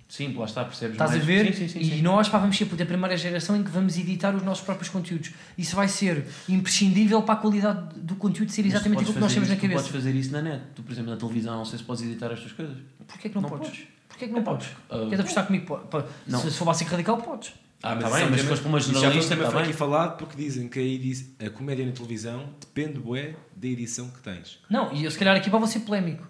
Sim, 0.08 0.34
lá 0.36 0.44
está, 0.44 0.62
percebes 0.62 0.92
Estás 0.94 1.10
a 1.10 1.14
mais. 1.14 1.24
ver? 1.26 1.46
Sim, 1.54 1.66
sim, 1.66 1.68
sim, 1.68 1.78
e 1.80 1.84
sim. 1.96 2.02
nós 2.02 2.28
pá, 2.28 2.36
vamos 2.38 2.56
ser 2.56 2.66
puto, 2.66 2.82
a 2.82 2.86
primeira 2.86 3.16
geração 3.16 3.56
em 3.56 3.64
que 3.64 3.70
vamos 3.70 3.96
editar 3.96 4.34
os 4.36 4.42
nossos 4.42 4.62
próprios 4.62 4.88
conteúdos. 4.90 5.32
Isso 5.56 5.74
vai 5.74 5.88
ser 5.88 6.26
imprescindível 6.48 7.22
para 7.22 7.34
a 7.34 7.36
qualidade 7.38 7.98
do 7.98 8.14
conteúdo 8.16 8.52
ser 8.52 8.62
tu 8.62 8.68
exatamente 8.68 8.98
aquilo 9.00 9.14
que 9.14 9.20
nós 9.20 9.32
temos 9.32 9.48
na 9.48 9.54
isso- 9.54 9.60
Tu 9.60 9.68
cabeça. 9.68 9.82
podes 9.88 9.96
fazer 10.04 10.14
isso 10.16 10.30
na 10.32 10.42
net. 10.42 10.62
Tu, 10.74 10.82
por 10.82 10.92
exemplo, 10.92 11.10
na 11.10 11.16
televisão, 11.16 11.56
não 11.56 11.64
sei 11.64 11.78
se 11.78 11.84
podes 11.84 12.02
editar 12.04 12.30
estas 12.30 12.52
coisas. 12.52 12.76
Porquê 13.08 13.28
que 13.30 13.34
não, 13.34 13.42
Não 13.42 13.48
podes? 13.48 13.68
podes. 13.68 13.86
Porquê 14.08 14.26
que 14.26 14.32
não 14.32 14.40
Epá, 14.40 14.50
podes? 14.52 14.68
ah, 14.90 14.98
Queres 15.08 15.20
apostar 15.20 15.46
comigo? 15.46 15.80
Não. 16.26 16.40
Se, 16.40 16.50
se 16.50 16.58
for 16.58 16.66
básico 16.66 16.90
radical, 16.90 17.16
podes. 17.16 17.54
Ah, 17.82 17.94
mas 17.96 18.04
tá 18.04 18.10
bem, 18.10 18.22
é 18.22 18.26
um 18.26 18.30
mas 18.48 18.60
para 18.60 18.68
uma 18.68 18.78
isso 18.78 18.88
já 18.88 18.92
foi 18.94 19.00
um 19.00 19.02
jornalista, 19.12 19.36
tá 19.36 19.44
foi 19.50 19.54
bem. 19.60 19.62
aqui 19.70 19.72
falado 19.72 20.16
porque 20.16 20.36
dizem 20.36 20.68
que 20.68 20.78
a, 20.78 20.82
edi- 20.82 21.26
a 21.44 21.50
comédia 21.50 21.84
na 21.84 21.92
televisão 21.92 22.48
depende, 22.60 22.98
bué, 23.00 23.34
da 23.56 23.66
edição 23.66 24.08
que 24.08 24.20
tens. 24.20 24.58
Não, 24.70 24.92
e 24.92 25.04
eu 25.04 25.10
se 25.10 25.18
calhar 25.18 25.36
aqui 25.36 25.50
vou 25.50 25.66
ser 25.66 25.80
polémico. 25.80 26.26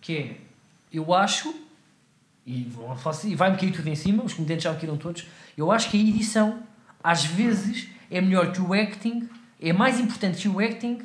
Que 0.00 0.16
é, 0.16 0.36
eu 0.92 1.14
acho, 1.14 1.54
e, 2.46 2.66
assim, 3.06 3.30
e 3.30 3.34
vai-me 3.34 3.56
cair 3.56 3.72
tudo 3.72 3.88
em 3.88 3.94
cima, 3.94 4.22
os 4.24 4.34
comediantes 4.34 4.64
já 4.64 4.72
me 4.72 4.76
caíram 4.78 4.96
todos, 4.96 5.24
eu 5.56 5.70
acho 5.72 5.90
que 5.90 5.96
a 5.96 6.00
edição, 6.00 6.62
às 7.02 7.24
vezes, 7.24 7.88
é 8.10 8.20
melhor 8.20 8.52
que 8.52 8.60
o 8.60 8.72
acting, 8.74 9.28
é 9.60 9.72
mais 9.72 9.98
importante 10.00 10.42
que 10.42 10.48
o 10.48 10.58
acting, 10.60 10.98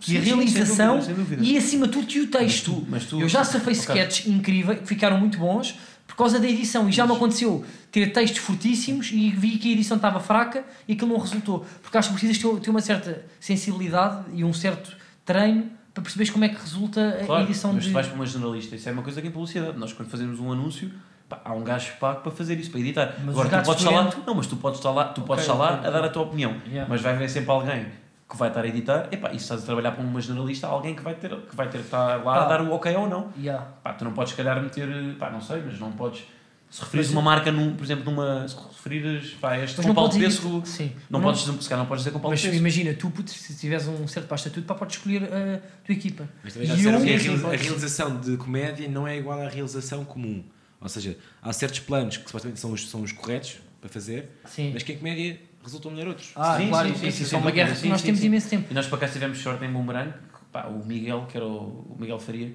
que 0.00 0.10
Sim, 0.10 0.16
a 0.16 0.20
sim, 0.20 0.26
sem 0.26 0.34
realização 0.34 0.96
dúvida, 0.98 1.06
sem 1.06 1.14
dúvida. 1.14 1.44
e 1.44 1.56
acima 1.56 1.86
de 1.86 1.92
tudo 1.92 2.06
que 2.08 2.18
o 2.20 2.22
Mas 2.24 2.32
texto. 2.32 2.64
tu, 2.74 2.86
mas 2.88 3.04
tu, 3.06 3.20
Eu 3.20 3.28
já 3.28 3.44
safei 3.44 3.72
Ok. 3.72 3.80
sketches 3.80 4.26
incríveis, 4.26 4.80
que 4.80 4.86
ficaram 4.86 5.16
muito 5.18 5.38
bons, 5.38 5.78
por 6.12 6.16
causa 6.18 6.38
da 6.38 6.46
edição. 6.46 6.88
E 6.88 6.92
já 6.92 7.06
me 7.06 7.14
aconteceu 7.16 7.64
ter 7.90 8.12
textos 8.12 8.38
fortíssimos 8.40 9.10
e 9.12 9.30
vi 9.30 9.56
que 9.56 9.70
a 9.70 9.72
edição 9.72 9.96
estava 9.96 10.20
fraca 10.20 10.62
e 10.86 10.92
aquilo 10.92 11.10
não 11.10 11.18
resultou. 11.18 11.64
Porque 11.82 11.96
acho 11.96 12.08
que 12.12 12.14
precisas 12.20 12.60
ter, 12.60 12.70
uma 12.70 12.82
certa 12.82 13.24
sensibilidade 13.40 14.24
e 14.34 14.44
um 14.44 14.52
certo 14.52 14.94
treino 15.24 15.70
para 15.94 16.02
perceberes 16.02 16.30
como 16.30 16.44
é 16.44 16.48
que 16.50 16.60
resulta 16.60 17.18
a 17.20 17.24
Claro, 17.24 17.44
edição 17.44 17.72
mas 17.72 17.84
de... 17.84 17.90
vais 17.90 18.06
para 18.06 18.14
uma 18.16 18.26
jornalista, 18.26 18.76
isso 18.76 18.88
é 18.88 18.92
uma 18.92 19.02
coisa 19.02 19.20
que 19.22 19.28
é 19.28 19.30
publicidade. 19.30 19.78
Nós, 19.78 19.92
quando 19.92 20.08
fazemos 20.10 20.38
um 20.40 20.50
anúncio, 20.52 20.90
pá, 21.28 21.40
há 21.44 21.52
um 21.54 21.62
gajo 21.64 21.92
pago 22.00 22.20
para 22.20 22.32
fazer 22.32 22.58
isso, 22.58 22.70
para 22.70 22.80
editar. 22.80 23.14
Mas 23.24 23.30
Agora, 23.38 23.48
tu 23.60 23.64
podes 23.66 23.82
estar 23.84 23.94
lá, 23.96 24.02
doentes- 24.02 24.26
não, 24.26 24.34
mas 24.34 24.46
tu 24.46 24.56
podes 24.56 24.78
estar 24.80 24.90
lá, 24.90 25.04
tu 25.06 25.22
podes 25.22 25.44
Ok, 25.48 25.54
estar 25.54 25.54
lá 25.72 25.78
ok, 25.78 25.88
a 25.88 25.90
dar 25.90 26.04
a 26.04 26.08
tua 26.08 26.22
opinião. 26.22 26.56
Yeah. 26.66 26.86
Mas 26.88 27.00
vai 27.00 27.14
haver 27.14 27.28
sempre 27.30 27.50
alguém 27.50 27.86
que 28.32 28.38
vai 28.38 28.48
estar 28.48 28.64
a 28.64 28.66
editar. 28.68 29.08
Epá, 29.12 29.28
e 29.28 29.32
se 29.32 29.42
estás 29.44 29.62
a 29.62 29.66
trabalhar 29.66 29.92
para 29.92 30.02
uma 30.02 30.20
jornalista, 30.20 30.66
alguém 30.66 30.94
que 30.94 31.02
vai 31.02 31.14
ter 31.14 31.30
que, 31.36 31.54
vai 31.54 31.68
ter 31.68 31.78
que 31.78 31.84
estar 31.84 32.16
lá 32.24 32.34
Pá. 32.38 32.44
a 32.44 32.48
dar 32.48 32.62
o 32.62 32.72
ok 32.72 32.94
ou 32.96 33.08
não. 33.08 33.30
Yeah. 33.38 33.64
Pá, 33.84 33.92
tu 33.92 34.04
não 34.04 34.12
podes, 34.12 34.30
se 34.32 34.36
calhar, 34.36 34.60
meter. 34.62 34.88
Pá, 35.18 35.30
não 35.30 35.40
sei, 35.40 35.62
mas 35.64 35.78
não 35.78 35.92
podes. 35.92 36.24
Se 36.70 36.80
referires 36.80 37.10
Mas- 37.10 37.16
uma 37.16 37.22
marca, 37.22 37.52
num, 37.52 37.74
por 37.76 37.84
exemplo, 37.84 38.04
numa. 38.10 38.48
Se 38.48 38.56
referires. 38.56 39.32
Pá, 39.34 39.58
este 39.58 39.76
Mas 39.76 39.84
com 39.84 39.88
não 39.88 39.94
Paulo 39.94 40.10
Pesco. 40.18 40.62
Sim. 40.64 40.92
Não, 41.10 41.20
Mas 41.20 41.42
podes 41.44 41.62
se 41.64 41.68
calhar 41.68 41.80
não 41.80 41.86
podes 41.86 42.02
dizer 42.04 42.12
com 42.14 42.18
Paulo 42.18 42.32
Mas 42.32 42.40
Pesco. 42.40 42.56
imagina, 42.56 42.94
tu, 42.94 43.10
puto, 43.10 43.30
se 43.30 43.54
tiveres 43.58 43.86
um 43.86 44.08
certo 44.08 44.26
para 44.26 44.36
estatuto, 44.36 44.66
pá, 44.66 44.74
podes 44.74 44.96
escolher 44.96 45.24
a 45.24 45.58
tua 45.84 45.92
equipa. 45.94 46.26
Mas 46.42 46.54
também 46.54 46.66
já 46.68 46.72
E 46.74 46.76
disseram 46.78 47.02
que 47.02 47.10
a, 47.12 47.48
a 47.50 47.56
realização 47.56 48.18
de 48.18 48.36
comédia 48.38 48.88
não 48.88 49.06
é 49.06 49.18
igual 49.18 49.38
à 49.42 49.48
realização 49.48 50.02
comum. 50.06 50.42
Ou 50.80 50.88
seja, 50.88 51.18
há 51.42 51.52
certos 51.52 51.80
planos 51.80 52.16
que 52.16 52.24
supostamente 52.26 52.58
são 52.58 52.72
os, 52.72 52.88
são 52.88 53.02
os 53.02 53.12
corretos 53.12 53.58
para 53.78 53.90
fazer, 53.90 54.30
Sim. 54.46 54.70
mas 54.72 54.82
que 54.82 54.92
em 54.94 54.96
comédia 54.96 55.38
resultam 55.62 55.90
melhor 55.90 56.08
outros. 56.08 56.32
Ah, 56.36 56.56
Sim, 56.56 56.68
claro, 56.68 56.88
sim, 56.88 56.92
isso, 56.92 57.00
sim, 57.00 57.08
isso 57.08 57.18
sim, 57.18 57.24
é 57.24 57.26
sem 57.26 57.38
uma 57.38 57.50
guerra 57.50 57.74
sim, 57.74 57.82
que 57.82 57.88
nós 57.88 58.00
sim, 58.00 58.06
temos 58.06 58.20
sim. 58.20 58.26
imenso 58.26 58.48
tempo. 58.48 58.66
E 58.70 58.74
nós 58.74 58.86
para 58.86 58.98
cá 58.98 59.08
tivemos 59.08 59.38
sorte 59.38 59.64
em 59.64 59.72
Boomerang, 59.72 60.12
pá, 60.50 60.66
o 60.66 60.84
Miguel, 60.84 61.26
que 61.30 61.36
era 61.36 61.46
o, 61.46 61.94
o 61.94 61.96
Miguel 61.98 62.18
Faria, 62.18 62.54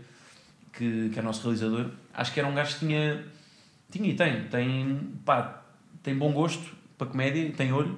que, 0.73 1.09
que 1.09 1.19
é 1.19 1.21
o 1.21 1.25
nosso 1.25 1.41
realizador, 1.43 1.91
acho 2.13 2.33
que 2.33 2.39
era 2.39 2.47
um 2.47 2.53
gajo 2.53 2.73
que 2.73 2.79
tinha, 2.79 3.23
tinha 3.91 4.09
e 4.09 4.15
tem, 4.15 4.43
tem, 4.45 4.99
pá, 5.25 5.63
tem 6.03 6.15
bom 6.15 6.31
gosto 6.31 6.75
para 6.97 7.07
comédia, 7.07 7.51
tem 7.51 7.71
olho, 7.71 7.97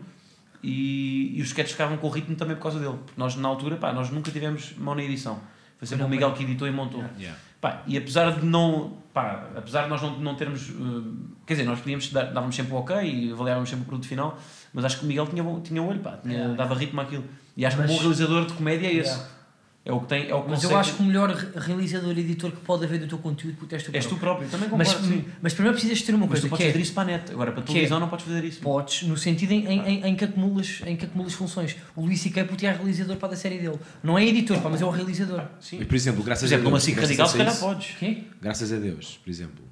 e, 0.62 1.38
e 1.38 1.42
os 1.42 1.48
sketches 1.50 1.72
ficavam 1.74 1.98
com 1.98 2.08
o 2.08 2.10
ritmo 2.10 2.36
também 2.36 2.56
por 2.56 2.64
causa 2.64 2.80
dele, 2.80 2.98
porque 3.06 3.20
nós 3.20 3.36
na 3.36 3.48
altura, 3.48 3.78
pá, 3.78 3.94
nós 3.94 4.10
nunca 4.10 4.32
tivemos 4.32 4.74
mão 4.78 4.96
na 4.96 5.04
edição. 5.04 5.40
Foi 5.78 5.88
sempre 5.88 6.06
o 6.06 6.10
Miguel 6.10 6.34
que 6.34 6.44
editou 6.44 6.68
e 6.68 6.72
montou. 6.72 7.04
Yeah. 7.18 7.40
Pá, 7.62 7.84
e 7.88 7.98
apesar 7.98 8.38
de 8.38 8.46
não. 8.46 8.98
Pá, 9.14 9.48
apesar 9.56 9.84
de 9.84 9.90
nós 9.90 10.02
não, 10.02 10.20
não 10.20 10.36
termos. 10.36 10.70
uh, 10.70 11.16
quer 11.46 11.54
dizer, 11.54 11.66
nós 11.66 11.80
podíamos 11.80 12.12
dar, 12.12 12.26
dávamos 12.26 12.56
sempre 12.56 12.74
o 12.74 12.76
ok 12.76 12.98
e 13.02 13.32
avaliávamos 13.32 13.70
sempre 13.70 13.84
o 13.84 13.86
produto 13.86 14.08
final, 14.08 14.38
mas 14.74 14.86
acho 14.86 15.00
que 15.00 15.06
o 15.06 15.08
Miguel 15.08 15.28
tinha, 15.28 15.44
bom- 15.44 15.60
tinha 15.62 15.82
olho, 15.82 16.00
pá, 16.00 16.18
tinha, 16.22 16.34
Yeah. 16.36 16.56
dava 16.56 16.76
ritmo 16.76 17.02
àquilo. 17.02 17.24
E 17.58 17.66
acho 17.66 17.76
que 17.76 17.82
Mas- 17.82 17.92
um 17.92 17.96
bom 17.96 18.00
realizador 18.02 18.46
de 18.46 18.54
comédia 18.54 18.88
é 18.88 18.94
esse. 18.94 19.10
Yeah. 19.10 19.40
É 19.86 19.94
o 19.94 20.02
que 20.02 20.08
tem. 20.08 20.30
É 20.30 20.36
o 20.36 20.44
que 20.44 20.50
Mas 20.52 20.62
eu 20.64 20.70
consegue- 20.70 20.76
acho 20.90 20.98
que 20.98 21.02
o 21.04 21.06
melhor 21.06 21.30
re- 21.32 21.48
realizador 21.56 22.16
e 22.16 22.20
editor 22.20 22.52
que 22.52 22.58
pode 22.58 22.84
haver 22.84 23.00
do 23.00 23.08
teu 23.08 23.18
conteúdo 23.18 23.56
puto, 23.58 23.74
és 23.74 23.82
tu 23.82 23.90
És 23.94 24.06
tu 24.06 24.18
próprio. 24.18 24.48
próprio, 24.48 24.70
também 24.70 24.78
Mas, 24.78 24.90
sim. 24.90 25.26
mas 25.42 25.54
primeiro 25.54 25.76
precisas 25.78 26.04
ter 26.04 26.12
uma 26.14 26.20
Mas 26.28 26.30
coisa 26.32 26.48
tu 26.48 26.50
podes 26.50 26.64
que 26.66 26.70
é, 26.70 26.72
fazer 26.74 26.84
isso 26.84 26.94
para 26.94 27.04
a 27.04 27.06
net. 27.18 27.32
Agora, 27.32 27.52
para 27.54 27.62
a 27.62 27.64
que 27.64 27.72
é- 27.72 27.74
televisão 27.74 28.00
não 28.00 28.10
podes 28.10 28.26
fazer 28.26 28.44
isso. 28.44 28.60
Podes, 28.60 29.04
no 29.04 29.18
sentido 29.18 29.52
em, 29.54 29.66
em, 29.66 29.80
em, 29.88 30.06
em 30.10 30.16
que 30.16 30.26
acumulas, 30.26 30.82
em 30.86 30.96
que 30.98 31.06
acumulas 31.06 31.34
funções. 31.34 31.76
O 31.96 32.02
Luís 32.06 32.20
C.K. 32.20 32.44
puto, 32.44 32.64
é 32.66 32.72
realizador 32.74 33.16
para 33.16 33.30
da 33.30 33.36
série 33.38 33.58
dele. 33.58 33.80
Não 34.04 34.18
é 34.20 34.26
editor, 34.28 34.60
pá, 34.62 34.70
mas 34.70 34.82
é 34.82 34.86
o 34.86 34.90
realizador. 34.90 35.44
Sim. 35.62 35.78
Mas, 35.80 35.88
por 35.88 35.96
exemplo, 35.96 36.20
Por 36.20 36.26
graças 36.26 36.44
exemplo, 36.44 36.68
a 36.68 36.72
Deus. 36.72 36.84
SIC 36.84 36.94
tiveste 36.96 37.18
radical, 37.18 37.28
se 37.28 37.36
a 37.36 37.46
calhar 37.46 37.60
podes. 37.60 37.96
Quê? 37.98 38.24
Graças 38.42 38.72
a 38.74 38.76
Deus, 38.76 39.20
por 39.24 39.30
exemplo. 39.30 39.64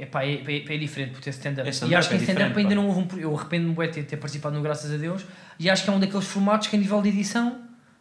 É 0.00 0.06
pá, 0.06 0.24
é, 0.24 0.34
é, 0.34 0.74
é 0.74 0.78
diferente 0.78 1.12
por 1.12 1.20
ter 1.20 1.30
stand-up. 1.30 1.68
É 1.68 1.86
e 1.86 1.94
acho 1.94 2.08
que 2.08 2.14
é 2.14 2.18
em 2.18 2.20
stand-up 2.22 2.58
ainda 2.58 2.74
não 2.74 2.86
houve 2.86 3.00
um. 3.00 3.18
Eu 3.18 3.36
arrependo-me 3.36 3.74
de 3.74 3.92
ter, 3.92 4.04
ter 4.04 4.16
participado 4.16 4.56
no 4.56 4.62
Graças 4.62 4.92
a 4.92 4.96
Deus. 4.96 5.24
E 5.58 5.68
acho 5.68 5.84
que 5.84 5.90
é 5.90 5.92
um 5.92 6.00
daqueles 6.00 6.26
formatos 6.26 6.68
que, 6.68 6.76
a 6.76 6.78
nível 6.78 7.00
de 7.02 7.08
edição, 7.10 7.58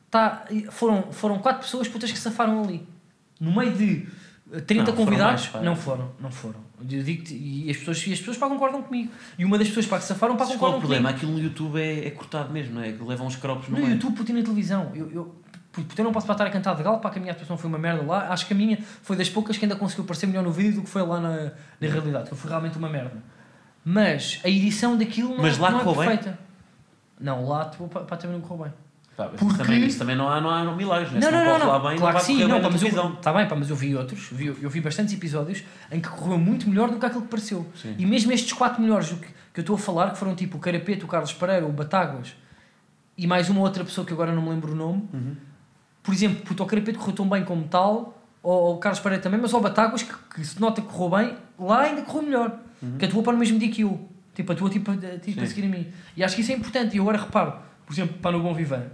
tá, 0.10 0.46
foram, 0.70 1.12
foram 1.12 1.40
quatro 1.40 1.62
pessoas 1.64 1.88
putas 1.88 2.12
que 2.12 2.18
safaram 2.18 2.64
ali. 2.64 2.88
No 3.40 3.56
meio 3.56 3.72
de 3.74 4.08
eh, 4.52 4.60
30 4.62 4.74
Não, 4.84 4.86
foram 4.86 5.06
convidados, 5.06 5.42
mais, 5.42 5.48
pá. 5.52 5.62
não 5.62 5.76
foram, 5.76 6.12
não 6.20 6.32
foram. 6.32 6.70
Eu 6.80 7.04
digo-te, 7.04 7.34
e 7.36 7.70
as 7.70 7.78
pessoas, 7.78 8.08
e 8.08 8.14
as 8.14 8.20
pessoas 8.20 8.38
pá, 8.38 8.48
concordam 8.48 8.82
comigo. 8.82 9.12
E 9.38 9.44
uma 9.46 9.58
das 9.58 9.68
pessoas 9.68 9.86
pá, 9.86 9.98
que 9.98 10.06
safaram 10.06 10.36
pá, 10.36 10.46
Qual 10.46 10.50
é 10.52 10.54
concordam 10.54 10.78
o 10.78 10.82
problema? 10.82 11.10
comigo. 11.10 11.18
Aquilo 11.18 11.32
no 11.38 11.44
YouTube 11.44 11.80
é, 11.80 12.08
é 12.08 12.12
cortado 12.12 12.52
mesmo, 12.52 12.76
não 12.76 12.84
é? 12.84 12.88
Levam 12.88 13.28
uns 13.28 13.36
crops 13.36 13.68
no 13.70 13.76
No 13.76 13.82
meio. 13.82 13.94
YouTube, 13.96 14.16
puto, 14.16 14.32
e 14.32 14.36
na 14.36 14.42
televisão. 14.42 14.92
Eu, 14.96 15.12
eu, 15.12 15.36
puto, 15.84 16.00
eu 16.02 16.06
não 16.06 16.12
posso 16.12 16.26
para 16.26 16.34
estar 16.36 16.46
a 16.48 16.50
cantar 16.50 16.76
de 16.76 16.84
galo, 16.84 17.00
para 17.00 17.12
que 17.12 17.18
a 17.18 17.22
minha 17.22 17.34
atuação 17.34 17.58
foi 17.58 17.68
uma 17.70 17.78
merda 17.78 18.04
lá. 18.04 18.28
Acho 18.32 18.46
que 18.48 18.54
a 18.54 18.56
minha 18.56 18.78
foi 19.04 19.16
das 19.16 19.30
poucas 19.30 19.58
que 19.58 19.66
ainda 19.66 19.76
conseguiu 19.76 20.06
parecer 20.06 20.28
melhor 20.28 20.44
no 20.44 20.52
vídeo 20.52 20.76
do 20.76 20.82
que 20.84 20.90
foi 20.90 21.02
lá 21.02 21.20
na, 21.20 21.36
na 21.82 21.88
realidade, 21.88 22.30
que 22.30 22.36
foi 22.36 22.50
realmente 22.50 22.78
uma 22.78 22.90
merda. 22.90 23.14
Mas 23.84 24.40
a 24.44 24.50
edição 24.50 24.98
daquilo 24.98 25.30
não, 25.36 25.42
Mas 25.44 25.58
lá 25.58 25.72
não 25.72 25.82
é 25.82 25.84
correu 25.84 26.00
bem? 26.02 26.10
perfeita. 26.18 26.40
Não, 27.20 27.48
lá 27.48 27.66
pá, 27.66 28.00
pá, 28.02 28.18
também 28.18 28.38
não 28.40 28.48
correu 28.48 28.66
bem. 28.66 28.74
Porque- 29.16 29.46
isso, 29.46 29.58
também, 29.58 29.86
isso 29.86 30.00
também 30.00 30.16
não 30.16 30.30
há, 30.30 30.40
não 30.40 30.50
há 30.50 30.74
milagres, 30.74 31.12
né? 31.12 31.20
Não, 31.20 31.30
não, 31.30 31.44
não, 31.60 31.60
não, 31.60 31.90
bem, 31.90 31.98
claro 31.98 31.98
não 31.98 31.98
que 31.98 32.14
vai 32.14 32.22
sim, 32.22 32.34
correr 32.36 32.48
não, 32.62 32.72
mas 32.72 32.82
eu, 32.82 33.16
tá 33.18 33.34
bem, 33.34 33.46
pá, 33.50 33.56
mas 33.58 33.70
eu 33.70 33.76
vi 33.76 33.94
outros, 33.94 34.30
vi, 34.32 34.46
eu 34.48 34.70
vi 34.70 34.80
bastantes 34.80 35.14
episódios 35.14 35.62
em 35.92 36.00
que 36.00 36.08
correu 36.08 36.38
muito 36.38 36.70
melhor 36.70 36.90
do 36.90 36.98
que 36.98 37.06
aquilo 37.06 37.24
que 37.24 37.28
pareceu. 37.28 37.68
Sim. 37.76 37.96
E 37.98 38.06
mesmo 38.06 38.32
estes 38.32 38.54
quatro 38.54 38.82
melhores 38.82 39.10
que, 39.10 39.16
que 39.54 39.60
eu 39.60 39.62
estou 39.62 39.76
a 39.76 39.80
falar, 39.80 40.12
que 40.12 40.18
foram 40.18 40.34
tipo 40.36 40.56
o 40.56 40.60
Carapeto, 40.62 41.06
o 41.06 41.10
Carlos 41.10 41.34
Pereira, 41.34 41.66
o 41.66 41.72
Batáguas 41.74 42.34
e 43.18 43.28
mais 43.28 43.50
uma 43.50 43.60
outra 43.60 43.84
pessoa 43.84 44.08
que 44.08 44.14
agora 44.14 44.32
não 44.32 44.42
me 44.42 44.50
lembro 44.52 44.72
o 44.72 44.76
nome, 44.76 45.10
Uhum. 45.14 45.36
Por 46.10 46.14
exemplo, 46.16 46.42
puto, 46.44 46.64
o 46.64 46.66
Carapeto 46.66 46.98
correu 46.98 47.14
tão 47.14 47.30
bem 47.30 47.44
como 47.44 47.66
tal, 47.66 48.20
ou 48.42 48.74
o 48.74 48.78
Carlos 48.80 49.00
Pereira 49.00 49.22
também, 49.22 49.40
mas 49.40 49.54
ao 49.54 49.62
Batáguas, 49.62 50.02
que, 50.02 50.12
que 50.34 50.44
se 50.44 50.60
nota 50.60 50.82
que 50.82 50.88
correu 50.88 51.18
bem, 51.18 51.36
lá 51.60 51.82
ainda 51.82 52.02
correu 52.02 52.24
melhor. 52.24 52.60
Que 52.98 53.06
atuou 53.06 53.22
para 53.22 53.34
no 53.34 53.40
mesmo 53.40 53.60
dia 53.60 53.70
que 53.70 53.82
eu. 53.82 54.10
Tipo, 54.34 54.54
atuou 54.54 54.70
tipo, 54.72 54.92
tipo 55.22 55.40
a 55.42 55.46
Sim. 55.46 55.54
seguir 55.54 55.66
a 55.68 55.70
mim. 55.70 55.86
E 56.18 56.24
acho 56.24 56.34
que 56.36 56.42
isso 56.42 56.52
é 56.52 56.56
importante. 56.56 56.96
E 56.98 57.00
agora 57.00 57.18
reparo, 57.20 57.54
por 57.86 57.94
exemplo, 57.94 58.16
para 58.22 58.32
no 58.38 58.42
Bom 58.42 58.54
Vivan, 58.56 58.86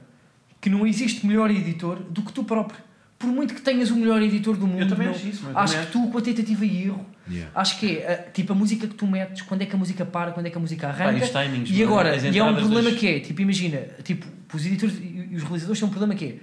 que 0.60 0.70
não 0.70 0.86
existe 0.86 1.26
melhor 1.26 1.50
editor 1.52 1.98
do 2.10 2.22
que 2.22 2.34
tu 2.34 2.44
próprio. 2.44 2.80
Por 3.18 3.28
muito 3.28 3.54
que 3.54 3.62
tenhas 3.62 3.92
o 3.92 3.96
melhor 3.96 4.22
editor 4.22 4.58
do 4.58 4.68
mundo, 4.68 4.82
Eu 4.82 4.88
também 4.90 5.08
não- 5.08 5.14
acho 5.16 5.26
isso, 5.28 5.48
acho 5.56 5.80
que 5.80 5.92
tu, 5.92 6.08
com 6.10 6.18
a 6.18 6.22
tentativa 6.22 6.66
e 6.66 6.84
erro, 6.88 7.06
Yeah. 7.28 7.50
acho 7.60 7.80
que 7.80 7.98
é 7.98 8.28
uh, 8.30 8.34
tipo 8.34 8.54
a 8.54 8.56
música 8.56 8.86
que 8.88 8.94
tu 8.94 9.08
metes, 9.08 9.42
quando 9.42 9.62
é 9.64 9.66
que 9.66 9.74
a 9.76 9.80
música 9.80 10.06
para, 10.06 10.32
quando 10.32 10.46
é 10.46 10.50
que 10.52 10.58
a 10.58 10.60
música 10.60 10.88
Pá, 10.90 11.06
e 11.06 11.08
arranca. 11.08 11.26
timings, 11.28 11.70
E 11.72 11.82
agora, 11.82 12.16
e 12.18 12.38
é 12.38 12.44
um 12.44 12.54
problema 12.56 12.90
das- 12.92 13.00
que 13.00 13.08
é, 13.08 13.20
tipo, 13.20 13.42
imagina, 13.42 13.80
tipo, 14.04 14.28
os 14.54 14.64
editores 14.64 14.96
e 15.02 15.32
os 15.36 15.42
realizadores 15.42 15.80
têm 15.80 15.88
um 15.88 15.92
problema 15.92 16.14
que 16.14 16.26
é, 16.26 16.36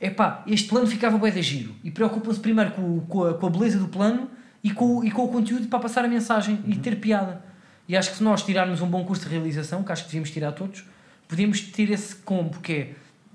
é 0.00 0.08
pá, 0.10 0.42
este 0.46 0.68
plano 0.68 0.86
ficava 0.86 1.18
bem 1.18 1.30
de 1.32 1.42
giro 1.42 1.74
e 1.84 1.90
preocupam-se 1.90 2.40
primeiro 2.40 2.70
com, 2.72 3.00
com, 3.00 3.24
a, 3.24 3.34
com 3.34 3.46
a 3.46 3.50
beleza 3.50 3.78
do 3.78 3.88
plano 3.88 4.28
e 4.64 4.70
com, 4.70 4.98
o- 4.98 5.04
e 5.04 5.10
com 5.10 5.24
o 5.24 5.28
conteúdo 5.28 5.68
para 5.68 5.78
passar 5.78 6.04
a 6.04 6.08
mensagem 6.08 6.58
e 6.66 6.72
Uhum. 6.74 6.80
ter 6.80 6.96
piada. 6.96 7.42
E 7.88 7.96
acho 7.96 8.10
que 8.10 8.16
se 8.16 8.22
nós 8.22 8.42
tirarmos 8.42 8.80
um 8.80 8.86
bom 8.86 9.04
curso 9.04 9.24
de 9.24 9.30
realização, 9.30 9.82
que 9.82 9.92
acho 9.92 10.02
que 10.04 10.08
devíamos 10.08 10.30
tirar 10.30 10.52
todos, 10.52 10.84
podemos 11.28 11.60
ter 11.60 11.90
esse 11.90 12.16
combo, 12.16 12.58
que 12.60 12.72
é 12.72 12.92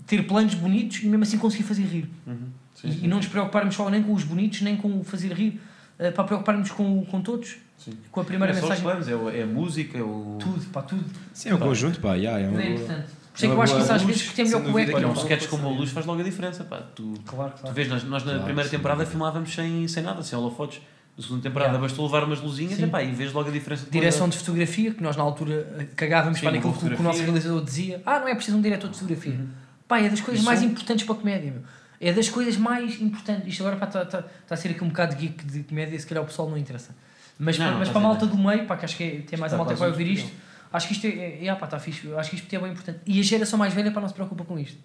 ter 0.08 0.26
planos 0.28 0.54
bonitos 0.56 1.04
e 1.04 1.08
mesmo 1.08 1.24
assim 1.24 1.38
conseguir 1.38 1.64
fazer 1.64 1.84
rir. 1.84 2.10
Uhum. 2.26 2.38
Sim, 2.74 2.88
E, 2.88 2.92
sim. 2.94 3.00
e 3.04 3.08
não 3.08 3.18
nos 3.18 3.28
preocuparmos 3.28 3.76
só 3.76 3.90
nem 3.90 4.02
com 4.04 4.14
os 4.14 4.24
bonitos, 4.24 4.62
nem 4.62 4.76
com 4.76 5.00
o 5.00 5.04
fazer 5.04 5.32
rir, 5.34 5.60
eh, 6.00 6.12
para 6.12 6.24
preocuparmos 6.26 6.72
com, 6.72 7.06
com 7.06 7.22
todos, 7.22 7.58
Sim. 7.78 7.94
com 8.12 8.20
a 8.22 8.24
primeira 8.24 8.52
é 8.54 8.56
só 8.56 8.64
os 8.66 8.70
mensagem. 8.70 8.84
planos, 8.84 9.08
é, 9.08 9.16
o- 9.16 9.30
é 9.30 9.44
a 9.44 9.48
música, 9.48 9.98
é 9.98 10.02
o... 10.04 10.38
Tudo, 10.40 10.66
pá, 10.72 10.82
tudo. 10.82 11.04
Sim, 11.34 11.50
é 11.50 11.56
um 11.56 11.58
Pá. 11.60 11.66
conjunto, 11.66 12.00
pá. 12.00 12.16
Yeah, 12.16 12.40
é 12.42 12.50
uma 12.50 12.62
é 12.62 12.74
importante. 12.74 13.08
Por 13.36 13.38
isso 13.38 13.46
é 13.46 13.48
é 13.48 13.52
que 13.52 13.56
eu 13.58 13.62
acho 13.62 13.76
que 13.76 13.82
isso 13.82 13.94
às 13.94 14.02
vezes 14.04 14.22
que 14.24 14.30
é 14.30 14.34
sem 14.36 14.46
melhor 14.46 14.62
que 14.62 14.68
o 14.68 14.72
dúvida 14.72 14.92
eco. 14.92 15.00
que 15.00 15.06
Olha, 15.06 15.14
um 15.14 15.22
sketch 15.22 15.48
como 15.50 15.68
o 15.68 15.74
Luz 15.74 15.92
faz 15.92 16.06
logo 16.06 16.22
a 16.22 16.24
diferença, 16.24 16.64
pá. 16.64 16.78
Tu, 16.96 17.14
Claro, 17.26 17.52
tu 17.56 17.60
claro. 17.62 17.76
vês, 17.76 17.88
nós, 17.90 18.04
nós 18.04 18.24
na 18.24 18.32
Claro, 18.32 18.44
primeira 18.46 18.70
sem 18.70 18.78
temporada 18.80 19.06
filmávamos 19.06 19.54
sem, 19.54 19.88
sem 19.88 20.02
nada, 20.04 20.24
sem 20.24 20.38
holofotes. 20.40 20.82
Na 21.18 21.24
segunda 21.24 21.44
temporada 21.44 21.72
Yeah. 21.72 21.88
bastou 21.88 22.06
levar 22.06 22.24
umas 22.26 22.42
luzinhas 22.42 22.76
Sim. 22.78 22.84
e, 22.86 22.88
pá, 22.88 23.02
e 23.04 23.12
vês 23.12 23.32
logo 23.34 23.48
a 23.48 23.52
diferença. 23.52 23.86
de 23.86 23.92
Direção 23.92 24.28
de 24.28 24.38
fotografia, 24.38 24.94
que 24.94 25.02
nós 25.04 25.16
na 25.16 25.24
altura 25.24 25.76
eh, 25.80 25.86
cagávamos 25.96 26.40
Sim, 26.40 26.46
para 26.50 26.60
boa 26.60 26.74
que, 26.74 26.94
o- 26.96 27.04
nosso 27.04 27.22
realizador 27.24 27.64
dizia. 27.64 28.02
Ah, 28.06 28.20
não 28.20 28.28
é 28.28 28.36
preciso 28.36 28.58
um 28.58 28.62
diretor 28.62 28.90
de 28.90 28.96
fotografia. 28.98 29.34
Uhum. 29.34 29.48
Pá, 29.88 30.00
é 30.00 30.10
das 30.10 30.20
coisas 30.22 30.40
Isso- 30.42 30.46
mais 30.46 30.62
importantes 30.62 31.06
para 31.06 31.16
a 31.16 31.18
comédia, 31.18 31.52
meu. 31.52 31.62
É 32.02 32.12
das 32.12 32.28
coisas 32.28 32.58
mais 32.58 33.00
importantes. 33.02 33.48
Isto 33.48 33.62
agora 33.66 33.76
está 33.86 34.06
tá, 34.06 34.22
tá 34.22 34.28
a 34.50 34.58
ser 34.58 34.70
aqui 34.70 34.84
um 34.84 34.90
bocado 34.90 35.16
geek 35.16 35.46
de 35.46 35.64
comédia, 35.64 35.98
se 35.98 36.06
calhar 36.06 36.22
o 36.24 36.28
pessoal 36.28 36.50
não 36.50 36.58
interessa. 36.58 36.94
Mas, 37.40 37.58
Não, 37.58 37.66
para, 37.66 37.72
não, 37.74 37.80
mas 37.80 37.90
para 37.90 38.00
a 38.00 38.04
a 38.04 38.08
malta 38.08 38.26
do 38.26 38.38
meio, 38.38 38.66
pá, 38.66 38.76
que 38.78 38.84
acho 38.86 38.98
que 38.98 39.04
é, 39.04 39.10
tem 39.22 39.40
mais 39.40 39.54
a 39.54 39.58
malta 39.58 39.74
que 39.74 39.80
vai 39.80 39.90
ouvir 39.90 40.08
isto, 40.08 40.30
acho 40.76 40.88
que 40.88 40.94
isto 40.94 41.08
é, 41.08 41.10
é, 41.10 41.48
é 41.48 41.56
pá, 41.56 41.66
está 41.66 41.80
fixe. 41.80 42.14
Acho 42.14 42.30
que 42.30 42.36
isto 42.36 42.54
é 42.54 42.60
bem 42.60 42.72
importante. 42.72 43.00
E 43.06 43.20
a 43.20 43.24
geração 43.24 43.58
mais 43.58 43.74
velha, 43.74 43.92
pá, 43.92 44.02
não 44.02 44.08
se 44.08 44.14
preocupa 44.14 44.44
com 44.46 44.60
isto. 44.60 44.78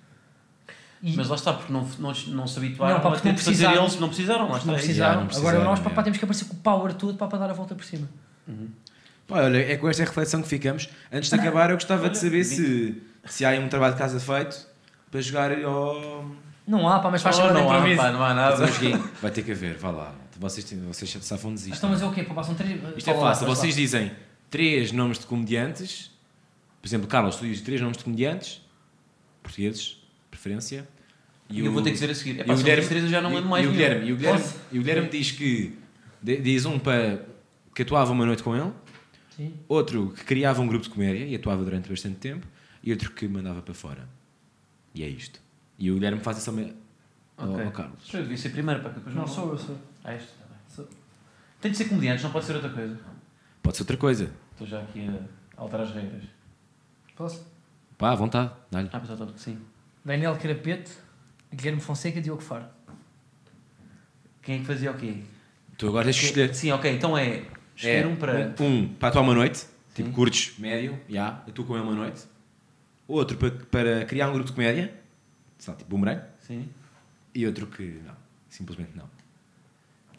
E 1.02 1.16
Mas 1.16 1.28
lá 1.28 1.34
está, 1.36 1.54
porque 1.54 1.72
não, 1.72 1.82
não, 1.98 2.12
não 2.28 2.46
se 2.46 2.58
habituaram 2.58 2.96
Não, 2.96 3.02
pá, 3.02 3.08
a 3.08 3.12
porque 3.12 3.22
ter 3.22 3.28
não 3.30 3.34
de 3.34 3.42
fazer 3.42 3.56
precisaram. 3.56 3.82
eles, 3.82 4.00
não 4.00 4.08
precisaram, 4.08 4.48
lá 4.50 4.56
está. 4.58 4.66
não 4.66 4.74
é 4.74 4.76
precisaram. 4.78 5.20
não 5.20 5.26
precisaram, 5.26 5.58
Agora 5.58 5.70
nós, 5.70 5.80
pá, 5.80 5.90
é. 5.90 5.94
pá, 5.94 6.02
temos 6.02 6.18
que 6.18 6.24
aparecer 6.24 6.44
com 6.44 6.54
o 6.54 6.58
power 6.58 6.92
todo 6.92 7.16
pá, 7.16 7.26
para 7.26 7.38
dar 7.38 7.50
a 7.50 7.52
volta 7.54 7.74
por 7.74 7.84
cima. 7.84 8.06
Pá, 9.26 9.42
olha, 9.44 9.58
é 9.58 9.76
com 9.76 9.88
esta 9.88 10.04
reflexão 10.04 10.42
que 10.42 10.48
ficamos. 10.48 10.88
Antes 11.10 11.30
de 11.30 11.36
acabar, 11.36 11.70
eu 11.70 11.76
gostava 11.76 12.02
Olha, 12.02 12.10
de 12.10 12.18
saber 12.18 12.44
se, 12.44 13.02
se 13.24 13.44
há 13.44 13.50
aí 13.50 13.58
um 13.58 13.68
trabalho 13.68 13.94
de 13.94 13.98
casa 13.98 14.20
feito 14.20 14.66
para 15.10 15.20
jogar 15.22 15.52
ao. 15.64 16.26
Não 16.66 16.86
há, 16.86 16.98
pá, 17.00 17.10
mas 17.10 17.22
faz 17.22 17.38
Oh, 17.38 17.48
de 17.48 17.54
não 17.54 17.72
há, 17.72 17.96
pá, 17.96 18.12
não 18.12 18.22
há 18.22 18.28
é 18.28 18.32
um 18.32 18.36
nada. 18.36 18.66
Vai 19.22 19.30
ter 19.30 19.42
que 19.42 19.52
haver, 19.52 19.78
vá 19.78 19.90
lá. 19.90 20.14
Vocês, 20.38 20.70
vocês 20.86 21.16
safam 21.22 21.54
de 21.54 21.70
Então, 21.70 21.90
mas 21.90 22.00
é 22.02 22.06
o 22.06 22.12
quê? 22.12 22.22
Pá, 22.22 22.34
passam 22.34 22.54
três... 22.54 22.78
Isto 22.96 23.10
é 23.10 23.14
fácil. 23.14 23.46
Vocês 23.46 23.74
dizem 23.74 24.10
três 24.50 24.92
nomes 24.92 25.18
de 25.18 25.26
comediantes. 25.26 26.10
Por 26.82 26.88
exemplo, 26.88 27.06
Carlos, 27.06 27.36
tu 27.36 27.44
dizes 27.44 27.62
três 27.62 27.80
nomes 27.80 27.96
de 27.96 28.04
comediantes 28.04 28.60
portugueses, 29.42 30.02
preferência. 30.30 30.86
E 31.48 31.60
eu 31.60 31.72
vou 31.72 31.82
ter 31.82 31.90
que 31.90 31.94
dizer 31.94 32.10
a 32.10 32.14
seguir. 32.14 32.40
É 32.40 32.42
e 32.42 32.46
pá, 32.46 32.52
o 32.54 32.56
Guilherme, 32.56 32.86
três, 32.86 33.04
eu 33.04 33.10
já 33.10 33.20
não 33.20 33.34
lembro 33.34 33.48
mais 33.50 33.64
e 33.64 33.68
o. 33.68 33.72
Guilherme, 33.72 34.06
e 34.08 34.12
o 34.12 34.16
Guilherme, 34.16 34.44
e 34.72 34.78
o 34.78 34.82
Guilherme 34.82 35.08
diz 35.08 35.30
que 35.32 35.76
diz 36.22 36.64
um 36.66 36.78
para 36.78 37.24
que 37.74 37.82
atuava 37.82 38.12
uma 38.12 38.24
noite 38.26 38.42
com 38.42 38.54
ele, 38.56 38.70
Sim. 39.36 39.54
outro 39.68 40.12
que 40.16 40.24
criava 40.24 40.60
um 40.62 40.66
grupo 40.66 40.84
de 40.84 40.90
comédia 40.90 41.24
e 41.24 41.34
atuava 41.34 41.64
durante 41.64 41.88
bastante 41.88 42.16
tempo, 42.16 42.46
e 42.82 42.92
outro 42.92 43.10
que 43.12 43.26
mandava 43.26 43.62
para 43.62 43.74
fora. 43.74 44.08
E 44.94 45.02
é 45.02 45.08
isto. 45.08 45.40
E 45.78 45.90
o 45.90 45.94
Guilherme 45.94 46.20
faz 46.20 46.38
isso 46.38 46.50
ao, 46.50 46.56
me- 46.56 46.74
ao- 47.36 47.50
Ok. 47.52 47.64
ao 47.64 47.70
Carlos. 47.72 48.14
Eu 48.14 48.22
devia 48.22 48.36
ser 48.36 48.50
primeiro, 48.50 48.82
pá, 48.82 48.90
que 48.90 48.96
depois 48.96 49.14
Não, 49.16 49.26
sou 49.26 49.50
eu, 49.50 49.58
sou. 49.58 49.76
Ah, 50.04 50.14
este? 50.14 50.28
Tá 50.28 50.44
bem. 50.48 50.58
Sou- 50.68 50.88
Tem 51.60 51.70
de 51.72 51.76
ser 51.76 51.86
comediantes, 51.86 52.22
não 52.22 52.30
pode 52.30 52.44
ser 52.44 52.54
outra 52.54 52.70
coisa. 52.70 52.96
Pode 53.62 53.76
ser 53.76 53.82
outra 53.82 53.96
coisa. 53.96 54.30
Estou 54.52 54.66
já 54.66 54.80
aqui 54.80 55.08
a 55.56 55.60
alterar 55.60 55.86
as 55.86 55.92
regras. 55.94 56.24
Posso? 57.16 57.46
Pá, 57.98 58.12
à 58.12 58.14
vontade. 58.14 58.50
Dá-lhe. 58.70 58.88
Ah, 58.92 59.00
mas 59.06 59.20
eu 59.20 59.38
sim. 59.38 59.58
Daniel 60.04 60.36
Carapete, 60.36 60.92
Guilherme 61.54 61.80
Fonseca, 61.80 62.20
Diogo 62.20 62.40
Faro. 62.42 62.64
Quem 64.42 64.56
é 64.56 64.58
que 64.60 64.64
fazia 64.64 64.90
o 64.90 64.94
quê? 64.94 65.22
Tu 65.76 65.86
agora 65.86 66.04
tens 66.06 66.18
que 66.18 66.24
escolher. 66.26 66.54
Sim, 66.54 66.72
ok, 66.72 66.90
então 66.94 67.16
é 67.16 67.44
escolher 67.76 68.04
É, 68.04 68.06
um 68.06 68.16
para. 68.16 68.54
Um 68.60 68.88
para 68.94 69.08
atuar 69.10 69.22
uma 69.22 69.34
noite, 69.34 69.66
tipo 69.94 70.08
Sim. 70.08 70.14
curtos, 70.14 70.54
médio, 70.58 70.98
já, 71.08 71.42
eu 71.46 71.50
estou 71.50 71.64
com 71.64 71.74
ele 71.74 71.82
uma 71.82 71.94
noite. 71.94 72.22
Outro 73.06 73.36
para, 73.36 73.50
para 73.50 74.04
criar 74.06 74.28
um 74.30 74.32
grupo 74.32 74.48
de 74.48 74.54
comédia, 74.54 74.94
sei 75.58 75.72
lá, 75.72 75.78
tipo 75.78 75.90
boomerang. 75.90 76.22
Sim. 76.38 76.68
E 77.34 77.46
outro 77.46 77.66
que 77.66 78.00
não, 78.06 78.14
simplesmente 78.48 78.92
não. 78.96 79.08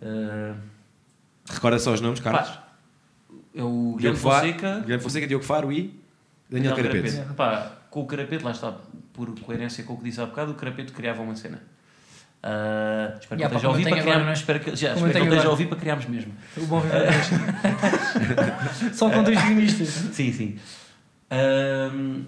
Ah, 0.01 0.55
Recorda 1.49 1.79
só 1.79 1.93
os 1.93 2.01
nomes, 2.01 2.19
Carlos. 2.19 2.47
pá, 2.49 2.67
é 3.55 3.63
o 3.63 3.95
Guilherme 3.97 4.19
Fonseca. 4.19 4.79
Guilherme 4.79 5.03
Fonseca, 5.03 5.27
Diogo 5.27 5.45
Faro 5.45 5.71
e 5.71 5.99
Daniel 6.49 6.75
Carapete. 6.75 7.21
Pá, 7.35 7.71
com 7.89 8.01
o 8.01 8.05
Carapete, 8.05 8.43
lá 8.43 8.51
está, 8.51 8.73
por 9.13 9.37
coerência 9.39 9.83
com 9.83 9.93
o 9.93 9.97
que 9.97 10.03
disse 10.05 10.21
há 10.21 10.25
bocado, 10.25 10.51
o 10.51 10.55
Carapete 10.55 10.91
criava 10.91 11.21
uma 11.21 11.35
cena. 11.35 11.61
Ah, 12.43 13.13
espero 13.19 13.39
que 13.39 13.43
Yeah, 13.43 13.45
ele 13.45 13.55
esteja 13.55 13.67
a 13.67 13.69
ouvir 13.69 13.83
para 13.83 14.01
criarmos. 14.01 14.23
não 14.23 14.29
é? 14.29 14.33
Espero 14.33 14.59
que, 14.59 14.75
já, 14.75 14.93
espero 14.93 15.17
ele 15.17 15.23
esteja 15.25 15.47
a 15.47 15.51
ouvir 15.51 15.67
para 15.67 15.77
criarmos 15.77 16.05
mesmo. 16.05 16.33
O 16.57 16.65
bom 16.65 16.81
Só 18.93 19.09
com 19.09 19.23
dois 19.23 19.41
guionistas. 19.43 19.87
Sim, 19.89 20.33
sim. 20.33 20.59
Ahm, 21.29 22.23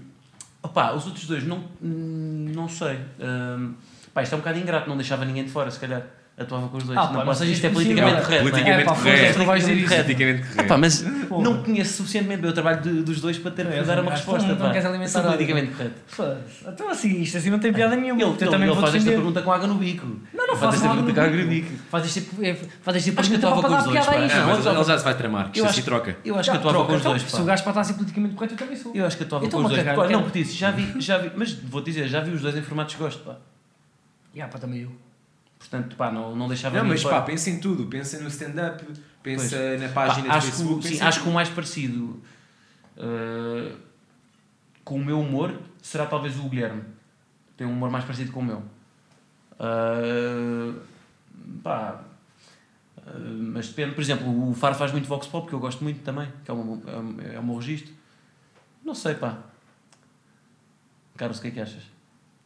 opá, 0.62 0.94
os 0.94 1.06
outros 1.08 1.26
dois, 1.26 1.44
não, 1.44 1.64
não 1.82 2.70
sei. 2.70 3.00
Ahm, 3.20 3.74
pá, 4.14 4.22
isto 4.22 4.34
é 4.34 4.36
um 4.36 4.40
bocado 4.40 4.60
ingrato, 4.60 4.88
não 4.88 4.96
deixava 4.96 5.26
ninguém 5.26 5.46
de 5.46 5.52
fora, 5.52 5.72
se 5.72 5.80
calhar. 5.80 6.04
Atuava 6.36 6.68
com 6.68 6.78
os 6.78 6.84
dois. 6.86 6.98
Ah, 6.98 7.02
não 7.04 7.08
pá, 7.12 7.18
não 7.20 7.26
posso, 7.26 7.40
sejas 7.42 7.56
isto 7.58 7.66
é 7.68 7.70
politicamente 7.70 8.22
correto. 8.24 8.32
não 8.32 8.36
é? 8.38 8.42
Politicamente 8.52 8.82
É, 8.82 8.86
pá, 8.86 8.96
correto. 8.96 9.38
não 9.40 9.46
vais 9.46 9.62
dizer 9.62 9.78
isso. 9.78 9.94
Politicamente 9.96 10.42
Ah, 10.42 10.48
correto. 10.50 10.68
pá, 10.68 10.78
mas 10.80 11.02
Porra. 11.30 11.44
não 11.44 11.64
conheço 11.64 11.94
suficientemente 11.98 12.42
bem 12.42 12.50
o 12.50 12.54
trabalho 12.54 12.82
de- 12.82 13.04
dos 13.04 13.22
dois 13.22 13.38
para 13.38 13.52
ter 13.52 13.68
É, 13.68 13.70
que 13.80 13.84
dar 13.84 14.00
um 14.00 14.02
uma 14.02 14.12
resposta. 14.12 14.48
não- 14.48 14.56
não 14.56 14.62
pá. 14.66 14.72
queres 14.72 14.86
alimentar 14.88 15.10
Sou 15.12 15.22
nada. 15.22 15.34
politicamente 15.36 15.72
correto. 15.74 15.96
Foda-se. 16.08 16.68
Então 16.68 16.90
assim, 16.90 17.22
isto 17.22 17.38
assim 17.38 17.50
não 17.52 17.60
tem 17.60 17.72
piada 17.72 17.96
nenhuma. 17.96 18.20
Ele, 18.20 18.32
ele, 18.32 18.38
também 18.50 18.68
ele 18.68 18.74
faz 18.74 18.86
esta 18.88 18.92
defender. 18.98 19.16
pergunta 19.18 19.42
com 19.44 19.52
água 19.52 19.68
no 19.68 19.76
bico. 19.76 20.08
Não, 20.34 20.48
não 20.48 20.56
Faz 20.56 20.60
faço 20.60 20.76
esta 20.78 20.88
pergunta 20.90 21.14
com 21.14 21.22
água 21.22 21.36
no 21.38 21.44
no 21.44 21.50
bico. 21.50 21.70
bico. 21.70 21.84
Faz 21.92 22.04
faz 22.04 22.18
Acho 22.18 23.04
que 23.04 23.10
eu 23.12 23.14
pergunta 23.40 23.68
com 23.68 23.70
dar 23.70 23.78
os 23.78 23.84
dois, 23.84 23.92
piada 23.94 24.10
a 24.10 24.14
pá. 24.20 24.26
isto. 24.26 24.38
Não, 24.40 24.48
mas 24.48 24.58
Outra- 24.58 24.74
ele 24.74 24.84
já 24.86 24.98
se 24.98 25.04
vai 25.04 25.14
tramar, 25.16 25.52
que 25.52 25.60
isto 25.60 25.70
acho 25.70 25.80
assim 25.80 25.82
troca. 25.86 26.18
Eu 26.26 26.36
acho 26.40 26.50
que 26.50 26.58
Ah, 26.58 26.60
atuava 26.60 26.86
com 26.86 26.94
os 26.96 27.04
dois. 27.04 27.22
Se 27.22 27.42
o 27.42 27.46
gajo 27.46 27.62
para 27.64 27.70
estar 27.72 27.82
a 27.82 27.84
ser 27.84 27.94
politicamente 27.94 28.34
correto, 28.34 28.54
eu 28.56 28.58
também 28.58 28.76
sou. 28.76 28.92
Eu 28.96 29.06
acho 29.06 29.18
que 29.18 29.24
atuava 29.24 29.48
com 29.48 29.58
os 29.58 29.70
dois. 29.70 29.86
Não, 30.12 30.30
disse, 30.30 30.54
já 30.54 30.72
vi, 30.72 31.00
já 31.00 31.20
vi, 31.20 31.30
mas 31.36 31.54
vou 31.54 31.80
dizer, 31.82 32.08
já 32.08 32.22
vi 32.22 32.32
os 32.32 32.42
dois 32.42 32.58
em 32.58 32.64
formatos 32.64 32.96
de 32.96 33.00
gosto, 33.00 33.24
pá. 33.24 33.36
Ya, 34.36 34.48
pá, 34.48 34.58
também 34.58 34.82
eu. 34.82 34.92
Portanto, 35.64 35.96
pá, 35.96 36.12
não, 36.12 36.36
não 36.36 36.48
deixava 36.50 36.78
Não, 36.78 36.86
mas 36.86 37.02
pá, 37.04 37.22
pensa 37.22 37.50
em 37.50 37.58
tudo. 37.60 37.86
Pensa 37.88 38.20
no 38.20 38.28
stand-up, 38.28 38.84
pensa 39.24 39.56
Pois. 39.58 39.82
na 39.82 39.88
Pá, 39.88 40.08
página 40.08 40.28
de 40.28 40.36
que, 40.36 40.42
Facebook. 40.52 40.80
o- 40.80 40.82
sim, 40.90 41.02
acho 41.02 41.24
que 41.24 41.30
o 41.30 41.32
mais 41.32 41.48
parecido 41.50 42.22
uh, 42.98 43.78
com 44.84 44.96
o 44.98 45.04
meu 45.06 45.20
humor 45.22 45.58
será 45.82 46.06
talvez 46.06 46.38
o 46.38 46.50
Guilherme. 46.50 46.84
Tem 47.56 47.66
um 47.66 47.72
humor 47.72 47.90
mais 47.90 48.04
parecido 48.04 48.34
com 48.34 48.42
o 48.42 48.44
meu. 48.44 48.58
Uh, 49.54 50.80
pá, 51.64 52.02
uh, 52.98 53.12
mas 53.54 53.70
depende, 53.70 53.96
por 53.96 54.02
exemplo, 54.02 54.50
o 54.50 54.54
Faro 54.54 54.76
faz 54.76 54.92
muito 54.92 55.08
vox 55.08 55.28
pop, 55.28 55.48
que 55.48 55.54
eu 55.54 55.60
gosto 55.60 55.82
muito 55.82 56.02
também, 56.04 56.28
que 56.44 56.52
é 56.52 56.54
meu, 56.54 56.84
é 57.32 57.36
é 57.36 57.40
o 57.40 57.44
meu 57.44 57.56
registro. 57.56 57.94
Não 58.84 58.94
sei, 58.94 59.16
pá. 59.16 59.38
Carlos, 61.16 61.38
o 61.40 61.42
que 61.42 61.48
é 61.48 61.52
que 61.52 61.60
achas? 61.62 61.84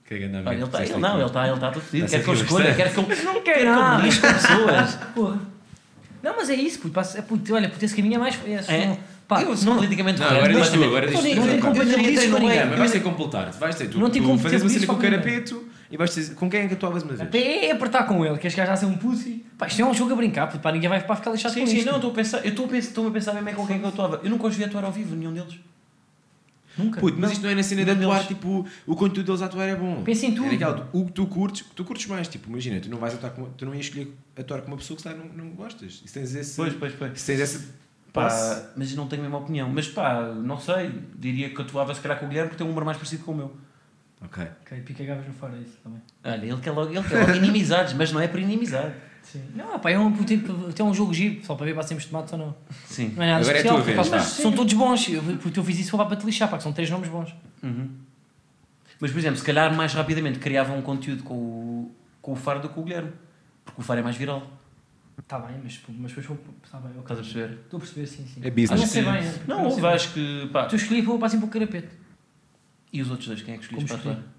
Que 0.08 0.14
é 0.14 0.28
Pá, 0.42 0.54
ele 0.54 0.62
tá, 0.62 0.66
disseste 0.68 0.94
ele, 0.94 1.02
não, 1.02 1.18
ele 1.18 1.26
está 1.26 1.48
ele 1.50 1.60
tá 1.60 1.70
todo 1.70 1.84
fedido. 1.84 2.06
Está 2.06 2.18
Quer 2.18 2.24
que 2.24 2.30
eu 2.30 2.34
escolha, 2.36 2.74
quer 2.76 2.94
que 2.94 2.98
eu, 3.00 3.04
Não 3.26 3.42
quer 3.42 3.54
que 3.56 3.60
eu 3.60 3.66
nada. 3.76 3.98
me 3.98 4.04
lixe 4.06 4.22
com 4.22 4.28
pessoas. 4.34 4.96
Porra. 5.14 5.40
Não, 6.24 6.36
mas 6.38 6.50
é 6.50 6.56
isso, 6.56 6.80
puto. 6.80 6.94
passa- 6.94 7.20
é, 7.20 7.22
puto, 7.22 7.54
olha, 7.54 7.70
puto, 7.70 7.84
esse 7.84 7.94
caminho 7.96 8.16
é 8.16 8.18
mais. 8.18 8.40
É, 8.46 8.74
É? 8.84 8.86
não- 8.88 9.00
pá, 9.28 9.42
eu 9.42 9.56
sou 9.58 9.66
não, 9.68 9.76
politicamente 9.76 10.20
Não, 10.20 10.28
correto, 10.28 10.46
agora 10.46 10.62
diz 10.64 10.72
tu, 10.72 10.84
agora 10.84 11.08
diz 11.08 11.16
Não 11.16 11.22
tu. 11.22 11.28
não 11.36 11.74
tem 11.74 11.82
eu 11.82 12.16
treino 12.16 12.36
com 12.36 12.42
ninguém. 12.42 12.66
Mas 12.68 12.80
vais 12.80 12.92
ter 12.92 12.98
que 13.00 13.04
completar. 13.04 13.52
Vais 13.52 13.76
ter, 13.76 13.90
tu, 13.90 14.00
Não 14.00 14.10
tem 14.10 14.24
como 14.24 14.40
fazes 14.40 14.62
uma 14.62 14.70
cena 14.70 14.88
com 14.88 14.94
o 14.94 14.98
carapeto 14.98 15.66
e 15.92 15.98
vais 15.98 16.16
ter, 16.16 16.34
com 16.36 16.50
quem 16.50 16.62
é 16.62 16.68
que 16.70 16.74
atuavas 16.74 17.04
uma 17.04 17.14
vez? 17.14 17.36
É 17.36 17.72
apertar 17.72 18.04
com 18.08 18.26
ele, 18.26 18.38
que 18.38 18.48
este 18.48 18.56
gajo 18.58 18.72
já 18.72 18.78
ser 18.78 18.86
um 18.86 18.96
pussy. 18.98 19.46
Pá, 19.58 19.68
isto 19.68 19.82
é 19.82 19.86
um 19.86 19.94
jogo 19.94 20.14
a 20.14 20.16
brincar, 20.16 20.48
puto, 20.48 20.60
pá, 20.60 20.72
ninguém 20.72 20.88
vai 20.90 21.02
ficar 21.02 21.32
lixado 21.32 21.54
Sim, 21.54 21.62
com 21.62 21.68
sim, 21.68 21.78
isto. 21.80 21.88
não, 21.88 21.96
estou 21.98 22.12
a 22.12 22.14
pensar, 22.14 22.38
eu 22.46 22.50
estou 22.52 22.66
a 22.66 22.70
pensar, 22.70 22.88
estou 22.88 23.08
a 23.08 23.12
pensar 23.12 23.34
mesmo 23.34 23.50
é 23.50 23.54
com 23.54 23.68
quem 23.68 23.78
que 23.80 23.84
eu 23.84 23.90
atuava. 23.90 24.22
Eu 24.24 24.30
nunca 24.30 24.48
os 24.48 24.56
vi 24.56 24.64
atuar 24.64 24.86
ao 24.86 24.92
vivo, 24.94 25.16
nenhum 25.16 25.34
deles. 25.34 25.56
Nunca. 26.78 27.00
Puto, 27.00 27.18
mas 27.20 27.32
isto 27.32 27.42
não 27.44 27.50
é 27.50 27.56
na 27.56 27.64
cena 27.64 27.84
de 27.84 27.92
Não, 27.94 27.98
atuar, 28.02 28.16
eles- 28.18 28.28
tipo, 28.28 28.66
o 28.86 28.96
conteúdo 28.96 29.26
deles 29.28 29.42
a 29.42 29.46
atuar 29.46 29.66
é 29.68 29.76
bom. 29.76 30.04
Pensa 30.04 30.26
em 30.26 30.36
tudo. 30.36 30.48
É 30.48 30.52
naquela, 30.52 30.90
o 30.94 31.06
que 31.06 31.12
tu 31.12 31.26
curtes, 31.28 31.62
o 31.62 31.66
que 31.70 31.76
tu 31.76 31.84
curtes 31.86 32.06
mais, 32.08 32.28
tipo, 32.28 32.50
imagina, 32.50 32.80
tu 32.80 32.90
não 32.90 32.98
vais 32.98 33.14
atuar 33.16 33.32
com, 33.32 33.46
tu 33.46 33.66
não 33.66 33.74
ias 33.74 33.86
escolher 33.86 34.14
atuar 34.38 34.62
com 34.62 34.68
uma 34.68 34.78
pessoa 34.78 34.96
que 34.96 35.04
se 35.04 35.10
não, 35.10 35.26
não 35.26 35.50
gostas. 35.52 36.02
E 36.06 36.08
se 36.08 36.14
tens 36.14 36.36
esse, 36.36 36.56
Pois, 36.56 36.74
pois, 36.74 36.94
pois. 36.94 37.20
se 37.20 37.26
tens 37.26 37.40
esse 37.42 37.68
Pá, 38.14 38.72
mas 38.76 38.96
não 38.96 39.08
tenho 39.08 39.22
a 39.22 39.26
mesma 39.26 39.38
opinião. 39.40 39.70
Mas 39.70 39.88
pá, 39.88 40.22
não 40.34 40.60
sei, 40.60 40.92
diria 41.20 41.50
que 41.54 41.62
atuava 41.62 41.94
se 41.94 42.02
calhar 42.02 42.18
com 42.18 42.26
o 42.26 42.28
Guilherme 42.30 42.50
porque 42.50 42.58
tem 42.64 42.68
um 42.68 42.72
humor 42.72 42.84
mais 42.86 42.98
parecido 42.98 43.24
com 43.24 43.32
o 43.32 43.36
meu. 43.36 43.56
ok. 44.24 44.44
Ok, 44.62 44.82
pica 44.82 45.04
gavas 45.04 45.28
no 45.28 45.34
fora, 45.34 45.56
é 45.56 45.60
isso 45.60 45.78
também. 45.84 46.02
Olha, 46.24 46.46
ele 46.46 46.58
quer 46.62 46.72
logo, 46.72 46.92
ele 46.92 47.08
quer 47.08 47.20
logo 47.20 47.34
inimizades, 47.38 47.94
mas 47.94 48.12
não 48.12 48.20
é 48.20 48.28
por 48.28 48.40
inimizade. 48.40 48.94
Sim. 49.32 49.44
Não, 49.56 49.78
pá, 49.80 49.92
é 49.92 50.00
um, 50.00 50.14
é 50.78 50.84
um 50.84 50.94
jogo 50.94 51.14
giro, 51.14 51.44
só 51.46 51.54
para 51.56 51.66
ver 51.74 51.82
se 51.84 51.90
temos 51.90 52.06
tomates 52.06 52.32
ou 52.34 52.40
não. 52.40 52.56
Sim. 52.86 53.14
Não 53.16 53.24
é 53.24 53.28
nada 53.28 53.42
Agora 53.42 53.58
é 53.58 53.62
a 53.62 53.62
especial, 53.64 53.76
tua 53.76 53.84
vez, 53.84 54.10
pá, 54.10 54.20
são 54.20 54.52
todos 54.54 54.74
bons. 54.74 55.10
Eu, 55.10 55.22
puto, 55.38 55.60
eu 55.60 55.64
fiz 55.64 55.80
isso 55.80 55.92
só 55.92 56.06
para 56.06 56.16
te 56.16 56.26
lixar, 56.26 56.50
pá, 56.50 56.58
que 56.58 56.64
são 56.64 56.72
três 56.74 56.90
nomes 56.90 57.10
bons. 57.10 57.34
Uhum. 57.62 57.90
Mas, 59.00 59.12
por 59.12 59.20
exemplo, 59.20 59.38
se 59.38 59.46
calhar 59.46 59.74
mais 59.76 59.94
rapidamente 59.94 60.40
criava 60.40 60.74
um 60.74 60.82
conteúdo 60.82 61.24
com 61.24 61.34
o, 61.36 61.92
com 62.22 62.32
o 62.32 62.36
Faro 62.36 62.60
do 62.62 62.70
que 62.70 62.76
com 62.76 62.82
o 62.82 62.84
Guilherme. 62.84 63.12
Porque 63.66 63.82
o 63.82 63.84
Faro 63.84 64.00
é 64.00 64.04
mais 64.04 64.16
viral. 64.16 64.48
Está 65.20 65.40
bem, 65.40 65.58
mas, 65.64 65.80
mas 65.90 66.12
depois 66.12 66.26
vou. 66.26 66.38
Está 66.64 66.80
bem, 66.80 66.92
ok. 66.92 67.02
Estás 67.02 67.20
a 67.20 67.22
perceber? 67.24 67.60
Estou 67.66 67.78
a 67.78 67.82
perceber, 67.82 68.08
sim, 68.08 68.26
sim. 68.26 68.40
É 68.44 68.50
business. 68.50 68.70
Não 68.70 68.84
Acho 68.84 68.88
sei 68.94 69.04
que- 69.04 69.12
bem. 69.12 69.20
é, 69.20 69.32
porque 69.32 69.52
Não, 69.52 69.72
sei 69.72 69.86
acho 69.86 70.14
que. 70.14 70.50
Pá. 70.54 70.66
Tu 70.68 70.76
escolhi 70.78 71.02
para 71.04 71.18
passar 71.18 71.38
para 71.38 71.46
o 71.46 71.50
carapete. 71.50 71.90
E 72.94 73.02
os 73.02 73.10
outros 73.10 73.28
dois, 73.28 73.42
quem 73.42 73.56
é 73.56 73.58
que 73.58 73.64
escolhes 73.66 73.84
Como 73.84 74.00
para 74.02 74.10
escolhi? 74.12 74.26
atuar? 74.26 74.37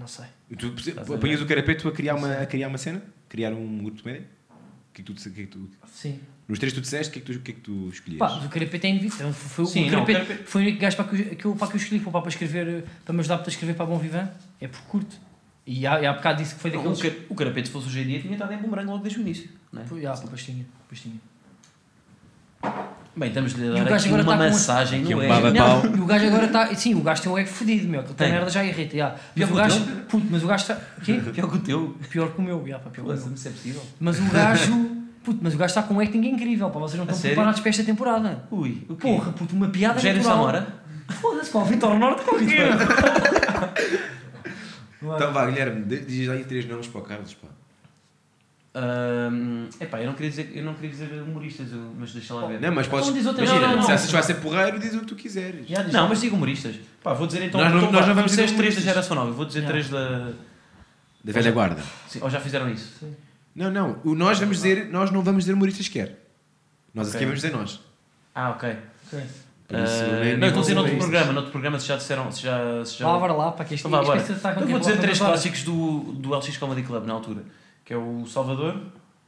Não 0.00 0.06
sei. 0.08 0.24
Tu 0.58 0.66
Estás 0.76 1.10
a 1.10 1.14
apanhas 1.14 1.38
ver? 1.40 1.44
o 1.44 1.48
carapeto 1.48 1.86
a 1.88 1.92
criar, 1.92 2.14
uma, 2.16 2.32
a 2.32 2.46
criar 2.46 2.68
uma 2.68 2.78
cena? 2.78 3.02
Criar 3.28 3.52
um 3.52 3.78
grupo 3.78 3.98
de 3.98 4.02
comédia? 4.02 4.26
O 4.50 4.92
que 4.92 5.02
é 5.02 5.04
que 5.04 5.12
tu, 5.12 5.12
o 5.12 5.32
que 5.32 5.40
é 5.42 5.44
que 5.44 5.46
tu, 5.46 5.70
Sim. 5.92 6.18
nos 6.48 6.58
três 6.58 6.72
tu 6.72 6.80
disseste, 6.80 7.10
o 7.10 7.12
que 7.12 7.18
é 7.18 7.22
que 7.22 7.32
tu, 7.32 7.38
o 7.38 7.42
que 7.42 7.50
é 7.50 7.54
que 7.54 7.60
tu 7.60 7.88
escolhias? 7.90 8.18
Pá, 8.18 8.30
mas 8.34 8.44
o 8.46 8.48
carapete 8.48 8.86
é 8.86 8.90
indivíduo. 8.90 9.32
Foi, 9.32 9.66
Sim, 9.66 9.88
o 9.88 9.92
não, 9.92 10.02
o 10.02 10.06
carapete 10.06 10.26
Carapete- 10.26 10.50
foi 10.50 10.62
o 10.62 10.64
único 10.66 10.80
gajo 10.80 10.96
para 10.96 11.04
que, 11.08 11.20
eu- 11.22 11.36
que 11.36 11.44
eu, 11.44 11.54
para 11.56 11.68
que 11.68 11.74
eu 11.74 11.80
escolhi 11.80 12.00
para, 12.00 12.20
para 12.20 12.28
escrever, 12.28 12.84
para 13.04 13.12
me 13.12 13.20
ajudar 13.20 13.38
para 13.38 13.48
escrever 13.50 13.74
para 13.74 13.86
Bom 13.86 13.98
Vivan. 13.98 14.28
É 14.60 14.66
por 14.66 14.80
curto. 14.82 15.16
E 15.66 15.86
há, 15.86 16.00
e 16.00 16.06
há 16.06 16.12
bocado 16.14 16.42
disse 16.42 16.54
que 16.56 16.60
foi 16.60 16.70
O, 16.70 16.74
daqueles. 16.74 17.02
car- 17.02 17.26
o 17.28 17.34
Carapete, 17.36 17.68
se 17.68 17.72
fosse 17.72 17.86
hoje 17.86 18.00
em 18.00 18.06
dia, 18.06 18.20
tinha 18.20 18.32
estado 18.32 18.52
em 18.52 18.56
bumerangue 18.58 18.88
logo 18.90 19.02
desde 19.02 19.20
o 19.20 19.22
início. 19.22 19.48
Não 19.72 19.82
é? 19.82 19.84
Foi, 19.84 20.04
ah, 20.06 20.14
depois 20.14 20.42
tinha. 20.42 20.66
Depois 20.82 21.00
tinha. 21.00 21.20
Bem, 23.20 23.28
estamos 23.28 23.52
de 23.54 23.62
o 23.62 23.74
dar 23.84 23.94
aqui 23.94 24.08
agora 24.08 24.22
uma 24.22 24.32
com- 24.32 24.38
massagem 24.44 25.02
no 25.02 25.18
um 25.18 25.22
ego. 25.22 25.28
baba- 25.34 25.50
Não, 25.50 25.84
e 25.94 26.00
o 26.00 26.06
gajo 26.06 26.26
agora 26.26 26.46
está. 26.46 26.74
Sim, 26.74 26.94
o 26.94 27.00
gajo 27.02 27.20
tem 27.22 27.30
um 27.30 27.36
ego 27.36 27.48
fodido, 27.50 27.86
meu. 27.86 28.00
Aquela 28.00 28.14
Tem. 28.16 28.32
merda 28.32 28.48
já 28.50 28.64
irrita. 28.64 28.96
já. 28.96 29.10
Pior 29.10 29.18
Mas 29.36 29.46
que 29.46 29.52
o 29.52 29.56
gajo. 29.56 29.84
teu? 29.84 29.96
Puto, 30.08 30.26
mas 30.30 30.42
o 30.42 30.46
gajo 30.46 30.62
está. 30.62 30.76
Quê? 31.04 31.20
Pior 31.34 31.50
que 31.50 31.56
o 31.56 31.60
teu. 31.60 31.96
Pior 32.08 32.30
que 32.32 32.38
o 32.38 32.42
meu, 32.42 32.64
já, 32.66 32.78
pá, 32.78 32.88
pior 32.88 33.04
que 33.04 33.10
o 33.12 33.14
meu. 33.14 33.22
Pô, 33.22 33.36
se 33.36 33.48
é 33.48 33.50
possível. 33.50 33.82
Mas 34.00 34.18
o 34.18 34.22
gajo. 34.24 34.96
Puto, 35.22 35.38
mas 35.42 35.54
o 35.54 35.58
gajo 35.58 35.70
está 35.70 35.82
com 35.82 35.92
um 35.94 36.00
acting 36.00 36.22
incrível, 36.26 36.70
pá. 36.70 36.78
Vocês 36.80 36.94
não 36.96 37.02
A 37.02 37.04
estão 37.04 37.16
sério? 37.20 37.34
preparados 37.36 37.60
para 37.60 37.68
esta 37.68 37.84
temporada. 37.84 38.44
Ui, 38.50 38.86
o 38.88 38.96
quê? 38.96 39.08
Porra, 39.08 39.32
puto, 39.32 39.54
uma 39.54 39.68
piada 39.68 39.96
Rogério 39.96 40.16
natural. 40.22 40.38
Samora? 40.38 40.66
Foda-se, 41.20 41.50
pá, 41.50 41.58
o 41.58 41.64
Vitor 41.66 41.98
Norte 41.98 42.22
com 42.24 42.36
o 42.36 42.38
quê? 42.38 42.56
Então 45.02 45.32
vá, 45.32 45.46
Guilherme, 45.46 45.82
di- 45.84 46.00
diz 46.04 46.28
aí 46.28 46.44
três 46.44 46.66
nomes 46.68 46.86
para 46.86 47.00
o 47.00 47.04
Carlos, 47.04 47.32
pá. 47.34 47.48
Ahm, 48.72 49.68
epá, 49.80 50.00
eu 50.00 50.06
não 50.06 50.12
queria 50.14 50.30
dizer, 50.30 50.52
eu 50.54 50.62
não 50.64 50.74
queria 50.74 50.90
dizer 50.90 51.10
humoristas, 51.22 51.66
mas 51.98 52.12
deixa 52.12 52.32
lá 52.34 52.46
ver. 52.46 52.60
Não, 52.60 52.70
mas 52.72 52.86
podes. 52.86 53.08
Então 53.08 53.18
diz 53.18 53.26
outra- 53.26 53.44
Imagina, 53.44 53.66
não, 53.68 53.76
não, 53.76 53.82
se 53.82 53.88
não. 53.88 53.94
achas 53.96 54.06
que 54.06 54.12
vai 54.12 54.22
ser 54.22 54.34
porreiro, 54.34 54.78
diz 54.78 54.94
o 54.94 55.00
que 55.00 55.06
tu 55.06 55.16
quiseres. 55.16 55.66
Já, 55.68 55.82
Não, 55.84 56.08
mas 56.08 56.20
digo 56.20 56.36
humoristas. 56.36 56.76
Pá, 57.02 57.12
vou 57.12 57.26
dizer 57.26 57.42
então. 57.42 57.60
Nós 57.60 57.72
não- 57.72 57.78
então, 57.80 57.92
nós 57.92 58.06
não 58.06 58.14
vamos 58.14 58.30
dizer 58.30 58.54
três 58.56 58.76
da 58.76 58.80
geração 58.80 59.16
nova, 59.16 59.32
vou 59.32 59.44
dizer 59.44 59.62
Já. 59.62 59.66
três 59.68 59.88
da. 59.88 60.32
Da 61.22 61.32
velha 61.32 61.50
guarda. 61.50 61.82
Sim, 62.08 62.20
ou 62.22 62.30
já 62.30 62.38
fizeram 62.40 62.70
isso? 62.70 62.92
Sim. 63.00 63.14
Não, 63.56 63.70
não. 63.70 63.98
O 64.04 64.14
nós 64.14 64.38
vamos 64.38 64.56
dizer, 64.58 64.86
nós 64.88 65.10
não 65.10 65.22
vamos 65.22 65.42
dizer 65.44 65.52
humoristas 65.54 65.86
sequer. 65.86 66.16
Nós 66.94 67.08
Ok. 67.08 67.16
aqui 67.18 67.26
vamos 67.26 67.40
dizer 67.42 67.52
nós. 67.54 67.80
Ah, 68.34 68.50
ok. 68.50 68.70
Ok. 69.06 69.20
Por 69.68 69.78
isso, 69.80 69.94
Ah, 70.04 70.20
nem- 70.24 70.36
não, 70.38 70.46
estou 70.48 70.60
a 70.60 70.62
dizer 70.62 70.74
noutro 70.74 70.96
programa, 70.96 71.32
noutro 71.32 71.50
programa 71.52 71.78
se 71.78 71.86
já 71.86 71.96
disseram. 71.96 72.30
Se 72.32 72.42
já, 72.42 72.84
se 72.84 72.98
já... 72.98 73.04
Vá, 73.06 73.18
bora 73.18 73.32
lá, 73.32 73.52
para 73.52 73.64
que 73.64 73.74
isto 73.74 73.86
Então 73.86 74.00
vá, 74.00 74.06
bora. 74.06 74.18
isto 74.20 74.32
está 74.32 74.52
com 74.54 74.60
Eu 74.60 74.66
vou 74.68 74.78
dizer 74.78 74.98
três 74.98 75.18
clássicos 75.18 75.62
do, 75.64 76.00
do 76.14 76.34
LX 76.34 76.56
Comedy 76.56 76.82
Club 76.82 77.04
na 77.06 77.12
altura, 77.12 77.42
que 77.90 77.94
é 77.94 77.96
o 77.96 78.24
Salvador, 78.24 78.80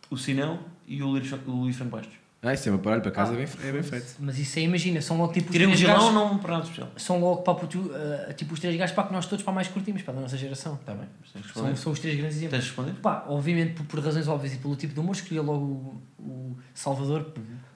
o 0.08 0.16
Sinel 0.16 0.56
e 0.86 1.02
o 1.02 1.08
Luís, 1.08 1.32
o 1.32 1.50
Luís 1.50 1.74
Franco 1.74 1.96
Bastos. 1.96 2.14
Ah, 2.40 2.54
isso 2.54 2.68
é 2.68 2.70
uma 2.70 2.78
paralho 2.78 3.02
para 3.02 3.10
casa, 3.10 3.32
Ah, 3.32 3.34
é 3.34 3.44
bem, 3.44 3.68
é 3.68 3.72
bem 3.72 3.82
feito. 3.82 4.14
Mas 4.20 4.38
isso 4.38 4.56
aí, 4.56 4.64
imagina, 4.66 5.02
são 5.02 5.18
logo 5.18 5.32
tipo 5.32 5.46
os 5.46 5.52
Tirei 5.52 5.66
o 5.66 5.70
três 5.70 5.80
Gilão, 5.80 5.96
gajos. 5.96 6.14
não 6.14 6.38
para 6.38 6.52
nada 6.52 6.62
especial. 6.62 6.88
São 6.96 7.18
logo 7.18 7.42
para 7.42 7.54
uh, 7.54 8.32
tipo 8.34 8.54
os 8.54 8.60
três 8.60 8.76
gajos 8.76 8.94
para 8.94 9.08
que 9.08 9.12
nós 9.12 9.26
todos 9.26 9.44
para 9.44 9.52
mais 9.52 9.66
curtimos, 9.66 10.02
para 10.02 10.14
da 10.14 10.20
nossa 10.20 10.36
geração. 10.36 10.76
Está 10.76 10.94
bem, 10.94 11.08
mas 11.20 11.32
tens 11.32 11.44
de 11.44 11.52
São, 11.52 11.74
são 11.74 11.92
os 11.92 11.98
três 11.98 12.16
grandes 12.16 12.36
exemplos. 12.36 12.52
Tens 12.56 12.62
de 12.62 12.68
responder? 12.68 13.00
Pá, 13.00 13.24
obviamente 13.26 13.74
por, 13.74 13.84
por 13.86 13.98
razões 13.98 14.28
óbvias 14.28 14.54
e 14.54 14.58
pelo 14.58 14.76
tipo 14.76 14.94
de 14.94 15.00
humor, 15.00 15.16
escolhi 15.16 15.40
logo 15.40 15.64
o, 15.64 16.22
o 16.24 16.58
Salvador 16.72 17.32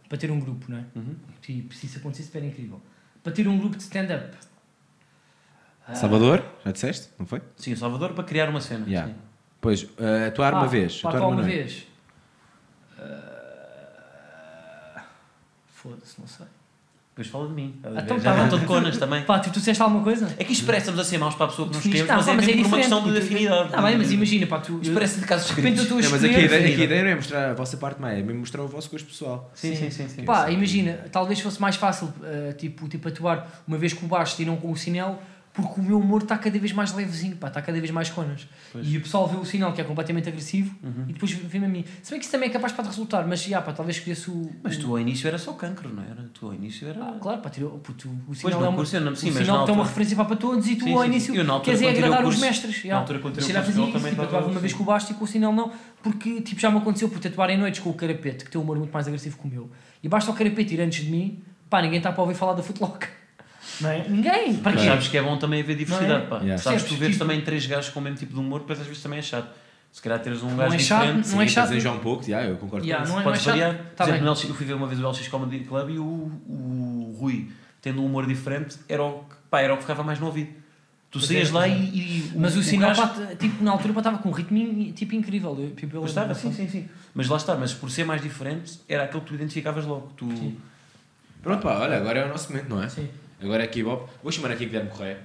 para 0.08 0.18
ter 0.18 0.30
um 0.30 0.38
grupo, 0.38 0.66
não 0.68 0.78
é? 0.78 0.84
Uhum. 0.94 1.16
Tipo, 1.42 1.74
se 1.74 1.86
isso 1.86 1.98
acontecesse, 1.98 2.36
era 2.36 2.46
incrível. 2.46 2.80
Para 3.24 3.32
ter 3.32 3.48
um 3.48 3.58
grupo 3.58 3.76
de 3.76 3.82
stand-up. 3.82 4.36
Salvador, 5.94 6.44
já 6.64 6.70
disseste? 6.70 7.08
Não 7.18 7.26
foi? 7.26 7.42
Sim, 7.56 7.72
o 7.72 7.76
Salvador 7.76 8.12
para 8.12 8.22
criar 8.22 8.48
uma 8.48 8.60
cena. 8.60 8.86
Yeah. 8.86 9.12
sim. 9.12 9.18
Pois, 9.60 9.86
eh, 9.98 10.26
atuar 10.28 10.54
ah, 10.54 10.58
uma 10.58 10.66
vez. 10.66 11.00
pá, 11.00 11.08
Atuar 11.08 11.22
atuar 11.22 11.32
uma 11.34 11.42
vez. 11.42 11.86
Ah, 12.98 15.02
Foda-se, 15.74 16.20
não 16.20 16.26
sei. 16.26 16.46
Depois 17.14 17.28
fala 17.28 17.48
de 17.48 17.54
mim. 17.54 17.72
estás 17.78 17.96
a 17.96 18.00
ver? 18.00 18.04
Então 18.04 18.20
Já 18.20 18.34
tá 18.34 18.44
estou 18.44 18.58
bem. 18.58 18.68
de 18.68 18.74
conas 18.74 18.98
também. 18.98 19.22
Pá, 19.22 19.38
tipo, 19.40 19.54
tu 19.54 19.58
disseste 19.58 19.82
alguma 19.82 20.04
coisa? 20.04 20.34
É 20.38 20.44
que 20.44 20.52
isto 20.52 20.66
parece 20.66 20.84
que 20.84 20.90
estamos 20.90 21.06
a 21.06 21.10
ser 21.10 21.16
maus 21.16 21.34
para 21.34 21.46
a 21.46 21.48
pessoa 21.48 21.66
que 21.68 21.74
nos 21.74 21.82
Definiste- 21.84 22.02
escreve, 22.12 22.20
mas 22.20 22.28
é 22.28 22.34
mesmo 22.34 22.46
por 22.46 22.58
uma 22.58 22.64
diferente, 22.82 23.02
questão 23.04 23.12
de 23.12 23.18
afinidade. 23.18 23.70
Tá 23.70 23.82
bem, 23.82 23.96
mas 23.96 24.12
imagina, 24.12 24.46
pá, 24.46 24.58
tu. 24.60 24.78
Isto 24.82 24.92
parece 24.94 25.20
de 25.20 25.26
casos 25.26 25.46
de 25.48 25.54
repente 25.54 25.78
eu 25.78 25.82
escritos. 25.84 25.84
estou 25.84 25.98
a 25.98 26.02
Não, 26.02 26.10
mas 26.10 26.24
aqui 26.24 26.34
a, 26.34 26.38
ideia, 26.58 26.72
aqui 26.72 26.80
a 26.82 26.84
ideia 26.84 27.02
não 27.04 27.10
é 27.10 27.14
mostrar 27.14 27.50
a 27.50 27.54
vossa 27.54 27.76
parte 27.78 28.00
má, 28.02 28.12
é 28.12 28.22
mesmo 28.22 28.40
mostrar 28.40 28.62
o 28.62 28.68
vosso 28.68 28.90
gosto 28.90 29.06
pessoal. 29.06 29.50
Sim, 29.54 29.74
sim, 29.74 29.90
sim. 29.90 30.08
sim. 30.08 30.24
Pá, 30.24 30.50
imagina, 30.50 31.06
talvez 31.10 31.40
fosse 31.40 31.58
mais 31.58 31.76
fácil 31.76 32.12
uh, 32.20 32.52
tipo, 32.52 32.86
tipo 32.86 33.08
atuar 33.08 33.62
uma 33.66 33.78
vez 33.78 33.94
com 33.94 34.04
o 34.04 34.08
baixo 34.10 34.42
e 34.42 34.44
não 34.44 34.56
com 34.58 34.70
o 34.70 34.76
sinal, 34.76 35.22
porque 35.56 35.80
o 35.80 35.82
meu 35.82 35.98
humor 35.98 36.22
está 36.22 36.36
cada 36.38 36.58
vez 36.58 36.70
mais 36.72 36.92
levezinho, 36.92 37.34
pá, 37.36 37.48
está 37.48 37.60
cada 37.62 37.78
vez 37.80 37.90
mais 37.90 38.10
conas. 38.10 38.46
Pois. 38.70 38.86
E 38.86 38.98
o 38.98 39.00
pessoal 39.00 39.26
vê 39.26 39.36
o 39.36 39.44
sinal 39.44 39.72
que 39.72 39.80
é 39.80 39.84
completamente 39.84 40.28
agressivo 40.28 40.74
Uhum. 40.82 41.04
e 41.08 41.12
depois 41.14 41.32
vê-me 41.32 41.64
a 41.66 41.68
mim. 41.68 41.84
Se 42.02 42.10
bem 42.10 42.18
que 42.20 42.24
isso 42.26 42.32
também 42.32 42.48
é 42.50 42.52
capaz 42.52 42.72
para 42.72 42.84
resultar, 42.84 43.26
mas 43.26 43.42
já, 43.42 43.60
pá, 43.62 43.72
talvez 43.72 43.96
escolhesse 43.96 44.30
o. 44.30 44.50
Mas 44.62 44.76
tu 44.76 44.90
ao 44.90 45.00
início 45.00 45.26
era 45.26 45.38
só 45.38 45.52
cancro, 45.54 45.88
não 45.92 46.02
era? 46.02 46.30
Tu 46.34 46.46
ao 46.46 46.52
início 46.54 46.86
era. 46.86 47.02
Ah, 47.02 47.16
claro, 47.20 47.40
pá, 47.40 47.48
tirou, 47.50 47.70
puto, 47.78 48.08
o 48.08 48.20
Pois 48.26 48.38
sinal 48.38 48.60
no 48.60 48.66
é 48.66 48.68
uma. 48.68 48.76
curso 48.76 49.00
não- 49.00 49.16
sim, 49.16 49.30
o 49.30 49.32
sinal 49.32 49.58
na 49.60 49.64
tem 49.64 49.74
uma 49.74 49.84
referência 49.84 50.14
para, 50.16 50.24
para 50.26 50.36
todos 50.36 50.66
e 50.68 50.76
tu 50.76 50.84
Sim, 50.84 50.92
ao 50.94 51.04
início 51.04 51.34
sim. 51.34 51.60
Queres 51.62 51.82
é 51.82 51.88
agradar 51.90 52.18
os 52.20 52.24
curso- 52.26 52.40
mestres. 52.40 52.84
na 52.84 52.96
altura, 52.98 53.18
quando 53.20 53.34
tirei 53.38 53.50
o 53.50 53.54
curso, 53.64 53.66
fazia 53.72 53.86
também 53.86 54.10
tipo, 54.10 54.22
estava 54.22 54.24
atuava 54.28 54.46
uma 54.52 54.60
vez 54.60 54.72
com 54.72 54.82
o 54.82 54.86
baixo 54.86 55.10
e 55.12 55.14
com 55.14 55.24
o 55.24 55.26
sinal 55.26 55.52
não, 55.52 55.72
porque 56.02 56.40
tipo, 56.42 56.60
já 56.60 56.70
me 56.70 56.78
aconteceu 56.78 57.08
por 57.08 57.26
atuar 57.26 57.50
em 57.50 57.56
noites 57.58 57.80
com 57.80 57.90
o 57.90 57.94
carapete, 57.94 58.44
que 58.44 58.50
tem 58.50 58.60
um 58.60 58.64
humor 58.64 58.76
muito 58.78 58.92
mais 58.92 59.06
agressivo 59.08 59.38
que 59.38 59.46
o 59.46 59.50
meu. 59.50 59.70
E 60.02 60.08
basta 60.08 60.30
o 60.30 60.34
carapete 60.34 60.74
ir 60.74 60.80
antes 60.80 61.04
de 61.04 61.10
mim, 61.10 61.42
pá, 61.70 61.80
ninguém 61.82 61.98
está 61.98 62.12
para 62.12 62.22
ouvir 62.22 62.34
falar 62.34 62.52
da 62.52 62.62
footlock. 62.62 63.06
Não 63.80 63.90
é? 63.90 64.08
Ninguém! 64.08 64.56
Para 64.56 64.72
Mas 64.72 64.82
quê? 64.82 64.88
sabes 64.88 65.08
que 65.08 65.16
é 65.18 65.22
bom 65.22 65.36
também 65.38 65.60
haver 65.62 65.76
diversidade, 65.76 66.08
Não 66.12 66.16
é? 66.26 66.26
pá. 66.30 66.36
Yeah. 66.38 66.58
Sabes, 66.62 66.82
tu 66.82 66.88
Percebes? 66.88 66.98
vês 66.98 67.12
Tipo- 67.14 67.24
também 67.24 67.40
três 67.42 67.66
gajos 67.66 67.90
com 67.90 68.00
o 68.00 68.02
mesmo 68.02 68.18
tipo 68.18 68.32
de 68.34 68.40
humor, 68.40 68.60
depois 68.60 68.80
às 68.80 68.86
vezes 68.86 69.02
também 69.02 69.18
é 69.18 69.22
chato. 69.22 69.48
Se 69.92 70.02
calhar 70.02 70.18
teres 70.20 70.42
um 70.42 70.50
Não 70.50 70.56
gajo 70.56 70.74
é 70.74 70.78
chato, 70.78 71.00
diferente. 71.06 71.28
não 71.30 71.40
é 71.42 71.46
Sim, 71.48 71.54
chato. 71.54 71.68
deseja 71.68 71.90
um 71.92 71.98
pouco, 72.00 72.22
já, 72.24 72.42
eu 72.44 72.56
concordo 72.56 72.84
Yeah, 72.86 73.02
com 73.04 73.08
isso. 73.08 73.14
não 73.14 73.20
é- 73.20 73.24
Podes 73.24 73.42
chato. 73.42 73.52
variar. 73.54 73.74
Tá 73.96 74.04
Por 74.04 74.10
exemplo, 74.10 74.30
LX 74.30 74.44
eu 74.48 74.54
fui 74.54 74.66
ver 74.66 74.74
uma 74.74 74.86
vez 74.86 75.00
o 75.00 75.08
LX 75.08 75.28
Comedy 75.28 75.64
Club 75.64 75.90
e 75.90 75.98
o, 75.98 76.02
o 76.04 77.16
Rui, 77.18 77.48
tendo 77.80 78.02
um 78.02 78.06
humor 78.06 78.26
diferente, 78.26 78.76
era 78.88 79.02
o, 79.02 79.20
que- 79.20 79.36
pá, 79.50 79.60
era 79.62 79.72
o 79.72 79.76
que 79.76 79.82
ficava 79.82 80.02
mais 80.02 80.20
no 80.20 80.26
ouvido. 80.26 80.50
Tu 81.10 81.20
saías 81.20 81.48
é, 81.48 81.52
lá 81.52 81.66
é. 81.66 81.70
e, 81.70 81.74
e 82.18 82.32
Mas 82.36 82.52
o, 82.52 82.56
gajo- 82.56 82.62
Sinopata, 82.68 83.36
tipo, 83.36 83.64
na 83.64 83.70
altura 83.70 83.94
estava 83.96 84.18
com 84.18 84.28
um 84.28 84.32
ritmo 84.32 84.92
tipo, 84.92 85.14
incrível. 85.14 85.56
Eu, 85.58 85.70
tipo, 85.70 85.96
eu 85.96 86.00
Pois 86.00 86.10
estava, 86.10 86.34
sim, 86.34 86.52
sim, 86.52 86.68
sim. 86.68 86.88
Mas 87.14 87.28
lá 87.28 87.36
está, 87.38 87.54
mas 87.54 87.72
por 87.72 87.90
ser 87.90 88.04
mais 88.04 88.20
diferente, 88.20 88.78
era 88.88 89.04
aquele 89.04 89.20
que 89.22 89.28
tu 89.28 89.34
identificavas 89.34 89.86
logo. 89.86 90.12
Tu... 90.16 90.26
Sim. 90.28 90.58
Pronto, 91.42 91.62
pá, 91.62 91.78
olha, 91.78 91.96
agora 91.96 92.18
é 92.18 92.24
o 92.26 92.28
nosso 92.28 92.50
momento, 92.52 92.68
não 92.68 92.82
é? 92.82 92.88
Sim. 92.88 93.08
Agora 93.42 93.62
é 93.62 93.66
aqui, 93.66 93.82
Bob. 93.82 94.08
Vou 94.22 94.32
chamar 94.32 94.50
aqui 94.52 94.66
Guilherme 94.66 94.90
Correia. 94.90 95.18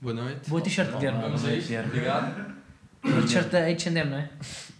Boa 0.00 0.14
noite. 0.14 0.48
Boa 0.48 0.60
t-shirt 0.62 0.90
Guilherme. 0.96 1.20
Vamos 1.22 1.44
a 1.44 1.52
isto. 1.54 1.66
Guilherme. 1.68 1.88
Obrigado. 1.90 2.54
Boa 3.02 3.22
t-shirt 3.22 3.48
da 3.48 3.58
H&M, 3.66 4.10
não 4.10 4.18
é? 4.18 4.28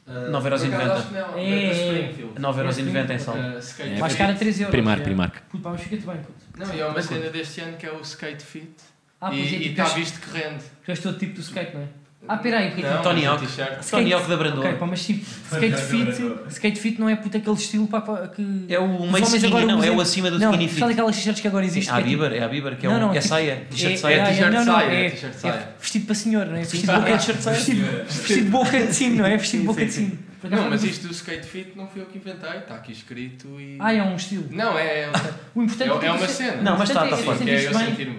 Uh, 0.05 0.31
9,90. 0.33 0.41
por 0.43 0.53
acaso 0.53 0.93
acho 0.93 1.07
que 1.09 1.14
não, 1.14 1.20
É, 1.20 1.35
da 1.35 1.39
é. 1.39 1.73
Springfield. 1.73 2.35
9,90€ 2.41 3.11
em 3.14 3.18
saldo. 3.18 3.41
Uh, 3.41 3.83
É, 3.95 3.99
Mais 4.01 4.14
cara 4.16 4.35
13 4.35 4.62
euros. 4.62 4.70
Primark, 4.73 5.01
é. 5.01 5.05
Primark. 5.05 5.41
Puto, 5.49 5.62
pá, 5.62 5.70
mas 5.70 5.81
fica-te 5.83 6.07
bem, 6.07 6.16
puto. 6.16 6.45
Não, 6.59 6.75
e 6.75 6.83
há 6.83 6.89
uma 6.89 7.03
cena 7.03 7.31
deste 7.31 7.61
ano 7.61 7.77
que 7.77 7.87
é 7.87 7.93
o 7.93 8.01
Skate 8.01 8.43
Fit. 8.45 8.70
Ah, 9.20 9.33
é, 9.33 9.39
e 9.39 9.47
tipo, 9.49 9.70
está 9.70 9.83
és- 9.85 9.93
visto 9.95 10.20
que 10.20 10.37
rende. 10.37 10.64
Tu 10.85 10.91
és 10.91 10.99
todo 10.99 11.16
tipo 11.18 11.35
do 11.35 11.41
skate, 11.41 11.75
não 11.75 11.83
é? 11.83 11.87
Ah, 12.29 12.37
peraí, 12.37 12.70
porque 12.70 12.87
Não, 12.87 13.03
Tony 13.03 13.27
a 13.27 13.33
Hawk. 13.33 13.47
Tony 13.91 14.12
Hawk 14.12 14.29
da 14.29 14.37
Brandoa. 14.37 14.64
Ok, 14.64 14.79
pá, 14.79 14.87
mas 14.87 15.05
tipo, 15.05 15.27
skate 15.53 15.77
fit, 15.77 16.33
skate 16.51 16.79
fit 16.81 17.01
não 17.01 17.09
é 17.09 17.16
puto 17.16 17.37
aquele 17.37 17.57
estilo 17.57 17.89
pá, 17.89 18.01
pá, 18.01 18.29
que... 18.29 18.64
É 18.68 18.79
o 18.79 19.11
meio 19.11 19.25
skinny, 19.25 19.47
agora 19.49 19.66
não, 19.66 19.83
é 19.83 19.91
o 19.91 20.01
acima 20.01 20.31
do 20.31 20.39
não, 20.39 20.53
skinny 20.53 20.68
sabe 20.68 20.81
fit. 20.81 20.93
aquelas 20.93 21.16
t-shirts 21.16 21.41
que 21.43 21.49
agora 21.49 21.64
existem? 21.66 21.93
é 21.93 21.97
tipo- 21.97 22.09
Bieber, 22.09 22.33
é 22.33 22.45
a 22.45 22.49
Bieber, 22.49 22.77
que 22.77 22.87
é, 22.87 22.89
Não, 22.89 22.97
um, 22.97 23.01
não, 23.01 23.11
é 23.11 23.14
tipo- 23.14 23.27
saia, 23.27 23.66
t-shirt 23.68 23.93
é, 23.95 23.97
saia. 23.97 24.14
é, 24.14 24.25
t-shirt 24.27 24.53
não, 24.53 24.64
não, 24.64 24.75
saia, 24.75 24.87
é, 24.93 25.07
é 25.07 25.11
t-shirt 25.11 25.35
é 25.35 25.39
saia. 25.39 25.68
vestido 25.81 26.07
para 26.07 26.14
senhor, 26.14 26.47
não 26.47 26.55
é? 26.57 26.61
Vestido 26.61 26.81
de 26.81 26.87
boca 26.87 27.09
é 27.09 27.12
de 27.12 27.18
t-shirt 27.18 27.41
saia. 27.41 27.57
vestido, 27.57 28.05
vestido 28.07 28.45
de 28.45 28.51
boca 28.51 28.87
de 28.87 28.95
sino, 28.95 29.16
não 29.16 29.27
é? 29.27 29.37
Vestido 29.37 29.61
de 29.61 29.66
boca 29.66 29.85
de 29.85 29.93
sino. 29.93 30.18
Não, 30.51 30.68
mas 30.70 30.82
isto 30.84 31.07
do 31.07 31.12
Skate 31.12 31.47
Fit 31.47 31.72
não 31.76 31.86
fui 31.86 32.01
eu 32.03 32.07
que 32.07 32.18
inventei, 32.18 32.59
está 32.59 32.74
aqui 32.74 32.93
escrito 32.93 33.61
e. 33.61 33.76
Ah, 33.80 33.93
é 33.95 34.03
um 34.03 34.16
estilo. 34.16 34.47
Não, 34.51 34.78
é, 34.78 35.01
é, 35.05 35.11
O 35.55 35.62
importante 35.62 35.90
é, 35.90 35.95
é 35.95 36.11
tu 36.12 36.16
uma 36.18 36.28
cena. 36.28 36.62
Não, 36.62 36.78
mas 36.78 36.88
o 36.88 36.93
está, 36.93 37.05
está 37.05 37.16
é 37.32 37.36
que 37.36 37.51
é 37.51 37.66
eu 37.66 37.74
sentir-me 37.74 38.18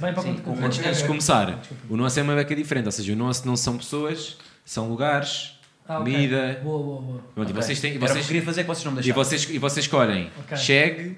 bem 0.00 0.12
para 0.14 0.22
Sim, 0.22 0.36
quando 0.44 0.64
Antes, 0.64 0.78
antes 0.86 0.98
de 1.02 1.06
começar, 1.08 1.58
o 1.88 1.96
nosso 1.96 2.18
é 2.20 2.22
uma 2.22 2.34
beca 2.34 2.54
diferente, 2.54 2.86
ou 2.86 2.92
seja, 2.92 3.12
o 3.12 3.16
nosso 3.16 3.46
não 3.46 3.56
são 3.56 3.76
pessoas, 3.76 4.36
são 4.64 4.88
lugares, 4.88 5.58
Ah, 5.88 5.98
ok. 6.00 6.12
comida. 6.12 6.60
Boa, 6.62 6.82
boa, 6.82 7.00
boa. 7.02 7.18
Pronto, 7.34 7.48
e 7.48 7.52
Ok. 7.52 7.62
vocês 7.62 7.80
têm. 7.80 7.94
e 7.94 7.96
o 7.96 8.00
vocês, 8.00 8.26
queria 8.26 8.42
fazer 8.42 8.62
que 8.62 8.68
vocês 8.68 8.84
não 8.84 8.92
me 8.92 9.00
e 9.06 9.12
vocês, 9.12 9.48
e 9.50 9.58
vocês 9.58 9.84
escolhem 9.84 10.30
Ok. 10.40 10.56
shag, 10.56 11.16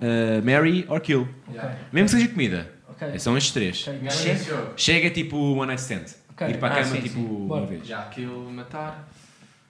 uh, 0.00 0.44
marry 0.44 0.84
or 0.88 1.00
kill. 1.00 1.28
Ok, 1.48 1.60
Mesmo 1.92 2.06
que 2.06 2.10
seja 2.12 2.28
comida. 2.28 2.70
ok. 2.88 3.18
São 3.18 3.36
estes 3.36 3.52
três. 3.52 3.76
Chega. 3.76 4.72
Shag 4.76 5.06
é 5.06 5.10
tipo 5.10 5.36
one 5.36 5.66
night 5.66 5.80
stand. 5.82 6.04
Ir 6.48 6.58
para 6.58 6.68
a 6.68 6.78
Ah, 6.78 6.82
cama 6.82 6.96
sim, 6.96 7.00
tipo 7.00 7.14
sim. 7.14 7.24
Uma 7.26 7.64
vez. 7.66 7.86
Já 7.86 8.00
aquilo 8.00 8.50
matar. 8.52 9.08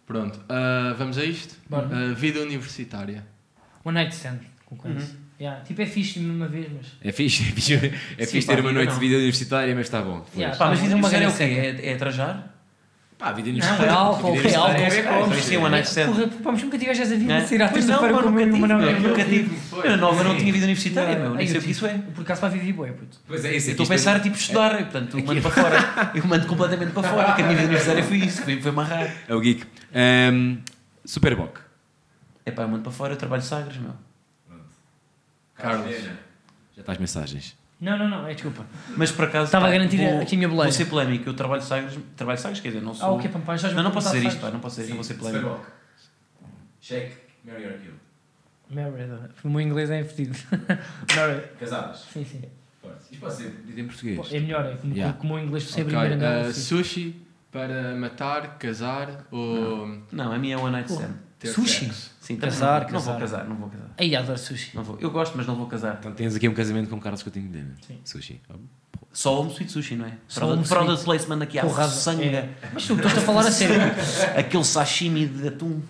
Pronto, 0.06 0.40
ah, 0.48 0.94
vamos 0.96 1.18
a 1.18 1.24
isto? 1.24 1.56
Bora. 1.68 1.88
Ah, 1.90 2.14
vida 2.14 2.40
universitária. 2.40 3.26
One 3.84 3.94
night 3.94 4.14
stand, 4.14 4.38
concordo. 4.64 5.02
Yeah, 5.38 5.62
Tipo, 5.64 5.82
é 5.82 5.86
fixe 5.86 6.18
uma 6.18 6.48
vez, 6.48 6.66
mas... 6.74 6.86
É 7.02 7.12
fixe, 7.12 7.42
é 7.42 7.52
fixe, 7.52 7.74
é 7.74 8.24
Sim, 8.24 8.32
fixe 8.32 8.46
pá, 8.46 8.54
ter 8.54 8.60
uma 8.62 8.72
noite 8.72 8.88
não. 8.88 8.94
de 8.94 9.00
vida 9.00 9.16
universitária, 9.16 9.74
mas 9.74 9.86
está 9.86 10.00
bom. 10.00 10.24
Yeah, 10.34 10.56
Pá, 10.56 10.68
mas 10.68 10.78
Tá, 10.78 10.84
vida 10.84 10.96
uma 10.96 11.08
universitária 11.08 11.60
é? 11.60 11.66
É, 11.66 11.90
é 11.92 11.96
trajar? 11.96 12.55
Pá, 13.18 13.32
vida 13.32 13.48
Não, 13.48 13.54
universitária. 13.54 13.86
é 13.86 13.92
álcool, 13.94 14.32
vida 14.36 14.48
é 14.50 14.54
álcool. 14.56 14.72
É, 14.76 15.02
como? 15.02 15.64
one 15.64 15.70
night 15.70 15.88
stand. 15.88 16.06
Porra, 16.06 16.26
pá, 16.28 16.52
mas 16.52 16.62
nunca 16.62 16.78
tiveste 16.78 17.02
essa 17.02 17.16
vida 17.16 17.32
É? 17.32 17.40
de 17.40 17.48
sair 17.48 17.62
à 17.62 17.68
terça-feira 17.68 18.12
não, 18.12 18.22
com 18.22 18.28
o 18.28 18.32
meu 18.32 18.46
nunca 18.46 18.58
irmão. 18.58 18.78
tive, 18.78 18.92
não. 18.92 19.00
meu, 19.00 19.08
nunca 19.10 19.24
tive. 19.24 19.58
Eu 19.72 19.90
na 19.90 19.96
nova 19.96 20.22
não 20.24 20.36
tinha 20.36 20.52
vida 20.52 20.64
universitária, 20.66 21.18
meu, 21.18 21.34
nem 21.34 21.46
sei 21.46 21.56
eu 21.56 21.60
o 21.60 21.64
que 21.64 21.70
isso 21.70 21.86
é. 21.86 21.98
Por 22.14 22.20
acaso 22.20 22.40
para 22.40 22.50
viver 22.50 22.72
bué, 22.74 22.92
puto. 22.92 23.18
Pois 23.26 23.42
é, 23.44 23.56
isso 23.56 23.68
Eu 23.68 23.72
estou 23.72 23.86
a 23.86 23.88
pensar 23.88 24.20
tipo 24.20 24.36
estudar, 24.36 24.76
portanto, 24.76 25.18
eu 25.18 25.24
mando 25.24 25.40
para 25.40 25.50
fora. 25.50 26.10
Eu 26.14 26.26
mando 26.26 26.46
completamente 26.46 26.92
para 26.92 27.02
fora, 27.08 27.32
que 27.34 27.40
a 27.40 27.44
minha 27.46 27.56
vida 27.56 27.68
universitária 27.68 28.04
foi 28.04 28.18
isso, 28.18 28.42
foi, 28.42 28.60
amarrar. 28.68 29.10
É 29.26 29.34
o 29.34 29.40
geek. 29.40 29.64
Um, 29.94 30.58
Superboc. 31.04 31.58
É 32.44 32.50
pá, 32.50 32.62
eu 32.62 32.68
mando 32.68 32.82
para 32.82 32.92
fora, 32.92 33.14
eu 33.14 33.16
trabalho 33.16 33.42
Sagres, 33.42 33.78
meu. 33.78 33.92
Carlos. 35.54 35.94
Já 36.74 36.80
estás 36.80 36.98
mensagens. 36.98 37.56
Não, 37.78 37.98
não, 37.98 38.08
não, 38.08 38.26
é 38.26 38.32
desculpa. 38.32 38.64
Mas 38.96 39.10
por 39.12 39.26
acaso. 39.26 39.44
Estava 39.46 39.66
pá, 39.66 39.70
a 39.70 39.72
garantir 39.76 39.98
vou- 39.98 40.22
aqui 40.22 40.34
a 40.34 40.38
minha 40.38 40.48
boleia. 40.48 40.64
Vou 40.64 40.72
ser 40.72 40.86
polémico, 40.86 41.28
eu 41.28 41.34
trabalho 41.34 41.60
Sagres, 41.62 41.98
trabalho 42.16 42.38
Sagres, 42.38 42.60
quer 42.60 42.68
dizer, 42.68 42.80
não 42.82 42.94
sou. 42.94 43.06
Ah, 43.06 43.12
ok, 43.12 43.30
pá, 43.44 43.56
já 43.56 43.70
Não, 43.72 43.82
não 43.82 43.90
posso 43.90 44.10
dizer 44.12 44.26
isto, 44.26 44.40
pá, 44.40 44.50
não 44.50 44.60
posso 44.60 44.76
dizer, 44.76 44.88
não 44.88 44.96
vou 44.96 45.04
ser 45.04 45.14
polémico. 45.14 45.60
Shag, 46.80 47.12
marry 47.44 47.66
or 47.66 47.72
kill. 47.74 47.92
Married. 48.70 49.10
O 49.44 49.48
meu 49.50 49.60
inglês 49.60 49.90
é 49.90 50.02
fedido. 50.04 50.36
Married. 51.14 51.42
Casadas. 51.60 52.06
Sim, 52.12 52.24
sim. 52.24 52.42
Isto 53.10 53.20
pode 53.20 53.34
ser 53.34 53.50
dito 53.66 53.78
em 53.80 53.86
português. 53.86 54.32
É 54.32 54.40
melhor, 54.40 54.64
é 54.66 54.76
como, 54.76 54.94
Yeah. 54.94 55.18
como 55.18 55.34
o 55.34 55.38
inglês 55.38 55.70
Ok, 55.72 55.82
abrir 55.82 56.24
ah, 56.24 56.48
uh, 56.48 56.52
sushi 56.52 57.20
para 57.52 57.94
matar, 57.94 58.58
casar 58.58 59.26
ou 59.30 60.00
Não, 60.10 60.32
a 60.32 60.38
minha 60.38 60.54
é 60.54 60.58
one 60.58 60.72
night 60.72 60.90
stand. 60.90 61.14
Sushi? 61.44 61.84
sexo? 61.86 62.15
Sim, 62.26 62.36
Casar, 62.36 62.80
não, 62.80 62.88
vou- 62.88 62.92
não 62.92 63.00
vou 63.00 63.14
casar. 63.14 63.20
casar, 63.38 63.48
não 63.48 63.56
vou 63.56 63.68
casar. 63.68 63.90
Aí 63.98 64.16
adoro 64.16 64.36
sushi. 64.38 64.70
Não 64.74 64.82
vou. 64.82 64.98
Eu 65.00 65.10
gosto, 65.12 65.36
mas 65.36 65.46
não 65.46 65.54
vou 65.54 65.66
casar. 65.66 65.96
Então 66.00 66.12
tens 66.12 66.34
aqui 66.34 66.48
um 66.48 66.54
casamento 66.54 66.90
com 66.90 66.98
Carlos 66.98 67.22
Coutinho 67.22 67.48
de 67.48 67.64
Sim. 67.86 67.98
Sushi. 68.04 68.40
Só 69.12 69.40
home 69.40 69.50
sweet 69.52 69.70
sushi, 69.70 69.94
não 69.96 70.06
é? 70.06 70.12
Só 70.26 70.46
home 70.52 70.64
Product 70.66 71.04
placement 71.04 71.40
aqui 71.42 71.58
à 71.58 71.68
sangue. 71.88 72.24
É. 72.24 72.48
Mas 72.74 72.84
tu 72.86 72.94
estás 72.94 73.16
a 73.16 73.20
falar 73.20 73.40
a 73.46 73.50
sério. 73.52 73.76
Aquele 74.36 74.64
sashimi 74.64 75.26
de 75.26 75.48
atum. 75.48 75.80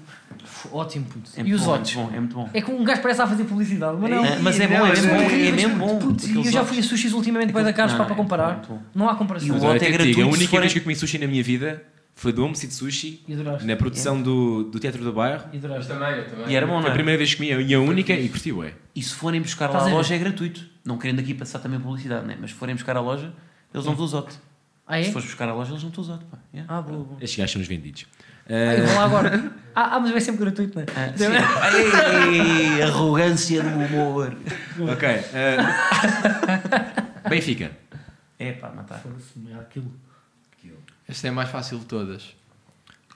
Ótimo, 0.72 1.06
puto. 1.06 1.30
É 1.36 1.40
e 1.40 1.42
muito 1.44 1.54
os 1.56 1.62
bom, 1.62 1.70
outros? 1.72 1.92
É 1.92 1.96
muito 1.96 2.10
bom, 2.10 2.16
é 2.16 2.20
muito 2.20 2.34
bom. 2.36 2.50
É 2.52 2.60
que 2.62 2.70
um 2.70 2.84
gajo 2.84 3.00
parece 3.02 3.22
a 3.22 3.26
fazer 3.26 3.44
publicidade, 3.44 3.96
mas 4.00 4.10
não. 4.10 4.24
É, 4.24 4.38
mas 4.38 4.60
é 4.60 4.66
bom, 4.68 4.74
é 4.86 4.90
mesmo 4.90 5.08
bom, 5.08 5.20
é 5.20 5.52
mesmo 5.52 5.76
bom. 5.78 5.98
puto, 5.98 6.26
E 6.26 6.34
eu 6.36 6.44
já 6.52 6.64
fui 6.64 6.78
a 6.78 6.82
sushis 6.82 7.12
ultimamente 7.12 7.52
para 7.52 7.62
da 7.64 7.72
caros 7.72 7.92
Não, 7.92 7.98
para, 7.98 8.06
para 8.06 8.14
é 8.14 8.16
comparar. 8.16 8.62
Não 8.94 9.08
há 9.08 9.14
E 9.14 9.16
comparação. 9.16 9.48
o 9.50 9.52
Mas 9.54 9.62
outro 9.64 9.84
é 9.86 9.90
gratuito, 9.90 10.22
a 10.22 10.26
única 10.26 10.60
vez 10.60 10.72
que 10.72 10.78
eu 10.78 10.82
comi 10.82 10.94
sushi 10.96 11.18
na 11.18 11.26
minha 11.26 11.42
vida 11.42 11.82
foi 12.18 12.32
do 12.32 12.54
Seed 12.54 12.70
Sushi, 12.72 13.22
na 13.62 13.76
produção 13.76 14.22
do, 14.22 14.64
do 14.64 14.80
Teatro 14.80 15.04
do 15.04 15.12
Bairro. 15.12 15.44
E 15.52 15.56
Mas 15.56 15.64
adoraste. 15.66 15.92
também, 15.92 16.16
eu 16.16 16.24
também. 16.30 16.48
E 16.48 16.56
era 16.56 16.66
bom, 16.66 16.72
Foi 16.72 16.80
não 16.80 16.88
a 16.88 16.90
é? 16.90 16.94
primeira 16.94 17.18
vez 17.18 17.34
que 17.34 17.36
comi 17.36 17.50
e 17.62 17.74
a 17.74 17.78
única 17.78 18.14
e 18.14 18.26
curti, 18.30 18.50
ué. 18.52 18.72
E 18.94 19.02
se 19.02 19.12
forem 19.12 19.42
buscar 19.42 19.66
lá 19.68 19.74
Estás 19.76 19.92
a 19.92 19.94
loja 19.94 20.14
é 20.14 20.18
gratuito. 20.18 20.64
Não 20.82 20.96
querendo 20.96 21.20
aqui 21.20 21.34
passar 21.34 21.58
também 21.58 21.78
publicidade, 21.78 22.26
né? 22.26 22.38
mas 22.40 22.52
se 22.52 22.56
forem 22.56 22.74
buscar 22.74 22.96
à 22.96 23.00
loja, 23.00 23.34
eles 23.72 23.84
dão-te 23.84 24.00
o 24.00 24.06
zote. 24.06 24.34
Ah, 24.86 24.98
é? 24.98 25.02
Se 25.02 25.12
fores 25.12 25.26
buscar 25.26 25.46
à 25.46 25.52
loja, 25.52 25.72
eles 25.72 25.82
dão-te 25.82 26.00
o 26.00 26.02
zote. 26.02 26.24
Pá. 26.24 26.38
Yeah. 26.54 26.74
Ah, 26.74 26.80
boa, 26.80 27.04
boa. 27.04 27.18
Estes 27.20 27.38
gajos 27.38 27.52
são 27.52 27.60
os 27.60 27.68
vendidos. 27.68 28.06
Ah, 28.48 28.48
Uh, 28.48 28.86
vou 28.86 28.94
lá 28.94 29.04
agora. 29.04 29.52
Ah, 29.74 29.96
ah, 29.96 30.00
mas 30.00 30.12
vai 30.12 30.20
sempre 30.20 30.40
gratuito, 30.42 30.78
não 30.78 30.84
é? 30.84 30.86
Ah, 30.96 31.12
sim. 31.16 31.24
Ei, 32.78 32.82
arrogância 32.82 33.60
do 33.62 33.68
humor. 33.68 34.34
ok. 34.90 35.08
uh, 35.08 35.18
Benfica. 37.28 37.72
É 38.38 38.52
pá, 38.52 38.70
matar. 38.70 39.00
Foda-se, 39.00 39.34
é 39.52 39.56
aquilo. 39.60 39.92
Esta 41.08 41.26
é 41.28 41.30
a 41.30 41.32
mais 41.32 41.48
fácil 41.50 41.78
de 41.78 41.84
todas. 41.86 42.34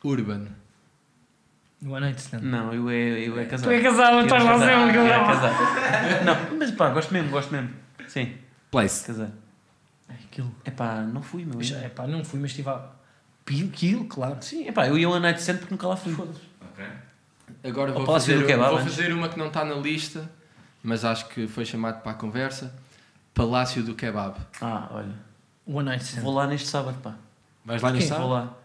Urban. 0.05 0.47
One 1.85 2.01
Night 2.01 2.21
Stand. 2.21 2.41
Não, 2.43 2.73
eu 2.75 2.89
é, 2.91 2.95
eu 3.27 3.39
é 3.39 3.45
casado. 3.47 3.69
Tu 3.69 3.73
é 3.73 3.81
casado, 3.83 4.17
Eu 4.19 4.25
estás 4.25 4.43
é 4.43 4.45
lá 4.47 4.53
casado. 4.53 4.69
sempre. 4.83 4.97
Eu 4.99 5.07
é 5.07 5.19
casado. 5.27 5.59
casado. 5.59 6.25
Não, 6.51 6.59
mas 6.59 6.71
pá, 6.73 6.91
gosto 6.91 7.13
mesmo, 7.13 7.31
gosto 7.31 7.53
mesmo. 7.53 7.71
Sim, 8.07 8.35
Place. 8.71 9.05
casar. 9.07 9.31
É 10.09 10.13
Aquilo. 10.13 10.55
É 10.65 10.71
pá, 10.71 10.97
não 11.03 11.23
fui, 11.23 11.45
meu. 11.45 11.61
É 11.83 11.89
pá, 11.89 12.07
não 12.07 12.25
fui, 12.25 12.39
mas 12.41 12.51
estive 12.51 12.69
a. 12.69 12.87
Aquilo, 13.49 14.05
claro. 14.05 14.37
Sim, 14.41 14.69
é 14.69 14.73
pá, 14.73 14.87
eu 14.87 14.97
ia 14.97 15.07
a 15.07 15.11
uma 15.11 15.19
night 15.21 15.41
stand 15.41 15.57
porque 15.57 15.73
nunca 15.75 15.89
lá 15.89 15.97
fui. 15.97 16.13
Foda-se. 16.13 16.41
Agora 17.65 17.91
Ao 17.93 17.97
vou 17.99 18.07
fazer, 18.07 18.39
do 18.39 18.47
Kebab, 18.47 18.71
vou 18.71 18.79
antes. 18.79 18.95
fazer 18.95 19.13
uma 19.13 19.29
que 19.29 19.39
não 19.39 19.49
está 19.49 19.65
na 19.65 19.75
lista, 19.75 20.31
mas 20.83 21.05
acho 21.05 21.29
que 21.29 21.49
foi 21.49 21.65
chamado 21.65 22.01
para 22.03 22.13
a 22.13 22.15
conversa. 22.15 22.73
Palácio 23.35 23.83
do 23.83 23.95
Kebab. 23.95 24.37
Ah, 24.61 24.89
olha. 24.93 25.15
One 25.67 25.85
Night 25.89 26.05
Stand. 26.05 26.23
Vou 26.23 26.35
lá 26.35 26.47
neste 26.47 26.69
sábado, 26.69 26.99
pá. 27.03 27.15
Vais 27.65 27.83
lá 27.83 27.93
Quem? 27.93 28.07
Vou 28.09 28.29
lá. 28.31 28.57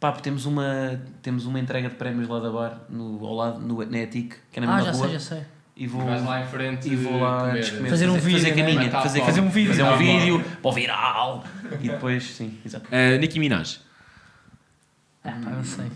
Pá, 0.00 0.12
temos 0.12 0.44
uma, 0.44 1.00
temos 1.22 1.46
uma 1.46 1.58
entrega 1.58 1.88
de 1.88 1.94
prémios 1.94 2.28
lá 2.28 2.38
da 2.38 2.50
bar, 2.50 2.80
no, 2.90 3.24
ao 3.26 3.34
lado, 3.34 3.60
no, 3.60 3.84
na 3.86 3.98
ETIC, 3.98 4.36
que 4.52 4.58
é 4.58 4.62
na 4.66 4.72
Ah, 4.72 4.76
mesma 4.76 4.92
já 4.92 4.98
rua. 4.98 5.06
sei, 5.08 5.18
já 5.18 5.20
sei. 5.20 5.42
E 5.76 5.86
vou, 5.88 6.04
Vais 6.04 6.24
lá 6.24 6.40
em 6.42 6.46
frente 6.46 6.88
e 6.88 6.94
vou 6.94 7.18
lá 7.20 7.40
comer. 7.48 7.64
Fazer 7.90 8.08
um 8.08 8.14
vídeo, 8.18 8.38
fazer 8.38 8.54
né? 8.54 8.90
fazer, 8.90 8.96
a 8.96 9.00
fome. 9.00 9.24
fazer 9.24 9.40
um 9.40 9.48
vídeo, 9.48 9.70
fazer 9.70 9.82
um 9.82 9.96
vídeo 9.96 10.44
para 10.62 10.70
o 10.70 10.72
viral. 10.72 11.44
E 11.80 11.88
depois, 11.88 12.22
sim, 12.22 12.58
exato. 12.64 12.86
Uh, 12.88 13.18
Nicki 13.18 13.40
Minaj. 13.40 13.80
Ah, 15.24 15.30
pá, 15.42 15.50
não 15.50 15.64
sei. 15.64 15.86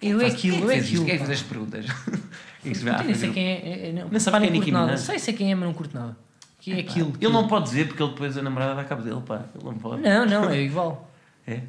Eu 0.00 0.20
é 0.20 0.26
aquilo, 0.26 0.58
eu 0.64 0.70
é 0.70 0.78
aquilo. 0.78 1.04
Quem 1.04 1.14
é 1.14 1.16
que 1.16 1.22
pá. 1.22 1.26
fez 1.26 1.40
as 1.40 1.46
perguntas? 1.46 1.86
É 2.64 2.68
nem 2.68 2.74
sei 2.74 3.28
fazer- 3.28 3.30
quem 3.34 3.46
é. 3.46 3.52
é- 3.52 3.88
é- 3.90 3.92
não, 3.92 4.18
sabe 4.18 4.38
quem 4.38 4.46
é 4.46 4.50
não 4.50 4.58
Nicki 4.58 4.72
nada. 4.72 4.96
Sei, 4.96 5.18
sei 5.18 5.34
quem 5.34 5.52
é, 5.52 5.54
mas 5.54 5.66
não 5.66 5.74
curto 5.74 5.94
nada. 5.94 6.16
Que 6.58 6.72
é 6.72 6.80
aquilo. 6.80 7.12
Ele 7.20 7.30
não 7.30 7.46
pode 7.46 7.66
dizer 7.66 7.86
porque 7.88 8.02
ele 8.02 8.12
depois 8.12 8.38
a 8.38 8.42
namorada 8.42 8.74
dá 8.74 8.84
cabo 8.84 9.02
dele, 9.02 9.20
pá. 9.20 9.42
Ele 9.54 9.64
não 9.64 9.74
pode. 9.74 10.00
Não, 10.00 10.24
não, 10.24 10.48
é 10.48 10.62
igual. 10.62 11.10
É? 11.46 11.62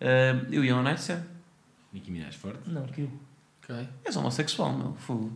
Ah, 0.00 0.44
eu 0.50 0.64
ia 0.64 0.74
ao 0.74 0.82
night 0.82 1.00
stand. 1.00 1.22
Nicki 1.92 2.10
Minaj, 2.10 2.36
forte. 2.36 2.68
Não, 2.68 2.84
aquilo. 2.84 3.10
Ok. 3.62 3.88
És 4.04 4.16
homossexual, 4.16 4.72
meu. 4.76 4.94
Fogo. 4.98 5.32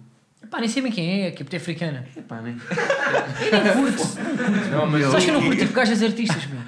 Pá, 0.50 0.58
nem 0.60 0.68
sei 0.68 0.82
bem 0.82 0.92
quem 0.92 1.22
é, 1.24 1.30
que 1.30 1.42
é 1.42 1.44
porque 1.44 1.56
é 1.56 1.58
africana. 1.58 2.06
Epá, 2.16 2.40
nem. 2.42 2.54
Eu 3.52 3.64
nem 3.64 3.72
curto. 3.72 4.70
Não, 4.70 4.86
mas 4.90 5.04
Sabes 5.06 5.24
que 5.24 5.30
eu 5.30 5.34
não 5.34 5.40
o- 5.40 5.44
curto 5.46 5.60
tipo 5.60 5.72
gajas 5.72 6.02
artistas, 6.02 6.46
meu. 6.46 6.60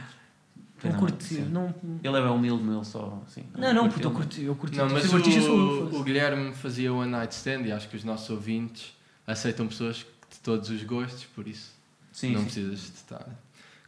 Não 0.85 0.93
Não, 0.93 0.99
curto. 1.01 1.25
sim. 1.25 1.41
Não, 1.47 1.75
Ele 2.03 2.17
é 2.19 2.21
bem 2.23 2.31
humilde, 2.31 2.63
meu. 2.63 2.85
Só. 2.85 3.23
Assim, 3.27 3.45
não, 3.57 3.73
não, 3.75 3.89
curto 3.89 3.95
puto, 3.95 4.07
eu 4.09 4.11
curto. 4.13 4.41
Eu 4.41 4.55
curto. 4.57 4.77
Não, 4.77 4.87
tipo, 4.89 5.01
mas 5.01 5.15
artista 5.15 5.41
sou 5.41 5.59
eu, 5.59 5.65
o, 5.65 5.79
foda-se. 5.81 5.97
o 5.97 6.05
Guilherme 6.05 6.55
fazia 6.55 6.93
one 6.93 7.11
night 7.11 7.35
stand 7.35 7.63
e 7.63 7.73
acho 7.73 7.89
que 7.89 7.97
os 7.97 8.05
nossos 8.05 8.29
ouvintes 8.31 8.93
aceitam 9.27 9.67
pessoas 9.67 9.97
de 9.97 10.39
todos 10.43 10.69
os 10.71 10.83
gostos, 10.85 11.25
por 11.35 11.49
isso 11.49 11.73
Sim, 12.13 12.33
não 12.33 12.41
sim. 12.41 12.45
precisas 12.47 12.81
de 12.81 12.97
estar. 12.97 13.27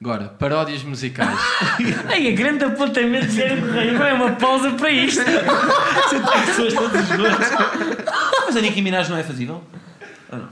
Agora, 0.00 0.28
paródias 0.28 0.82
musicais. 0.82 1.38
Ai, 2.08 2.28
a 2.28 2.36
grande 2.36 2.64
apontamento 2.64 3.26
de 3.26 3.32
Sérgio 3.32 3.66
Correia. 3.66 3.96
Vai 3.98 4.12
uma 4.12 4.32
pausa 4.32 4.70
para 4.72 4.90
isto. 4.90 5.22
Pessoas 5.24 6.74
todos 6.74 7.00
os 7.10 7.16
gostos. 7.16 7.48
Mas 8.46 8.56
a 8.56 8.60
Nicki 8.60 8.82
Minaj 8.82 9.08
não 9.08 9.16
é 9.16 9.22
fazível? 9.22 9.64
Ou 10.30 10.38
não? 10.38 10.48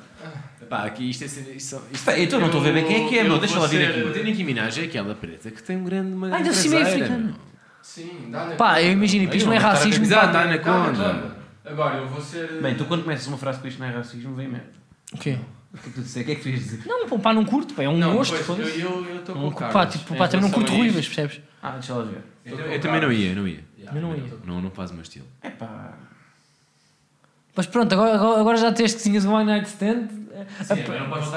Pá, 0.68 0.84
aqui 0.84 1.10
isto 1.10 1.24
é. 1.24 1.26
Isto, 1.26 1.82
isto, 1.92 2.04
Pá, 2.06 2.18
então 2.18 2.40
não 2.40 2.46
estou 2.46 2.60
a 2.62 2.64
ver 2.64 2.72
bem 2.72 2.86
quem 2.86 3.04
é 3.04 3.08
que 3.08 3.16
é, 3.18 3.20
Eu 3.20 3.24
meu. 3.24 3.32
vou 3.32 3.40
Deixa 3.40 3.58
lá 3.60 3.66
vir 3.66 3.92
ser- 3.92 4.08
aqui. 4.08 4.20
A 4.20 4.22
Nicki 4.22 4.44
Minaj 4.44 4.80
é 4.80 4.84
aquela 4.84 5.14
preta 5.14 5.50
que 5.50 5.62
tem 5.62 5.76
um 5.76 5.84
grande. 5.84 6.14
Uma 6.14 6.34
Ai, 6.34 6.44
cima 6.52 6.76
é 6.76 6.78
traseira, 6.80 7.04
africano. 7.04 7.36
Sim, 7.82 8.28
dá 8.30 8.46
na 8.46 8.54
Pá, 8.54 8.80
eu 8.82 8.92
imagino, 8.92 9.32
isto 9.34 9.46
não 9.46 9.52
é 9.52 9.58
racismo. 9.58 10.04
Exato, 10.04 10.32
dá 10.32 10.46
na 10.46 10.58
conta. 10.58 11.36
Agora, 11.66 11.98
eu 11.98 12.08
vou 12.08 12.20
ser. 12.22 12.62
Bem, 12.62 12.74
tu 12.74 12.86
quando 12.86 13.02
começas 13.02 13.26
uma 13.26 13.36
frase 13.36 13.58
com 13.60 13.68
isto 13.68 13.78
não 13.78 13.86
é 13.86 13.90
racismo, 13.90 14.34
vem 14.34 14.48
mesmo. 14.48 14.66
O 15.12 15.18
quê? 15.18 15.38
O 15.74 15.76
que 15.76 15.88
é 15.88 15.90
que 15.90 15.90
tu 15.90 16.00
disseste? 16.02 16.20
O 16.20 16.24
que 16.24 16.32
é 16.32 16.34
que 16.36 16.42
tu 16.42 16.48
ias 16.48 16.60
dizer? 16.60 16.82
Não, 16.86 17.18
pá, 17.18 17.32
não 17.34 17.44
curto, 17.44 17.74
pá, 17.74 17.82
é 17.82 17.88
um 17.88 17.98
não, 17.98 18.14
gosto. 18.14 18.32
pois, 18.32 18.46
foda-se. 18.46 18.80
eu 18.80 19.04
eu 19.06 19.16
estou 19.18 19.34
com 19.34 19.40
Um, 19.42 19.46
o 19.48 19.52
Carlos. 19.52 19.72
pá, 19.72 19.86
tipo, 19.86 20.14
em 20.14 20.16
pá, 20.18 20.28
também 20.28 20.48
não 20.48 20.48
relação 20.48 20.52
curto 20.60 20.70
a 20.72 20.74
isto. 20.74 20.78
ruivas, 20.82 21.06
percebes? 21.06 21.40
Ah, 21.62 21.70
deixa 21.72 21.94
lá 21.94 22.04
ver. 22.04 22.22
Eu, 22.46 22.58
Eu 22.58 22.80
também 22.80 23.00
não 23.00 23.12
ia, 23.12 23.34
não 23.34 23.48
ia. 23.48 23.64
Eu 23.94 24.00
não 24.00 24.14
ia. 24.14 24.24
Não, 24.44 24.60
não 24.62 24.70
faz 24.70 24.90
o 24.90 24.94
meu 24.94 25.02
estilo. 25.02 25.26
É 25.42 25.50
pá. 25.50 25.92
Mas 27.56 27.66
pronto, 27.66 27.92
agora, 27.92 28.14
agora, 28.14 28.40
agora 28.40 28.56
já 28.56 28.72
teste 28.72 28.96
que 28.98 29.02
tinhas 29.04 29.24
um 29.24 29.32
One 29.32 29.46
Night 29.46 29.68
Stand. 29.68 30.08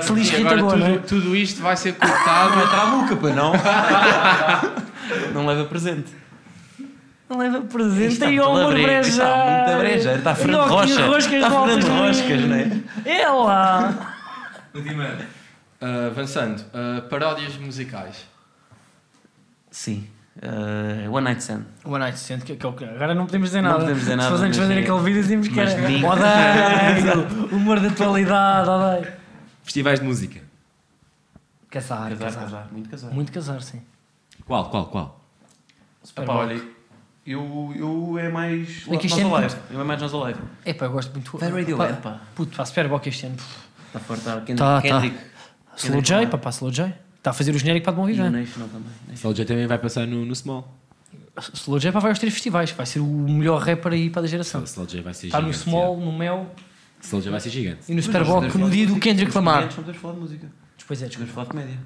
Feliz 0.04 0.30
E 0.30 0.36
Rita 0.38 0.50
agora 0.50 0.62
Boa, 0.62 0.72
tudo, 0.74 0.80
não 0.80 0.88
é? 0.88 0.98
tudo 1.00 1.36
isto 1.36 1.62
vai 1.62 1.78
ser 1.78 1.92
não 2.00 2.00
cortado. 2.10 2.60
entra 2.60 2.82
a 2.82 2.86
boca, 2.88 3.16
pá, 3.16 3.30
não? 3.30 3.54
não 5.34 5.46
leva 5.46 5.66
presente. 5.66 6.12
Não 7.30 7.38
leva 7.38 7.62
presente 7.62 8.14
Está 8.14 8.28
aí 8.28 8.36
muito 8.38 8.48
ao 8.50 8.58
amor 8.58 8.74
breja. 8.74 9.10
está 9.10 9.66
muito 9.68 9.80
breja. 9.80 10.14
Está 10.16 10.32
a 10.32 10.36
Fernando 10.36 10.68
Rocha. 10.70 11.06
roscas 11.08 11.34
Está 11.34 11.48
a 11.48 11.52
Fernando. 11.68 11.88
Roscas, 11.88 12.42
não 12.42 12.56
é? 12.56 12.72
É 13.06 13.28
lá. 13.30 14.17
Ah, 15.80 16.08
avançando, 16.08 16.64
ah, 16.74 17.02
paródias 17.10 17.56
musicais. 17.58 18.26
Sim. 19.72 20.08
Uh, 20.38 21.12
One 21.12 21.24
Night 21.24 21.42
Stand. 21.42 21.66
One 21.84 21.98
Night 21.98 22.18
Stand, 22.20 22.42
que, 22.42 22.56
que, 22.56 22.64
é 22.66 22.70
o 22.70 22.74
que- 22.74 22.86
agora 22.86 23.16
não 23.16 23.26
podemos 23.26 23.50
dizer 23.50 23.62
Não 23.62 23.70
nada. 23.72 23.80
podemos 23.82 24.02
dizer 24.02 24.16
nada, 24.16 24.30
Se 24.30 24.34
fosse 24.36 24.44
antes 24.46 24.56
de 24.56 24.62
mas 24.62 24.68
fazer 24.70 24.80
é- 24.80 24.84
aquele 24.84 25.04
vídeo, 25.04 25.22
dizíamos 25.24 25.48
que 25.48 25.60
era 25.60 25.72
odeio, 25.72 27.56
humor 27.56 27.80
de 27.80 27.88
atualidade, 27.88 28.70
odeio. 28.70 29.14
Festivais 29.64 30.00
de 30.00 30.06
música. 30.06 30.42
Casar, 31.72 32.10
Casar, 32.12 32.26
casar. 32.26 32.42
casar. 32.44 32.68
Muito 32.72 32.90
casar. 32.90 33.12
Muito 33.12 33.32
casar, 33.32 33.62
sim. 33.64 33.82
Qual, 34.46 34.70
qual, 34.70 34.86
qual? 34.88 35.22
Epá, 36.16 36.34
olha, 36.34 36.62
eu, 37.26 37.74
eu 37.76 38.18
é 38.20 38.30
mais. 38.30 38.86
É 38.90 38.98
que 38.98 39.08
isto 39.08 39.20
Nós 39.22 39.32
é 39.34 39.46
Alive. 39.46 39.56
Eu 39.72 39.82
é 39.82 39.84
mais 39.84 40.02
Nós 40.02 40.14
Alive. 40.14 40.40
É 40.66 40.74
pá, 40.74 40.86
eu 40.86 40.92
gosto 40.92 41.12
muito. 41.14 41.36
Vai 41.38 41.50
Radiohead, 41.50 42.00
pá. 42.02 42.22
Puto, 42.36 42.56
pá, 42.56 42.64
Superbock 42.64 43.10
este 43.10 43.26
ano. 43.26 43.36
Está 43.98 44.08
forte, 44.08 44.20
está. 44.20 44.34
Kendrick. 44.42 44.58
Tá, 44.58 44.82
tá. 44.82 44.82
Kendrick. 44.82 45.18
Slow 45.78 46.02
J, 46.02 46.28
pá, 46.28 46.38
pá, 46.38 46.50
Slow 46.50 46.72
J. 46.72 46.94
Está 47.18 47.32
a 47.32 47.34
fazer 47.34 47.54
o 47.54 47.60
genérico 47.60 47.84
para 47.86 47.94
de 47.94 48.00
bom 48.00 48.10
E 48.10 48.14
o 48.14 48.16
viver. 48.16 48.30
National 48.32 48.70
também. 48.70 49.16
Soul 49.18 49.34
J 49.34 49.46
também 49.46 49.68
vai 49.68 49.78
passar 49.78 50.08
no, 50.08 50.26
no 50.26 50.36
Small. 50.36 50.76
Slow 51.54 51.78
J 51.80 51.92
pá, 51.92 52.00
vai 52.00 52.12
aos 52.12 52.20
três 52.20 52.34
festivais. 52.34 52.72
Vai 52.72 52.86
ser 52.86 53.00
o 53.00 53.06
melhor 53.06 53.62
rapper 53.62 53.94
aí 53.94 54.10
para 54.10 54.24
a 54.24 54.28
geração. 54.28 54.64
Slow 54.64 54.88
J 54.88 55.02
vai 55.02 55.14
ser 55.14 55.28
Está 55.28 55.40
no 55.42 55.48
gigante. 55.52 55.64
Small, 55.70 55.98
no 56.00 56.12
Mel. 56.18 56.50
Slow 57.02 57.22
J 57.22 57.30
vai 57.30 57.40
ser 57.40 57.50
gigante. 57.50 57.80
e 57.90 57.94
no 57.94 58.02
Superbock 58.02 58.58
no 58.58 58.70
dia 58.70 58.88
do 58.88 58.98
Kendrick 59.00 59.34
Lamar. 59.36 59.64
Não 59.66 59.70
podemos 59.70 60.02
falar 60.02 60.14
de 60.16 60.20
música. 60.20 60.48
Depois 60.78 61.02
é, 61.02 61.08
desculpa. 61.08 61.32
Falar 61.34 61.46
de 61.46 61.52
comédia. 61.52 61.80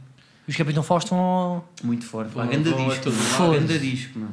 E 0.47 0.51
os 0.51 0.57
Capitão 0.57 0.83
Fausto 0.83 1.07
estão. 1.07 1.63
Muito 1.83 2.05
forte. 2.05 2.33
Pá, 2.33 2.45
Ganda 2.45 2.71
disco. 2.71 3.11
pá. 3.37 3.47
Ganda 3.51 3.79
disco, 3.79 4.19
meu. 4.19 4.29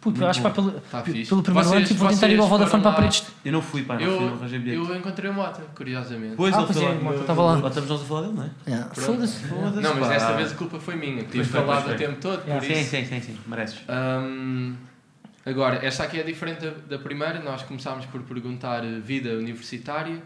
Puto, 0.00 0.18
eu 0.22 0.26
acho 0.28 0.40
que 0.40 0.44
pá, 0.48 0.50
pelo, 0.50 0.70
Tá 0.80 1.02
fixe. 1.02 1.28
pelo 1.28 1.42
primeiro 1.42 1.68
Vocês- 1.68 1.78
ano 1.80 1.88
tipo, 1.88 2.00
vou 2.00 2.08
tentar 2.08 2.28
ir 2.28 2.40
ao 2.40 2.48
Vodafone 2.48 2.82
para 2.82 2.90
a 2.90 2.94
Paredes. 2.94 3.26
Eu 3.44 3.52
não 3.52 3.60
fui, 3.60 3.82
pá, 3.82 3.94
não 3.98 4.00
fui, 4.16 4.24
não 4.26 4.34
arranjei 4.34 4.58
Eu, 4.58 4.62
bilhete. 4.62 4.90
eu 4.90 4.96
encontrei 4.96 5.30
o 5.30 5.34
Mota, 5.34 5.62
curiosamente. 5.76 6.36
Pois, 6.36 6.54
Ah, 6.54 6.62
ele 6.62 6.72
foi 6.72 6.82
é, 6.82 6.88
lá. 6.88 6.94
o 6.94 7.04
Mota 7.04 7.20
estava 7.20 7.42
lá. 7.42 7.56
Lá 7.58 7.68
estamos 7.68 7.90
nós 7.90 8.00
a 8.00 8.04
falar 8.04 8.20
dele, 8.22 8.32
não 8.34 8.44
é? 8.44 8.50
Yeah. 8.66 8.94
Foda-se. 8.94 9.44
Foda-se, 9.46 9.80
Não, 9.82 9.94
mas 9.96 10.08
desta 10.08 10.32
vez 10.32 10.52
a 10.52 10.54
culpa 10.54 10.80
foi 10.80 10.96
minha. 10.96 11.22
Tive 11.24 11.44
falado 11.44 11.90
o 11.92 11.94
tempo 11.96 12.16
todo, 12.18 12.40
Yeah. 12.44 12.66
por 12.66 12.74
Sim, 12.74 12.80
isso. 12.80 12.90
sim, 12.90 13.04
sim, 13.04 13.20
sim. 13.20 13.36
Mereces. 13.46 13.78
Hum, 13.90 14.74
agora, 15.44 15.84
esta 15.84 16.04
aqui 16.04 16.18
é 16.18 16.22
diferente 16.22 16.60
da, 16.64 16.70
da 16.96 16.98
primeira. 16.98 17.38
Nós 17.40 17.62
começámos 17.62 18.06
por 18.06 18.22
perguntar 18.22 18.82
vida 19.04 19.34
universitária 19.34 20.22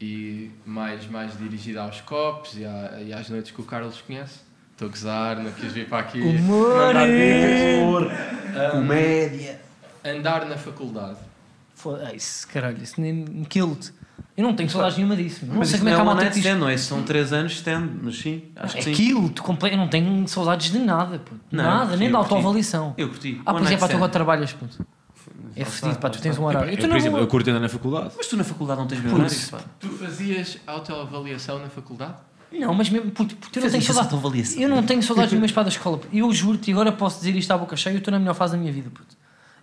e 0.00 0.52
mais, 0.64 1.06
mais 1.08 1.36
dirigida 1.36 1.82
aos 1.82 2.00
copos 2.00 2.56
e, 2.56 2.64
à- 2.64 3.00
e 3.04 3.12
às 3.12 3.28
noites 3.28 3.50
que 3.50 3.60
o 3.60 3.64
Carlos 3.64 4.00
conhece. 4.02 4.43
Estou 4.74 4.88
a 4.88 4.90
gozar, 4.90 5.36
não 5.38 5.52
quis 5.52 5.72
vir 5.72 5.88
para 5.88 6.00
aqui. 6.00 6.20
Humor! 6.20 6.94
Humor, 7.80 8.10
comédia. 8.72 9.60
Andar 10.04 10.44
na 10.46 10.56
faculdade. 10.56 11.18
Foda-se, 11.74 12.46
caralho, 12.46 12.82
isso 12.82 13.00
nem 13.00 13.12
me 13.12 13.46
kill-te. 13.46 13.92
Eu 14.36 14.42
não 14.44 14.54
tenho 14.54 14.68
saudades 14.68 14.96
nenhuma 14.96 15.16
disso. 15.16 15.46
Não 15.46 15.56
Mas 15.56 15.68
sei 15.68 15.78
como 15.78 15.90
é 15.90 15.92
que 15.92 15.98
não 15.98 16.00
a 16.00 16.00
é 16.00 16.02
um 16.02 16.06
malta 16.06 16.22
night 16.22 16.34
diz. 16.34 16.44
stand, 16.44 16.58
não 16.58 16.68
é? 16.68 16.76
São 16.76 17.02
3 17.02 17.32
anos 17.32 17.52
stand, 17.52 17.88
mas 18.02 18.18
sim, 18.18 18.42
acho 18.56 18.74
que 18.74 18.78
É 18.80 18.82
sim. 18.82 18.92
kill-te 18.92 19.40
completo. 19.42 19.74
Eu 19.76 19.78
não 19.78 19.88
tenho 19.88 20.26
saudades 20.26 20.70
de 20.72 20.78
nada, 20.78 21.18
puto. 21.20 21.40
Não, 21.52 21.62
Nada, 21.64 21.96
nem 21.96 22.10
da 22.10 22.18
autoavaliação. 22.18 22.94
Eu 22.98 23.08
curti. 23.08 23.40
Ah, 23.46 23.52
pois 23.54 23.70
é, 23.70 23.76
pá, 23.76 23.78
tu 23.78 23.84
stand. 23.84 23.96
agora 23.96 24.10
trabalhas, 24.12 24.52
puto. 24.52 24.84
É 25.56 25.64
fedido, 25.64 25.98
pá, 26.00 26.10
tu 26.10 26.20
tens 26.20 26.36
um 26.36 26.44
horário. 26.44 26.70
Eu, 26.70 26.76
eu, 26.78 26.88
por 26.88 26.96
exemplo, 26.96 27.18
eu 27.20 27.26
curto 27.28 27.48
andar 27.50 27.60
na 27.60 27.68
faculdade. 27.68 28.10
Mas 28.16 28.26
tu 28.26 28.36
na 28.36 28.44
faculdade 28.44 28.80
não 28.80 28.86
tens 28.88 29.00
bem 29.00 29.10
Putz. 29.10 29.22
horários, 29.22 29.50
pá. 29.50 29.60
Tu 29.78 29.88
fazias 29.90 30.58
autoavaliação 30.66 31.60
na 31.60 31.68
faculdade? 31.68 32.14
Não, 32.60 32.74
mas 32.74 32.88
mesmo, 32.90 33.10
puto, 33.10 33.34
puto, 33.36 33.58
eu 33.58 33.62
não 33.62 33.70
tenho 33.70 33.82
saudades. 33.82 34.10
Eu 34.56 34.68
não 34.68 34.82
tenho 34.82 35.02
saudades 35.02 35.32
nenhumas 35.32 35.52
para 35.52 35.62
da 35.64 35.68
escola. 35.68 35.98
puto. 35.98 36.16
Eu 36.16 36.32
juro-te, 36.32 36.70
agora 36.72 36.92
posso 36.92 37.18
dizer 37.18 37.36
isto 37.36 37.50
à 37.50 37.58
boca 37.58 37.76
cheia, 37.76 37.94
eu 37.94 37.98
estou 37.98 38.12
na 38.12 38.18
melhor 38.18 38.34
fase 38.34 38.52
da 38.52 38.58
minha 38.58 38.72
vida, 38.72 38.90
puto. 38.90 39.16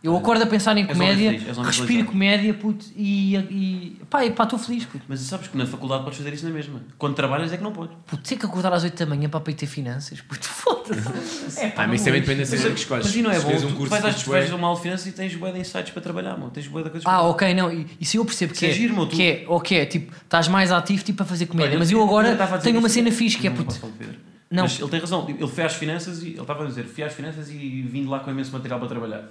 Eu 0.04 0.18
acordo 0.18 0.42
a 0.44 0.48
pensar 0.48 0.76
em 0.78 0.86
comédia, 0.88 1.32
feliz, 1.40 1.58
respiro 1.60 2.02
é. 2.02 2.04
comédia, 2.06 2.54
puto, 2.56 2.86
e, 2.96 3.36
e 3.36 4.02
pá, 4.10 4.26
e 4.26 4.32
pá, 4.32 4.46
estou 4.46 4.58
feliz, 4.58 4.84
puto. 4.84 5.06
Mas 5.08 5.20
sabes 5.20 5.48
que 5.48 5.56
na 5.56 5.66
faculdade 5.68 6.04
podes 6.04 6.18
fazer 6.18 6.34
isso 6.34 6.44
na 6.44 6.50
mesma. 6.52 6.82
Quando 6.98 7.14
trabalhas 7.14 7.54
é 7.54 7.58
que 7.58 7.62
não 7.64 7.72
podes. 7.72 7.96
Puto, 8.08 8.24
ter 8.28 8.36
que 8.36 8.46
acordar 8.48 8.74
às 8.74 8.84
8 8.84 8.98
da 8.98 9.06
manhã 9.06 9.30
para 9.30 9.52
ir 9.52 9.54
ter 9.54 9.68
finanças, 9.68 10.20
puto, 10.22 10.44
foda-se. 10.50 11.60
É, 11.60 11.74
Ah, 11.78 11.86
mas 11.86 11.96
isso 11.98 12.06
também 12.06 12.22
depende 12.22 12.40
da 12.40 12.46
cena 12.48 12.70
que 12.74 12.80
escolhes. 12.80 13.06
Mas 13.06 13.16
e 13.16 13.22
não 13.22 13.30
é 13.32 13.40
bom? 13.40 13.56
tu 13.56 13.68
um 13.68 13.74
curso 13.74 13.90
vais, 13.92 14.04
de 14.04 14.10
às, 14.10 14.24
tu 14.24 14.30
vais 14.32 14.46
bué- 14.46 14.54
a 14.54 14.56
uma 14.58 14.68
alfinança 14.70 15.08
e 15.08 15.12
tens 15.12 15.36
bué 15.36 15.52
de 15.52 15.60
insights 15.60 15.92
para 15.92 16.02
trabalhar, 16.02 16.32
mano. 16.36 16.50
Tens 16.50 16.66
bué 16.68 16.82
de 16.84 16.90
coisas 16.90 17.06
Ah, 17.08 17.22
ok, 17.22 17.54
não, 17.54 17.72
e- 17.72 17.86
isso 18.00 18.18
eu 18.18 18.26
percebo 18.26 18.54
que 18.54 18.58
Isso 18.58 18.66
é 18.66 18.70
é, 18.70 18.74
giro, 18.74 19.06
tu- 19.06 19.16
que 19.16 19.22
é, 19.24 19.46
ok, 19.48 19.78
é, 19.78 19.86
tipo, 19.86 20.12
estás 20.16 20.48
mais 20.48 20.72
ativo 20.72 21.04
tipo, 21.04 21.22
a 21.22 21.26
fazer 21.28 21.46
comédia, 21.46 21.72
Olha, 21.74 21.80
mas 21.80 21.92
eu 21.92 22.00
eu 22.00 22.04
agora 22.04 22.36
tenho 22.58 22.80
uma 22.80 22.90
cena 22.90 23.12
fixe 23.12 23.38
que 23.38 23.46
é, 23.46 23.52
puto, 23.52 23.76
não, 24.50 24.64
Mas 24.64 24.80
ele 24.80 24.90
tem 24.90 25.00
razão. 25.00 25.26
Ele 25.30 25.48
foi 25.48 25.64
às 25.64 25.74
finanças 25.76 26.22
e 26.24 26.30
ele 26.30 26.42
estava 26.42 26.64
a 26.64 26.68
dizer: 26.68 26.84
fui 26.84 27.04
às 27.04 27.14
finanças 27.14 27.50
e 27.50 27.54
vim 27.84 28.02
de 28.02 28.08
lá 28.10 28.20
com 28.20 28.30
imenso 28.32 28.52
material 28.52 28.80
para 28.80 28.90
trabalhar. 28.90 29.24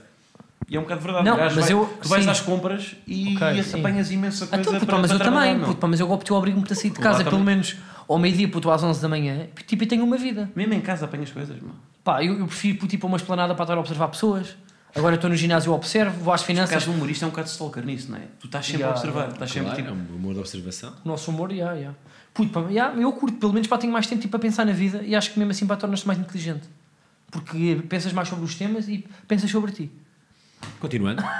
E 0.69 0.77
é 0.77 0.79
um 0.79 0.83
bocado 0.83 1.01
verdade. 1.01 1.25
Não, 1.25 1.37
mas 1.37 1.55
vai- 1.55 1.73
eu- 1.73 1.99
tu 2.01 2.09
vais 2.09 2.25
sim. 2.25 2.31
às 2.31 2.41
compras 2.41 2.95
e 3.07 3.35
Ok, 3.37 3.63
sim. 3.63 3.79
apanhas 3.81 4.11
imensa 4.11 4.47
coisa 4.47 4.61
então, 4.63 4.75
puto, 4.75 4.87
para, 4.87 4.99
mas 4.99 5.07
para 5.11 5.15
eu 5.17 5.19
trabalhar, 5.21 5.53
também, 5.55 5.67
puto, 5.67 5.89
mas 5.89 6.01
eu 6.01 6.11
opto, 6.11 6.33
eu 6.33 6.37
obrigo-me 6.37 6.67
a 6.71 6.75
sair 6.75 6.91
de 6.91 6.99
casa 7.01 7.25
pelo 7.25 7.43
menos 7.43 7.77
ao 8.09 8.19
meio-dia, 8.19 8.49
puto, 8.49 8.71
às 8.71 8.83
11 8.83 9.01
da 9.03 9.09
manhã, 9.09 9.49
tipo, 9.67 9.83
e 9.83 9.87
tenho 9.87 10.05
uma 10.05 10.17
vida. 10.17 10.51
Mesmo 10.55 10.75
em 10.75 10.81
casa 10.81 11.07
apanhas 11.07 11.31
coisas, 11.31 11.61
mano. 11.61 11.75
Pá, 12.05 12.23
eu, 12.25 12.39
eu 12.39 12.47
prefiro, 12.47 12.79
puto, 12.79 12.95
ir 12.95 12.99
para 12.99 13.07
uma 13.09 13.17
esplanada 13.17 13.55
para 13.55 13.65
estar 13.65 13.77
a 13.77 13.81
observar 13.81 14.09
pessoas, 14.09 14.55
agora 14.95 15.17
estou 15.17 15.29
no 15.29 15.35
ginásio, 15.37 15.73
observo, 15.73 16.23
vou 16.23 16.33
às 16.33 16.43
O 16.43 16.45
finanças, 16.45 16.73
caso 16.75 16.87
do 16.87 16.93
humorista 16.93 17.25
é 17.25 17.27
um 17.27 17.31
bocado 17.31 17.49
stalker 17.49 17.85
nisso, 17.85 18.11
não 18.11 18.19
é? 18.19 18.23
Tu 18.39 18.47
estás 18.47 18.65
sempre 18.67 18.83
Yeah, 18.83 18.95
a 18.95 18.99
observar, 18.99 19.21
yeah. 19.23 19.33
estás 19.35 19.51
sempre 19.51 19.67
Claro, 19.71 19.83
tipo. 19.83 19.91
é 19.91 20.15
um 20.15 20.17
humor 20.17 20.35
de 20.35 20.41
observação. 20.41 20.93
o 21.05 21.09
nosso 21.09 21.31
humor, 21.33 21.53
já, 21.53 21.77
já. 21.77 21.95
Puto, 22.33 22.51
pá, 22.53 22.65
já, 22.73 22.93
eu 22.93 23.13
curto, 23.13 23.39
pelo 23.39 23.53
menos, 23.53 23.67
pá, 23.67 23.77
tenho 23.77 23.93
mais 23.93 24.07
tempo 24.07 24.23
tipo, 24.23 24.37
a 24.37 24.41
pensar 24.41 24.65
na 24.65 24.73
vida 24.73 25.03
e 25.05 25.17
acho 25.17 25.33
que 25.33 25.39
mesmo 25.39 25.51
assim, 25.51 25.67
pá, 25.67 25.75
tornas-te 25.77 26.07
mais 26.07 26.19
inteligente. 26.19 26.69
Porque 27.31 27.81
pensas 27.89 28.13
mais 28.13 28.29
sobre 28.29 28.45
os 28.45 28.55
temas 28.55 28.89
e 28.89 29.05
pensas 29.27 29.51
sobre 29.51 29.73
ti. 29.73 29.91
Continuando. 30.79 31.23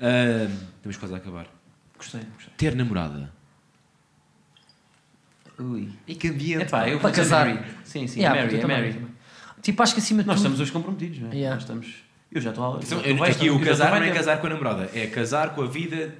Ah, 0.00 0.48
estamos 0.76 0.96
quase 0.98 1.14
a 1.14 1.16
acabar. 1.18 1.46
Gostei, 1.96 2.20
gostei. 2.34 2.52
Ter 2.58 2.74
namorada. 2.74 3.30
Ui. 5.58 5.88
E 6.06 6.14
que 6.16 6.28
ambiente. 6.28 6.62
Epá, 6.64 6.88
eu 6.88 6.98
Para 6.98 7.12
casar. 7.12 7.46
Mary. 7.46 7.60
Sim, 7.84 8.06
sim, 8.08 8.20
Yeah, 8.20 8.42
Mary, 8.42 8.58
é 8.58 8.66
Mary. 8.66 8.92
também. 8.92 9.06
Tipo, 9.62 9.82
acho 9.82 9.94
que 9.94 10.00
acima 10.00 10.22
de 10.22 10.26
Nós 10.26 10.36
tudo... 10.36 10.42
estamos 10.46 10.60
hoje 10.60 10.72
comprometidos, 10.72 11.20
não 11.20 11.30
é? 11.30 11.34
Yeah. 11.34 11.54
Nós 11.54 11.62
estamos. 11.62 11.94
Eu 12.30 12.40
já 12.40 12.50
estou 12.50 12.64
a. 12.76 12.80
Então, 12.82 13.00
tu 13.00 13.16
vais- 13.16 13.36
aqui 13.36 13.50
o 13.50 13.60
casar 13.60 13.90
não 13.92 13.98
é 13.98 14.08
ter- 14.10 14.14
casar 14.14 14.40
com 14.40 14.46
a 14.46 14.50
namorada, 14.50 14.90
é 14.92 15.06
casar 15.06 15.54
com 15.54 15.62
a 15.62 15.66
vida 15.66 16.12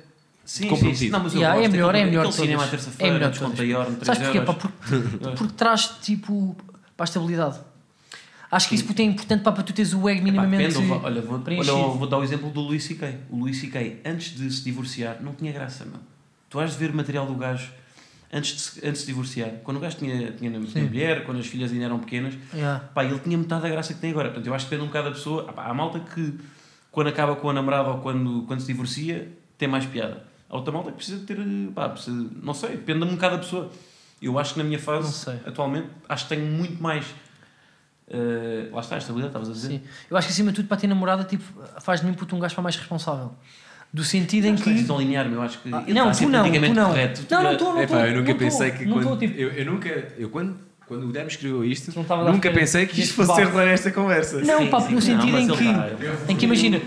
Sim, 0.45 0.69
comprometido. 0.69 0.99
sim, 0.99 1.05
sim. 1.07 1.11
Não, 1.11 1.21
mas 1.25 1.35
eu 1.35 1.41
Yeah, 1.41 1.57
gosto 1.61 1.69
é 1.69 1.73
melhor, 1.73 1.89
é 1.89 1.93
daquele- 1.93 2.11
melhor 2.11 2.21
aquele 2.27 2.43
cinema 2.43 2.65
à 2.65 2.69
terça-feira, 2.69 3.11
É 3.11 3.15
melhor 3.19 3.31
desconto 3.31 3.57
3 3.57 4.07
Sabes 4.07 4.23
porquê? 4.23 4.41
Pá? 4.41 4.55
Porque, 4.55 5.37
porque 5.37 5.55
traz 5.55 5.87
tipo 6.01 6.57
para 6.97 7.05
a 7.05 7.07
estabilidade. 7.07 7.59
Acho 8.55 8.69
que 8.69 8.75
isso 8.77 8.85
puto, 8.85 9.03
é 9.03 9.05
importante 9.05 9.43
pá, 9.43 9.51
para 9.53 9.63
tu 9.65 9.73
teres 9.73 9.93
o 9.93 9.99
ego 10.09 10.19
Epá, 10.21 10.25
minimamente. 10.25 10.63
depende, 10.69 10.77
eu 10.77 10.83
vou- 10.89 11.03
olha, 11.05 11.21
vou, 11.23 11.43
olha, 11.47 11.73
vou 11.99 12.07
dar 12.07 12.19
o 12.19 12.23
exemplo 12.23 12.51
do 12.51 12.61
Luís 12.61 12.85
C.K. 12.85 13.19
O 13.31 13.37
Luís 13.37 13.59
C.K., 13.61 14.01
antes 14.05 14.37
de 14.37 14.51
se 14.51 14.63
divorciar, 14.63 15.19
não 15.21 15.33
tinha 15.35 15.51
graça, 15.53 15.85
meu. 15.85 15.99
Tu 16.49 16.61
has 16.61 16.73
de 16.73 16.79
ver 16.79 16.93
material 16.93 17.27
do 17.27 17.35
gajo 17.35 17.73
antes 18.33 18.53
de 18.55 18.61
se, 18.61 18.79
antes 18.79 18.93
de 18.93 18.99
se 19.01 19.07
divorciar. 19.07 19.51
Quando 19.65 19.79
o 19.79 19.81
gajo 19.81 19.97
tinha, 19.97 20.31
tinha, 20.33 20.51
mulher, 20.51 21.25
quando 21.25 21.41
as 21.41 21.47
filhas 21.47 21.73
ainda 21.73 21.85
eram 21.87 21.99
pequenas, 21.99 22.35
Yeah. 22.53 22.79
pá, 22.95 23.05
ele 23.05 23.19
tinha 23.19 23.37
metade 23.37 23.63
da 23.63 23.69
graça 23.69 23.93
que 23.93 24.01
tem 24.01 24.11
agora. 24.13 24.29
Portanto, 24.29 24.47
eu 24.47 24.55
acho 24.55 24.67
que 24.67 24.71
depende 24.71 24.85
um 24.85 24.89
bocado 24.89 25.09
da 25.11 25.15
pessoa. 25.17 25.47
Ah, 25.49 25.53
pá, 25.53 25.65
há 25.67 25.75
malta 25.75 25.99
que, 26.01 26.35
quando 26.93 27.09
acaba 27.09 27.35
com 27.35 27.51
a 27.51 27.53
namorada 27.53 27.89
ou 27.91 27.99
quando, 27.99 28.43
quando 28.47 28.61
se 28.61 28.67
divorcia, 28.69 29.29
tem 29.59 29.67
mais 29.67 29.85
piada. 29.85 30.23
Há 30.49 30.57
outra 30.57 30.73
malta 30.73 30.91
que 30.93 30.97
precisa 30.99 31.19
de 31.19 31.25
ter. 31.27 31.37
Pá, 31.75 31.89
precisa, 31.89 32.25
não 32.41 32.55
sei, 32.55 32.71
depende 32.71 33.03
um 33.05 33.15
bocado 33.17 33.37
da 33.37 33.43
pessoa. 33.43 33.71
Eu 34.23 34.39
acho 34.39 34.53
que 34.55 34.59
na 34.59 34.65
minha 34.65 34.79
Não 34.79 34.85
fase, 34.85 35.13
sei. 35.13 35.35
atualmente, 35.45 35.89
acho 36.09 36.29
que 36.29 36.35
tenho 36.37 36.47
muito 36.51 36.81
mais. 36.81 37.05
Eh, 38.09 38.69
lá 38.71 38.81
está, 38.81 38.97
a 38.97 38.99
estabilidade, 38.99 39.31
estavas 39.31 39.49
a 39.49 39.53
dizer. 39.53 39.69
Sim. 39.69 39.81
Eu 40.11 40.17
acho 40.17 40.27
que 40.29 40.33
acima 40.33 40.51
de 40.51 40.57
tudo 40.57 40.69
para 40.69 40.77
ter 40.77 40.87
namorada 40.87 41.25
tipo, 41.25 41.45
faz 41.81 42.01
de 42.01 42.07
mim 42.07 42.15
puto, 42.15 42.37
um 42.37 42.39
gajo 42.39 42.55
para 42.55 42.63
mais 42.63 42.77
responsável. 42.77 43.33
Do 43.93 44.03
sentido 44.03 44.47
em 44.47 44.53
Não 44.53 44.59
que. 44.59 44.75
que... 44.75 44.85
tão 44.85 44.99
linear, 44.99 45.29
meu. 45.29 45.41
Acho 45.41 45.61
que. 45.61 45.69
Ah, 45.69 45.85
não, 45.87 46.11
tu 46.11 46.29
não, 46.29 46.51
tu 46.51 46.75
não. 46.75 46.89
correto. 46.89 47.27
Não, 47.31 47.43
não 47.45 47.53
estou, 47.53 47.75
não 47.75 47.83
estou. 47.83 48.01
eu 48.01 48.17
nunca 48.17 48.33
não 48.33 48.39
pensei 48.39 48.71
que 48.73 48.87
quando. 48.87 49.19
tipo, 49.19 49.39
eu, 49.39 49.51
eu 49.51 49.67
nunca. 49.67 49.89
Eu 50.19 50.31
quando 50.31 50.59
Quando 50.87 51.09
o 51.09 51.13
Demos 51.13 51.33
escreveu 51.33 51.65
isto, 51.65 51.91
a 51.99 52.31
nunca 52.31 52.51
pensei 52.51 52.87
que 52.87 53.01
isto 53.01 53.15
fosse 53.15 53.35
ser 53.35 53.47
debate. 53.47 53.67
nesta 53.69 53.91
conversa. 53.91 54.43
Não, 54.43 54.59
Sim, 54.59 54.67
pá, 54.67 54.81
sim. 54.83 54.95
no 54.95 55.01
sentido 55.01 55.33
Não, 55.33 55.39
em 55.39 55.47
mas 55.47 55.59
que, 55.59 55.65
tá- 55.65 55.91
em 56.29 56.37
que 56.37 56.45
imagina, 56.45 56.81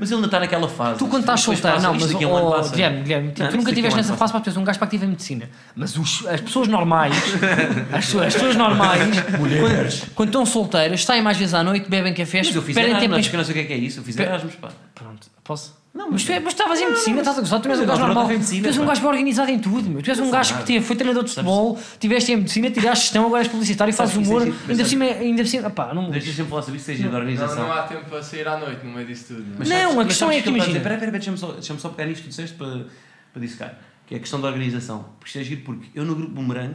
Mas 0.00 0.10
ele 0.10 0.14
ainda 0.16 0.26
está 0.28 0.40
naquela 0.40 0.66
fase. 0.66 0.98
tu 0.98 1.06
quando 1.08 1.24
estás 1.24 1.40
solteiro, 1.42 1.80
não, 1.82 1.92
mas 1.92 2.14
a 2.14 2.18
oh, 2.26 2.50
passa. 2.52 2.70
Guilherme, 2.70 3.02
Guilherme, 3.02 3.32
tu 3.32 3.42
Não, 3.42 3.46
nunca 3.50 3.58
isto 3.58 3.58
daqui 3.58 3.58
a 3.58 3.58
um 3.58 3.68
estiveste 3.68 3.96
nessa 3.98 4.08
passa. 4.14 4.18
fase 4.18 4.32
para 4.32 4.40
tu 4.40 4.60
um 4.60 4.64
gajo 4.64 4.78
para 4.78 4.88
que 4.88 4.96
tive 4.96 5.04
em 5.04 5.10
medicina. 5.10 5.50
Mas 5.76 5.96
os- 5.98 6.26
as 6.26 6.40
pessoas 6.40 6.68
normais, 6.68 7.14
as, 7.92 8.04
pessoas- 8.06 8.26
as 8.28 8.32
pessoas 8.34 8.56
normais, 8.56 9.20
quando, 9.36 10.14
quando 10.14 10.28
estão 10.30 10.46
solteiras, 10.46 11.04
saem 11.04 11.20
mais 11.22 11.36
vezes 11.36 11.52
à 11.52 11.62
noite, 11.62 11.88
bebem 11.90 12.14
cafés, 12.14 12.46
Mas 12.46 12.56
eu 12.56 12.62
fiz 12.62 12.74
perdem 12.74 12.98
tempo 12.98 13.14
que 13.20 13.28
eu 13.34 13.38
não 13.38 13.44
sei 13.44 13.52
o 13.52 13.54
que 13.54 13.60
é 13.60 13.64
que 13.64 13.72
é 13.74 13.76
isso. 13.76 14.00
Eu 14.00 14.04
fiz 14.04 14.16
Erasmus, 14.16 14.54
pá. 14.54 14.68
Pronto, 14.94 15.28
posso? 15.44 15.76
Não, 15.98 16.12
Mas 16.12 16.22
tu, 16.24 16.30
é, 16.32 16.38
mas 16.38 16.54
tu 16.54 16.58
estavas 16.58 16.80
em 16.80 16.86
medicina, 16.86 17.18
estás 17.18 17.36
a 17.38 17.40
gozar, 17.40 17.60
tu 17.60 17.68
és 17.68 17.80
um 17.80 17.84
gajo 17.86 18.00
normal. 18.00 18.28
medicina, 18.28 18.62
tu 18.62 18.66
és 18.68 18.78
um 18.78 18.86
gajo 18.86 19.00
bem 19.00 19.10
organizado 19.10 19.50
em 19.50 19.58
tudo, 19.58 19.90
meu. 19.90 20.00
Tu 20.00 20.10
és 20.10 20.20
um 20.20 20.30
gajo 20.30 20.56
que 20.58 20.64
teve, 20.64 20.84
foi 20.86 20.94
treinador 20.94 21.24
de 21.24 21.30
futebol, 21.30 21.78
tiveste 21.98 22.32
em 22.32 22.36
medicina, 22.36 22.70
tiraste 22.70 23.04
gestão, 23.06 23.26
agora 23.26 23.42
és 23.42 23.48
publicitário, 23.48 23.92
fazes 23.92 24.16
humor, 24.16 24.42
é 24.42 24.44
giro, 24.46 24.56
ainda 24.68 24.82
por 24.84 24.88
cima, 24.88 25.04
ainda 25.04 25.42
por 25.42 25.48
cima, 25.48 25.70
pá, 25.70 25.92
não. 25.92 26.10
Deixa 26.10 26.32
sempre 26.32 26.50
falar 26.50 26.62
sobre 26.62 26.76
isso, 26.76 26.86
seja 26.86 27.08
da 27.08 27.18
organização. 27.18 27.64
não 27.64 27.72
há 27.72 27.82
tempo 27.82 28.04
para 28.08 28.22
sair 28.22 28.46
à 28.46 28.56
noite 28.56 28.86
no 28.86 28.92
meio 28.92 29.06
disso 29.06 29.34
tudo. 29.34 29.44
Não, 29.68 29.76
é? 29.76 30.02
A 30.02 30.04
questão 30.06 30.30
é 30.30 30.40
que 30.40 30.48
imagina. 30.48 30.76
Espera, 30.76 30.94
espera, 30.94 31.10
deixa-me 31.12 31.36
só, 31.36 31.50
deixa 31.52 31.76
só 31.78 31.88
pegar 31.88 32.08
nisto 32.08 32.22
que 32.22 32.28
disseste 32.28 32.56
para, 32.56 32.86
para 33.32 33.42
dissecar. 33.42 33.78
Que 34.06 34.14
é 34.14 34.16
a 34.18 34.20
questão 34.20 34.40
da 34.40 34.46
organização. 34.48 35.04
Porque 35.18 35.26
isto 35.28 35.38
é 35.40 35.42
giro 35.42 35.62
porque 35.62 35.88
eu 35.94 36.04
no 36.04 36.14
grupo 36.14 36.32
Boomerang, 36.32 36.74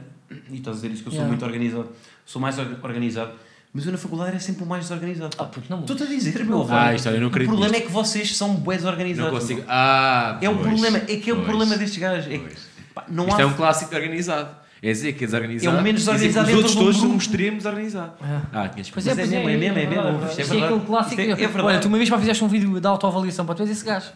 e 0.51 0.57
estás 0.57 0.77
a 0.77 0.81
dizer 0.81 0.91
isso 0.91 1.01
que 1.03 1.09
eu 1.09 1.13
sou 1.13 1.23
muito 1.25 1.45
organizado, 1.45 1.89
sou 2.25 2.41
mais 2.41 2.59
or- 2.59 2.77
organizado, 2.83 3.31
mas 3.73 3.85
eu 3.85 3.91
na 3.91 3.97
faculdade 3.97 4.29
era 4.31 4.39
sempre 4.39 4.63
o 4.63 4.67
mais 4.67 4.83
desorganizado. 4.83 5.35
Ah, 5.39 5.45
puto, 5.45 5.65
não. 5.69 5.79
Estou-te 5.81 6.03
a 6.03 6.05
dizer, 6.05 6.45
meu 6.45 6.61
Ah, 6.69 6.83
velho. 6.85 6.95
isto, 6.95 7.09
eu 7.09 7.19
não 7.19 7.25
O 7.25 7.29
acredito 7.29 7.49
problema 7.49 7.71
nisto. 7.71 7.83
é 7.83 7.87
que 7.87 7.91
vocês 7.91 8.37
são 8.37 8.53
Não 8.83 8.91
organizados. 8.91 9.39
consigo. 9.39 9.63
Ah, 9.67 10.37
É 10.41 10.49
o 10.49 10.53
pois, 10.55 10.67
problema, 10.67 10.97
é 10.97 11.01
que 11.17 11.29
é 11.29 11.33
o 11.33 11.35
pois. 11.37 11.47
problema 11.47 11.77
destes 11.77 11.97
gajos. 11.99 12.27
É 12.27 12.37
que, 12.37 12.39
Pois. 12.39 12.67
pá, 12.93 13.05
não 13.09 13.27
Isto 13.27 13.39
há 13.39 13.41
é 13.41 13.45
um 13.45 13.53
clássico 13.53 13.89
de 13.89 13.95
organizado. 13.97 14.63
É 14.85 14.91
dizer 14.91 15.13
que 15.13 15.23
é 15.23 15.27
desorganizado. 15.27 15.77
É 15.77 15.79
o 15.79 15.83
menos 15.83 16.01
desorganizado 16.01 16.47
Os 16.49 16.53
outros 16.55 16.75
todos 16.75 16.97
são 16.97 17.09
um 17.11 17.17
extremo 17.17 17.55
desorganizado. 17.57 18.11
É. 18.21 18.41
Ah, 18.51 18.67
tinhas 18.67 18.89
Pois 18.89 19.07
é 19.07 19.15
mesmo, 19.15 19.35
é 19.35 19.43
mesmo, 19.57 19.79
é 19.79 19.85
mesmo, 19.87 20.25
isto 20.27 20.39
é 20.39 20.41
é 20.41 20.45
aquele 20.45 20.59
verdade. 20.59 20.85
clássico. 20.85 21.21
Isto 21.21 21.29
é- 21.29 21.31
é 21.31 21.35
verdade. 21.47 21.65
Olha, 21.65 21.79
tu 21.79 21.87
uma 21.87 21.97
vez 21.97 22.09
para 22.09 22.19
fizeste 22.19 22.43
um 22.43 22.47
vídeo 22.49 22.79
de 22.81 22.87
autoavaliação 22.87 23.45
para 23.45 23.55
tu 23.55 23.61
és 23.63 23.69
esse 23.71 23.85
gajo. 23.85 24.11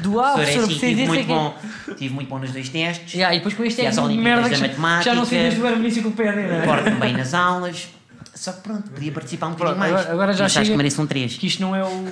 Do 0.00 0.20
ah, 0.20 0.34
Professor, 0.34 0.62
é 0.62 0.66
preciso 0.66 0.78
tive 0.78 1.06
muito 1.08 1.26
bom. 1.26 1.56
Tive 1.98 2.14
muito 2.14 2.28
bom 2.28 2.38
nos 2.38 2.52
dois 2.52 2.68
testes. 2.68 3.14
Yeah, 3.14 3.34
e 3.34 3.38
depois 3.38 3.54
com 3.54 3.64
este 3.64 3.80
é 3.80 3.90
merda 3.90 4.48
da 4.48 4.58
Matemática. 4.58 5.02
já 5.10 5.14
não 5.16 5.24
sei 5.24 5.38
desde 5.50 5.60
o 5.60 6.02
com 6.04 6.08
o 6.10 6.12
pé 6.12 6.32
né? 6.32 6.62
Porto-me 6.64 6.96
bem 7.00 7.12
nas 7.12 7.34
aulas. 7.34 7.88
Só 8.36 8.52
que 8.52 8.60
pronto, 8.60 8.90
podia 8.90 9.10
participar 9.12 9.46
um 9.48 9.52
bocadinho 9.52 9.78
mais. 9.78 9.92
agora- 9.94 10.12
agora 10.12 10.32
já 10.34 10.44
Mas 10.44 10.52
acho 10.52 10.64
chega- 10.64 10.70
que 10.72 10.76
mereço 10.76 11.00
um 11.02 11.06
3. 11.06 11.36
Que 11.38 11.46
isto 11.46 11.60
não 11.62 11.74
é 11.74 11.82
o. 11.82 12.04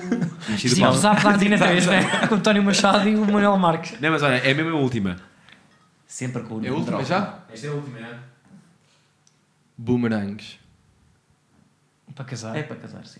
Zap 0.97 1.23
da 1.23 1.29
Antena 1.29 1.57
3, 1.57 1.85
né? 1.85 2.27
Com 2.27 2.35
o 2.35 2.37
António 2.39 2.63
Machado 2.63 3.07
e 3.07 3.15
o 3.15 3.25
Manuel 3.25 3.57
Marques. 3.57 3.99
Não, 4.01 4.09
mas 4.11 4.23
olha, 4.23 4.37
é 4.37 4.53
mesmo 4.53 4.71
a 4.75 4.79
última. 4.79 5.17
sempre 6.07 6.41
com 6.43 6.55
o 6.55 6.65
É 6.65 6.69
a 6.69 6.73
última 6.73 7.03
já? 7.03 7.39
Esta 7.53 7.67
é 7.67 7.69
a 7.69 7.73
última, 7.73 7.99
é? 7.99 8.17
Boomerangs. 9.77 10.57
Para 12.15 12.25
casar. 12.25 12.55
É 12.55 12.63
para 12.63 12.75
casar, 12.77 13.05
sim. 13.05 13.19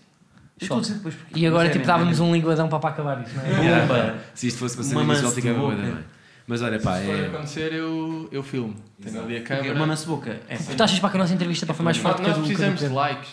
E 1.34 1.46
agora, 1.46 1.68
é 1.68 1.70
tipo, 1.70 1.84
é 1.84 1.86
dávamos 1.86 2.18
um 2.18 2.32
linguadão 2.32 2.66
para, 2.68 2.78
para 2.78 2.90
acabar 2.90 3.22
isso, 3.22 3.36
não 3.36 3.44
é? 3.44 4.14
Se 4.34 4.46
isto 4.48 4.58
fosse 4.58 4.74
para 4.74 4.84
ser 4.84 4.96
Uma 4.96 5.14
ficava 5.14 5.58
boa 5.58 5.76
também. 5.76 6.04
Mas 6.46 6.62
olha, 6.62 6.78
pá, 6.78 6.98
Se 6.98 7.06
for 7.06 7.14
é. 7.14 7.26
acontecer, 7.26 7.72
eu, 7.72 8.28
eu 8.30 8.42
filmo. 8.42 8.74
Tenho 9.02 9.20
ali 9.22 9.36
a 9.38 9.42
câmera. 9.42 9.74
Uma 9.74 9.86
mansa 9.86 10.06
boca. 10.06 10.40
É 10.48 10.56
Tu 10.56 10.82
achas 10.82 10.98
para 11.00 11.10
que 11.10 11.16
a 11.16 11.20
nossa 11.20 11.34
entrevista 11.34 11.66
pá, 11.66 11.74
foi 11.74 11.84
mais 11.84 11.96
forte 11.96 12.22
Nós, 12.22 12.26
que 12.26 12.30
a 12.30 12.36
nós 12.36 12.42
do 12.42 12.46
precisamos 12.46 12.80
de 12.80 12.88
likes. 12.88 13.30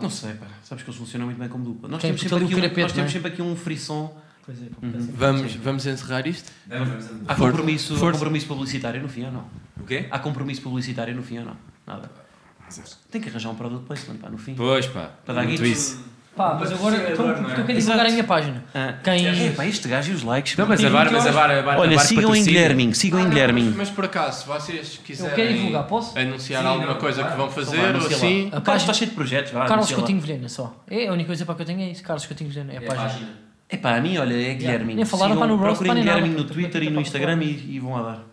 Não 0.00 0.10
sei, 0.10 0.34
pá. 0.34 0.46
Sabes 0.64 0.82
que 0.84 0.90
eles 0.90 0.98
funcionam 0.98 1.26
muito 1.26 1.38
bem 1.38 1.48
como 1.48 1.64
dupla. 1.64 1.88
Nós 1.88 2.00
Tem 2.02 2.10
temos 2.10 2.20
sempre, 2.22 2.44
aqui 2.44 2.54
um, 2.54 2.82
nós 2.82 2.92
temos 2.92 3.10
é? 3.10 3.12
sempre 3.12 3.32
aqui 3.32 3.42
um 3.42 3.54
frisson. 3.56 4.14
Pois 4.44 4.60
é, 4.60 4.66
pá, 4.66 4.76
Uhum. 4.82 5.08
Vamos, 5.14 5.54
vamos 5.56 5.86
encerrar 5.86 6.26
isto? 6.26 6.50
Há 6.68 7.34
Força. 7.36 7.52
compromisso, 7.52 7.94
há 8.06 8.12
compromisso 8.12 8.46
publicitário 8.46 9.00
no 9.00 9.08
fim 9.08 9.24
ou 9.26 9.32
não? 9.32 9.44
O 9.80 9.84
quê? 9.86 10.06
Há 10.10 10.18
compromisso 10.18 10.60
publicitário 10.62 11.14
no 11.14 11.22
fim 11.22 11.38
ou 11.38 11.44
não? 11.44 11.56
Nada. 11.86 12.10
Tem 13.10 13.20
que 13.20 13.28
arranjar 13.28 13.50
um 13.50 13.54
product 13.54 13.86
placement, 13.86 14.16
pá, 14.18 14.28
no 14.28 14.38
fim. 14.38 14.54
Pois, 14.54 14.86
pá. 14.86 15.10
Para 15.24 15.34
dar 15.36 15.44
muito 15.44 15.62
guitos. 15.62 15.78
isso. 15.78 16.04
Pá, 16.36 16.56
mas 16.58 16.72
agora 16.72 16.96
é? 16.96 17.14
porque 17.14 17.60
eu 17.60 17.64
quero 17.66 17.78
divulgar 17.78 18.06
a 18.06 18.08
minha 18.10 18.24
página. 18.24 18.64
Ah, 18.72 18.94
Quem- 19.02 19.26
É, 19.26 19.50
pá, 19.50 19.66
este 19.66 19.88
gajo 19.88 20.12
e 20.12 20.14
os 20.14 20.22
likes. 20.22 20.56
Não, 20.56 20.66
mas 20.66 20.82
a 20.82 20.88
mas 20.88 21.26
a 21.26 21.30
a 21.30 21.74
a 21.74 21.78
Olha, 21.78 21.98
sigam 21.98 22.34
em. 22.34 22.44
Guilherminho, 22.44 22.94
sigam 22.94 23.18
Ah, 23.18 23.22
em 23.22 23.24
não, 23.24 23.30
Guilherminho. 23.32 23.74
mas, 23.76 23.90
por 23.90 24.04
acaso, 24.04 24.42
se 24.42 24.46
vocês 24.46 24.96
Eu 24.96 25.02
quiserem 25.04 25.34
quero 25.34 25.52
divulgar, 25.52 25.86
posso? 25.86 26.18
anunciar 26.18 26.64
alguma 26.64 26.94
coisa 26.94 27.24
que 27.24 27.36
vão 27.36 27.50
fazer 27.50 27.94
ou 27.96 28.06
assim, 28.06 28.44
A 28.52 28.58
O 28.58 28.62
Carlos 28.62 28.64
página 28.64 28.76
está 28.80 28.94
cheio 28.94 29.10
de 29.10 29.16
projetos, 29.16 29.52
vá. 29.52 29.66
Carlos. 29.66 29.92
Coutinho 29.92 30.20
Vilhena 30.20 30.48
só. 30.48 30.82
É 30.88 31.08
a 31.08 31.12
única 31.12 31.26
coisa 31.26 31.44
para 31.44 31.54
que 31.56 31.62
eu 31.62 31.66
tenho 31.66 31.80
é 31.80 31.90
isso. 31.90 32.02
Carlos 32.02 32.24
Coutinho 32.24 32.48
Vilhena. 32.48 32.72
É 32.72 32.78
a 32.78 32.82
página. 32.82 33.28
É 33.68 33.76
pá, 33.76 33.96
a 33.96 34.00
mim, 34.00 34.16
olha, 34.16 34.34
é 34.34 34.54
Guilherminho. 34.54 34.96
Nem 34.96 35.04
falaram, 35.04 35.36
pá, 35.36 35.46
no 35.46 35.56
roast, 35.56 35.78
procurem. 35.82 36.02
Guilherminho 36.02 36.38
no 36.38 36.44
Twitter 36.44 36.82
e 36.84 36.90
no 36.90 37.00
Instagram 37.00 37.42
e, 37.42 37.74
e 37.76 37.80
vão 37.80 37.92
lá 37.94 38.02
dar. 38.02 38.24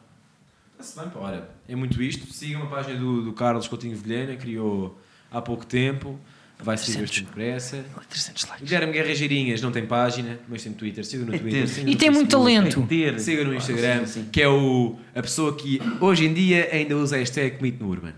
Está-se 0.80 1.00
bem, 1.00 1.10
pá, 1.10 1.20
olha, 1.28 1.44
é 1.68 1.76
muito 1.76 2.02
isto. 2.02 2.32
Sigam 2.32 2.64
a 2.64 2.66
página 2.68 2.98
do, 2.98 3.24
do 3.24 3.34
Carlos 3.34 3.68
Coutinho 3.68 3.98
Vilhena, 3.98 4.36
criou 4.36 5.00
há 5.32 5.42
pouco 5.42 5.66
tempo. 5.66 6.20
Vai 6.60 6.76
seguir 6.78 7.02
bastante 7.02 7.26
depressa. 7.26 7.86
300 8.10 8.44
O. 8.44 8.48
Guilherme 8.64 8.94
Guerra 8.94 9.14
Girinhas 9.14 9.62
não 9.62 9.72
tem 9.72 9.86
página, 9.86 10.40
mas 10.50 10.64
tem 10.64 10.74
Twitter. 10.74 11.06
Sigam 11.06 11.28
no 11.28 11.36
É 11.36 11.38
Twitter. 11.38 11.62
ter. 11.62 11.68
sigam 11.68 11.90
E 11.90 11.94
no 11.94 12.00
tem 12.00 12.10
muito 12.10 12.32
talento. 12.32 12.82
Ter. 12.88 13.20
Siga 13.20 13.44
no 13.44 13.52
Pá, 13.52 13.58
Instagram, 13.58 14.06
sim, 14.08 14.24
sim. 14.24 14.30
que 14.32 14.42
é 14.42 14.48
o, 14.50 14.96
a 15.16 15.22
pessoa 15.22 15.56
que 15.56 15.80
hoje 16.02 16.26
em 16.26 16.34
dia 16.34 16.68
ainda 16.72 16.98
usa 16.98 17.16
a 17.16 17.20
hashtag 17.20 17.58
Commit 17.58 17.80
no 17.82 17.90
Urban. 17.90 18.14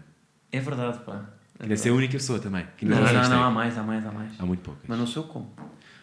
É 0.51 0.59
verdade, 0.59 0.99
pá. 1.05 1.29
É 1.59 1.63
Deve 1.63 1.77
ser 1.77 1.89
a 1.89 1.93
única 1.93 2.13
pessoa 2.13 2.39
também. 2.39 2.65
Não, 2.81 2.97
não, 3.01 3.29
não, 3.29 3.43
há 3.43 3.51
mais, 3.51 3.77
há 3.77 3.83
mais, 3.83 4.05
há 4.05 4.11
mais. 4.11 4.31
Há 4.39 4.45
muito 4.45 4.61
poucas. 4.61 4.83
Mas 4.87 4.97
não 4.97 5.05
sei 5.05 5.21
como. 5.23 5.53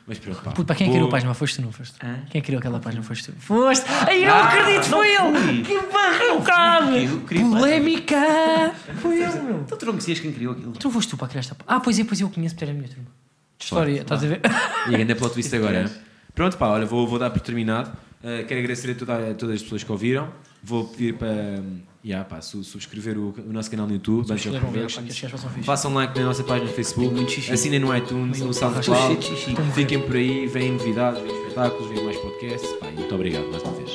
Mas 0.09 0.19
pronto, 0.21 0.41
pá. 0.41 0.53
Para 0.53 0.75
quem 0.77 0.87
é 0.87 0.91
Vou- 0.91 0.95
criou 0.97 1.09
a 1.09 1.11
página? 1.11 1.35
Foste 1.35 1.57
tu, 1.57 1.63
não 1.63 1.73
foste? 1.73 1.97
Hã? 2.05 2.21
Quem 2.31 2.41
criou 2.41 2.59
aquela 2.61 2.79
página? 2.79 3.03
Foste 3.03 3.33
tu? 3.33 3.41
Foste! 3.41 3.85
Ai, 4.07 4.25
eu 4.25 4.29
não 4.29 4.37
acredito, 4.45 4.85
foi 4.85 5.09
ele! 5.15 5.39
fui. 5.39 5.63
Que 5.63 5.83
página. 5.89 7.51
Polémica! 7.51 8.73
Foi 9.01 9.23
ele, 9.23 9.41
meu! 9.41 9.61
Então 9.61 9.77
tu 9.79 9.85
não 9.87 9.93
conhecias 9.95 10.21
quem 10.21 10.33
criou 10.33 10.53
aquilo? 10.53 10.73
Tu 10.73 10.85
não 10.87 10.93
foste 10.93 11.11
tu 11.11 11.17
para 11.17 11.29
criar 11.29 11.41
esta 11.41 11.55
página? 11.55 11.77
Ah, 11.77 11.81
pois 11.81 11.99
é, 11.99 12.05
pois 12.05 12.21
eu 12.21 12.29
conheço, 12.31 12.55
porque 12.55 12.65
era 12.65 12.73
a 12.73 12.77
minha 12.77 12.89
turma. 12.89 13.05
De 13.59 13.65
História, 13.65 14.01
estás 14.03 14.23
a 14.23 14.27
ver? 14.29 14.41
E 14.91 14.95
ainda 14.95 15.17
plot 15.17 15.33
twist 15.35 15.53
agora. 15.57 15.91
Pronto, 16.35 16.57
pá, 16.57 16.69
olha, 16.69 16.87
vou, 16.87 17.07
vou 17.07 17.19
dar 17.19 17.31
por 17.31 17.41
terminado. 17.41 17.91
Uh, 18.23 18.45
quero 18.47 18.61
agradecer 18.61 18.91
a, 18.91 18.95
toda- 18.95 19.31
a 19.31 19.35
todas 19.35 19.57
as 19.57 19.63
pessoas 19.63 19.83
que 19.83 19.91
ouviram. 19.93 20.29
Vou 20.69 20.85
pedir 20.89 21.15
para 21.15 21.29
um, 21.61 21.79
yeah, 22.05 22.25
pá, 22.29 22.41
su- 22.41 22.65
subscrever 22.65 23.17
o, 23.17 23.33
o 23.49 23.53
nosso 23.53 23.71
canal 23.71 23.87
no 23.87 23.93
YouTube, 23.93 24.27
Bunch 24.27 24.49
of 24.49 24.59
Productions. 24.59 25.21
Façam 25.65 25.95
like 25.95 26.19
na 26.19 26.27
nossa 26.27 26.43
página 26.43 26.69
no 26.69 26.75
Facebook, 26.75 27.15
assinem 27.53 27.79
no 27.79 27.97
iTunes, 27.97 28.41
no 28.41 28.53
SoundCloud. 28.53 29.25
Fiquem 29.75 30.01
por 30.01 30.17
aí, 30.17 30.47
vêm 30.49 30.73
novidades, 30.73 31.23
vêm 31.23 31.33
espetáculos, 31.43 31.89
vêm 31.89 32.05
mais 32.05 32.17
podcasts. 32.17 32.69
Pá, 32.81 32.87
muito 32.91 33.15
obrigado 33.15 33.49
mais 33.49 33.63
uma 33.63 33.73
vez. 33.75 33.91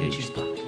É 0.00 0.06
isto. 0.08 0.32
Pá. 0.32 0.63